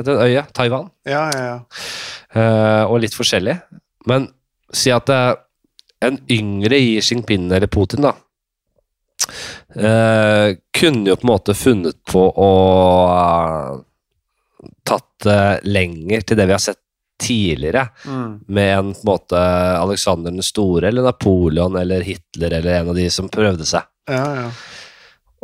det 0.00 0.16
øye? 0.16 0.48
Taiwan? 0.56 0.88
Ja, 1.04 1.26
ja, 1.34 1.44
ja. 1.50 1.60
Uh, 2.32 2.84
og 2.88 3.02
litt 3.04 3.18
forskjellig. 3.18 3.58
Men 4.08 4.30
si 4.72 4.94
at 4.94 5.10
det 5.10 5.20
er 5.20 5.40
en 6.08 6.22
yngre 6.32 6.80
Xi 6.80 7.12
Jinping 7.12 7.50
eller 7.52 7.68
Putin, 7.68 8.08
da, 8.08 8.16
eh, 9.76 10.56
kunne 10.80 11.10
jo 11.10 11.16
på 11.16 11.26
en 11.26 11.32
måte 11.32 11.54
funnet 11.54 11.98
på 12.10 12.22
å 12.30 12.50
eh, 13.14 13.82
tatt 14.84 15.08
det 15.24 15.60
lenger 15.64 16.20
til 16.26 16.36
det 16.36 16.46
vi 16.50 16.56
har 16.56 16.62
sett 16.62 16.80
tidligere, 17.24 17.88
Mm. 18.04 18.40
med 18.48 18.78
en 18.78 18.88
på 18.94 19.00
en 19.00 19.06
måte 19.12 19.38
Alexander 19.78 20.30
den 20.34 20.42
store 20.42 20.88
eller 20.88 21.02
Napoleon 21.06 21.76
eller 21.78 22.02
Hitler 22.02 22.50
eller 22.58 22.80
en 22.80 22.88
av 22.90 22.94
de 22.98 23.06
som 23.10 23.28
prøvde 23.28 23.64
seg. 23.64 23.82
ja, 24.10 24.24
ja. 24.42 24.48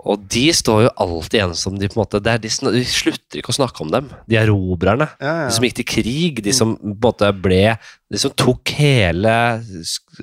Og 0.09 0.23
de 0.33 0.47
står 0.57 0.85
jo 0.87 0.91
alltid 1.03 1.37
igjen 1.39 1.55
som 1.59 1.77
de 1.79 1.89
på 1.91 1.99
en 1.99 2.03
måte 2.03 2.21
det 2.25 2.37
de, 2.45 2.51
de 2.73 2.83
slutter 2.89 3.41
ikke 3.41 3.53
å 3.53 3.57
snakke 3.59 3.83
om 3.85 3.91
dem, 3.93 4.09
de 4.31 4.39
erobrerne. 4.41 5.11
ja, 5.21 5.35
De 5.49 5.55
som 5.57 5.67
gikk 5.67 5.77
til 5.81 5.89
krig, 5.93 6.43
de 6.47 6.55
som 6.57 6.73
på 6.77 6.93
en 6.93 6.97
måte 7.05 7.31
ble 7.37 7.77
De 8.11 8.21
som 8.21 8.33
tok 8.33 8.73
hele 8.79 9.35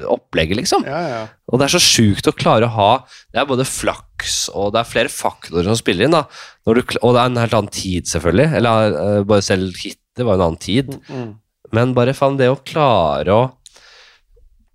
opplegget, 0.09 0.57
liksom. 0.59 0.85
ja, 0.87 1.01
ja. 1.11 1.19
Og 1.47 1.59
det 1.61 1.67
er 1.67 1.75
så 1.77 1.83
sjukt 1.83 2.27
å 2.27 2.35
klare 2.35 2.67
å 2.67 2.73
ha 2.75 2.91
Det 3.31 3.41
er 3.41 3.49
både 3.49 3.67
flaks 3.67 4.47
og 4.53 4.73
det 4.73 4.81
er 4.81 4.89
flere 4.89 5.13
faktorer 5.13 5.69
som 5.69 5.77
spiller 5.79 6.07
inn. 6.07 6.15
da 6.15 6.25
du, 6.25 6.81
Og 7.01 7.13
det 7.13 7.21
er 7.21 7.27
en 7.29 7.39
helt 7.39 7.53
annen 7.55 7.71
tid, 7.71 8.07
selvfølgelig. 8.09 8.47
Eller 8.57 8.97
uh, 8.97 9.21
bare 9.27 9.45
selv 9.45 9.77
Hitler 9.77 10.25
var 10.27 10.39
en 10.39 10.47
annen 10.47 10.59
tid. 10.63 10.95
Mm. 11.07 11.29
Men 11.75 11.93
bare 11.95 12.15
faen, 12.17 12.39
det 12.39 12.49
å 12.49 12.57
klare 12.65 13.35
å 13.35 13.45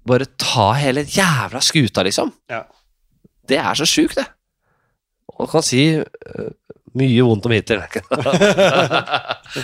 bare 0.08 0.26
ta 0.40 0.72
hele 0.78 1.04
jævla 1.06 1.60
skuta, 1.62 2.04
liksom. 2.06 2.32
Ja. 2.50 2.64
Det 3.48 3.58
er 3.58 3.78
så 3.78 3.86
sjukt, 3.88 4.18
det. 4.18 4.26
Og 5.40 5.48
kan 5.50 5.64
si 5.64 5.84
eh, 5.96 6.50
mye 6.98 7.24
vondt 7.24 7.46
om 7.48 7.54
Hitler. 7.54 7.86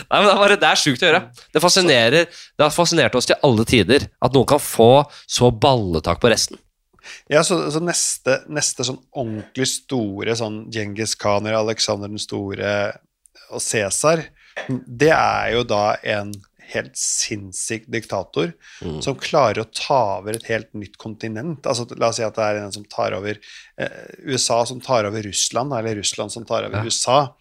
Nei, 0.09 0.16
men 0.16 0.24
det 0.24 0.32
er 0.32 0.40
bare 0.40 0.61
det 0.61 0.70
er 0.70 0.81
sjukt 0.81 1.03
å 1.03 1.11
gjøre. 1.11 1.20
Det 1.53 1.62
fascinerer 1.62 2.24
Det 2.28 2.65
har 2.65 2.73
fascinert 2.74 3.19
oss 3.19 3.28
til 3.28 3.39
alle 3.45 3.66
tider 3.69 4.09
at 4.09 4.35
noen 4.35 4.49
kan 4.49 4.62
få 4.62 5.05
så 5.27 5.51
balletak 5.53 6.23
på 6.23 6.32
resten. 6.32 6.61
Ja, 7.28 7.43
så, 7.45 7.61
så 7.73 7.81
neste, 7.81 8.43
neste 8.53 8.85
sånn 8.85 9.01
ordentlig 9.16 9.69
store 9.70 10.35
sånn 10.36 10.66
Djengis 10.73 11.15
Khan 11.20 11.47
eller 11.47 11.62
Alexander 11.62 12.11
den 12.11 12.20
store 12.20 12.73
og 13.49 13.62
Cæsar, 13.65 14.27
det 14.69 15.12
er 15.15 15.55
jo 15.55 15.62
da 15.65 15.95
en 16.05 16.35
helt 16.74 16.97
sinnssyk 16.97 17.86
diktator 17.90 18.53
Mm. 18.82 19.01
som 19.03 19.15
klarer 19.16 19.62
å 19.65 19.70
ta 19.74 20.19
over 20.19 20.36
et 20.36 20.45
helt 20.51 20.73
nytt 20.74 20.97
kontinent. 20.99 21.62
Altså, 21.66 21.86
la 21.99 22.09
oss 22.09 22.16
si 22.16 22.23
at 22.27 22.35
det 22.36 22.45
er 22.45 22.61
en 22.62 22.73
som 22.73 22.85
tar 22.85 23.12
over 23.16 23.39
eh, 23.78 23.89
USA 24.24 24.65
som 24.69 24.81
tar 24.81 25.05
over 25.09 25.23
Russland, 25.23 25.73
eller 25.73 25.97
Russland 25.97 26.31
som 26.32 26.45
tar 26.45 26.65
over 26.69 26.78
Ja. 26.78 26.85
USA. 26.85 27.35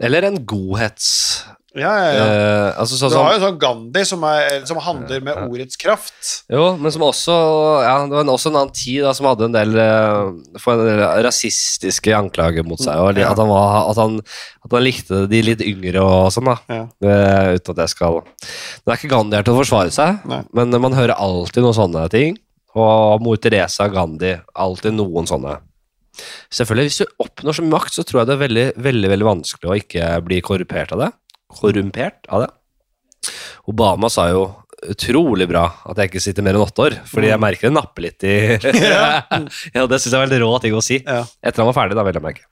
Eller 0.00 0.22
en 0.22 0.44
godhets 0.46 1.44
Ja, 1.76 1.90
ja, 2.00 2.12
ja. 2.16 2.24
eh, 2.24 2.78
Altså 2.80 2.96
så, 2.96 3.10
Du 3.12 3.16
har 3.18 3.34
jo 3.36 3.42
sånn 3.42 3.58
Gandhi 3.60 4.04
som, 4.08 4.22
er, 4.24 4.62
som 4.68 4.78
handler 4.80 5.20
med 5.24 5.36
ordets 5.44 5.76
kraft. 5.76 6.16
Jo, 6.48 6.70
men 6.80 6.94
som 6.94 7.04
også 7.04 7.34
Ja, 7.84 7.98
det 8.08 8.16
var 8.16 8.30
også 8.32 8.48
en 8.52 8.56
annen 8.62 8.72
tid 8.72 9.04
da, 9.04 9.12
som 9.16 9.28
hadde 9.28 9.50
en 9.50 9.56
del 9.56 9.76
eh, 9.76 10.32
en 10.72 10.82
del 10.86 11.04
rasistiske 11.26 12.14
anklager 12.16 12.64
mot 12.64 12.80
seg. 12.80 12.96
Og 12.96 13.20
at, 13.20 13.36
han 13.36 13.52
var, 13.52 13.90
at, 13.92 14.00
han, 14.00 14.16
at 14.64 14.78
han 14.78 14.86
likte 14.86 15.26
de 15.28 15.42
litt 15.44 15.64
yngre 15.64 16.02
og 16.04 16.32
sånn, 16.32 16.48
da. 16.48 16.58
Eh, 16.72 17.52
uten 17.58 17.76
at 17.76 17.84
jeg 17.84 17.94
skal 17.94 18.20
Det 18.24 18.88
er 18.88 18.96
ikke 18.96 19.12
Gandhi 19.12 19.38
her 19.38 19.46
til 19.46 19.56
å 19.56 19.60
forsvare 19.60 19.92
seg, 19.94 20.24
Nei. 20.30 20.42
men 20.56 20.72
man 20.80 20.96
hører 20.96 21.18
alltid 21.20 21.64
noen 21.66 21.76
sånne 21.76 22.08
ting. 22.14 22.40
Og 22.78 23.22
mor 23.24 23.38
Teresa 23.40 23.88
Gandhi, 23.92 24.36
alltid 24.56 24.96
noen 24.96 25.28
sånne. 25.28 25.56
Selvfølgelig, 26.52 26.90
Hvis 26.90 27.00
du 27.02 27.24
oppnår 27.24 27.56
så 27.56 27.64
makt, 27.64 27.94
så 27.94 28.04
tror 28.06 28.22
jeg 28.22 28.28
det 28.28 28.36
er 28.36 28.44
veldig, 28.44 28.66
veldig, 28.88 29.08
veldig 29.14 29.28
vanskelig 29.28 29.70
å 29.70 29.78
ikke 29.78 30.10
bli 30.26 30.40
korrupert 30.44 30.92
av 30.96 31.04
det. 31.04 31.10
Korrumpert 31.48 32.26
av 32.28 32.46
det. 32.46 32.50
Obama 33.68 34.08
sa 34.12 34.28
jo 34.32 34.46
utrolig 34.78 35.48
bra 35.50 35.64
at 35.90 35.98
jeg 35.98 36.06
ikke 36.12 36.20
sitter 36.22 36.44
mer 36.46 36.54
enn 36.54 36.62
åtte 36.62 36.84
år, 36.84 36.94
fordi 37.10 37.32
jeg 37.32 37.40
merker 37.42 37.66
det 37.66 37.74
napper 37.74 38.04
litt 38.04 38.22
i 38.22 38.34
Ja, 39.74 39.82
det 39.90 39.98
syns 39.98 40.12
jeg 40.12 40.14
er 40.14 40.22
veldig 40.22 40.38
rå 40.44 40.50
ting 40.62 40.76
å 40.78 40.82
si. 40.86 41.00
Ja. 41.02 41.24
Etter 41.42 41.64
han 41.64 41.66
var 41.72 41.74
ferdig, 41.80 41.96
da, 41.98 42.04
vel 42.06 42.20
å 42.20 42.22
merke. 42.22 42.44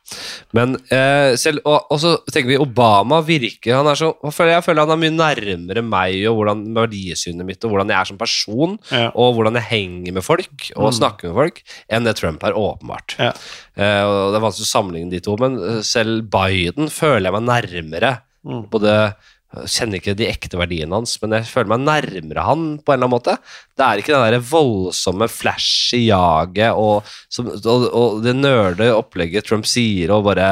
Men 0.59 0.75
eh, 0.91 1.37
selv 1.39 1.63
Og, 1.71 1.87
og 1.95 2.01
så 2.03 2.17
tenker 2.35 2.51
vi 2.51 2.59
Obama 2.63 3.21
virker 3.27 3.79
Han 3.79 3.87
er 3.93 3.99
så 4.01 4.11
jeg 4.27 4.35
føler, 4.67 4.83
han 4.83 4.97
er 4.97 5.01
mye 5.05 5.15
nærmere 5.15 5.87
meg 5.87 6.19
og 6.27 6.41
hvordan 6.41 6.67
verdisynet 6.75 7.47
mitt 7.47 7.63
og 7.63 7.77
hvordan 7.77 7.95
jeg 7.95 8.01
er 8.01 8.11
som 8.11 8.19
person, 8.21 8.75
Ja. 8.91 9.07
og 9.15 9.39
hvordan 9.39 9.61
jeg 9.61 9.69
henger 9.71 10.19
med 10.19 10.27
folk 10.27 10.69
og 10.75 10.91
Mm. 10.91 10.99
snakker 10.99 11.31
med 11.31 11.39
folk, 11.45 11.63
enn 11.89 12.11
det 12.11 12.17
Trump 12.19 12.43
er, 12.43 12.59
åpenbart. 12.59 13.15
Ja. 13.23 13.31
Eh, 13.79 14.03
og 14.03 14.33
Det 14.35 14.41
er 14.43 14.47
vanskelig 14.51 14.67
å 14.67 14.75
sammenligne 14.75 15.15
de 15.15 15.23
to, 15.23 15.39
men 15.39 15.61
eh, 15.63 15.83
selv 15.87 16.27
Biden 16.35 16.91
føler 16.91 17.31
jeg 17.31 17.39
meg 17.39 17.47
nærmere 17.55 18.17
Mm. 18.47 18.67
både 18.71 18.93
kjenner 19.71 20.01
ikke 20.01 20.17
de 20.19 20.27
ekte 20.29 20.59
verdiene 20.59 20.99
hans, 20.99 21.15
men 21.23 21.37
jeg 21.39 21.49
føler 21.49 21.71
meg 21.71 21.85
nærmere 21.87 22.45
han 22.45 22.65
på 22.83 22.93
en 22.93 22.97
eller 22.97 23.07
annen 23.07 23.15
måte. 23.15 23.37
Det 23.79 23.85
er 23.85 24.03
ikke 24.03 24.19
det 24.35 24.41
voldsomme 24.51 25.29
flashy 25.33 26.03
jaget 26.09 26.77
og, 26.77 27.07
og, 27.39 27.87
og 27.87 28.19
det 28.25 28.35
nerde 28.37 28.91
opplegget 28.97 29.47
Trump 29.49 29.69
sier, 29.69 30.13
og 30.15 30.27
bare 30.29 30.49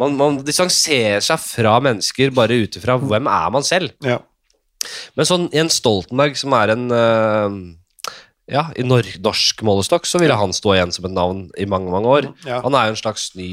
Man, 0.00 0.14
man 0.16 0.38
distanserer 0.46 1.20
seg 1.24 1.40
fra 1.42 1.74
mennesker 1.82 2.32
bare 2.34 2.56
ut 2.62 2.76
ifra 2.78 2.96
hvem 2.98 3.26
er 3.28 3.50
man 3.52 3.66
selv. 3.66 3.92
Ja. 4.06 4.20
Men 5.18 5.28
sånn 5.28 5.48
Jens 5.52 5.76
Stoltenberg, 5.82 6.38
som 6.40 6.54
er 6.56 6.72
en 6.72 6.86
øh, 6.94 7.58
Ja, 8.50 8.66
i 8.74 8.84
norsk 8.84 9.62
målestokk 9.66 10.08
så 10.08 10.20
ville 10.22 10.36
han 10.36 10.54
stå 10.56 10.74
igjen 10.74 10.94
som 10.94 11.06
et 11.06 11.14
navn 11.14 11.44
i 11.60 11.66
mange, 11.70 11.92
mange 11.92 12.10
år. 12.10 12.30
Ja. 12.48 12.60
Han 12.64 12.74
er 12.74 12.88
jo 12.88 12.96
en 12.96 13.02
slags 13.02 13.28
ny 13.38 13.50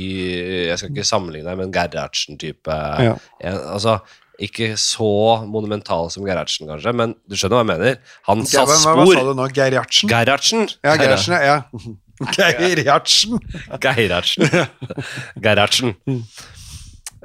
Jeg 0.68 0.78
skal 0.80 0.94
ikke 0.94 1.06
sammenligne 1.07 1.52
deg 1.52 1.60
med 1.60 1.69
en 1.69 1.76
Gerhardsen-type. 1.76 2.78
Ja. 3.06 3.14
Altså, 3.45 3.99
ikke 4.41 4.74
så 4.78 5.11
monumental 5.49 6.11
som 6.14 6.26
Gerhardsen, 6.28 6.69
kanskje, 6.69 6.94
men 6.98 7.15
du 7.30 7.38
skjønner 7.38 7.57
hva 7.57 7.64
jeg 7.64 7.72
mener? 7.72 7.95
Han 8.30 8.44
satt 8.45 8.69
spor... 8.74 8.99
hva, 8.99 9.06
hva 9.06 9.15
sa 9.18 9.24
du 9.26 9.32
nå? 9.38 9.48
Gerhardsen? 9.57 10.11
Gerhardsen. 10.11 10.68
Ja, 10.86 10.98
Gerhardsen, 10.99 11.38
ja. 11.41 11.57
Gerhardsen. 12.38 13.40
Gerhardsen. 13.82 14.69
Gerhardsen. 15.45 15.98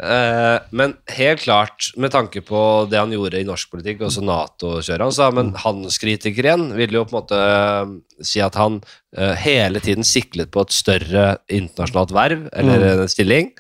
Eh, 0.03 0.59
men 0.71 0.95
helt 1.15 1.45
klart, 1.45 1.93
med 1.97 2.11
tanke 2.11 2.41
på 2.43 2.61
det 2.91 2.99
han 2.99 3.13
gjorde 3.15 3.39
i 3.39 3.47
norsk 3.47 3.71
politikk, 3.71 4.03
også 4.09 4.25
Nato-kjøret 4.27 5.07
han 5.07 5.15
sa, 5.15 5.29
men 5.35 5.53
hans 5.63 5.99
kritiker 6.03 6.49
igjen 6.49 6.73
vil 6.75 6.97
jo 6.99 7.05
på 7.07 7.15
en 7.15 7.21
måte 7.21 7.39
eh, 7.39 7.93
si 8.27 8.43
at 8.43 8.59
han 8.59 8.81
eh, 9.17 9.37
hele 9.45 9.83
tiden 9.85 10.07
siklet 10.07 10.51
på 10.51 10.65
et 10.67 10.75
større 10.75 11.27
internasjonalt 11.47 12.17
verv, 12.17 12.49
eller 12.51 12.89
en 12.91 13.13
stilling. 13.13 13.55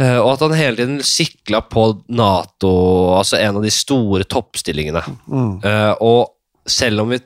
Og 0.00 0.30
at 0.30 0.40
han 0.40 0.54
hele 0.56 0.78
tiden 0.78 1.00
sikla 1.04 1.58
på 1.68 1.82
Nato, 2.16 2.70
altså 3.18 3.36
en 3.36 3.58
av 3.58 3.64
de 3.66 3.72
store 3.74 4.24
toppstillingene. 4.24 5.02
Mm. 5.28 5.58
Og 6.06 6.30
selv 6.64 7.02
om 7.02 7.10
vi 7.12 7.18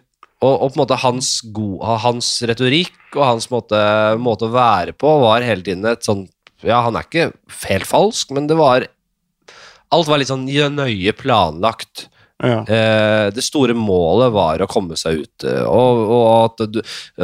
og, 0.43 0.51
og 0.51 0.73
på 0.73 0.75
en 0.75 0.81
måte 0.83 0.99
hans, 1.05 1.29
god, 1.55 1.77
hans 2.03 2.31
retorikk 2.51 3.15
og 3.15 3.23
hans 3.29 3.47
måte, 3.53 3.79
måte 4.19 4.49
å 4.49 4.55
være 4.57 4.97
på 4.99 5.13
var 5.23 5.47
hele 5.47 5.63
tiden 5.63 5.87
et 5.87 6.03
sånn 6.03 6.27
Ja, 6.65 6.81
han 6.87 6.97
er 6.99 7.07
ikke 7.07 7.31
helt 7.69 7.89
falsk, 7.89 8.35
men 8.37 8.51
det 8.51 8.59
var 8.61 8.89
Alt 9.95 10.09
var 10.09 10.19
litt 10.19 10.31
sånn 10.31 10.49
nøye 10.49 11.13
planlagt. 11.15 12.09
Ja. 12.43 12.65
Eh, 12.67 13.27
det 13.31 13.45
store 13.47 13.77
målet 13.79 14.33
var 14.35 14.63
å 14.65 14.67
komme 14.67 14.97
seg 14.99 15.21
ut, 15.23 15.45
eh, 15.47 15.63
og, 15.63 16.01
og 16.11 16.25
at 16.41 16.65
du, 16.73 16.81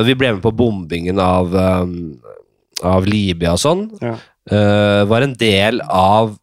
vi 0.07 0.15
ble 0.15 0.37
med 0.37 0.45
på 0.45 0.53
bombingen 0.55 1.19
av, 1.19 1.51
um, 1.51 2.21
av 2.87 3.09
Libya 3.11 3.57
og 3.57 3.63
sånn. 3.65 3.83
Ja. 4.05 4.15
eh, 4.55 5.03
var 5.11 5.27
en 5.27 5.35
del 5.41 5.83
av 5.83 6.37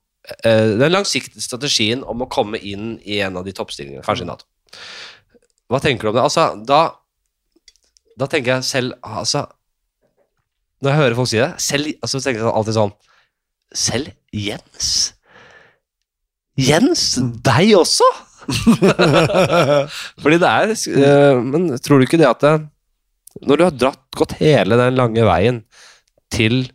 eh, 0.43 0.75
den 0.83 0.93
langsiktige 0.93 1.45
strategien 1.45 2.03
om 2.03 2.25
å 2.25 2.29
komme 2.31 2.59
inn 2.59 2.97
i 3.07 3.21
en 3.23 3.39
av 3.39 3.47
de 3.47 3.55
toppstillingene, 3.55 4.03
kanskje 4.05 4.27
i 4.27 4.31
Nato. 4.33 4.49
Hva 5.71 5.79
tenker 5.83 6.07
du 6.07 6.11
om 6.11 6.19
det? 6.19 6.27
Altså, 6.27 6.49
da, 6.67 6.81
da 8.19 8.27
tenker 8.27 8.57
jeg 8.57 8.67
selv 8.67 8.99
altså, 8.99 9.47
Når 10.81 10.91
jeg 10.91 11.01
hører 11.01 11.17
folk 11.17 11.29
si 11.31 11.41
det, 11.41 11.51
selv, 11.63 11.91
altså, 12.05 12.21
tenker 12.21 12.43
jeg 12.43 12.53
alltid 12.53 12.77
sånn 12.77 12.95
Selv 13.77 14.11
Jens? 14.35 14.91
Jens? 16.57 17.03
Deg 17.45 17.73
også? 17.77 18.07
Fordi 20.23 20.39
det 20.39 20.47
er 20.47 20.71
uh, 20.71 21.41
Men 21.43 21.67
tror 21.83 21.99
du 21.99 22.07
ikke 22.07 22.19
det 22.21 22.29
at 22.29 22.45
det, 22.45 22.53
Når 23.43 23.59
du 23.59 23.65
har 23.65 23.75
dratt, 23.75 24.03
gått 24.15 24.37
hele 24.39 24.79
den 24.79 24.97
lange 24.97 25.25
veien 25.27 25.61
til 26.33 26.65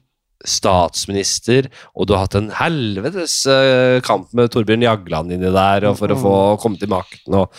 statsminister, 0.42 1.68
og 1.94 2.08
du 2.08 2.14
har 2.16 2.24
hatt 2.24 2.34
en 2.34 2.48
helvetes 2.56 3.34
eh, 3.46 4.00
kamp 4.02 4.32
med 4.34 4.50
Torbjørn 4.50 4.82
Jagland 4.82 5.34
inni 5.36 5.52
der 5.54 5.86
for 5.94 6.10
å 6.10 6.18
få 6.18 6.32
komme 6.58 6.80
til 6.80 6.90
makten 6.90 7.36
og 7.38 7.52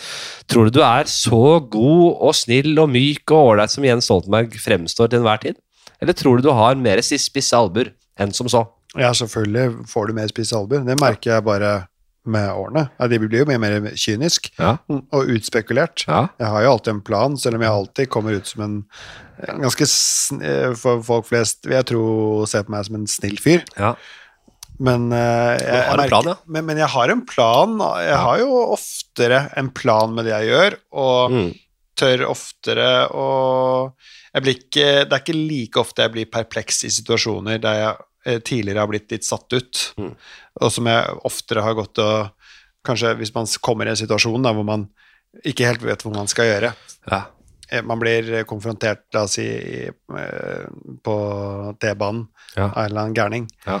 Tror 0.50 0.68
du 0.68 0.76
du 0.76 0.82
er 0.84 1.08
så 1.08 1.62
god 1.72 2.18
og 2.28 2.36
snill 2.36 2.76
og 2.82 2.90
myk 2.92 3.24
og 3.32 3.54
ålreit 3.54 3.72
som 3.72 3.86
Jens 3.88 4.10
Stoltenberg 4.10 4.52
fremstår 4.60 5.08
til 5.08 5.22
enhver 5.22 5.40
tid? 5.46 5.56
Eller 6.04 6.16
tror 6.16 6.38
du 6.38 6.46
du 6.46 6.52
har 6.54 6.76
mer 6.76 7.00
spisse 7.02 7.56
albuer 7.56 7.94
enn 8.20 8.32
som 8.36 8.46
så? 8.52 8.66
ja, 8.94 9.08
selvfølgelig 9.16 9.88
får 9.90 10.06
du 10.06 10.12
mer 10.20 10.28
spisse 10.30 10.54
albuer. 10.54 10.84
Det 10.86 10.94
merker 11.00 11.32
jeg 11.34 11.44
bare 11.48 11.72
med 12.30 12.46
årene. 12.56 12.86
De 13.10 13.18
blir 13.20 13.40
jo 13.42 13.46
mer 13.50 13.58
mer 13.60 13.90
kynisk 13.98 14.46
Ja. 14.56 14.76
og 14.88 15.26
utspekulert. 15.34 16.06
Ja. 16.08 16.28
Jeg 16.40 16.46
har 16.48 16.62
jo 16.62 16.70
alltid 16.76 16.92
en 16.94 17.00
plan, 17.04 17.34
selv 17.36 17.56
om 17.58 17.64
jeg 17.66 17.70
alltid 17.74 18.08
kommer 18.14 18.36
ut 18.38 18.46
som 18.48 18.62
en 18.64 18.76
ganske 19.60 19.88
eh, 20.40 20.70
For 20.78 21.02
folk 21.04 21.26
flest 21.26 21.66
vil 21.66 21.74
jeg 21.80 21.88
tro 21.90 22.04
ser 22.46 22.62
på 22.64 22.72
meg 22.76 22.86
som 22.86 22.94
en 23.00 23.06
snill 23.10 23.36
fyr. 23.42 23.64
ja. 23.76 23.94
Men, 24.78 25.10
eh, 25.12 25.58
jeg, 25.60 25.70
har 25.70 25.84
jeg 25.84 25.98
merker, 26.00 26.08
plan, 26.22 26.36
men, 26.50 26.64
men 26.66 26.78
jeg 26.80 26.88
har 26.90 27.10
en 27.12 27.20
plan. 27.30 27.76
Jeg 28.02 28.16
har 28.18 28.38
jo 28.40 28.48
oftere 28.74 29.42
en 29.60 29.68
plan 29.70 30.14
med 30.16 30.24
det 30.26 30.32
jeg 30.34 30.48
gjør, 30.50 30.76
og 30.92 31.30
Mm. 31.30 31.52
tør 31.94 32.24
oftere 32.26 32.88
å 33.14 33.92
ikke, 34.42 35.04
Det 35.08 35.12
er 35.12 35.20
ikke 35.22 35.34
like 35.48 35.76
ofte 35.80 36.02
jeg 36.02 36.12
blir 36.12 36.26
perpleks 36.26 36.84
i 36.84 36.88
situasjoner 36.90 37.60
der 37.60 37.74
jeg 37.78 37.96
eh, 38.26 38.38
tidligere 38.40 38.78
har 38.80 38.88
blitt 38.88 39.10
litt 39.10 39.24
satt 39.24 39.52
ut, 39.52 39.92
Mm. 39.98 40.16
og 40.60 40.72
som 40.72 40.86
jeg 40.86 41.06
oftere 41.24 41.62
har 41.62 41.74
gått 41.74 41.98
og 41.98 42.30
Kanskje 42.84 43.14
hvis 43.16 43.34
man 43.34 43.46
kommer 43.62 43.86
i 43.86 43.90
en 43.90 43.96
situasjon 43.96 44.42
da, 44.42 44.52
hvor 44.52 44.64
man 44.64 44.90
ikke 45.42 45.64
helt 45.64 45.80
vet 45.82 46.02
hva 46.02 46.12
man 46.14 46.26
skal 46.28 46.44
gjøre. 46.44 46.74
ja. 47.10 47.22
Eh, 47.70 47.80
Man 47.82 47.98
blir 47.98 48.44
konfrontert, 48.44 49.04
la 49.14 49.22
oss 49.22 49.32
si, 49.32 49.46
eh, 49.88 50.66
på 51.02 51.76
T-banen 51.80 52.28
Ja. 52.56 52.64
av 52.66 52.76
en 52.76 52.84
eller 52.90 53.00
annen 53.00 53.14
gærning. 53.14 53.48
Ja. 53.66 53.80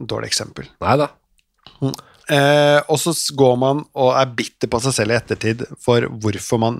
Dårlig 0.00 0.26
eksempel. 0.32 0.66
Nei 0.80 0.96
da. 0.96 1.08
Eh, 2.30 2.78
og 2.86 2.98
så 3.02 3.10
går 3.34 3.56
man 3.58 3.80
og 3.98 4.12
er 4.14 4.28
bitter 4.38 4.70
på 4.70 4.78
seg 4.84 4.94
selv 4.94 5.14
i 5.14 5.16
ettertid 5.18 5.64
for 5.82 6.04
hvorfor 6.22 6.60
man 6.62 6.76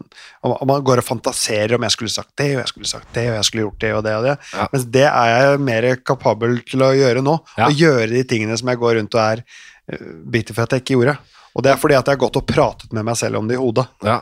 Og 0.47 0.63
man 0.69 0.85
går 0.87 1.01
og 1.03 1.07
fantaserer 1.09 1.75
om 1.75 1.87
jeg 1.87 1.95
skulle 1.97 2.13
sagt 2.13 2.31
det, 2.39 2.53
og 2.55 2.61
jeg 2.61 2.71
skulle 2.71 2.91
sagt 2.91 3.11
det, 3.17 3.27
og 3.33 3.39
jeg 3.39 3.49
skulle 3.49 3.65
gjort 3.67 3.81
det 3.83 3.91
og 3.97 4.05
det 4.07 4.15
og 4.17 4.27
det. 4.29 4.37
Ja. 4.55 4.69
Mens 4.73 4.87
det 4.95 5.07
er 5.09 5.33
jeg 5.33 5.63
mer 5.67 5.89
kapabel 6.07 6.61
til 6.69 6.85
å 6.87 6.93
gjøre 6.95 7.25
nå. 7.27 7.37
Ja. 7.59 7.67
Å 7.67 7.75
gjøre 7.75 8.13
de 8.13 8.23
tingene 8.31 8.57
som 8.61 8.71
jeg 8.71 8.81
går 8.81 8.97
rundt 9.01 9.17
og 9.19 9.23
er 9.25 9.43
eh, 9.43 10.05
bitter 10.37 10.57
for 10.57 10.65
at 10.65 10.77
jeg 10.77 10.85
ikke 10.85 10.99
gjorde. 10.99 11.17
Og 11.51 11.67
det 11.67 11.73
er 11.73 11.81
fordi 11.83 11.99
at 11.99 12.07
jeg 12.07 12.15
har 12.15 12.23
gått 12.23 12.39
og 12.39 12.47
pratet 12.47 12.95
med 12.95 13.09
meg 13.11 13.19
selv 13.19 13.41
om 13.41 13.51
det 13.51 13.59
i 13.59 13.61
hodet. 13.61 13.89
Ja. 14.07 14.21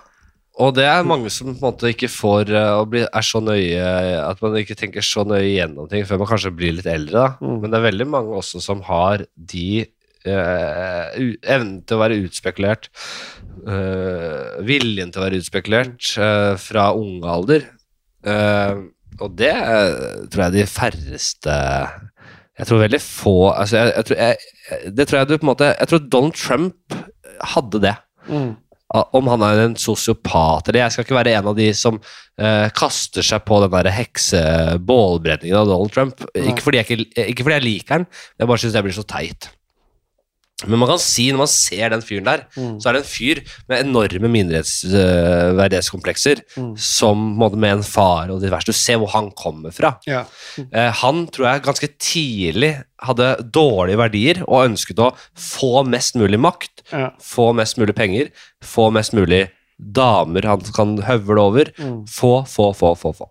Og 0.59 0.72
det 0.74 0.88
er 0.90 1.06
mange 1.06 1.30
som 1.30 1.52
på 1.52 1.55
en 1.55 1.60
måte 1.68 1.92
ikke 1.92 2.09
får 2.10 2.50
og 2.56 2.88
bli, 2.90 3.05
er 3.06 3.22
så 3.22 3.38
nøye 3.38 3.84
At 4.24 4.40
man 4.42 4.56
ikke 4.59 4.74
tenker 4.74 5.05
så 5.06 5.22
nøye 5.22 5.52
gjennom 5.52 5.86
ting 5.86 6.02
før 6.09 6.24
man 6.24 6.30
kanskje 6.32 6.50
blir 6.56 6.74
litt 6.80 6.88
eldre. 6.90 7.14
Da. 7.14 7.28
Mm. 7.44 7.60
Men 7.60 7.70
det 7.70 7.78
er 7.78 7.86
veldig 7.86 8.09
mange 8.16 8.40
også 8.40 8.64
som 8.64 8.82
har 8.88 9.22
de 9.36 9.84
eh, 10.34 11.18
u- 11.22 11.40
evnen 11.42 11.80
til 11.86 11.98
å 11.98 12.02
være 12.05 12.20
utspekulert, 12.26 12.90
Uh, 13.59 14.62
viljen 14.62 15.10
til 15.10 15.18
å 15.18 15.24
være 15.24 15.40
utspekulert 15.42 16.12
uh, 16.22 16.55
fra 16.62 16.92
unge 16.94 17.26
alder. 17.26 17.64
Og 19.18 19.32
det 19.36 19.50
tror 20.30 20.44
jeg 20.44 20.55
de 20.55 20.62
færreste 20.70 21.56
Jeg 22.55 22.68
tror 22.68 22.80
veldig 22.84 23.00
få 23.02 23.34
altså 23.50 23.80
jeg, 23.80 23.92
jeg 23.96 24.06
tror, 24.09 24.20
jeg, 24.22 24.86
Det 24.94 25.06
tror 25.09 25.18
jeg 25.18 25.28
du 25.28 25.34
på 25.34 25.42
en 25.46 25.50
måte 25.50 25.68
Jeg 25.74 25.90
tror 25.90 26.06
Donald 26.14 26.38
Trump 26.38 26.96
hadde 27.55 27.82
det 27.82 27.94
om 29.18 29.26
han 29.28 29.42
er 29.44 29.64
en 29.66 29.76
sosiopat 29.76 30.70
eller 30.70 30.84
Jeg 30.84 30.94
skal 30.94 31.05
ikke 31.09 31.18
være 31.18 31.34
en 31.40 31.50
av 31.50 31.59
de 31.59 31.68
som 31.76 31.98
kaster 32.78 33.26
seg 33.26 33.42
på 33.44 33.59
den 33.64 33.74
der 33.74 33.90
heksebålbrenningen 33.98 35.59
av 35.59 35.68
Donald 35.68 35.92
Trump. 35.92 36.22
Ikke 36.32 36.62
fordi, 36.64 36.80
jeg 36.80 36.86
ikke, 36.88 37.26
ikke 37.34 37.44
fordi 37.44 37.59
jeg 37.59 37.66
liker 37.66 37.98
den, 37.98 38.06
jeg 38.38 38.48
bare 38.48 38.62
syns 38.62 38.76
det 38.78 38.84
blir 38.86 38.96
så 38.96 39.05
teit. 39.10 39.50
Men 40.66 40.80
man 40.80 40.89
kan 40.90 40.98
si, 40.98 41.28
når 41.30 41.39
man 41.44 41.51
ser 41.52 41.93
den 41.93 42.01
fyren 42.02 42.26
der, 42.26 42.40
så 42.82 42.89
er 42.90 42.97
det 42.97 43.05
en 43.05 43.06
fyr 43.06 43.39
med 43.70 43.85
enorme 43.85 44.26
mindreverdighetskomplekser, 44.35 46.40
som 46.51 46.72
mm. 46.72 46.78
som 46.82 47.20
måte 47.39 47.60
med 47.62 47.76
en 47.76 47.85
far 47.86 48.32
og 48.35 48.40
diverse. 48.43 48.66
Du 48.66 48.74
ser 48.74 48.98
hvor 48.98 49.12
han 49.12 49.30
kommer 49.39 49.70
fra. 49.74 49.93
Ja. 50.09 50.24
Eh, 50.59 50.90
han 51.02 51.28
tror 51.30 51.47
jeg 51.47 51.62
ganske 51.62 51.89
tidlig 52.02 52.72
hadde 53.06 53.36
dårlige 53.55 54.01
verdier 54.01 54.43
og 54.48 54.72
ønsket 54.72 54.98
å 54.98 55.12
få 55.39 55.85
mest 55.86 56.18
mulig 56.18 56.40
makt, 56.43 56.82
Ja. 56.90 57.12
få 57.22 57.52
mest 57.55 57.78
mulig 57.78 57.94
penger, 57.94 58.32
få 58.64 58.90
mest 58.90 59.14
mulig 59.14 59.52
damer 59.78 60.43
han 60.43 60.59
kan 60.74 60.98
høvle 61.06 61.39
over. 61.39 61.70
Få, 62.10 62.43
få, 62.51 62.72
få, 62.74 62.97
få. 62.98 63.14
få. 63.14 63.30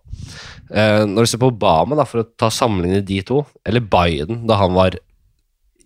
Uh, 0.72 1.04
når 1.04 1.24
du 1.24 1.28
ser 1.28 1.40
på 1.42 1.52
Obama, 1.52 1.96
da, 1.96 2.04
for 2.08 2.22
å 2.22 2.28
ta 2.40 2.48
sammenligne 2.52 3.04
de 3.04 3.20
to, 3.22 3.44
eller 3.68 3.84
Biden 3.84 4.46
da 4.48 4.56
han 4.60 4.72
var 4.76 4.96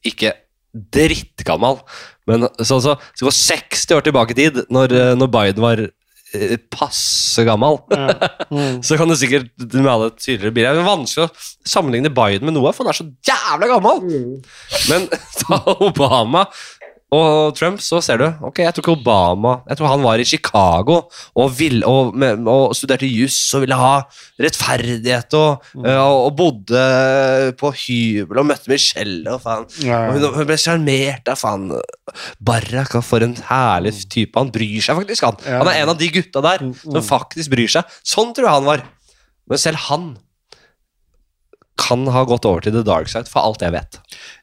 ikke 0.06 0.34
drittgammal, 0.72 1.80
men 2.28 2.46
så, 2.58 2.78
så, 2.80 2.96
så 2.96 3.26
går 3.26 3.34
60 3.36 3.96
år 3.96 4.06
tilbake 4.06 4.36
i 4.36 4.38
tid, 4.38 4.62
når, 4.72 4.94
eh, 4.96 5.12
når 5.18 5.30
Biden 5.32 5.64
var 5.64 5.82
eh, 5.84 6.54
passe 6.72 7.44
gammel. 7.46 7.80
så 8.86 8.98
kan 9.00 9.10
du 9.10 9.16
sikkert 9.18 9.50
med 9.74 9.90
alle 9.92 10.12
tydeligere 10.16 10.54
bilde. 10.54 10.74
Det 10.78 10.84
er 10.84 10.88
vanskelig 10.88 11.26
å 11.28 11.72
sammenligne 11.74 12.12
Biden 12.14 12.48
med 12.48 12.56
noe, 12.56 12.72
for 12.72 12.86
han 12.86 12.94
er 12.94 13.00
så 13.02 13.08
jævla 13.28 13.72
gammel! 13.74 14.06
Men 14.88 15.10
da 15.42 15.60
Obama 15.76 16.46
Og 17.12 17.52
Trump, 17.58 17.80
så 17.84 18.00
ser 18.04 18.20
du 18.22 18.24
Ok, 18.46 18.62
jeg 18.64 18.72
tror 18.72 18.84
ikke 18.84 18.94
Obama 18.94 19.58
Jeg 19.68 19.78
tror 19.78 19.90
han 19.90 20.04
var 20.04 20.20
i 20.20 20.26
Chicago 20.28 21.02
og, 21.36 21.52
ville, 21.58 21.84
og, 21.84 22.16
og 22.48 22.74
studerte 22.76 23.08
juss 23.08 23.38
og 23.56 23.66
ville 23.66 23.76
ha 23.76 23.92
rettferdighet 24.40 25.36
og, 25.36 25.66
mm. 25.76 25.86
og, 25.92 26.16
og 26.26 26.32
bodde 26.38 26.82
på 27.60 27.72
hybel 27.82 28.42
og 28.42 28.48
møtte 28.48 28.70
Michelle 28.70 29.36
og 29.36 29.42
faen. 29.44 29.68
Hun, 29.84 30.26
hun 30.36 30.48
ble 30.48 30.58
sjarmert 30.60 31.28
av 31.30 31.40
faen 31.40 31.68
Barack, 32.42 32.96
for 33.06 33.24
en 33.24 33.36
herlig 33.48 33.94
type. 34.12 34.36
Han 34.38 34.52
bryr 34.54 34.82
seg 34.84 34.98
faktisk, 34.98 35.28
han. 35.28 35.38
Han 35.60 35.70
er 35.70 35.82
en 35.82 35.92
av 35.94 36.00
de 36.00 36.10
gutta 36.12 36.42
der 36.44 36.66
som 36.80 37.06
faktisk 37.06 37.52
bryr 37.52 37.70
seg. 37.72 37.96
Sånn 38.06 38.34
tror 38.36 38.48
jeg 38.48 38.58
han 38.60 38.68
var. 38.68 38.84
Men 39.50 39.60
selv 39.60 39.82
han 39.88 40.12
kan 41.78 42.06
ha 42.12 42.24
gått 42.28 42.44
over 42.48 42.60
til 42.60 42.72
the 42.76 42.82
dark 42.86 43.08
side, 43.08 43.28
for 43.32 43.40
alt 43.42 43.62
jeg 43.64 43.72
vet. 43.72 43.98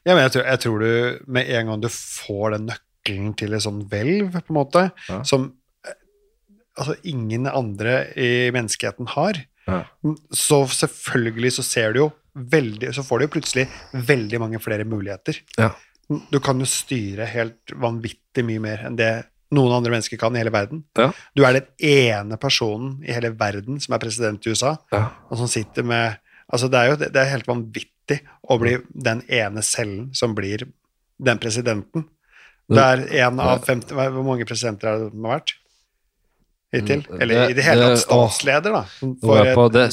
Ja, 0.06 0.16
jeg 0.18 0.32
tror, 0.34 0.44
jeg 0.44 0.60
tror 0.64 0.78
du 0.80 1.18
med 1.30 1.48
en 1.48 1.66
gang 1.70 1.80
du 1.80 1.88
får 1.92 2.56
den 2.56 2.66
nøkkelen 2.72 3.36
til 3.38 3.54
et 3.54 3.62
sånt 3.64 3.86
hvelv, 3.90 4.32
på 4.40 4.50
en 4.50 4.58
måte, 4.58 4.90
Ja. 5.08 5.22
som 5.22 5.52
eh, 5.86 5.94
altså, 6.78 6.96
ingen 7.04 7.46
andre 7.46 8.08
i 8.16 8.50
menneskeheten 8.50 9.08
har, 9.16 9.44
Ja. 9.68 9.84
så 10.34 10.64
selvfølgelig 10.66 11.52
så 11.52 11.62
ser 11.62 11.92
du 11.92 11.98
jo 12.00 12.12
veldig 12.34 12.94
Så 12.94 13.02
får 13.02 13.18
du 13.18 13.24
jo 13.26 13.32
plutselig 13.40 13.68
veldig 13.92 14.38
mange 14.40 14.58
flere 14.62 14.84
muligheter. 14.84 15.40
Ja. 15.58 15.72
Du 16.30 16.38
kan 16.40 16.58
jo 16.58 16.64
styre 16.66 17.26
helt 17.26 17.72
vanvittig 17.74 18.44
mye 18.46 18.60
mer 18.60 18.84
enn 18.86 18.96
det 18.96 19.24
noen 19.52 19.72
andre 19.74 19.90
mennesker 19.90 20.16
kan 20.18 20.34
i 20.34 20.38
hele 20.38 20.50
verden. 20.54 20.84
Ja. 20.96 21.10
Du 21.34 21.44
er 21.44 21.52
den 21.58 21.66
ene 21.82 22.36
personen 22.38 23.02
i 23.02 23.12
hele 23.12 23.30
verden 23.34 23.80
som 23.82 23.94
er 23.94 23.98
president 24.02 24.46
i 24.46 24.50
USA, 24.54 24.76
og 24.92 25.36
som 25.38 25.48
sitter 25.50 25.82
med 25.82 26.16
Altså, 26.50 26.70
det 26.70 26.78
er 26.80 26.90
jo 26.90 26.98
det 27.00 27.20
er 27.20 27.32
helt 27.32 27.48
vanvittig 27.48 28.20
å 28.50 28.58
bli 28.60 28.76
den 28.90 29.22
ene 29.30 29.62
cellen 29.66 30.10
som 30.16 30.34
blir 30.34 30.66
den 31.20 31.40
presidenten. 31.42 32.08
Det 32.70 32.82
er 32.82 33.04
én 33.26 33.40
av 33.42 33.64
50 33.66 33.94
Hvor 34.14 34.26
mange 34.26 34.46
presidenter 34.46 34.90
har 34.90 35.00
det 35.02 35.22
vært 35.24 35.54
hittil? 36.74 37.02
Mm, 37.06 37.22
Eller 37.24 37.50
i 37.50 37.56
det 37.58 37.64
hele 37.66 37.88
tatt 37.90 38.04
statsleder, 38.04 38.76
da. 38.76 38.84
Nå 39.02 39.16
går 39.24 39.40
jeg 39.48 39.56
på 39.58 39.64
det 39.74 39.86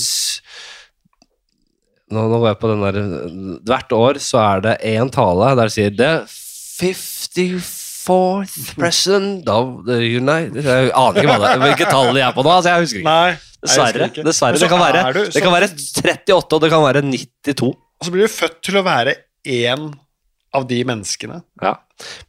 nå, 2.08 2.22
nå 2.22 2.38
går 2.40 2.48
jeg 2.52 2.60
på 2.62 2.70
den 2.72 2.86
der 2.86 3.00
Hvert 3.68 3.96
år 3.98 4.22
så 4.24 4.44
er 4.46 4.62
det 4.64 4.76
én 4.94 5.10
tale 5.14 5.50
der 5.58 5.68
det 5.68 5.74
sier 5.76 5.98
The 5.98 6.12
54th 8.08 8.76
president 8.80 9.50
of 9.52 9.74
the 9.88 9.98
United 10.18 10.64
Jeg 10.64 10.92
aner 10.96 11.20
ikke 11.22 11.28
hva 11.30 11.38
det 11.44 11.50
er, 11.52 11.62
hvilket 11.66 11.92
tall 11.94 12.12
de 12.16 12.24
er 12.24 12.34
på 12.36 12.46
nå. 12.46 12.54
Altså, 12.56 12.72
jeg 12.74 12.86
husker 12.86 13.02
ikke. 13.04 13.12
Nei, 13.12 13.38
Dessverre. 13.68 14.08
ikke. 14.12 14.24
dessverre. 14.28 14.60
Det, 14.62 14.70
kan 14.72 14.80
være, 14.84 15.04
du- 15.18 15.32
det 15.34 15.44
kan 15.44 15.56
være 15.56 15.70
38, 15.74 16.56
og 16.58 16.62
det 16.64 16.70
kan 16.74 16.84
være 16.86 17.02
92. 17.10 17.72
Og 17.98 18.06
så 18.08 18.14
blir 18.14 18.28
du 18.28 18.34
født 18.38 18.60
til 18.68 18.78
å 18.80 18.84
være 18.86 19.16
én 19.50 19.88
av 20.58 20.68
de 20.70 20.78
menneskene. 20.88 21.42
Ja. 21.62 21.76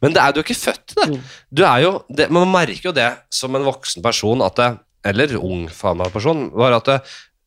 Men 0.01 0.13
det 0.15 0.21
er 0.23 0.33
du 0.35 0.41
ikke 0.41 0.57
født 0.57 0.81
til 0.89 0.99
det. 1.13 1.19
Du 1.53 1.61
er 1.63 1.83
jo, 1.85 1.91
det. 2.09 2.27
Man 2.33 2.49
merker 2.51 2.89
jo 2.89 2.93
det 2.97 3.07
som 3.33 3.55
en 3.55 3.67
voksen 3.67 4.03
person, 4.05 4.41
at 4.45 4.57
det, 4.59 4.69
eller 5.13 5.37
ung 5.39 5.67
faen 5.71 6.01
meg 6.01 6.11
person, 6.13 6.47
var 6.57 6.75
at 6.79 6.89
det, 6.89 6.97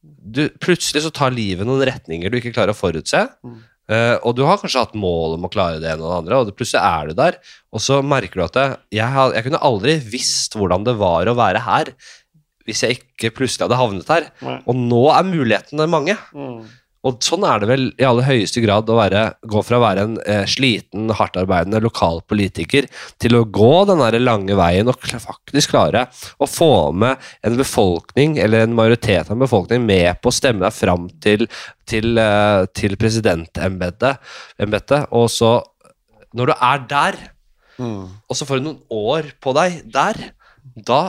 du, 0.02 0.40
plutselig 0.62 1.02
så 1.04 1.10
tar 1.14 1.34
livet 1.34 1.66
noen 1.68 1.82
retninger 1.86 2.30
du 2.32 2.38
ikke 2.38 2.54
klarer 2.54 2.72
å 2.74 2.78
forutse. 2.78 3.26
Eh, 3.92 4.16
og 4.22 4.36
du 4.38 4.44
har 4.46 4.60
kanskje 4.60 4.84
hatt 4.86 4.96
mål 4.98 5.36
om 5.36 5.46
å 5.46 5.52
klare 5.52 5.80
det 5.82 5.90
ene 5.90 6.04
og 6.04 6.10
det 6.10 6.18
andre, 6.22 6.40
og 6.40 6.48
det, 6.48 6.56
plutselig 6.58 6.82
er 6.82 7.10
du 7.10 7.18
der. 7.18 7.38
Og 7.74 7.84
så 7.84 8.00
merker 8.06 8.40
du 8.40 8.44
at 8.46 8.58
jeg, 8.60 8.76
jeg, 8.98 9.30
jeg 9.36 9.46
kunne 9.48 9.64
aldri 9.68 9.96
visst 10.14 10.56
hvordan 10.58 10.86
det 10.88 10.96
var 11.00 11.28
å 11.28 11.38
være 11.38 11.64
her 11.66 11.94
hvis 12.62 12.84
jeg 12.84 13.00
ikke 13.00 13.32
plutselig 13.34 13.66
hadde 13.66 13.78
havnet 13.80 14.10
her. 14.12 14.28
Nei. 14.46 14.60
Og 14.70 14.78
nå 14.78 15.02
er 15.10 15.26
mulighetene 15.26 15.88
mange. 15.90 16.14
Og 17.08 17.18
sånn 17.24 17.42
er 17.48 17.62
det 17.62 17.68
vel 17.70 17.88
i 17.98 18.06
aller 18.06 18.26
høyeste 18.28 18.62
grad 18.62 18.90
å 18.90 18.98
være, 18.98 19.24
gå 19.50 19.62
fra 19.66 19.78
å 19.78 19.82
være 19.82 20.04
en 20.06 20.14
eh, 20.22 20.44
sliten, 20.50 21.10
hardtarbeidende 21.18 21.80
lokalpolitiker 21.82 22.86
til 23.22 23.38
å 23.38 23.44
gå 23.44 23.72
den 23.90 24.02
der 24.04 24.18
lange 24.22 24.54
veien 24.58 24.90
og 24.90 25.00
faktisk 25.00 25.74
klare 25.74 26.04
å 26.38 26.46
få 26.46 26.92
med 26.94 27.18
en 27.42 27.58
befolkning, 27.58 28.38
eller 28.42 28.66
en 28.66 28.76
majoritet 28.78 29.26
av 29.26 29.34
en 29.34 29.42
befolkning, 29.42 29.82
med 29.88 30.20
på 30.22 30.30
å 30.30 30.36
stemme 30.36 30.62
deg 30.62 30.76
fram 30.76 31.08
til, 31.24 31.48
til, 31.90 32.14
eh, 32.22 32.62
til 32.78 32.94
presidentembetet. 33.00 35.10
Og 35.10 35.26
så, 35.32 35.56
når 36.38 36.52
du 36.52 36.54
er 36.58 36.86
der, 36.94 37.18
og 37.82 38.38
så 38.38 38.46
får 38.46 38.60
du 38.60 38.68
noen 38.68 38.82
år 38.94 39.32
på 39.42 39.56
deg 39.58 39.82
der, 39.90 40.20
da 40.86 41.08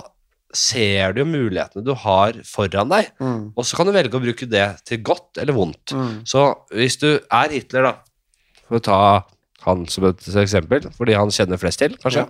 ser 0.53 1.15
du 1.15 1.23
jo 1.23 1.27
mulighetene 1.29 1.83
du 1.85 1.93
har 1.97 2.37
foran 2.47 2.91
deg. 2.91 3.11
Og 3.57 3.65
så 3.65 3.77
kan 3.77 3.89
du 3.89 3.93
velge 3.95 4.19
å 4.19 4.23
bruke 4.23 4.47
det 4.49 4.67
til 4.87 5.01
godt 5.05 5.41
eller 5.41 5.57
vondt. 5.57 5.95
Så 6.29 6.45
hvis 6.73 6.99
du 7.01 7.09
er 7.17 7.53
Hitler, 7.53 7.89
da, 7.89 7.93
for 8.67 8.79
å 8.79 8.85
ta 8.85 8.99
han 9.65 9.85
som 9.91 10.07
et 10.09 10.23
eksempel, 10.43 10.87
fordi 10.97 11.17
han 11.17 11.33
kjenner 11.33 11.61
flest 11.61 11.81
til, 11.83 11.97
kanskje, 12.01 12.25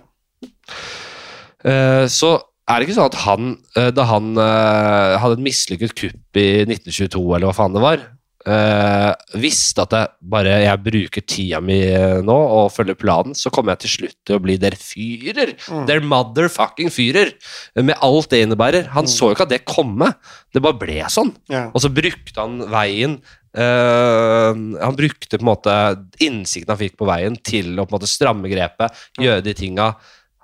eh, 1.66 2.04
så 2.10 2.36
er 2.64 2.80
det 2.80 2.86
ikke 2.86 2.96
sånn 2.96 3.10
at 3.10 3.20
han, 3.24 3.54
eh, 3.76 3.90
da 3.92 4.06
han 4.08 4.30
eh, 4.40 5.16
hadde 5.20 5.38
et 5.38 5.46
mislykket 5.48 5.96
kupp 5.98 6.40
i 6.40 6.46
1922, 6.64 7.24
eller 7.36 7.50
hva 7.50 7.56
faen 7.56 7.76
det 7.76 7.82
var, 7.84 8.04
eh, 8.48 9.10
visste 9.40 9.84
at 9.84 9.94
jeg 9.96 10.30
bare 10.34 10.56
jeg 10.64 10.82
bruker 10.84 11.24
tida 11.26 11.60
mi 11.64 11.78
eh, 11.86 12.20
nå 12.24 12.34
og 12.34 12.72
følger 12.74 12.98
planen, 12.98 13.36
så 13.38 13.52
kommer 13.54 13.74
jeg 13.74 13.84
til 13.84 13.94
slutt 13.94 14.18
til 14.26 14.38
å 14.38 14.42
bli 14.44 14.56
der 14.60 14.76
fyrer. 14.78 15.54
Der 15.88 16.04
motherfucking 16.04 16.92
fyrer. 16.94 17.34
Med 17.80 17.96
alt 18.04 18.30
det 18.32 18.44
innebærer. 18.44 18.90
Han 18.96 19.08
så 19.10 19.30
jo 19.30 19.36
ikke 19.36 19.46
at 19.48 19.54
det 19.54 19.62
komme. 19.68 20.12
Det 20.54 20.62
bare 20.64 20.78
ble 20.80 21.00
sånn. 21.12 21.32
Yeah. 21.50 21.70
Og 21.74 21.82
så 21.84 21.90
brukte 21.92 22.38
han 22.38 22.60
veien 22.70 23.16
uh, 23.58 24.50
Han 24.54 24.98
brukte 24.98 25.38
på 25.38 25.42
en 25.42 25.48
måte 25.48 25.76
innsikten 26.22 26.74
han 26.74 26.80
fikk 26.80 26.98
på 27.00 27.08
veien, 27.08 27.38
til 27.42 27.74
å 27.74 27.86
på 27.86 27.94
en 27.94 27.96
måte 27.98 28.10
stramme 28.10 28.50
grepet, 28.52 29.06
gjøre 29.20 29.44
de 29.44 29.56
tinga. 29.58 29.94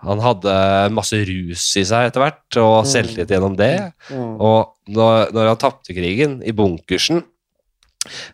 Han 0.06 0.22
hadde 0.24 0.52
masse 0.96 1.18
rus 1.28 1.66
i 1.76 1.84
seg 1.84 2.08
etter 2.08 2.24
hvert, 2.24 2.46
og 2.62 2.88
selvtillit 2.88 3.34
gjennom 3.34 3.56
det. 3.58 3.74
Og 4.16 4.72
når, 4.90 5.34
når 5.36 5.52
han 5.52 5.60
tapte 5.60 5.96
krigen 5.96 6.38
i 6.40 6.54
bunkersen 6.56 7.20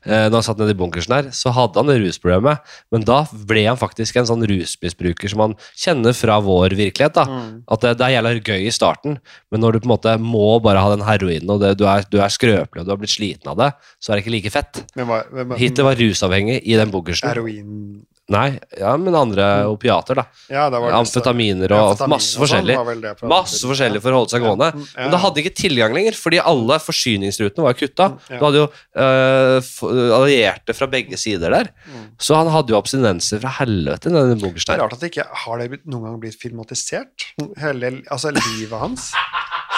Når 0.06 0.34
han 0.36 0.44
satt 0.47 0.60
nede 0.60 0.76
i 0.76 0.78
bunkersen 0.78 1.10
der, 1.10 1.30
så 1.34 1.51
hadde 1.55 1.80
han 1.80 1.90
det 1.90 1.98
rusproblemet. 1.98 2.62
Men 2.94 3.06
da 3.06 3.18
ble 3.48 3.64
han 3.66 3.78
faktisk 3.80 4.18
en 4.20 4.28
sånn 4.28 4.44
rusmisbruker 4.47 5.32
som 5.32 5.43
man 5.43 5.56
kjenner 5.74 6.14
fra 6.16 6.38
vår 6.44 6.76
virkelighet. 6.78 7.16
da 7.18 7.26
At 7.74 7.82
det, 7.82 7.97
det 7.98 8.06
er 8.06 8.14
jævla 8.16 8.34
gøy 8.38 8.68
i 8.68 8.74
starten, 8.74 9.18
men 9.51 9.64
når 9.64 9.76
du 9.76 9.82
på 9.82 9.90
en 9.90 9.94
måte 9.97 10.16
må 10.22 10.48
bare 10.62 10.82
ha 10.84 10.93
den 10.94 11.06
heroinen, 11.06 11.51
og 11.51 11.64
det, 11.64 11.74
du, 11.80 11.86
er, 11.90 12.06
du 12.10 12.20
er 12.22 12.32
skrøpelig 12.32 12.84
og 12.84 12.86
du 12.86 12.94
har 12.94 13.01
blitt 13.02 13.16
sliten 13.16 13.52
av 13.52 13.59
det, 13.60 13.72
så 13.98 14.12
er 14.12 14.18
det 14.18 14.26
ikke 14.26 14.36
like 14.36 14.55
fett. 14.55 14.84
Hvem 14.94 15.10
var, 15.10 15.26
hvem, 15.34 15.56
Hitler 15.60 15.90
var 15.90 15.98
rusavhengig 16.01 16.60
i 16.62 16.78
den 16.78 16.94
bunkersen. 16.94 17.26
Heroin 17.26 18.06
Nei, 18.27 18.57
ja, 18.74 18.90
men 18.98 19.15
andre 19.15 19.44
opiater, 19.70 20.19
da. 20.19 20.24
Ja, 20.51 20.65
det 20.73 20.81
Amfetaminer 20.97 21.70
Ja, 21.70 21.77
og 21.78 21.93
amfetamin 21.93 22.11
masse 22.16 22.40
forskjellig. 22.40 22.74
det 23.05 23.12
Masse 23.31 23.61
forskjellig 23.70 24.01
for 24.03 24.11
å 24.11 24.23
holde 24.23 24.32
seg 24.35 24.43
gående. 24.43 24.70
Ja, 24.73 24.82
ja. 24.82 25.05
Men 25.05 25.12
da 25.15 25.20
hadde 25.23 25.43
ikke 25.44 25.53
tilgang 25.61 25.94
lenger, 25.94 26.19
fordi 26.19 26.40
alle 26.43 26.78
forsyningsrutene 26.82 27.69
var 27.69 27.77
kutta. 27.78 28.09
Ja. 28.27 28.40
Du 28.40 28.47
hadde 28.48 28.62
jo 28.65 28.66
uh, 28.98 30.16
allierte 30.19 30.74
fra 30.74 30.90
begge 30.90 31.20
sider 31.23 31.55
der. 31.55 31.70
Mm. 31.86 32.09
Så 32.19 32.35
han 32.35 32.51
hadde 32.51 32.74
jo 32.74 32.81
abstinenser 32.81 33.44
fra 33.44 33.53
helvete 33.61 34.11
den 34.11 34.35
Det 34.43 34.65
er 34.74 34.82
rart 34.82 34.97
at 34.98 35.05
det 35.05 35.12
ikke 35.12 35.28
har 35.47 35.62
det 35.62 35.85
noen 35.86 36.09
gang 36.09 36.19
blitt 36.27 36.40
filmatisert. 36.43 37.28
Hele, 37.62 38.01
altså 38.11 38.35
livet 38.35 38.74
hans. 38.82 39.12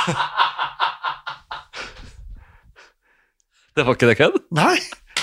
Det 3.79 3.85
var 3.87 3.95
ikke 3.95 4.09
det 4.11 4.17
kødd? 4.19 4.41
Nei! 4.59 4.75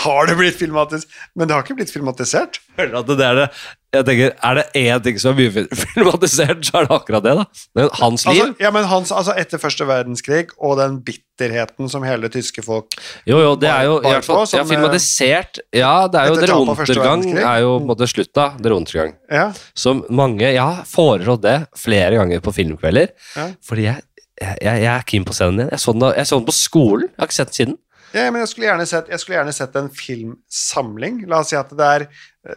Har 0.05 0.29
det 0.29 0.35
blitt 0.39 0.55
filmatisert? 0.59 1.09
Men 1.35 1.49
det 1.49 1.55
har 1.57 1.65
ikke 1.65 1.75
blitt 1.81 1.91
filmatisert. 1.93 2.61
Føler 2.77 2.99
at 3.01 3.07
det 3.11 3.25
er 3.25 3.37
det 3.39 3.49
Jeg 3.95 4.03
tenker, 4.09 4.31
Er 4.43 4.57
det 4.59 4.63
én 4.75 5.03
ting 5.05 5.19
som 5.21 5.31
er 5.31 5.37
mye 5.39 5.63
filmatisert, 5.85 6.65
så 6.67 6.79
er 6.81 6.87
det 6.89 6.95
akkurat 6.97 7.23
det. 7.23 7.35
da 7.39 7.45
Men 7.79 7.89
hans 8.01 8.25
liv 8.27 8.41
Altså, 8.43 8.55
ja, 8.65 8.71
men 8.75 8.87
hans, 8.91 9.11
altså 9.15 9.35
Etter 9.39 9.61
første 9.61 9.87
verdenskrig 9.87 10.49
og 10.59 10.75
den 10.81 10.97
bitterheten 11.07 11.87
som 11.91 12.03
hele 12.03 12.27
tyske 12.33 12.63
folk 12.65 12.97
Jo, 13.29 13.39
jo, 13.39 13.53
det 13.61 13.69
er 13.71 13.87
jo 13.87 13.95
i 14.01 14.09
hvert 14.11 14.27
fall 14.27 14.43
ja, 14.51 14.65
filmatisert 14.67 15.61
Ja, 15.75 15.93
det 16.11 16.19
er 16.25 16.33
jo 16.33 16.35
Der 16.41 16.55
Untergang 16.57 17.23
er 17.39 17.61
jo 17.63 17.71
på 17.77 17.83
en 17.85 17.87
måte 17.93 18.09
slutta. 18.11 18.49
Der 18.59 18.75
Untergang. 18.75 19.15
Ja, 19.31 19.47
Som 19.75 20.03
mange 20.09 20.49
Jeg 20.51 20.59
har 20.61 20.83
foreslått 20.89 21.45
det 21.47 21.55
flere 21.79 22.19
ganger 22.19 22.43
på 22.43 22.51
filmkvelder. 22.55 23.13
Ja. 23.35 23.47
Fordi 23.63 23.87
jeg, 23.87 24.03
jeg, 24.41 24.59
jeg 24.83 24.91
er 24.91 25.03
keen 25.07 25.23
på 25.27 25.31
å 25.31 25.37
se 25.37 25.47
den 25.47 25.61
igjen. 25.63 25.71
Jeg 25.71 25.81
så 25.85 25.93
den, 25.95 26.03
da- 26.03 26.13
jeg 26.19 26.27
så 26.27 26.39
den 26.41 26.47
på 26.49 26.55
skolen. 26.55 27.07
Jeg 27.07 27.21
har 27.23 27.29
ikke 27.29 27.37
sett 27.39 27.51
den 27.53 27.57
siden. 27.61 27.75
Ja 28.15 28.31
men 28.31 28.41
jeg 28.43 28.51
skulle, 28.51 28.67
gjerne 28.69 28.85
sett, 28.87 29.09
skulle 29.19 29.37
gjerne 29.39 29.53
sett 29.55 29.75
en 29.79 29.89
filmsamling. 29.91 31.23
La 31.29 31.41
oss 31.43 31.51
si 31.51 31.57
at 31.59 31.71
det 31.75 31.87
er, 31.97 32.05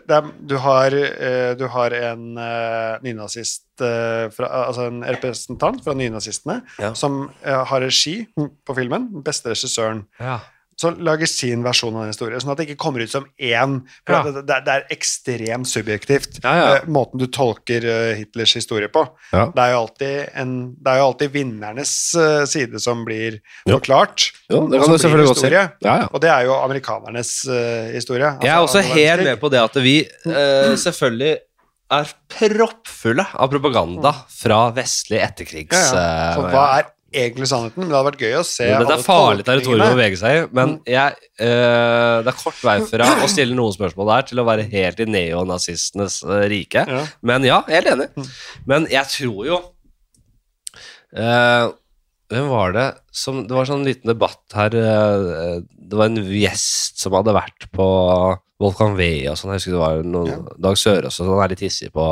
det 0.09 0.19
er 0.19 0.29
Du 0.51 0.57
har, 0.63 0.95
eh, 0.95 1.55
du 1.59 1.67
har 1.73 1.95
en 1.97 2.29
uh, 2.39 2.99
nynazist 3.05 3.65
eh, 3.83 4.29
fra, 4.35 4.51
Altså 4.69 4.87
en 4.91 5.03
representant 5.07 5.83
fra 5.85 5.95
nynazistene 5.99 6.61
Ja. 6.79 6.93
som 6.95 7.31
eh, 7.43 7.65
har 7.73 7.81
regi 7.85 8.21
på 8.37 8.77
filmen. 8.79 9.09
Den 9.13 9.27
beste 9.27 9.51
regissøren. 9.55 10.05
Som 10.79 10.95
lager 11.03 11.27
sin 11.27 11.65
versjon 11.67 11.97
av 11.97 12.05
den 12.07 12.13
historien, 12.13 12.39
sånn 12.43 12.53
at 12.55 12.61
det 12.61 12.69
ikke 12.69 12.79
kommer 12.85 13.03
ut 13.03 13.11
som 13.11 13.25
én 13.43 13.81
For 14.07 14.15
Ja. 14.15 14.21
det, 14.29 14.45
det, 14.47 14.59
det 14.67 14.75
er 14.77 14.85
ekstremt 14.95 15.67
subjektivt, 15.71 16.39
Ja, 16.45 16.53
ja. 16.55 16.69
eh, 16.77 16.87
måten 16.87 17.19
du 17.19 17.27
tolker 17.27 17.83
eh, 17.85 18.13
Hitlers 18.21 18.55
historie 18.55 18.89
på. 18.89 19.03
Ja. 19.33 19.49
Det, 19.55 19.65
er 19.65 20.29
en, 20.39 20.53
det 20.79 20.93
er 20.93 21.01
jo 21.01 21.09
alltid 21.09 21.35
vinnernes 21.35 21.93
eh, 22.15 22.45
side 22.47 22.79
som 22.81 23.03
blir 23.09 23.41
Jo. 23.67 23.75
forklart. 23.79 24.29
Jo, 24.53 24.63
det 24.71 24.81
kan 24.81 24.95
du 24.95 24.99
selvfølgelig 25.03 25.33
godt 25.33 25.43
si. 25.43 25.51
Ja, 25.53 25.67
ja. 25.83 25.97
Og 26.13 26.23
det 26.23 26.31
er 26.31 26.47
jo 26.47 26.55
amerikanernes 26.63 27.33
uh, 27.51 27.91
historie. 27.93 28.31
Jeg 28.43 28.53
er 28.53 28.61
altså 28.63 28.79
også 28.79 28.95
helt 28.95 29.25
med 29.27 29.41
på 29.43 29.51
det 29.53 29.61
at 29.61 29.77
vi 29.83 29.97
eh, 30.07 30.73
selvfølgelig 30.79 31.35
er 31.99 32.11
proppfulle 32.29 33.25
av 33.35 33.49
propaganda 33.53 34.13
fra 34.31 34.69
vestlig 34.77 35.21
etterkrigs... 35.25 35.77
Ja, 35.93 36.05
ja. 36.05 36.33
Så 36.37 36.47
hva 36.53 36.65
er 36.79 36.89
egentlig 37.15 37.49
sannheten? 37.49 37.81
Men 37.83 37.91
det 37.91 37.97
hadde 37.97 38.11
vært 38.11 38.23
gøy 38.25 38.37
å 38.39 38.45
se 38.47 38.67
Dette 38.69 38.87
Det 38.89 38.95
er 38.99 39.05
farlig 39.07 39.47
territorium 39.47 39.85
å 39.87 39.97
bevege 39.97 40.21
seg 40.21 40.37
i, 40.37 40.45
men 40.59 40.75
jeg, 40.89 41.17
øh, 41.41 42.15
det 42.27 42.33
er 42.33 42.39
kort 42.43 42.63
vei 42.67 42.77
fra 42.91 43.09
å 43.25 43.29
stille 43.31 43.57
noen 43.57 43.75
spørsmål 43.77 44.13
der 44.13 44.29
til 44.31 44.43
å 44.43 44.47
være 44.49 44.67
helt 44.73 45.03
i 45.03 45.09
neonazistenes 45.09 46.21
eh, 46.27 46.45
rike. 46.53 46.85
Ja. 46.89 47.03
Men 47.33 47.47
ja, 47.49 47.63
helt 47.71 47.93
enig. 47.95 48.09
Men 48.69 48.89
jeg 48.93 49.09
tror 49.15 49.45
jo 49.49 49.61
øh, 51.17 51.71
Hvem 52.29 52.51
var 52.53 52.75
det 52.77 52.89
som 53.17 53.39
Det 53.49 53.57
var 53.57 53.65
sånn 53.65 53.87
liten 53.89 54.11
debatt 54.11 54.43
her 54.53 54.69
Det 54.69 55.97
var 55.97 56.11
en 56.11 56.19
gjest 56.21 57.01
som 57.01 57.17
hadde 57.17 57.33
vært 57.33 57.71
på 57.73 57.87
Wolfgang 58.61 58.99
Wee 58.99 59.23
og 59.31 59.39
sånn. 59.39 59.55
Jeg 59.55 59.63
husker 59.63 59.77
det 59.77 59.81
var 59.81 60.03
noen, 60.05 60.33
Ja. 60.35 60.57
Dag 60.69 60.77
Sørås 60.77 61.21
og 61.23 61.29
sånn. 61.29 61.41
Er 61.41 61.53
litt 61.55 61.63
hissig 61.63 61.93
på 61.95 62.09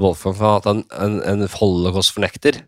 Wolfgang 0.00 0.36
for 0.36 0.60
at 0.60 0.68
han 0.68 0.84
en, 0.92 1.18
en 1.24 1.46
holocaust-fornekter. 1.48 2.60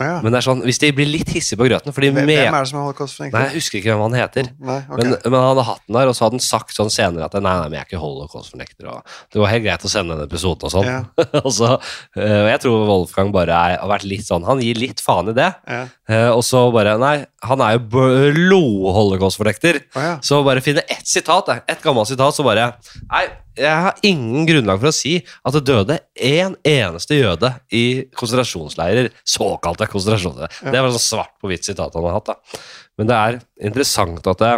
Ja. 0.00 0.18
Men 0.24 0.34
det 0.34 0.40
er 0.40 0.46
sånn, 0.46 0.62
hvis 0.66 0.80
de 0.82 0.90
blir 0.96 1.08
litt 1.08 1.30
hissige 1.32 1.58
på 1.60 1.68
grøten 1.68 1.94
fordi 1.94 2.10
Hvem, 2.12 2.26
med, 2.28 2.38
hvem 2.38 2.56
er 2.56 2.64
det 2.66 2.70
som 2.70 2.78
er 2.80 2.84
holocaust-fornekter? 2.86 3.36
Nei, 3.38 3.44
jeg 3.48 3.60
husker 3.60 3.78
ikke 3.80 3.94
hvem 3.94 4.02
han 4.04 4.16
heter. 4.18 4.50
Nei, 4.60 4.78
okay. 4.84 4.98
Men, 5.00 5.14
men 5.24 5.36
han 5.36 5.48
hadde 5.50 5.64
hatt 5.70 5.82
den 5.86 5.98
der, 5.98 6.10
og 6.10 6.16
så 6.18 6.26
hadde 6.26 6.38
han 6.38 6.44
sagt 6.46 6.76
sånn 6.76 6.92
senere 6.92 7.28
at 7.28 7.36
nei, 7.38 7.44
nei, 7.46 7.54
men 7.70 7.78
jeg 7.78 7.84
er 7.84 7.88
ikke 7.90 8.02
holocaust-fornekter. 8.02 8.90
Det 9.32 9.42
var 9.42 9.52
helt 9.52 9.64
greit 9.66 9.86
å 9.88 9.92
sende 9.92 10.18
den 10.18 10.28
episoden 10.28 10.68
og 10.68 10.74
sånn. 10.74 10.90
Ja. 10.90 11.00
og 11.46 11.48
så, 11.56 11.72
øh, 12.18 12.44
jeg 12.52 12.62
tror 12.66 12.84
Wolfgang 12.90 13.32
bare 13.34 13.56
er, 13.56 13.78
har 13.80 13.90
vært 13.90 14.06
litt 14.08 14.26
sånn 14.26 14.44
Han 14.46 14.60
gir 14.62 14.78
litt 14.80 15.00
faen 15.04 15.32
i 15.32 15.36
det. 15.36 15.48
Ja. 15.66 15.82
Uh, 16.10 16.30
Og 16.36 16.44
så 16.46 16.60
bare 16.74 16.96
Nei, 17.00 17.16
han 17.46 17.62
er 17.64 17.78
jo 17.78 18.04
lo 18.36 18.62
holocaustfornekter. 18.94 19.80
Oh, 19.96 20.02
ja. 20.02 20.14
Så 20.24 20.42
bare 20.46 20.62
finne 20.64 20.84
ett 20.92 21.08
sitat, 21.08 21.50
et 21.52 21.76
ett 21.76 21.82
gammelt 21.84 22.10
sitat, 22.10 22.36
så 22.36 22.46
bare 22.46 22.70
Nei, 23.10 23.26
jeg 23.56 23.82
har 23.86 23.96
ingen 24.06 24.44
grunnlag 24.48 24.80
for 24.82 24.90
å 24.90 24.94
si 24.94 25.14
at 25.24 25.56
det 25.56 25.62
døde 25.68 25.96
én 26.14 26.54
eneste 26.66 27.16
jøde 27.18 27.50
i 27.74 27.84
konsentrasjonsleirer. 28.16 29.10
Såkalte 29.26 29.88
konsentrasjonsleirer. 29.90 30.58
Ja. 30.62 30.74
Det 30.74 30.82
var 30.84 30.94
sånn 30.96 31.06
svart 31.06 31.34
på 31.40 31.50
hvitt 31.50 31.66
sitat 31.68 31.96
han 31.96 32.06
har 32.08 32.18
hatt, 32.18 32.30
da. 32.34 32.62
Men 33.00 33.10
det 33.10 33.16
er 33.16 33.38
interessant 33.70 34.26
at 34.32 34.40
det 34.44 34.54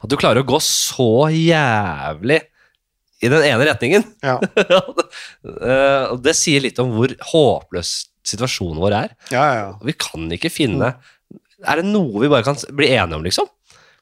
At 0.00 0.08
du 0.08 0.16
klarer 0.16 0.40
å 0.40 0.48
gå 0.48 0.58
så 0.64 1.26
jævlig 1.34 2.40
i 3.24 3.28
den 3.32 3.42
ene 3.44 3.66
retningen. 3.70 4.06
Ja. 4.24 4.38
Eh, 5.46 6.14
det 6.24 6.32
sier 6.34 6.62
litt 6.64 6.78
om 6.82 6.90
hvor 6.96 7.12
håpløs 7.30 7.90
situasjonen 8.26 8.80
vår 8.82 8.94
er. 8.98 9.12
ja, 9.30 9.42
ja, 9.46 9.58
ja. 9.60 9.68
Vi 9.86 9.94
kan 9.94 10.24
ikke 10.34 10.50
finne 10.50 10.88
Er 11.62 11.78
det 11.78 11.86
noe 11.86 12.18
vi 12.24 12.30
bare 12.32 12.42
kan 12.44 12.58
bli 12.74 12.88
enige 12.90 13.14
om, 13.20 13.22
liksom? 13.24 13.46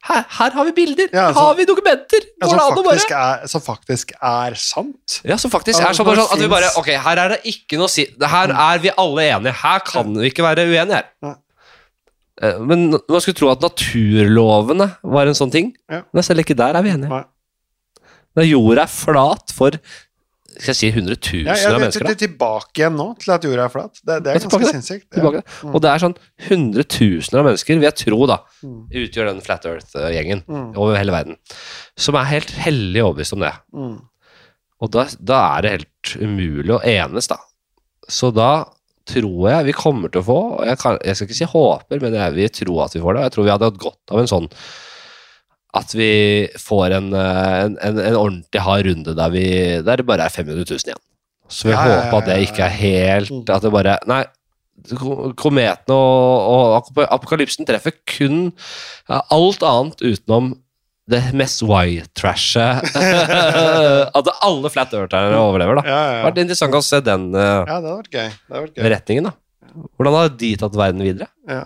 Her, 0.04 0.24
her 0.38 0.50
har 0.52 0.66
vi 0.68 0.72
bilder! 0.76 1.06
Ja, 1.08 1.20
her 1.20 1.26
altså- 1.30 1.44
har 1.46 1.54
vi 1.56 1.64
dokumenter! 1.68 2.24
Ja, 2.42 2.48
som, 2.50 2.58
det 2.76 2.84
faktisk 2.84 3.12
er, 3.16 3.46
som 3.48 3.62
faktisk 3.64 4.12
er 4.20 4.54
sant. 4.60 5.20
Ja, 5.24 5.38
som 5.40 5.52
faktisk 5.52 5.80
er 5.80 5.96
sånn 5.96 6.10
at 6.20 6.42
vi 6.42 6.48
bare 6.52 6.68
Ok, 6.80 6.90
her 7.06 7.20
er 7.22 7.32
det 7.34 7.40
ikke 7.48 7.78
noe 7.80 7.88
si 7.88 8.04
Her 8.20 8.52
er 8.52 8.82
vi 8.82 8.92
alle 9.00 9.24
enige. 9.30 9.54
Her 9.62 9.80
kan 9.86 10.12
vi 10.18 10.28
ikke 10.28 10.44
være 10.44 10.66
uenige 10.68 11.00
her. 11.00 11.36
Eh, 12.42 12.58
Men 12.58 12.90
man 12.92 13.20
skulle 13.22 13.38
tro 13.38 13.48
at 13.52 13.62
naturlovene 13.64 14.90
var 15.02 15.30
en 15.30 15.38
sånn 15.38 15.52
ting. 15.54 15.72
Men 15.88 16.26
selv 16.26 16.44
ikke 16.44 16.56
der 16.58 16.76
er 16.76 16.84
vi 16.84 16.92
enige. 16.92 17.08
Nei. 17.08 17.24
Når 18.34 18.48
jorda 18.50 18.82
er 18.82 18.90
flat 18.90 19.52
for 19.54 19.76
skal 20.58 20.70
jeg 20.72 20.78
si 20.78 20.90
hundretusener 20.94 21.56
Ja, 21.58 21.72
av 21.74 21.80
mennesker. 21.82 22.06
Jeg 22.06 22.16
er 22.16 22.20
tilbake 22.28 22.80
igjen 22.82 22.96
nå, 22.98 23.06
til 23.18 23.32
at 23.34 23.44
jorda 23.46 23.64
er 23.66 23.72
flat. 23.72 24.00
Det, 24.04 24.16
det 24.24 24.32
er 24.34 24.40
ganske 24.44 24.60
det. 24.62 24.70
sinnssykt. 24.74 25.18
Ja. 25.18 25.42
Og 25.72 25.80
det 25.82 25.90
er 25.90 26.02
sånn 26.04 26.16
hundretusener 26.48 27.40
av 27.42 27.48
mennesker, 27.48 27.78
vil 27.80 27.88
jeg 27.88 27.98
tro, 28.04 28.20
da, 28.30 28.38
Mm. 28.64 28.78
utgjør 29.02 29.26
den 29.32 29.40
Flat 29.44 29.66
Earth-gjengen 29.68 30.44
Mm. 30.48 30.76
over 30.76 30.96
hele 30.96 31.12
verden, 31.12 31.36
som 31.96 32.14
er 32.16 32.24
helt 32.30 32.50
hellig 32.64 33.02
overbevist 33.02 33.32
om 33.36 33.40
det. 33.44 33.52
Mm. 33.74 33.98
Og 34.80 34.90
da, 34.90 35.06
da 35.20 35.40
er 35.58 35.62
det 35.62 35.70
helt 35.78 36.14
umulig 36.20 36.72
å 36.78 36.80
enes, 36.84 37.26
da. 37.28 37.36
Så 38.08 38.32
da 38.34 38.64
tror 39.06 39.50
jeg 39.50 39.64
vi 39.66 39.72
kommer 39.76 40.08
til 40.10 40.22
å 40.22 40.24
få, 40.24 40.38
og 40.60 40.64
jeg, 40.66 40.78
kan, 40.80 40.98
jeg 41.04 41.16
skal 41.16 41.26
ikke 41.28 41.36
si 41.42 41.44
håper, 41.52 42.00
men 42.00 42.14
jeg 42.14 42.34
vil 42.34 42.48
tro 42.48 42.80
at 42.84 42.94
vi 42.96 43.00
får 43.04 43.14
det, 43.14 43.20
og 43.20 43.24
jeg 43.28 43.32
tror 43.36 43.44
vi 43.44 43.50
hadde 43.54 43.68
hatt 43.70 43.78
godt 43.82 44.12
av 44.14 44.18
en 44.22 44.30
sånn 44.30 44.48
at 45.74 45.90
vi 45.98 46.10
får 46.60 46.94
en, 47.00 47.08
eh, 47.18 47.56
en, 47.64 47.74
en, 47.82 47.98
en 48.10 48.16
ordentlig 48.20 48.62
hard 48.62 48.86
runde 48.86 49.14
der, 49.18 49.32
vi, 49.34 49.44
der 49.82 50.00
det 50.00 50.06
bare 50.06 50.28
er 50.28 50.34
500 50.34 50.62
000 50.70 50.84
igjen. 50.86 51.02
Så 51.50 51.68
vi 51.68 51.74
Ja, 51.74 51.82
ja, 51.84 51.96
håper 52.06 52.18
at 52.22 52.28
det 52.30 52.34
ja, 52.36 52.40
ja, 52.40 52.48
ikke 52.48 52.64
er 52.68 52.76
helt. 52.80 53.50
At 53.52 53.62
det 53.66 53.72
bare 53.74 53.98
Nei, 54.08 54.22
ko- 54.96 55.32
kometene 55.38 55.94
og, 55.96 56.84
og 56.94 57.02
apokalypsen 57.04 57.66
treffer 57.68 57.92
kun 58.08 58.46
ja, 59.10 59.20
alt 59.34 59.62
annet 59.66 60.00
utenom 60.06 60.54
det 61.10 61.20
mest 61.36 61.60
white-trashet. 61.68 62.94
at 64.18 64.30
alle 64.46 64.70
flat 64.72 64.94
eartherne 64.96 65.36
overlever, 65.36 65.82
da. 65.82 65.84
Ja, 65.84 65.98
ja, 65.98 66.04
Det 66.06 66.14
ja. 66.14 66.20
har 66.22 66.30
vært 66.30 66.42
interessant 66.46 66.78
å 66.78 66.84
se 66.86 67.00
den 67.04 67.26
uh, 67.36 67.60
ja, 67.68 67.76
det 67.84 67.90
vært 67.98 68.14
gøy. 68.14 68.28
Det 68.32 68.62
vært 68.62 68.78
gøy. 68.78 68.86
retningen, 68.94 69.28
da. 69.28 69.34
Hvordan 69.98 70.16
har 70.16 70.32
de 70.40 70.50
tatt 70.62 70.78
verden 70.78 71.02
videre? 71.04 71.28
Ja. 71.50 71.64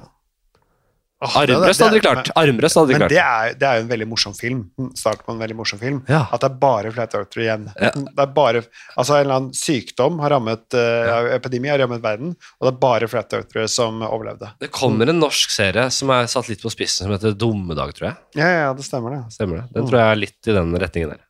Det- 1.18 1.34
Armbrøst 1.34 1.80
hadde 1.82 1.96
de 1.96 2.00
klart. 2.00 2.28
Armbrøst 2.38 2.76
hadde 2.78 2.92
de 2.92 2.98
Men 3.00 3.08
det 3.10 3.18
er, 3.18 3.54
det 3.58 3.66
er 3.66 3.78
jo 3.80 3.82
en 3.82 3.88
veldig 3.90 4.06
morsom 4.06 4.34
film. 4.38 4.60
Start 4.94 5.24
på 5.26 5.32
en 5.34 5.40
veldig 5.40 5.56
morsom 5.58 5.80
film. 5.80 5.96
Ja. 6.06 6.20
At 6.30 6.44
det 6.44 6.46
er 6.52 6.58
bare 6.62 6.92
flat 6.94 7.16
Earther 7.18 7.42
igjen. 7.42 7.64
Ja. 7.74 7.90
Det 7.90 8.22
er 8.22 8.30
bare, 8.36 8.62
altså 8.96 9.16
En 9.16 9.24
eller 9.24 9.34
annen 9.40 9.56
sykdom 9.58 10.20
har 10.22 10.30
rammet 10.30 10.76
uh, 10.78 11.34
epidemi 11.34 11.72
har 11.72 11.80
rammet 11.82 12.04
verden, 12.04 12.36
og 12.60 12.68
det 12.68 12.70
er 12.70 12.78
bare 12.84 13.08
flat 13.10 13.34
Earther 13.34 13.66
som 13.66 13.98
overlevde. 14.06 14.52
Det 14.62 14.70
kommer 14.70 15.10
en 15.10 15.18
norsk 15.18 15.50
serie 15.50 15.88
som 15.90 16.10
er 16.14 16.30
satt 16.30 16.48
litt 16.52 16.62
på 16.62 16.70
spissen, 16.70 17.08
som 17.08 17.16
heter 17.16 17.34
Dummedag, 17.34 17.96
tror 17.98 18.12
jeg. 18.12 18.16
Ja, 18.38 18.52
ja, 18.60 18.70
det 18.78 18.86
stemmer 18.86 19.16
det. 19.16 19.24
Stemmer 19.34 19.64
det? 19.64 19.72
Den 19.74 19.82
Mm. 19.82 19.90
tror 19.90 19.98
jeg 19.98 20.12
er 20.14 20.22
litt 20.22 20.46
i 20.46 20.52
den 20.60 20.70
retningen 20.86 21.10
der. 21.16 21.20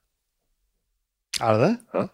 Er 1.40 1.56
det 1.56 1.60
det? 1.64 1.74
Ja, 1.94 2.04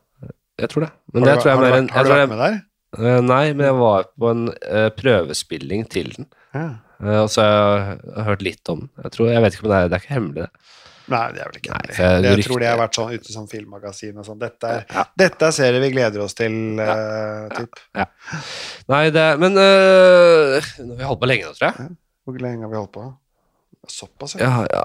Jeg 0.63 0.69
tror 0.71 0.81
det. 0.87 0.93
Men 1.13 1.25
har 1.27 1.35
du, 1.35 1.41
tror 1.43 1.51
jeg 1.51 1.57
har 1.59 1.65
du, 1.65 1.71
vært, 1.71 1.79
en 1.83 1.89
har 1.89 2.05
du 2.05 2.11
vært 2.15 2.29
med 2.29 2.39
der? 2.39 2.57
eh, 3.03 3.21
Nei, 3.27 3.45
men 3.53 3.67
jeg 3.67 3.75
var 3.83 4.05
på 4.21 4.31
en 4.31 4.49
uh, 4.49 4.91
prøvespilling 4.95 5.89
til 5.91 6.13
den. 6.15 6.27
Ja. 6.55 6.67
Eh, 7.03 7.21
og 7.25 7.31
så 7.33 7.43
har 7.43 7.99
jeg, 7.99 8.25
hørt 8.29 8.43
litt 8.47 8.69
om. 8.73 8.89
Jeg, 9.03 9.11
tror, 9.17 9.31
jeg 9.33 9.43
vet 9.43 9.57
ikke 9.57 9.67
om 9.67 9.73
det 9.75 9.79
er, 9.81 9.89
det 9.91 9.97
er 9.99 10.05
ikke 10.05 10.15
hemmelig, 10.15 10.47
det. 10.47 10.71
Nei, 11.13 11.33
det 11.35 11.41
er 11.43 11.49
vel 11.51 11.59
ikke 11.61 11.73
hemmelig. 11.75 11.97
jeg- 11.99 12.23
Jeg 12.25 12.45
tror 12.47 12.61
det 12.63 12.69
har 12.69 12.79
vært 12.81 12.95
sånn 12.97 13.13
ute 13.13 13.33
som 13.33 13.47
filmmagasin 13.49 14.17
og 14.19 14.25
sånn. 14.25 14.39
Dette, 14.41 14.71
Ja. 14.89 15.05
dette 15.19 15.43
er 15.43 15.51
serie 15.53 15.81
vi 15.81 15.91
gleder 15.91 16.23
oss 16.25 16.33
til, 16.35 16.81
eh, 16.81 17.49
typ. 17.59 17.77
Nei, 18.89 19.11
det 19.11 19.39
Men 19.39 19.53
uh, 19.53 20.61
Nå 20.81 20.95
har 20.95 20.97
vi 20.97 21.05
holdt 21.05 21.21
på 21.21 21.29
lenge 21.29 21.45
nå, 21.45 21.53
tror 21.59 21.73
jeg. 21.73 21.97
Hvor 22.25 22.39
lenge 22.41 22.63
har 22.63 22.71
vi 22.71 22.77
holdt 22.77 22.93
på? 22.93 23.05
Såpass, 23.87 24.37
ja. 24.41 24.47
Ja, 24.49 24.67
ja. 24.73 24.85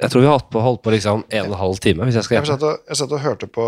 Jeg 0.00 0.10
tror 0.10 0.20
vi 0.20 0.26
har 0.26 0.38
holdt 0.38 0.50
på, 0.50 0.60
holdt 0.64 0.82
på 0.82 0.90
liksom 0.90 1.24
en 1.30 1.44
og 1.46 1.52
en 1.52 1.58
halv 1.60 1.78
time, 1.84 2.04
hvis 2.08 2.14
jeg 2.18 2.24
skal 2.24 2.36
Jeg 2.40 2.46
satt, 2.46 2.62
og, 2.66 2.80
jeg 2.88 2.96
satt 2.96 3.12
og 3.12 3.20
hørte 3.20 3.46
på 3.46 3.66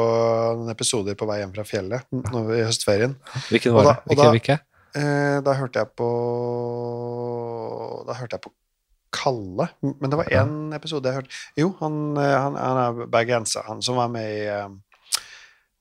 noen 0.59 0.71
episoder 0.73 1.15
på 1.15 1.27
vei 1.29 1.39
hjem 1.43 1.53
fra 1.55 1.65
fjellet 1.69 2.03
nå 2.33 2.41
i 2.51 2.65
høstferien. 2.65 3.15
Hvilken 3.51 3.77
var 3.77 3.85
det? 3.93 4.17
Hvilke? 4.17 4.59
Da-? 4.95 5.01
Eh, 5.01 5.41
da 5.43 5.55
hørte 5.59 5.79
jeg 5.83 5.89
på 5.99 6.09
Da 8.07 8.15
hørte 8.19 8.37
jeg 8.39 8.45
på 8.45 8.53
Kalle. 9.15 9.69
Men 9.83 10.11
det 10.11 10.19
var 10.19 10.27
én 10.35 10.75
episode 10.75 11.07
jeg 11.11 11.21
hørte 11.21 11.31
Jo, 11.61 11.69
han, 11.81 12.17
eh, 12.19 12.35
han, 12.35 12.57
han 12.59 12.81
er 12.85 13.07
bergenser, 13.13 13.63
han 13.69 13.83
som 13.83 13.97
var 14.01 14.09
med 14.11 14.27
i 14.27 14.41
eh, 14.51 14.67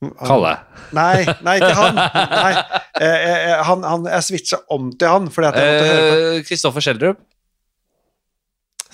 han- 0.03 0.27
Kalle. 0.27 0.56
Nei, 0.94 1.23
nei, 1.45 1.56
ikke 1.61 1.73
han. 1.80 1.95
Nei, 1.95 2.53
Jeg, 2.99 3.19
jeg, 3.27 3.60
han, 3.69 3.84
han 3.88 4.06
jeg 4.11 4.23
switcha 4.27 4.60
om 4.76 4.91
til 4.99 5.07
han 5.10 5.30
Kristoffer 6.48 6.84
Schjelderup. 6.84 7.22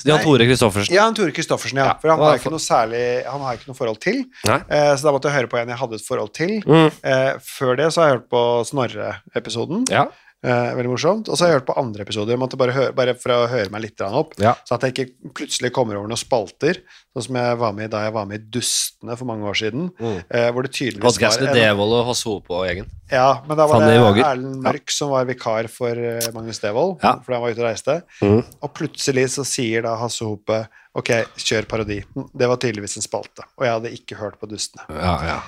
Jan 0.08 0.22
Tore 0.24 0.48
Kristoffersen. 0.48 0.96
Ja, 0.96 1.04
han 1.08 1.18
Tore 1.18 1.34
Christoffersen, 1.36 1.82
ja. 1.82 1.90
Ja, 1.92 1.98
For 2.02 2.14
han 2.14 2.24
har 2.24 2.40
ikke 2.40 2.54
noe 2.54 2.64
særlig 2.64 3.04
Han 3.26 3.44
har 3.46 3.60
ikke 3.60 3.72
noe 3.72 3.78
forhold 3.78 4.00
til. 4.04 4.24
Nei. 4.48 4.60
Eh, 4.70 4.94
så 4.96 5.10
da 5.10 5.14
måtte 5.16 5.30
jeg 5.32 5.40
høre 5.40 5.52
på 5.52 5.60
en 5.60 5.74
jeg 5.74 5.82
hadde 5.82 6.00
et 6.00 6.08
forhold 6.08 6.34
til. 6.38 6.56
Mm. 6.66 6.90
Eh, 7.12 7.32
før 7.44 7.80
det 7.80 7.92
så 7.94 8.02
har 8.02 8.10
jeg 8.10 8.20
hørt 8.20 8.30
på 8.32 8.44
Snorre-episoden. 8.72 9.86
Ja. 9.92 10.08
Eh, 10.40 10.70
veldig 10.78 10.92
morsomt. 10.94 11.28
Og 11.28 11.36
så 11.36 11.44
har 11.44 11.50
jeg 11.52 11.58
hørt 11.60 11.66
på 11.68 11.76
andre 11.82 12.06
episoder, 12.06 12.32
jeg 12.32 12.40
måtte 12.40 12.56
bare, 12.60 12.72
høre, 12.72 12.94
bare 12.96 13.12
for 13.20 13.34
å 13.36 13.48
høre 13.52 13.68
meg 13.74 13.82
litt 13.84 14.04
opp. 14.08 14.38
Ja. 14.40 14.54
Så 14.64 14.78
at 14.78 14.86
jeg 14.88 14.94
ikke 14.96 15.34
plutselig 15.36 15.74
kommer 15.76 15.98
over 16.00 16.08
noen 16.08 16.20
spalter, 16.22 16.80
sånn 17.12 17.26
som 17.26 17.40
jeg 17.42 17.58
var 17.60 17.74
med 17.76 17.90
i 17.90 17.92
da 17.92 18.06
jeg 18.06 18.16
var 18.16 18.30
med 18.30 18.40
i 18.40 18.48
Dustene 18.56 19.18
for 19.20 19.28
mange 19.28 19.44
år 19.52 19.60
siden. 19.60 19.90
Mm. 20.00 20.16
Eh, 20.32 20.48
hvor 20.56 20.64
det 20.64 20.72
tydeligvis 20.78 21.20
Podkasten 21.20 21.50
var 21.50 21.60
Devold 21.60 21.98
og 21.98 22.08
Hasse 22.08 22.32
Hope 22.32 22.56
og 22.56 22.64
gjengen. 22.70 22.88
Ja, 23.12 23.28
men 23.50 23.60
da 23.60 23.68
var 23.68 23.84
Fanny 23.84 23.92
det 23.92 24.00
Våger. 24.06 24.26
Erlend 24.30 24.64
Mørk 24.64 24.96
som 24.96 25.12
var 25.12 25.28
vikar 25.28 25.72
for 25.76 26.04
eh, 26.14 26.32
Magnus 26.38 26.64
Devold, 26.64 26.98
Ja. 27.04 27.18
fordi 27.20 27.36
han 27.36 27.44
var 27.44 27.52
ute 27.52 27.66
og 27.66 27.68
reiste. 27.68 28.00
Mm. 28.24 28.42
Og 28.64 28.76
plutselig 28.80 29.30
så 29.36 29.44
sier 29.44 29.84
da 29.84 29.98
Hasse 30.00 30.24
Hope 30.24 30.64
ok, 30.96 31.16
kjør 31.36 31.68
parodi. 31.68 32.00
Det 32.16 32.48
var 32.48 32.64
tydeligvis 32.64 32.96
en 32.96 33.04
spalte, 33.12 33.44
og 33.60 33.68
jeg 33.68 33.76
hadde 33.76 33.96
ikke 34.00 34.24
hørt 34.24 34.40
på 34.40 34.48
Dustene. 34.48 34.88
Ja, 34.88 35.18
ja. 35.36 35.40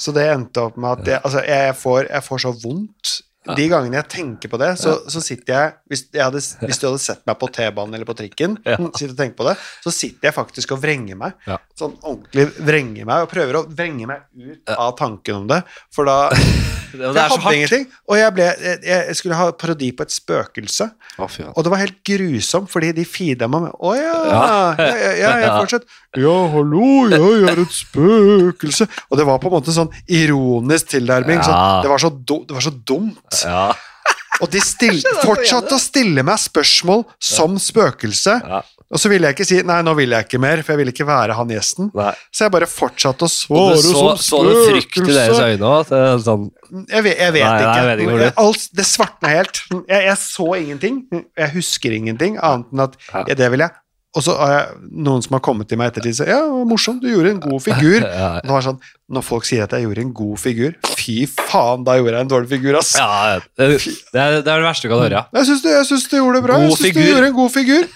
Så 0.00 0.14
det 0.16 0.30
endte 0.32 0.62
opp 0.64 0.78
med 0.80 1.02
at 1.02 1.08
jeg, 1.10 1.20
altså, 1.28 1.42
jeg, 1.44 1.74
får, 1.76 2.06
jeg 2.08 2.24
får 2.24 2.40
så 2.46 2.52
vondt 2.62 3.18
de 3.56 3.64
gangene 3.72 3.96
jeg 3.96 4.08
tenker 4.12 4.50
på 4.52 4.58
det, 4.60 4.74
så, 4.76 4.98
så 5.08 5.22
sitter 5.24 5.54
jeg 5.54 5.72
hvis, 5.88 6.02
jeg 6.12 6.24
hadde, 6.26 6.42
hvis 6.66 6.80
du 6.82 6.84
hadde 6.90 7.00
sett 7.00 7.22
meg 7.28 7.38
på 7.40 7.48
T-banen 7.56 7.96
eller 7.96 8.08
på 8.08 8.16
trikken, 8.18 8.58
Ja. 8.68 8.76
sitter 8.98 9.14
og 9.14 9.20
tenker 9.22 9.38
på 9.38 9.46
det, 9.48 9.54
så 9.84 9.92
sitter 9.94 10.28
jeg 10.28 10.36
faktisk 10.36 10.74
og 10.76 10.82
vrenger 10.82 11.16
meg. 11.16 11.38
Ja. 11.48 11.56
Sånn 11.78 11.96
ordentlig 12.02 12.50
vrenger 12.60 13.08
meg, 13.08 13.24
og 13.24 13.32
prøver 13.32 13.62
å 13.62 13.64
vrenge 13.70 14.10
meg 14.10 14.26
ut 14.36 14.74
av 14.76 14.92
tanken 15.00 15.40
om 15.42 15.48
det. 15.48 15.62
For 15.94 16.04
da 16.10 16.18
Det, 16.90 16.98
det 16.98 17.14
Jeg 17.14 17.22
er 17.22 17.30
så 17.30 17.38
hadde 17.44 17.56
ingenting. 17.56 17.84
Og 18.10 18.16
jeg, 18.18 18.32
ble, 18.34 18.46
jeg, 18.66 18.78
jeg 18.82 19.16
skulle 19.20 19.36
ha 19.38 19.50
parodi 19.54 19.90
på 19.94 20.02
et 20.02 20.10
spøkelse. 20.14 20.88
Å. 21.22 21.28
Og 21.52 21.62
det 21.62 21.70
var 21.72 21.82
helt 21.84 22.00
grusomt, 22.06 22.70
fordi 22.72 22.90
de 22.96 23.04
feeda 23.06 23.46
meg 23.50 23.68
med 23.68 23.76
Å 23.78 23.92
ja, 23.94 24.14
Ja. 24.30 24.42
ja, 25.20 25.30
ja, 25.44 25.52
fortsatt 25.60 25.86
Ja, 26.18 26.32
hallo, 26.50 27.06
jeg 27.12 27.44
er 27.52 27.60
et 27.62 27.74
spøkelse. 27.76 28.88
Og 29.10 29.20
det 29.20 29.26
var 29.28 29.38
på 29.38 29.46
en 29.50 29.54
måte 29.60 29.74
sånn 29.74 29.92
ironisk 30.10 30.90
tilnærming. 30.96 31.38
Ja. 31.38 31.46
Sånn, 31.46 31.84
det, 31.84 31.92
var 31.92 32.02
så 32.02 32.10
do, 32.10 32.40
det 32.48 32.56
var 32.56 32.64
så 32.66 32.72
dumt. 32.74 33.44
Ja. 33.44 33.68
Og 34.40 34.48
de 34.50 34.60
fortsatte 35.20 35.76
å 35.76 35.80
stille 35.82 36.24
meg 36.26 36.40
spørsmål 36.40 37.04
som 37.22 37.58
spøkelse. 37.62 38.36
Ja. 38.42 38.62
Og 38.90 38.98
så 38.98 39.06
ville 39.12 39.28
jeg 39.28 39.36
ikke 39.36 39.46
si 39.46 39.58
nei, 39.62 39.76
nå 39.86 39.92
vil 39.94 40.10
jeg 40.16 40.26
ikke 40.26 40.40
mer, 40.42 40.64
for 40.66 40.74
jeg 40.74 40.80
ville 40.80 40.90
ikke 40.94 41.06
være 41.06 41.36
han 41.38 41.52
gjesten. 41.54 41.92
Nei. 41.94 42.10
Så 42.34 42.48
jeg 42.48 42.54
bare 42.56 42.66
fortsatte 42.66 43.28
å 43.28 43.30
svare 43.30 43.76
som 43.84 43.92
så, 43.94 44.06
som 44.18 44.24
så 44.24 44.40
du 44.48 44.64
frykt 44.66 44.98
i 44.98 45.04
deres 45.12 45.38
øyne 45.44 45.68
òg? 45.68 45.92
Sånn, 46.24 46.48
Jeg 46.90 47.04
vet, 47.06 47.20
jeg 47.22 47.36
vet 47.36 47.44
Nei, 47.44 47.52
nei, 47.52 47.60
ikke. 47.60 47.76
jeg 47.76 47.86
vet 47.90 48.02
ikke 48.02 48.18
det- 48.24 48.32
Alt, 48.42 48.64
det 48.80 48.86
svartna 48.90 49.30
helt. 49.30 49.62
Jeg, 49.76 50.02
jeg 50.08 50.18
så 50.24 50.48
ingenting. 50.58 50.98
Jeg 51.38 51.54
husker 51.54 51.94
ingenting, 52.00 52.40
annet 52.42 52.72
enn 52.74 52.84
at 52.88 52.98
Ja. 53.12 53.24
ja, 53.28 53.34
det 53.44 53.50
vil 53.54 53.60
jeg. 53.68 53.70
Og 54.18 54.24
så 54.26 54.34
har 54.40 54.52
jeg 54.52 54.88
noen 55.06 55.22
som 55.22 55.36
har 55.36 55.42
kommet 55.46 55.68
til 55.70 55.78
meg 55.78 55.92
ettertid 55.92 56.16
og 56.16 56.18
sagt 56.18 56.32
ja, 56.32 56.40
morsomt, 56.66 57.02
du 57.02 57.12
gjorde 57.12 57.36
en 57.36 57.42
god 57.44 57.62
figur. 57.62 58.00
Og 58.40 58.48
det 58.48 58.54
var 58.56 58.64
sånn, 58.66 58.80
Når 59.10 59.24
folk 59.26 59.46
sier 59.48 59.64
at 59.66 59.72
jeg 59.74 59.82
gjorde 59.88 60.04
en 60.04 60.12
god 60.14 60.38
figur, 60.38 60.74
fy 60.94 61.24
faen, 61.26 61.82
da 61.86 61.96
gjorde 61.98 62.14
jeg 62.14 62.26
en 62.26 62.30
dårlig 62.30 62.50
figur, 62.52 62.76
ass. 62.78 62.92
ja, 63.00 63.40
det, 63.58 63.68
det, 63.80 64.20
er, 64.20 64.36
det 64.38 64.52
er 64.52 64.60
det 64.62 64.66
verste 64.68 64.86
du 64.86 64.92
kan 64.92 65.02
høre. 65.02 65.18
ja. 65.18 65.40
Jeg 65.40 65.48
syns 65.50 66.06
du, 66.06 66.12
du 66.12 66.16
gjorde 66.20 66.36
det 66.38 66.44
bra. 66.46 66.58
God 66.60 66.68
jeg 66.68 66.76
syns 66.78 66.94
du 66.94 67.02
gjorde 67.08 67.30
en 67.32 67.36
god 67.40 67.50
figur. 67.54 67.88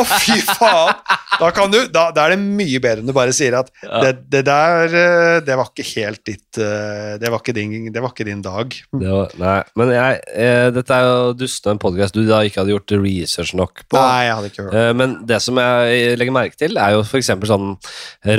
Å, 0.00 0.04
fy 0.16 0.38
faen! 0.48 0.94
Da, 1.40 1.50
kan 1.56 1.70
du, 1.72 1.78
da, 1.92 2.06
da 2.16 2.24
er 2.26 2.34
det 2.34 2.40
mye 2.42 2.80
bedre 2.82 3.00
enn 3.04 3.08
du 3.08 3.14
bare 3.16 3.32
sier 3.36 3.54
at 3.60 3.68
Ja. 3.84 4.00
det, 4.04 4.10
det 4.32 4.40
der 4.48 4.94
eh, 4.98 5.36
Det 5.46 5.54
var 5.56 5.68
ikke 5.70 5.84
helt 5.94 6.20
ditt 6.26 6.58
eh, 6.60 7.14
Det 7.22 7.30
var 7.32 7.40
ikke 7.40 7.54
din, 7.56 7.86
det 7.94 8.02
var 8.02 8.12
ikke 8.12 8.26
din 8.28 8.42
dag. 8.44 8.74
Det 8.92 9.12
var, 9.14 9.32
nei, 9.40 9.54
men 9.80 9.92
jeg, 9.94 10.18
eh, 10.34 10.66
dette 10.74 10.96
er 10.96 11.06
jo 11.06 11.30
dustende 11.38 11.76
en 11.76 11.82
podkast 11.82 12.16
du 12.16 12.24
da 12.28 12.40
ikke 12.44 12.60
hadde 12.62 12.74
gjort 12.74 12.94
research 13.04 13.54
nok 13.56 13.84
på. 13.86 13.96
Nei, 14.00 14.24
jeg 14.26 14.34
hadde 14.38 14.50
ikke 14.52 14.66
hørt. 14.66 14.76
Eh, 14.80 14.90
Men 15.00 15.14
det 15.30 15.40
som 15.44 15.60
jeg 15.62 16.18
legger 16.20 16.36
merke 16.36 16.58
til, 16.60 16.76
er 16.80 16.96
jo 16.96 17.04
f.eks. 17.06 17.30
sånn 17.52 17.70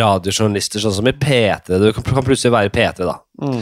radiojournalister, 0.02 0.82
sånn 0.84 0.96
som 1.00 1.10
i 1.10 1.16
P3. 1.18 1.80
Du 1.82 1.88
kan 1.96 2.04
kan 2.08 2.26
plutselig 2.28 2.54
være 2.54 2.72
P3, 2.74 3.06
da. 3.08 3.18
Mm. 3.42 3.62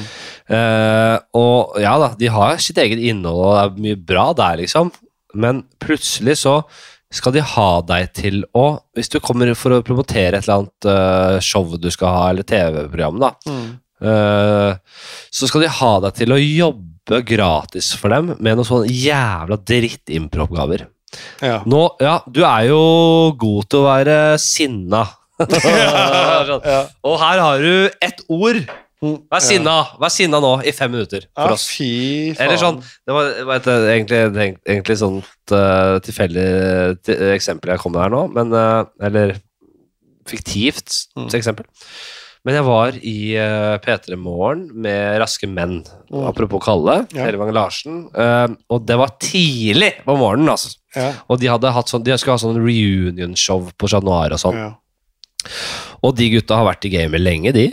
Uh, 0.49 1.15
og 1.39 1.79
ja 1.81 1.95
da, 2.01 2.11
de 2.19 2.29
har 2.33 2.57
sitt 2.61 2.79
eget 2.81 3.01
innhold, 3.01 3.41
og 3.45 3.55
det 3.55 3.63
er 3.65 3.83
mye 3.87 3.99
bra 4.11 4.29
der, 4.37 4.61
liksom. 4.63 4.91
Men 5.39 5.63
plutselig 5.81 6.39
så 6.41 6.55
skal 7.13 7.33
de 7.33 7.41
ha 7.41 7.69
deg 7.89 8.11
til 8.13 8.43
å 8.57 8.65
Hvis 8.97 9.09
du 9.09 9.19
kommer 9.23 9.49
for 9.57 9.73
å 9.73 9.81
promotere 9.85 10.37
et 10.37 10.45
eller 10.45 10.59
annet 10.63 10.87
uh, 10.89 11.39
show 11.41 11.65
du 11.77 11.89
skal 11.93 12.13
ha, 12.13 12.23
eller 12.33 12.45
TV-program, 12.45 13.19
da, 13.21 13.31
Mm. 13.49 13.79
uh, 14.05 14.73
så 15.33 15.49
skal 15.49 15.65
de 15.65 15.73
ha 15.79 15.91
deg 16.05 16.13
til 16.21 16.33
å 16.35 16.39
jobbe 16.41 17.23
gratis 17.25 17.93
for 17.97 18.13
dem 18.13 18.35
med 18.37 18.59
noen 18.59 18.67
sånne 18.67 18.93
jævla 18.93 19.57
drittimprooppgaver. 19.65 20.85
Ja. 21.41 21.63
Nå, 21.65 21.79
ja, 22.03 22.19
du 22.29 22.43
er 22.45 22.67
jo 22.69 22.81
god 23.41 23.69
til 23.69 23.79
å 23.81 23.87
være 23.87 24.17
sinna. 24.41 25.01
Ja. 26.69 26.79
Og 27.05 27.17
her 27.21 27.39
har 27.43 27.59
du 27.63 27.89
ett 28.01 28.21
ord. 28.29 28.61
Vær 28.99 29.39
sinna 29.39 29.77
Vær 30.01 30.11
sinna 30.11 30.41
nå 30.43 30.49
i 30.67 30.73
fem 30.75 30.91
minutter 30.91 31.23
for 31.31 31.47
Ja, 31.47 31.55
oss. 31.55 31.69
faen. 31.71 32.35
Eller 32.43 32.57
sånn 32.59 32.81
Det 32.83 33.13
var, 33.15 33.29
det 33.37 33.45
var 33.47 33.55
et, 33.61 33.67
eh, 33.71 33.85
egentlig, 33.93 34.57
egentlig 34.67 34.97
sånt 34.99 35.53
uh, 35.55 35.99
tilfeldig 36.03 36.47
eksempel 37.37 37.71
jeg 37.71 37.79
kom 37.79 37.93
med 37.95 38.01
her 38.03 38.11
nå, 38.11 38.25
men 38.35 38.51
uh, 38.51 38.83
Eller 38.99 39.37
fiktivt 40.27 41.05
Mm. 41.17 41.29
eksempel. 41.33 41.65
Men 42.45 42.55
jeg 42.55 42.63
var 42.67 42.91
i 43.03 43.15
uh, 43.39 43.77
P3 43.83 44.15
Morgen 44.19 44.67
med 44.83 45.19
Raske 45.21 45.47
menn, 45.49 45.81
Mm. 46.11 46.27
apropos 46.27 46.59
Kalle, 46.63 47.07
Ja. 47.15 47.25
Elvang 47.27 47.53
Larsen, 47.55 48.09
Uh, 48.13 48.47
og 48.69 48.85
det 48.85 48.97
var 48.97 49.15
tidlig 49.19 49.93
på 50.05 50.15
morgenen, 50.17 50.49
altså. 50.49 50.75
Ja, 50.95 51.13
Og 51.29 51.39
de 51.39 51.47
hadde 51.47 51.71
hatt 51.71 51.87
sånn, 51.87 52.03
de 52.03 52.11
skulle 52.17 52.35
ha 52.35 52.43
sånn 52.43 52.59
reunion-show 52.59 53.71
på 53.77 53.87
Chat 53.89 54.03
Noir 54.03 54.31
og 54.33 54.39
sånn. 54.39 54.55
ja. 54.55 54.75
Og 56.03 56.15
de 56.17 56.31
gutta 56.35 56.59
har 56.59 56.67
vært 56.69 56.87
i 56.87 56.93
gamet 56.93 57.23
lenge, 57.23 57.53
de. 57.55 57.69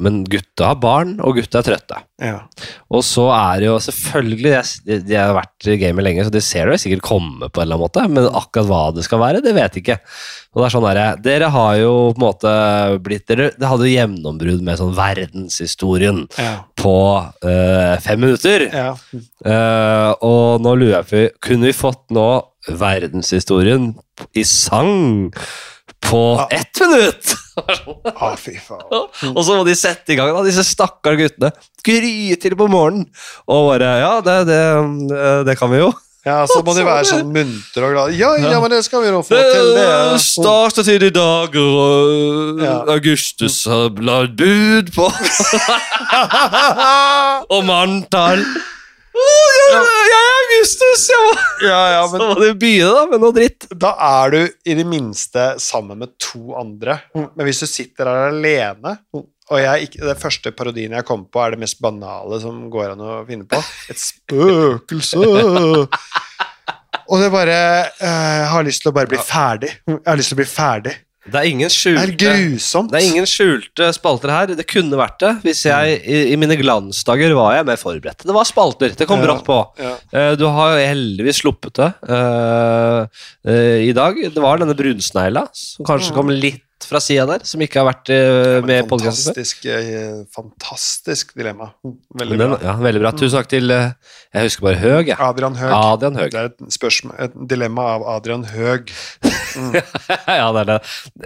Men 0.00 0.20
gutta 0.28 0.70
har 0.70 0.80
barn, 0.80 1.14
og 1.24 1.38
gutta 1.38 1.60
er 1.60 1.66
trøtte. 1.70 2.00
ja. 2.20 2.42
Og 2.92 3.04
så 3.06 3.22
er 3.32 3.62
det 3.62 3.68
jo 3.68 3.76
selvfølgelig 3.80 4.50
De, 4.84 4.98
de 5.06 5.16
har 5.16 5.32
vært 5.32 5.68
i 5.72 5.78
gamet 5.80 6.04
lenge, 6.04 6.26
så 6.26 6.32
de 6.34 6.42
ser 6.44 6.68
det 6.68 6.80
sikkert 6.82 7.04
komme 7.06 7.48
på 7.48 7.62
en 7.62 7.64
eller 7.64 7.78
annen 7.78 7.86
måte, 7.86 8.04
men 8.12 8.28
akkurat 8.28 8.68
hva 8.68 8.82
det 8.96 9.06
skal 9.06 9.22
være, 9.22 9.40
det 9.44 9.54
vet 9.56 9.78
jeg 9.78 9.84
ikke. 9.84 9.96
Og 10.50 10.60
det 10.60 10.66
er 10.66 10.74
sånn 10.74 10.86
der, 10.88 11.00
Dere 11.24 11.50
har 11.54 11.78
jo 11.80 11.94
på 12.10 12.18
en 12.18 12.26
måte 12.26 12.52
blitt 13.06 13.26
dere, 13.30 13.52
Det 13.56 13.70
hadde 13.70 13.86
jo 13.86 13.94
gjennombrudd 13.94 14.64
med 14.66 14.80
sånn 14.80 14.92
verdenshistorien 14.98 16.24
ja. 16.36 16.52
på 16.76 16.96
øh, 17.22 17.96
fem 18.04 18.24
minutter. 18.26 18.68
ja. 18.68 18.92
Uh, 19.40 20.12
og 20.20 20.60
nå 20.60 20.74
lurer 20.76 20.98
jeg 20.98 21.06
på 21.08 21.20
Kunne 21.46 21.70
vi 21.70 21.72
fått 21.72 22.02
nå 22.12 22.26
verdenshistorien 22.76 23.94
i 24.36 24.42
sang 24.44 25.30
på 26.00 26.20
Ja. 26.38 26.46
ett 26.50 26.80
minutt? 26.80 27.34
Å, 27.60 28.30
fy 28.40 28.54
faen. 28.58 29.34
og 29.34 29.42
så 29.44 29.56
må 29.58 29.64
de 29.66 29.74
sette 29.76 30.14
i 30.14 30.16
gang, 30.16 30.30
da, 30.34 30.42
disse 30.46 30.64
stakkars 30.64 31.18
guttene. 31.20 31.50
Gry 31.84 32.36
til 32.40 32.56
på 32.56 32.68
morgenen. 32.72 33.06
Og 33.48 33.68
bare 33.72 33.90
Ja, 34.00 34.14
det, 34.24 34.38
det, 34.48 34.62
det 35.48 35.58
kan 35.60 35.70
vi 35.72 35.78
jo. 35.82 35.90
Ja, 36.20 36.42
så 36.44 36.58
må 36.60 36.74
de 36.76 36.82
være 36.84 37.06
sånn 37.08 37.30
muntre 37.32 37.80
og 37.86 37.94
glade. 37.94 38.12
Ja, 38.18 38.34
ja, 38.36 38.58
men 38.60 38.68
det 38.74 38.82
skal 38.84 39.00
vi 39.06 39.12
nå 39.12 39.22
få 39.24 39.38
til. 39.40 39.70
Det 39.72 39.86
er 39.88 40.18
startet 40.20 40.90
i 40.92 41.08
dag, 41.16 41.54
og 41.56 42.60
Ja. 42.60 42.74
Augustus 42.92 43.62
har 43.64 43.88
lagt 44.04 44.36
bud 44.36 44.92
på 44.92 45.08
Og 47.56 47.64
manntall. 47.64 48.44
Å, 49.10 49.24
jeg, 49.70 49.80
jeg 50.10 50.20
er 50.20 50.36
Augustus! 50.36 51.02
Jeg 51.10 51.24
var, 51.26 51.40
Ja, 51.64 51.80
ja, 51.96 52.02
så 52.10 52.14
men 52.14 52.22
må 52.28 52.36
du 52.38 52.46
begynne 52.60 52.94
da 52.94 53.02
med 53.10 53.24
noe 53.24 53.34
dritt. 53.36 53.66
da 53.74 53.90
er 54.06 54.34
du 54.34 54.40
i 54.70 54.76
det 54.78 54.86
minste 54.86 55.48
sammen 55.62 55.98
med 56.04 56.14
to 56.22 56.54
andre. 56.58 57.00
Men 57.16 57.44
hvis 57.48 57.62
du 57.64 57.68
sitter 57.70 58.06
der 58.10 58.30
alene 58.30 58.96
og 59.50 59.58
jeg 59.58 59.88
Det 59.98 60.14
første 60.20 60.52
parodien 60.54 60.92
jeg 60.94 61.02
kommer 61.08 61.26
på, 61.26 61.40
er 61.42 61.56
det 61.56 61.62
mest 61.64 61.80
banale 61.82 62.38
som 62.38 62.68
går 62.70 62.92
an 62.92 63.00
å 63.02 63.16
finne 63.26 63.48
på. 63.50 63.58
Et 63.90 63.98
spøkelse! 63.98 65.18
Og 67.10 67.18
det 67.18 67.30
bare 67.32 67.54
eh, 67.98 68.34
Jeg 68.38 68.50
har 68.52 68.66
lyst 68.66 68.84
til 68.84 68.92
å 68.92 68.94
bare 68.94 69.10
bli 69.10 69.18
ferdig. 69.18 69.72
Jeg 69.90 70.06
har 70.06 70.18
lyst 70.20 70.30
til 70.30 70.36
å 70.38 70.42
bli 70.44 70.46
ferdig. 70.46 70.92
Det 71.28 71.36
er 71.36 71.48
ingen 71.50 71.68
Det 71.68 71.74
er 71.76 72.48
skjulte. 72.56 72.80
Det 72.88 72.96
er 72.96 73.06
ingen 73.10 73.26
skjulte 73.28 73.90
spalter 73.92 74.32
her. 74.32 74.54
Det 74.56 74.64
kunne 74.70 74.96
vært 74.96 75.18
det 75.20 75.32
hvis 75.44 75.66
jeg 75.68 75.98
i, 76.00 76.20
i 76.32 76.38
mine 76.40 76.56
glansdager 76.56 77.34
var 77.36 77.58
jeg 77.58 77.66
mer 77.68 77.76
forberedt. 77.80 78.24
Det 78.24 78.32
var 78.32 78.48
spalter. 78.48 78.94
Det 78.96 79.06
kom 79.08 79.20
Ja. 79.20 79.26
brått 79.28 79.44
på. 79.44 79.58
Ja. 79.78 79.92
Eh, 80.16 80.32
du 80.40 80.46
har 80.48 80.78
heldigvis 80.80 81.42
sluppet 81.42 81.76
det 81.76 81.90
uh, 82.08 83.04
uh, 83.44 83.78
i 83.84 83.92
dag. 83.92 84.16
Det 84.32 84.40
var 84.40 84.62
denne 84.62 84.76
brunsnegla 84.78 85.44
som 85.52 85.84
kanskje 85.84 86.16
kom 86.16 86.32
litt 86.32 86.64
fra 86.88 87.00
sida 87.02 87.26
der, 87.28 87.44
som 87.48 87.60
ikke 87.64 87.80
har 87.82 87.86
vært 87.90 88.10
uh, 88.12 88.60
Men 88.60 88.68
med 88.70 88.80
i 88.82 88.86
podkasten 88.88 89.30
før. 89.30 89.36
fantastisk, 89.36 89.66
eh, 89.66 90.22
fantastisk 90.36 91.34
dilemma. 91.38 91.70
Veldig 92.20 92.38
Den, 92.40 92.54
bra. 92.54 92.58
ja, 92.64 92.74
veldig 92.80 93.02
bra. 93.04 93.12
Tusen 93.20 93.36
takk 93.38 93.50
til 93.52 93.74
eh, 93.74 93.92
Jeg 94.34 94.48
husker 94.48 94.66
bare 94.68 94.80
Høg, 94.80 95.10
jeg. 95.12 95.18
Adrian 95.20 95.58
Høg. 95.60 95.74
Adrian 95.76 96.18
Høg. 96.20 96.30
Det 96.32 96.40
er 96.40 96.50
et, 96.52 96.64
spørsmål, 96.76 97.14
et 97.26 97.36
dilemma 97.50 97.86
av 97.96 98.06
Adrian 98.16 98.46
Høeg. 98.50 98.92
ja, 100.40 100.48
det 100.56 100.64
er 100.64 100.70
det. 100.72 100.80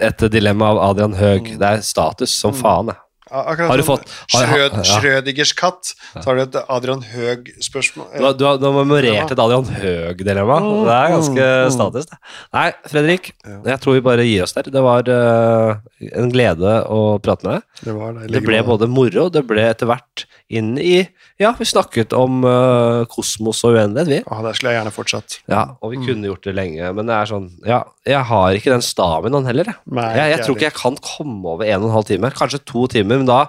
Et 0.09 0.27
dilemma 0.33 0.73
av 0.73 0.83
Adrian 0.91 1.17
Høg. 1.19 1.55
Det 1.61 1.71
er 1.71 1.85
status 1.85 2.35
som 2.35 2.55
faen, 2.57 2.93
jeg. 2.93 3.04
Akkurat 3.35 3.69
Har 3.71 3.81
du 3.81 3.83
fått- 3.83 4.07
Schrød, 4.31 4.77
ja. 4.79 4.83
Schrødingers 4.87 5.53
katt, 5.57 5.91
så 6.13 6.23
har 6.25 6.35
du 6.39 6.41
et 6.45 6.55
Adrian 6.69 7.01
Høeg-spørsmål. 7.11 8.07
Du, 8.15 8.27
du, 8.39 8.45
har- 8.47 8.75
memorert 8.79 9.31
et 9.35 9.41
Adrian 9.45 9.65
Høeg-dilemma. 9.65 10.59
Det 10.87 10.95
er 10.95 11.15
ganske 11.15 11.47
status, 11.75 12.09
det. 12.11 12.19
Nei, 12.55 12.67
Fredrik, 12.91 13.31
jeg 13.45 13.81
tror 13.83 13.97
vi 13.97 14.05
bare 14.05 14.25
gir 14.27 14.45
oss 14.47 14.55
der. 14.57 14.69
Det 14.71 14.83
var 14.85 15.09
uh, 15.09 15.75
en 16.15 16.31
glede 16.33 16.77
å 16.91 17.01
prate 17.23 17.45
med 17.47 17.59
deg. 17.59 17.83
Det, 17.89 17.97
var 17.99 18.15
det, 18.19 18.29
Det 18.33 18.43
ble 18.45 18.63
både 18.67 18.89
moro, 18.91 19.27
det 19.33 19.45
ble 19.47 19.67
etter 19.69 19.89
hvert 19.91 20.25
inn 20.53 20.75
i 20.77 21.07
Ja, 21.41 21.51
vi 21.57 21.65
snakket 21.67 22.13
om 22.15 22.43
uh, 22.45 23.03
kosmos 23.11 23.63
og 23.65 23.75
uendelighet, 23.75 24.11
vi. 24.11 24.19
Ah, 24.31 24.43
der 24.45 24.55
skulle 24.55 24.73
jeg 24.73 24.79
gjerne 24.79 24.93
fortsatt. 24.95 25.39
Ja, 25.51 25.63
og 25.81 25.95
vi 25.95 26.01
kunne 26.05 26.29
gjort 26.29 26.45
det 26.45 26.53
lenge, 26.55 26.91
men 26.95 27.09
det 27.09 27.15
er 27.17 27.31
sånn 27.31 27.49
Ja, 27.65 27.81
jeg 28.07 28.21
har 28.29 28.59
ikke 28.59 28.71
den 28.75 28.85
staminaen 28.85 29.49
heller, 29.49 29.71
jeg. 29.73 29.81
Nei, 29.97 30.11
Jeg, 30.15 30.35
jeg 30.35 30.45
tror 30.45 30.55
ikke 30.59 30.69
jeg 30.69 30.77
kan 30.77 30.99
komme 31.01 31.55
over 31.55 31.65
en 31.65 31.81
og 31.81 31.89
en 31.89 31.97
halv 31.97 32.07
time. 32.11 32.31
Kanskje 32.35 32.61
to 32.63 32.85
timer, 32.93 33.19
men 33.23 33.27
da 33.29 33.41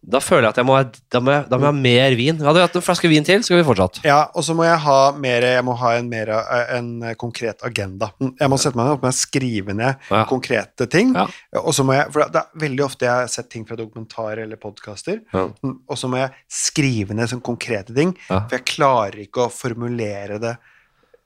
Da 0.00 0.16
føler 0.24 0.46
jeg 0.48 0.54
at 0.54 0.58
jeg 0.62 0.64
må, 0.64 0.76
da 1.12 1.20
må, 1.20 1.32
jeg, 1.34 1.44
da 1.50 1.58
må 1.60 1.66
jeg 1.66 1.74
ha 1.74 1.80
mer 1.84 2.14
vin. 2.16 2.38
Hadde 2.40 2.56
vi 2.56 2.62
hatt 2.64 2.76
en 2.78 2.84
flaske 2.86 3.08
vin 3.12 3.26
til, 3.26 3.42
så 3.44 3.50
skulle 3.50 3.60
vi 3.60 3.66
fortsatt. 3.68 3.98
Ja, 4.08 4.22
og 4.32 4.46
så 4.46 4.54
må 4.56 4.64
jeg 4.64 4.78
ha 4.80 4.94
mer 5.12 5.44
Jeg 5.44 5.64
må 5.66 5.74
ha 5.76 5.90
en, 5.98 6.08
mer, 6.08 6.32
eh, 6.32 6.72
en 6.78 6.88
konkret 7.20 7.60
agenda. 7.68 8.08
Jeg 8.40 8.48
må 8.48 8.56
sette 8.56 8.80
meg 8.80 8.88
ned 8.88 9.04
og 9.04 9.12
skrive 9.18 9.74
ned 9.76 10.08
Ja. 10.08 10.24
konkrete 10.30 10.88
ting. 10.88 11.12
Ja. 11.14 11.26
Og 11.60 11.74
så 11.76 11.84
må 11.84 11.92
jeg 11.98 12.08
For 12.14 12.24
det 12.32 12.40
er 12.40 12.64
veldig 12.64 12.84
ofte 12.86 13.04
jeg 13.10 13.12
har 13.12 13.28
sett 13.28 13.50
ting 13.52 13.66
fra 13.68 13.76
dokumentarer 13.76 14.42
eller 14.46 14.56
podkaster, 14.56 15.20
Ja. 15.34 15.48
og 15.62 15.96
så 16.00 16.08
må 16.08 16.16
jeg 16.22 16.32
skrive 16.48 17.12
ned 17.14 17.28
sånne 17.28 17.44
konkrete 17.44 17.94
ting, 17.94 18.16
for 18.26 18.48
jeg 18.56 18.64
klarer 18.64 19.20
ikke 19.26 19.46
å 19.46 19.52
formulere 19.52 20.40
det 20.40 20.56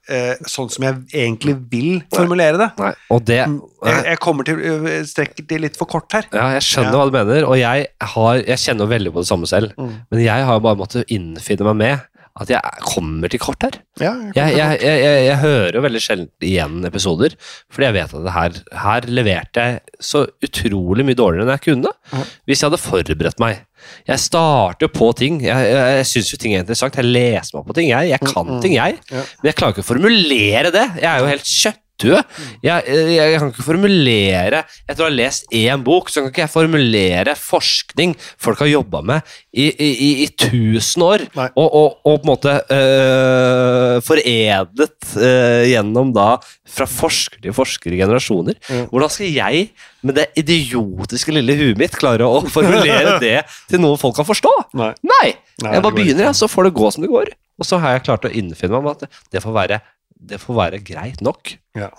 eh, 0.09 0.33
sånn 0.49 0.69
som 0.73 0.85
jeg 0.87 0.97
egentlig 1.13 1.55
vil 1.71 2.01
formulere 2.13 2.59
det. 2.61 2.69
Nei. 2.81 2.93
Og 3.13 3.23
det 3.27 3.39
Jeg, 3.41 4.01
jeg 4.09 4.19
kommer 4.23 4.47
til 4.47 4.59
øh, 4.59 4.89
strekker 5.05 5.45
det 5.49 5.61
litt 5.61 5.77
for 5.77 5.89
kort 5.89 6.11
her. 6.15 6.27
Ja, 6.33 6.49
jeg 6.55 6.65
skjønner 6.65 6.93
Ja. 6.93 6.97
hva 7.03 7.05
du 7.09 7.15
mener, 7.17 7.45
og 7.45 7.57
jeg, 7.59 7.87
har, 8.15 8.41
jeg 8.41 8.61
kjenner 8.63 8.85
jo 8.85 8.93
veldig 8.95 9.13
på 9.15 9.23
det 9.23 9.29
samme 9.29 9.49
selv. 9.49 9.73
Mm. 9.77 9.95
Men 10.11 10.25
jeg 10.25 10.49
har 10.49 10.59
bare 10.65 10.79
måttet 10.79 11.09
innfinne 11.13 11.67
meg 11.71 11.81
med 11.83 12.11
at 12.35 12.49
jeg 12.51 12.81
kommer 12.83 13.31
til 13.31 13.39
kort 13.39 13.63
her. 13.63 13.77
Ja, 14.01 14.11
Jeg, 14.35 14.57
jeg, 14.57 14.79
jeg, 14.83 15.03
jeg, 15.23 15.37
hører 15.39 15.77
jo 15.77 15.83
veldig 15.85 16.01
sjelden 16.03 16.27
igjen 16.43 16.83
episoder, 16.83 17.35
fordi 17.71 17.87
jeg 17.87 17.95
vet 17.95 18.15
at 18.17 18.25
det 18.25 18.33
her, 18.35 18.57
her 18.81 19.07
leverte 19.07 19.63
jeg 19.63 20.03
så 20.03 20.25
utrolig 20.43 21.05
mye 21.07 21.15
dårligere 21.15 21.45
enn 21.47 21.53
jeg 21.53 21.63
kunne. 21.69 21.93
Mm. 22.11 22.25
Hvis 22.43 22.59
jeg 22.59 22.67
hadde 22.67 22.81
forberedt 22.83 23.39
meg. 23.39 23.63
Jeg 24.07 24.19
starter 24.23 24.91
på 24.93 25.11
ting. 25.17 25.39
Jeg, 25.45 25.69
jeg, 25.71 25.95
jeg 25.99 26.05
syns 26.11 26.31
jo 26.33 26.37
ting 26.41 26.53
er 26.55 26.63
interessant. 26.65 26.95
Jeg 26.99 27.05
leser 27.09 27.57
meg 27.57 27.65
på 27.69 27.75
ting, 27.77 27.89
jeg. 27.89 28.09
Jeg 28.13 28.19
kan 28.25 28.45
Mm, 28.45 28.53
mm. 28.57 28.61
ting, 28.61 28.75
jeg. 28.75 28.99
Ja. 29.11 29.23
Men 29.41 29.49
jeg 29.51 29.55
klarer 29.59 29.75
ikke 29.75 29.85
å 29.85 29.89
formulere 29.93 30.71
det. 30.75 30.85
Jeg 31.01 31.09
er 31.11 31.19
jo 31.23 31.31
helt 31.31 31.49
kjøttdød. 31.49 31.81
Mm. 32.03 32.47
Jeg, 32.65 32.83
jeg, 32.91 33.13
jeg 33.15 33.39
kan 33.39 33.51
ikke 33.53 33.63
formulere 33.63 34.59
Etter 34.83 35.05
å 35.05 35.07
ha 35.07 35.13
lest 35.13 35.45
én 35.55 35.83
bok, 35.85 36.09
så 36.11 36.21
kan 36.21 36.33
ikke 36.33 36.43
jeg 36.43 36.51
formulere 36.51 37.35
forskning 37.39 38.15
folk 38.41 38.59
har 38.59 38.67
jobba 38.67 38.99
med 39.05 39.35
i, 39.55 39.69
i, 39.71 40.09
i, 40.25 40.27
tusen 40.35 41.05
år, 41.05 41.23
og, 41.55 41.63
og, 41.63 41.95
og 42.03 42.17
på 42.19 42.25
en 42.25 42.27
måte 42.27 42.55
øh, 42.75 44.01
foredlet 44.03 45.15
øh, 45.15 45.63
gjennom 45.71 46.11
da 46.15 46.27
fra 46.75 46.87
forsker 46.89 47.39
til 47.43 47.55
forsker 47.55 47.95
i 47.95 48.01
generasjoner. 48.01 48.59
Mm. 48.67 48.83
Hvordan 48.91 49.13
skal 49.15 49.31
jeg, 49.31 49.69
med 50.05 50.19
det 50.19 50.27
idiotiske 50.41 51.33
lille 51.35 51.55
huet 51.61 51.79
mitt, 51.79 51.95
klare 51.95 52.27
å 52.27 52.43
formulere 52.51 53.17
det 53.23 53.37
til 53.71 53.83
noe 53.83 53.99
folk 54.01 54.17
kan 54.19 54.27
forstå? 54.27 54.53
Nei. 54.75 54.91
Nei! 55.07 55.33
Nei, 55.63 55.71
jeg 55.77 55.85
bare 55.85 55.95
begynner, 55.95 56.27
jeg, 56.27 56.35
så 56.35 56.51
får 56.51 56.67
det 56.67 56.75
gå 56.75 56.91
som 56.91 57.05
det 57.05 57.11
går. 57.13 57.31
Og 57.55 57.67
så 57.67 57.79
har 57.79 57.95
jeg 57.95 58.03
klart 58.09 58.27
å 58.27 58.31
innfinne 58.31 58.75
meg 58.75 58.83
med 58.83 59.05
at 59.05 59.21
det 59.31 59.43
får 59.43 59.55
være, 59.55 59.79
det 60.19 60.39
får 60.41 60.55
være 60.57 60.79
greit 60.85 61.21
nok. 61.25 61.55
Ja. 61.77 61.89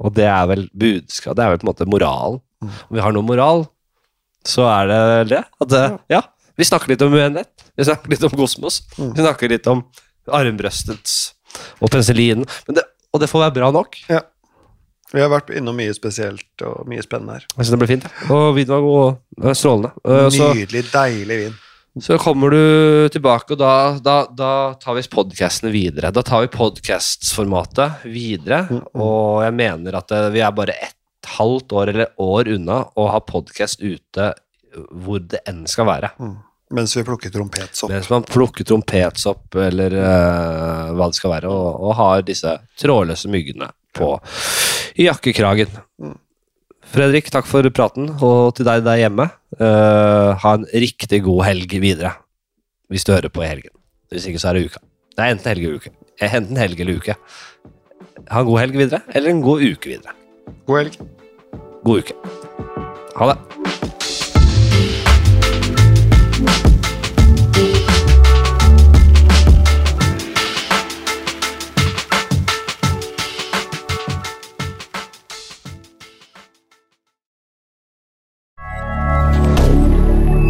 Og 0.00 0.14
det 0.16 0.26
er 0.28 0.46
vel 0.48 0.66
budskap, 0.72 1.36
det 1.36 1.44
er 1.44 1.52
vel 1.54 1.60
på 1.62 1.66
en 1.68 1.72
måte 1.72 1.86
moralen. 1.90 2.40
Mm. 2.60 2.70
Om 2.88 2.96
vi 2.96 3.02
har 3.04 3.12
noe 3.16 3.24
moral, 3.26 3.66
så 4.48 4.64
er 4.68 4.88
det 4.90 5.00
det. 5.34 5.42
At 5.60 5.68
det, 5.72 5.84
ja, 6.12 6.22
vi 6.56 6.64
snakker 6.68 6.92
litt 6.94 7.02
om 7.04 7.12
uenighet. 7.16 7.50
Vi 7.76 7.84
snakker 7.88 8.12
litt 8.12 8.24
om 8.28 8.34
kosmos. 8.36 8.80
Mm. 8.98 9.12
Vi 9.16 9.24
snakker 9.24 9.52
litt 9.52 9.66
om 9.70 9.84
armbrøstets 10.30 11.14
og 11.80 11.90
penicillinen. 11.92 12.44
Det, 12.68 12.84
og 13.12 13.20
det 13.22 13.28
får 13.30 13.46
være 13.46 13.56
bra 13.58 13.70
nok. 13.74 13.96
Vi 15.10 15.18
har 15.18 15.30
vært 15.32 15.48
innom 15.58 15.74
mye 15.74 15.90
spesielt 15.96 16.62
og 16.62 16.84
mye 16.88 17.02
spennende 17.02 17.40
her. 17.40 17.46
Jeg 17.56 17.64
synes 17.64 17.72
det 17.74 17.80
ble 17.82 17.88
fint. 17.90 18.04
ja. 18.06 18.28
Og 18.36 18.52
vinen 18.54 18.70
var 18.70 18.84
god. 18.84 19.00
og 19.40 19.48
var 19.48 19.56
Strålende. 19.58 19.90
Eh, 20.06 20.28
Så, 20.36 20.50
Nydelig, 20.54 20.84
deilig 20.92 21.38
vin. 21.44 21.56
Så 21.98 22.18
kommer 22.22 22.54
du 22.54 23.08
tilbake, 23.12 23.56
og 23.56 23.58
da, 23.58 23.72
da, 23.98 24.16
da 24.30 24.52
tar 24.80 24.94
vi 24.94 25.02
podkastene 25.10 25.72
videre. 25.74 26.12
Da 26.14 26.22
tar 26.22 26.44
vi 26.44 26.52
podkastformatet 26.54 28.04
videre, 28.06 28.62
Mm, 28.70 28.84
mm. 28.84 29.02
og 29.02 29.42
jeg 29.44 29.56
mener 29.58 29.96
at 29.98 30.12
eh, 30.14 30.28
vi 30.34 30.44
er 30.44 30.54
bare 30.54 30.76
et 30.76 31.30
halvt 31.38 31.72
år 31.72 31.90
eller 31.92 32.12
år 32.22 32.48
unna 32.54 32.78
å 32.96 33.08
ha 33.10 33.20
podkast 33.24 33.82
ute 33.82 34.30
hvor 35.02 35.18
det 35.20 35.42
enn 35.50 35.64
skal 35.68 35.88
være. 35.88 36.12
Mm. 36.20 36.38
Mens 36.78 36.94
vi 36.94 37.02
plukker 37.02 37.32
trompetsopp. 37.34 37.90
Mens 37.90 38.06
man 38.12 38.22
plukker 38.22 38.64
trompetsopp 38.64 39.56
eller 39.58 39.96
uh, 39.98 40.92
hva 40.94 41.08
det 41.10 41.18
skal 41.18 41.32
være, 41.34 41.50
og, 41.50 41.80
og 41.82 41.96
har 41.98 42.22
disse 42.22 42.52
trådløse 42.78 43.30
myggene 43.32 43.72
på 43.98 44.12
i 44.94 45.08
jakkekragen. 45.08 45.72
Mm. 45.98 46.14
Fredrik, 46.90 47.28
takk 47.30 47.46
for 47.46 47.66
praten, 47.74 48.08
og 48.22 48.54
til 48.58 48.66
deg 48.68 48.82
der 48.86 49.04
hjemme, 49.06 49.30
Uh, 49.60 50.38
ha 50.40 50.50
en 50.56 50.62
riktig 50.72 51.18
god 51.26 51.42
helg 51.44 51.72
videre. 51.82 52.12
Hvis 52.88 53.02
du 53.04 53.10
hører 53.12 53.28
på 53.34 53.42
i 53.42 53.48
helgen. 53.50 53.72
Hvis 54.08 54.24
ikke, 54.30 54.38
så 54.40 54.48
er 54.52 54.56
det 54.56 54.70
uka. 54.70 54.80
Det 55.10 55.24
er 55.24 55.34
enten 55.34 55.50
helg 55.50 55.64
eller 55.66 55.80
uke. 55.82 55.90
Eh, 56.22 56.36
Enten 56.38 56.56
helg 56.56 56.80
eller 56.80 56.96
uke. 57.02 57.16
Ha 58.30 58.40
en 58.40 58.46
god 58.46 58.60
helg 58.62 58.78
videre, 58.78 59.02
eller 59.12 59.34
en 59.34 59.42
god 59.44 59.66
uke 59.66 59.90
videre. 59.90 60.14
God 60.70 60.78
helg. 60.78 60.96
God 61.84 62.04
uke. 62.06 62.14
Ha 63.18 63.28
det. 63.32 63.79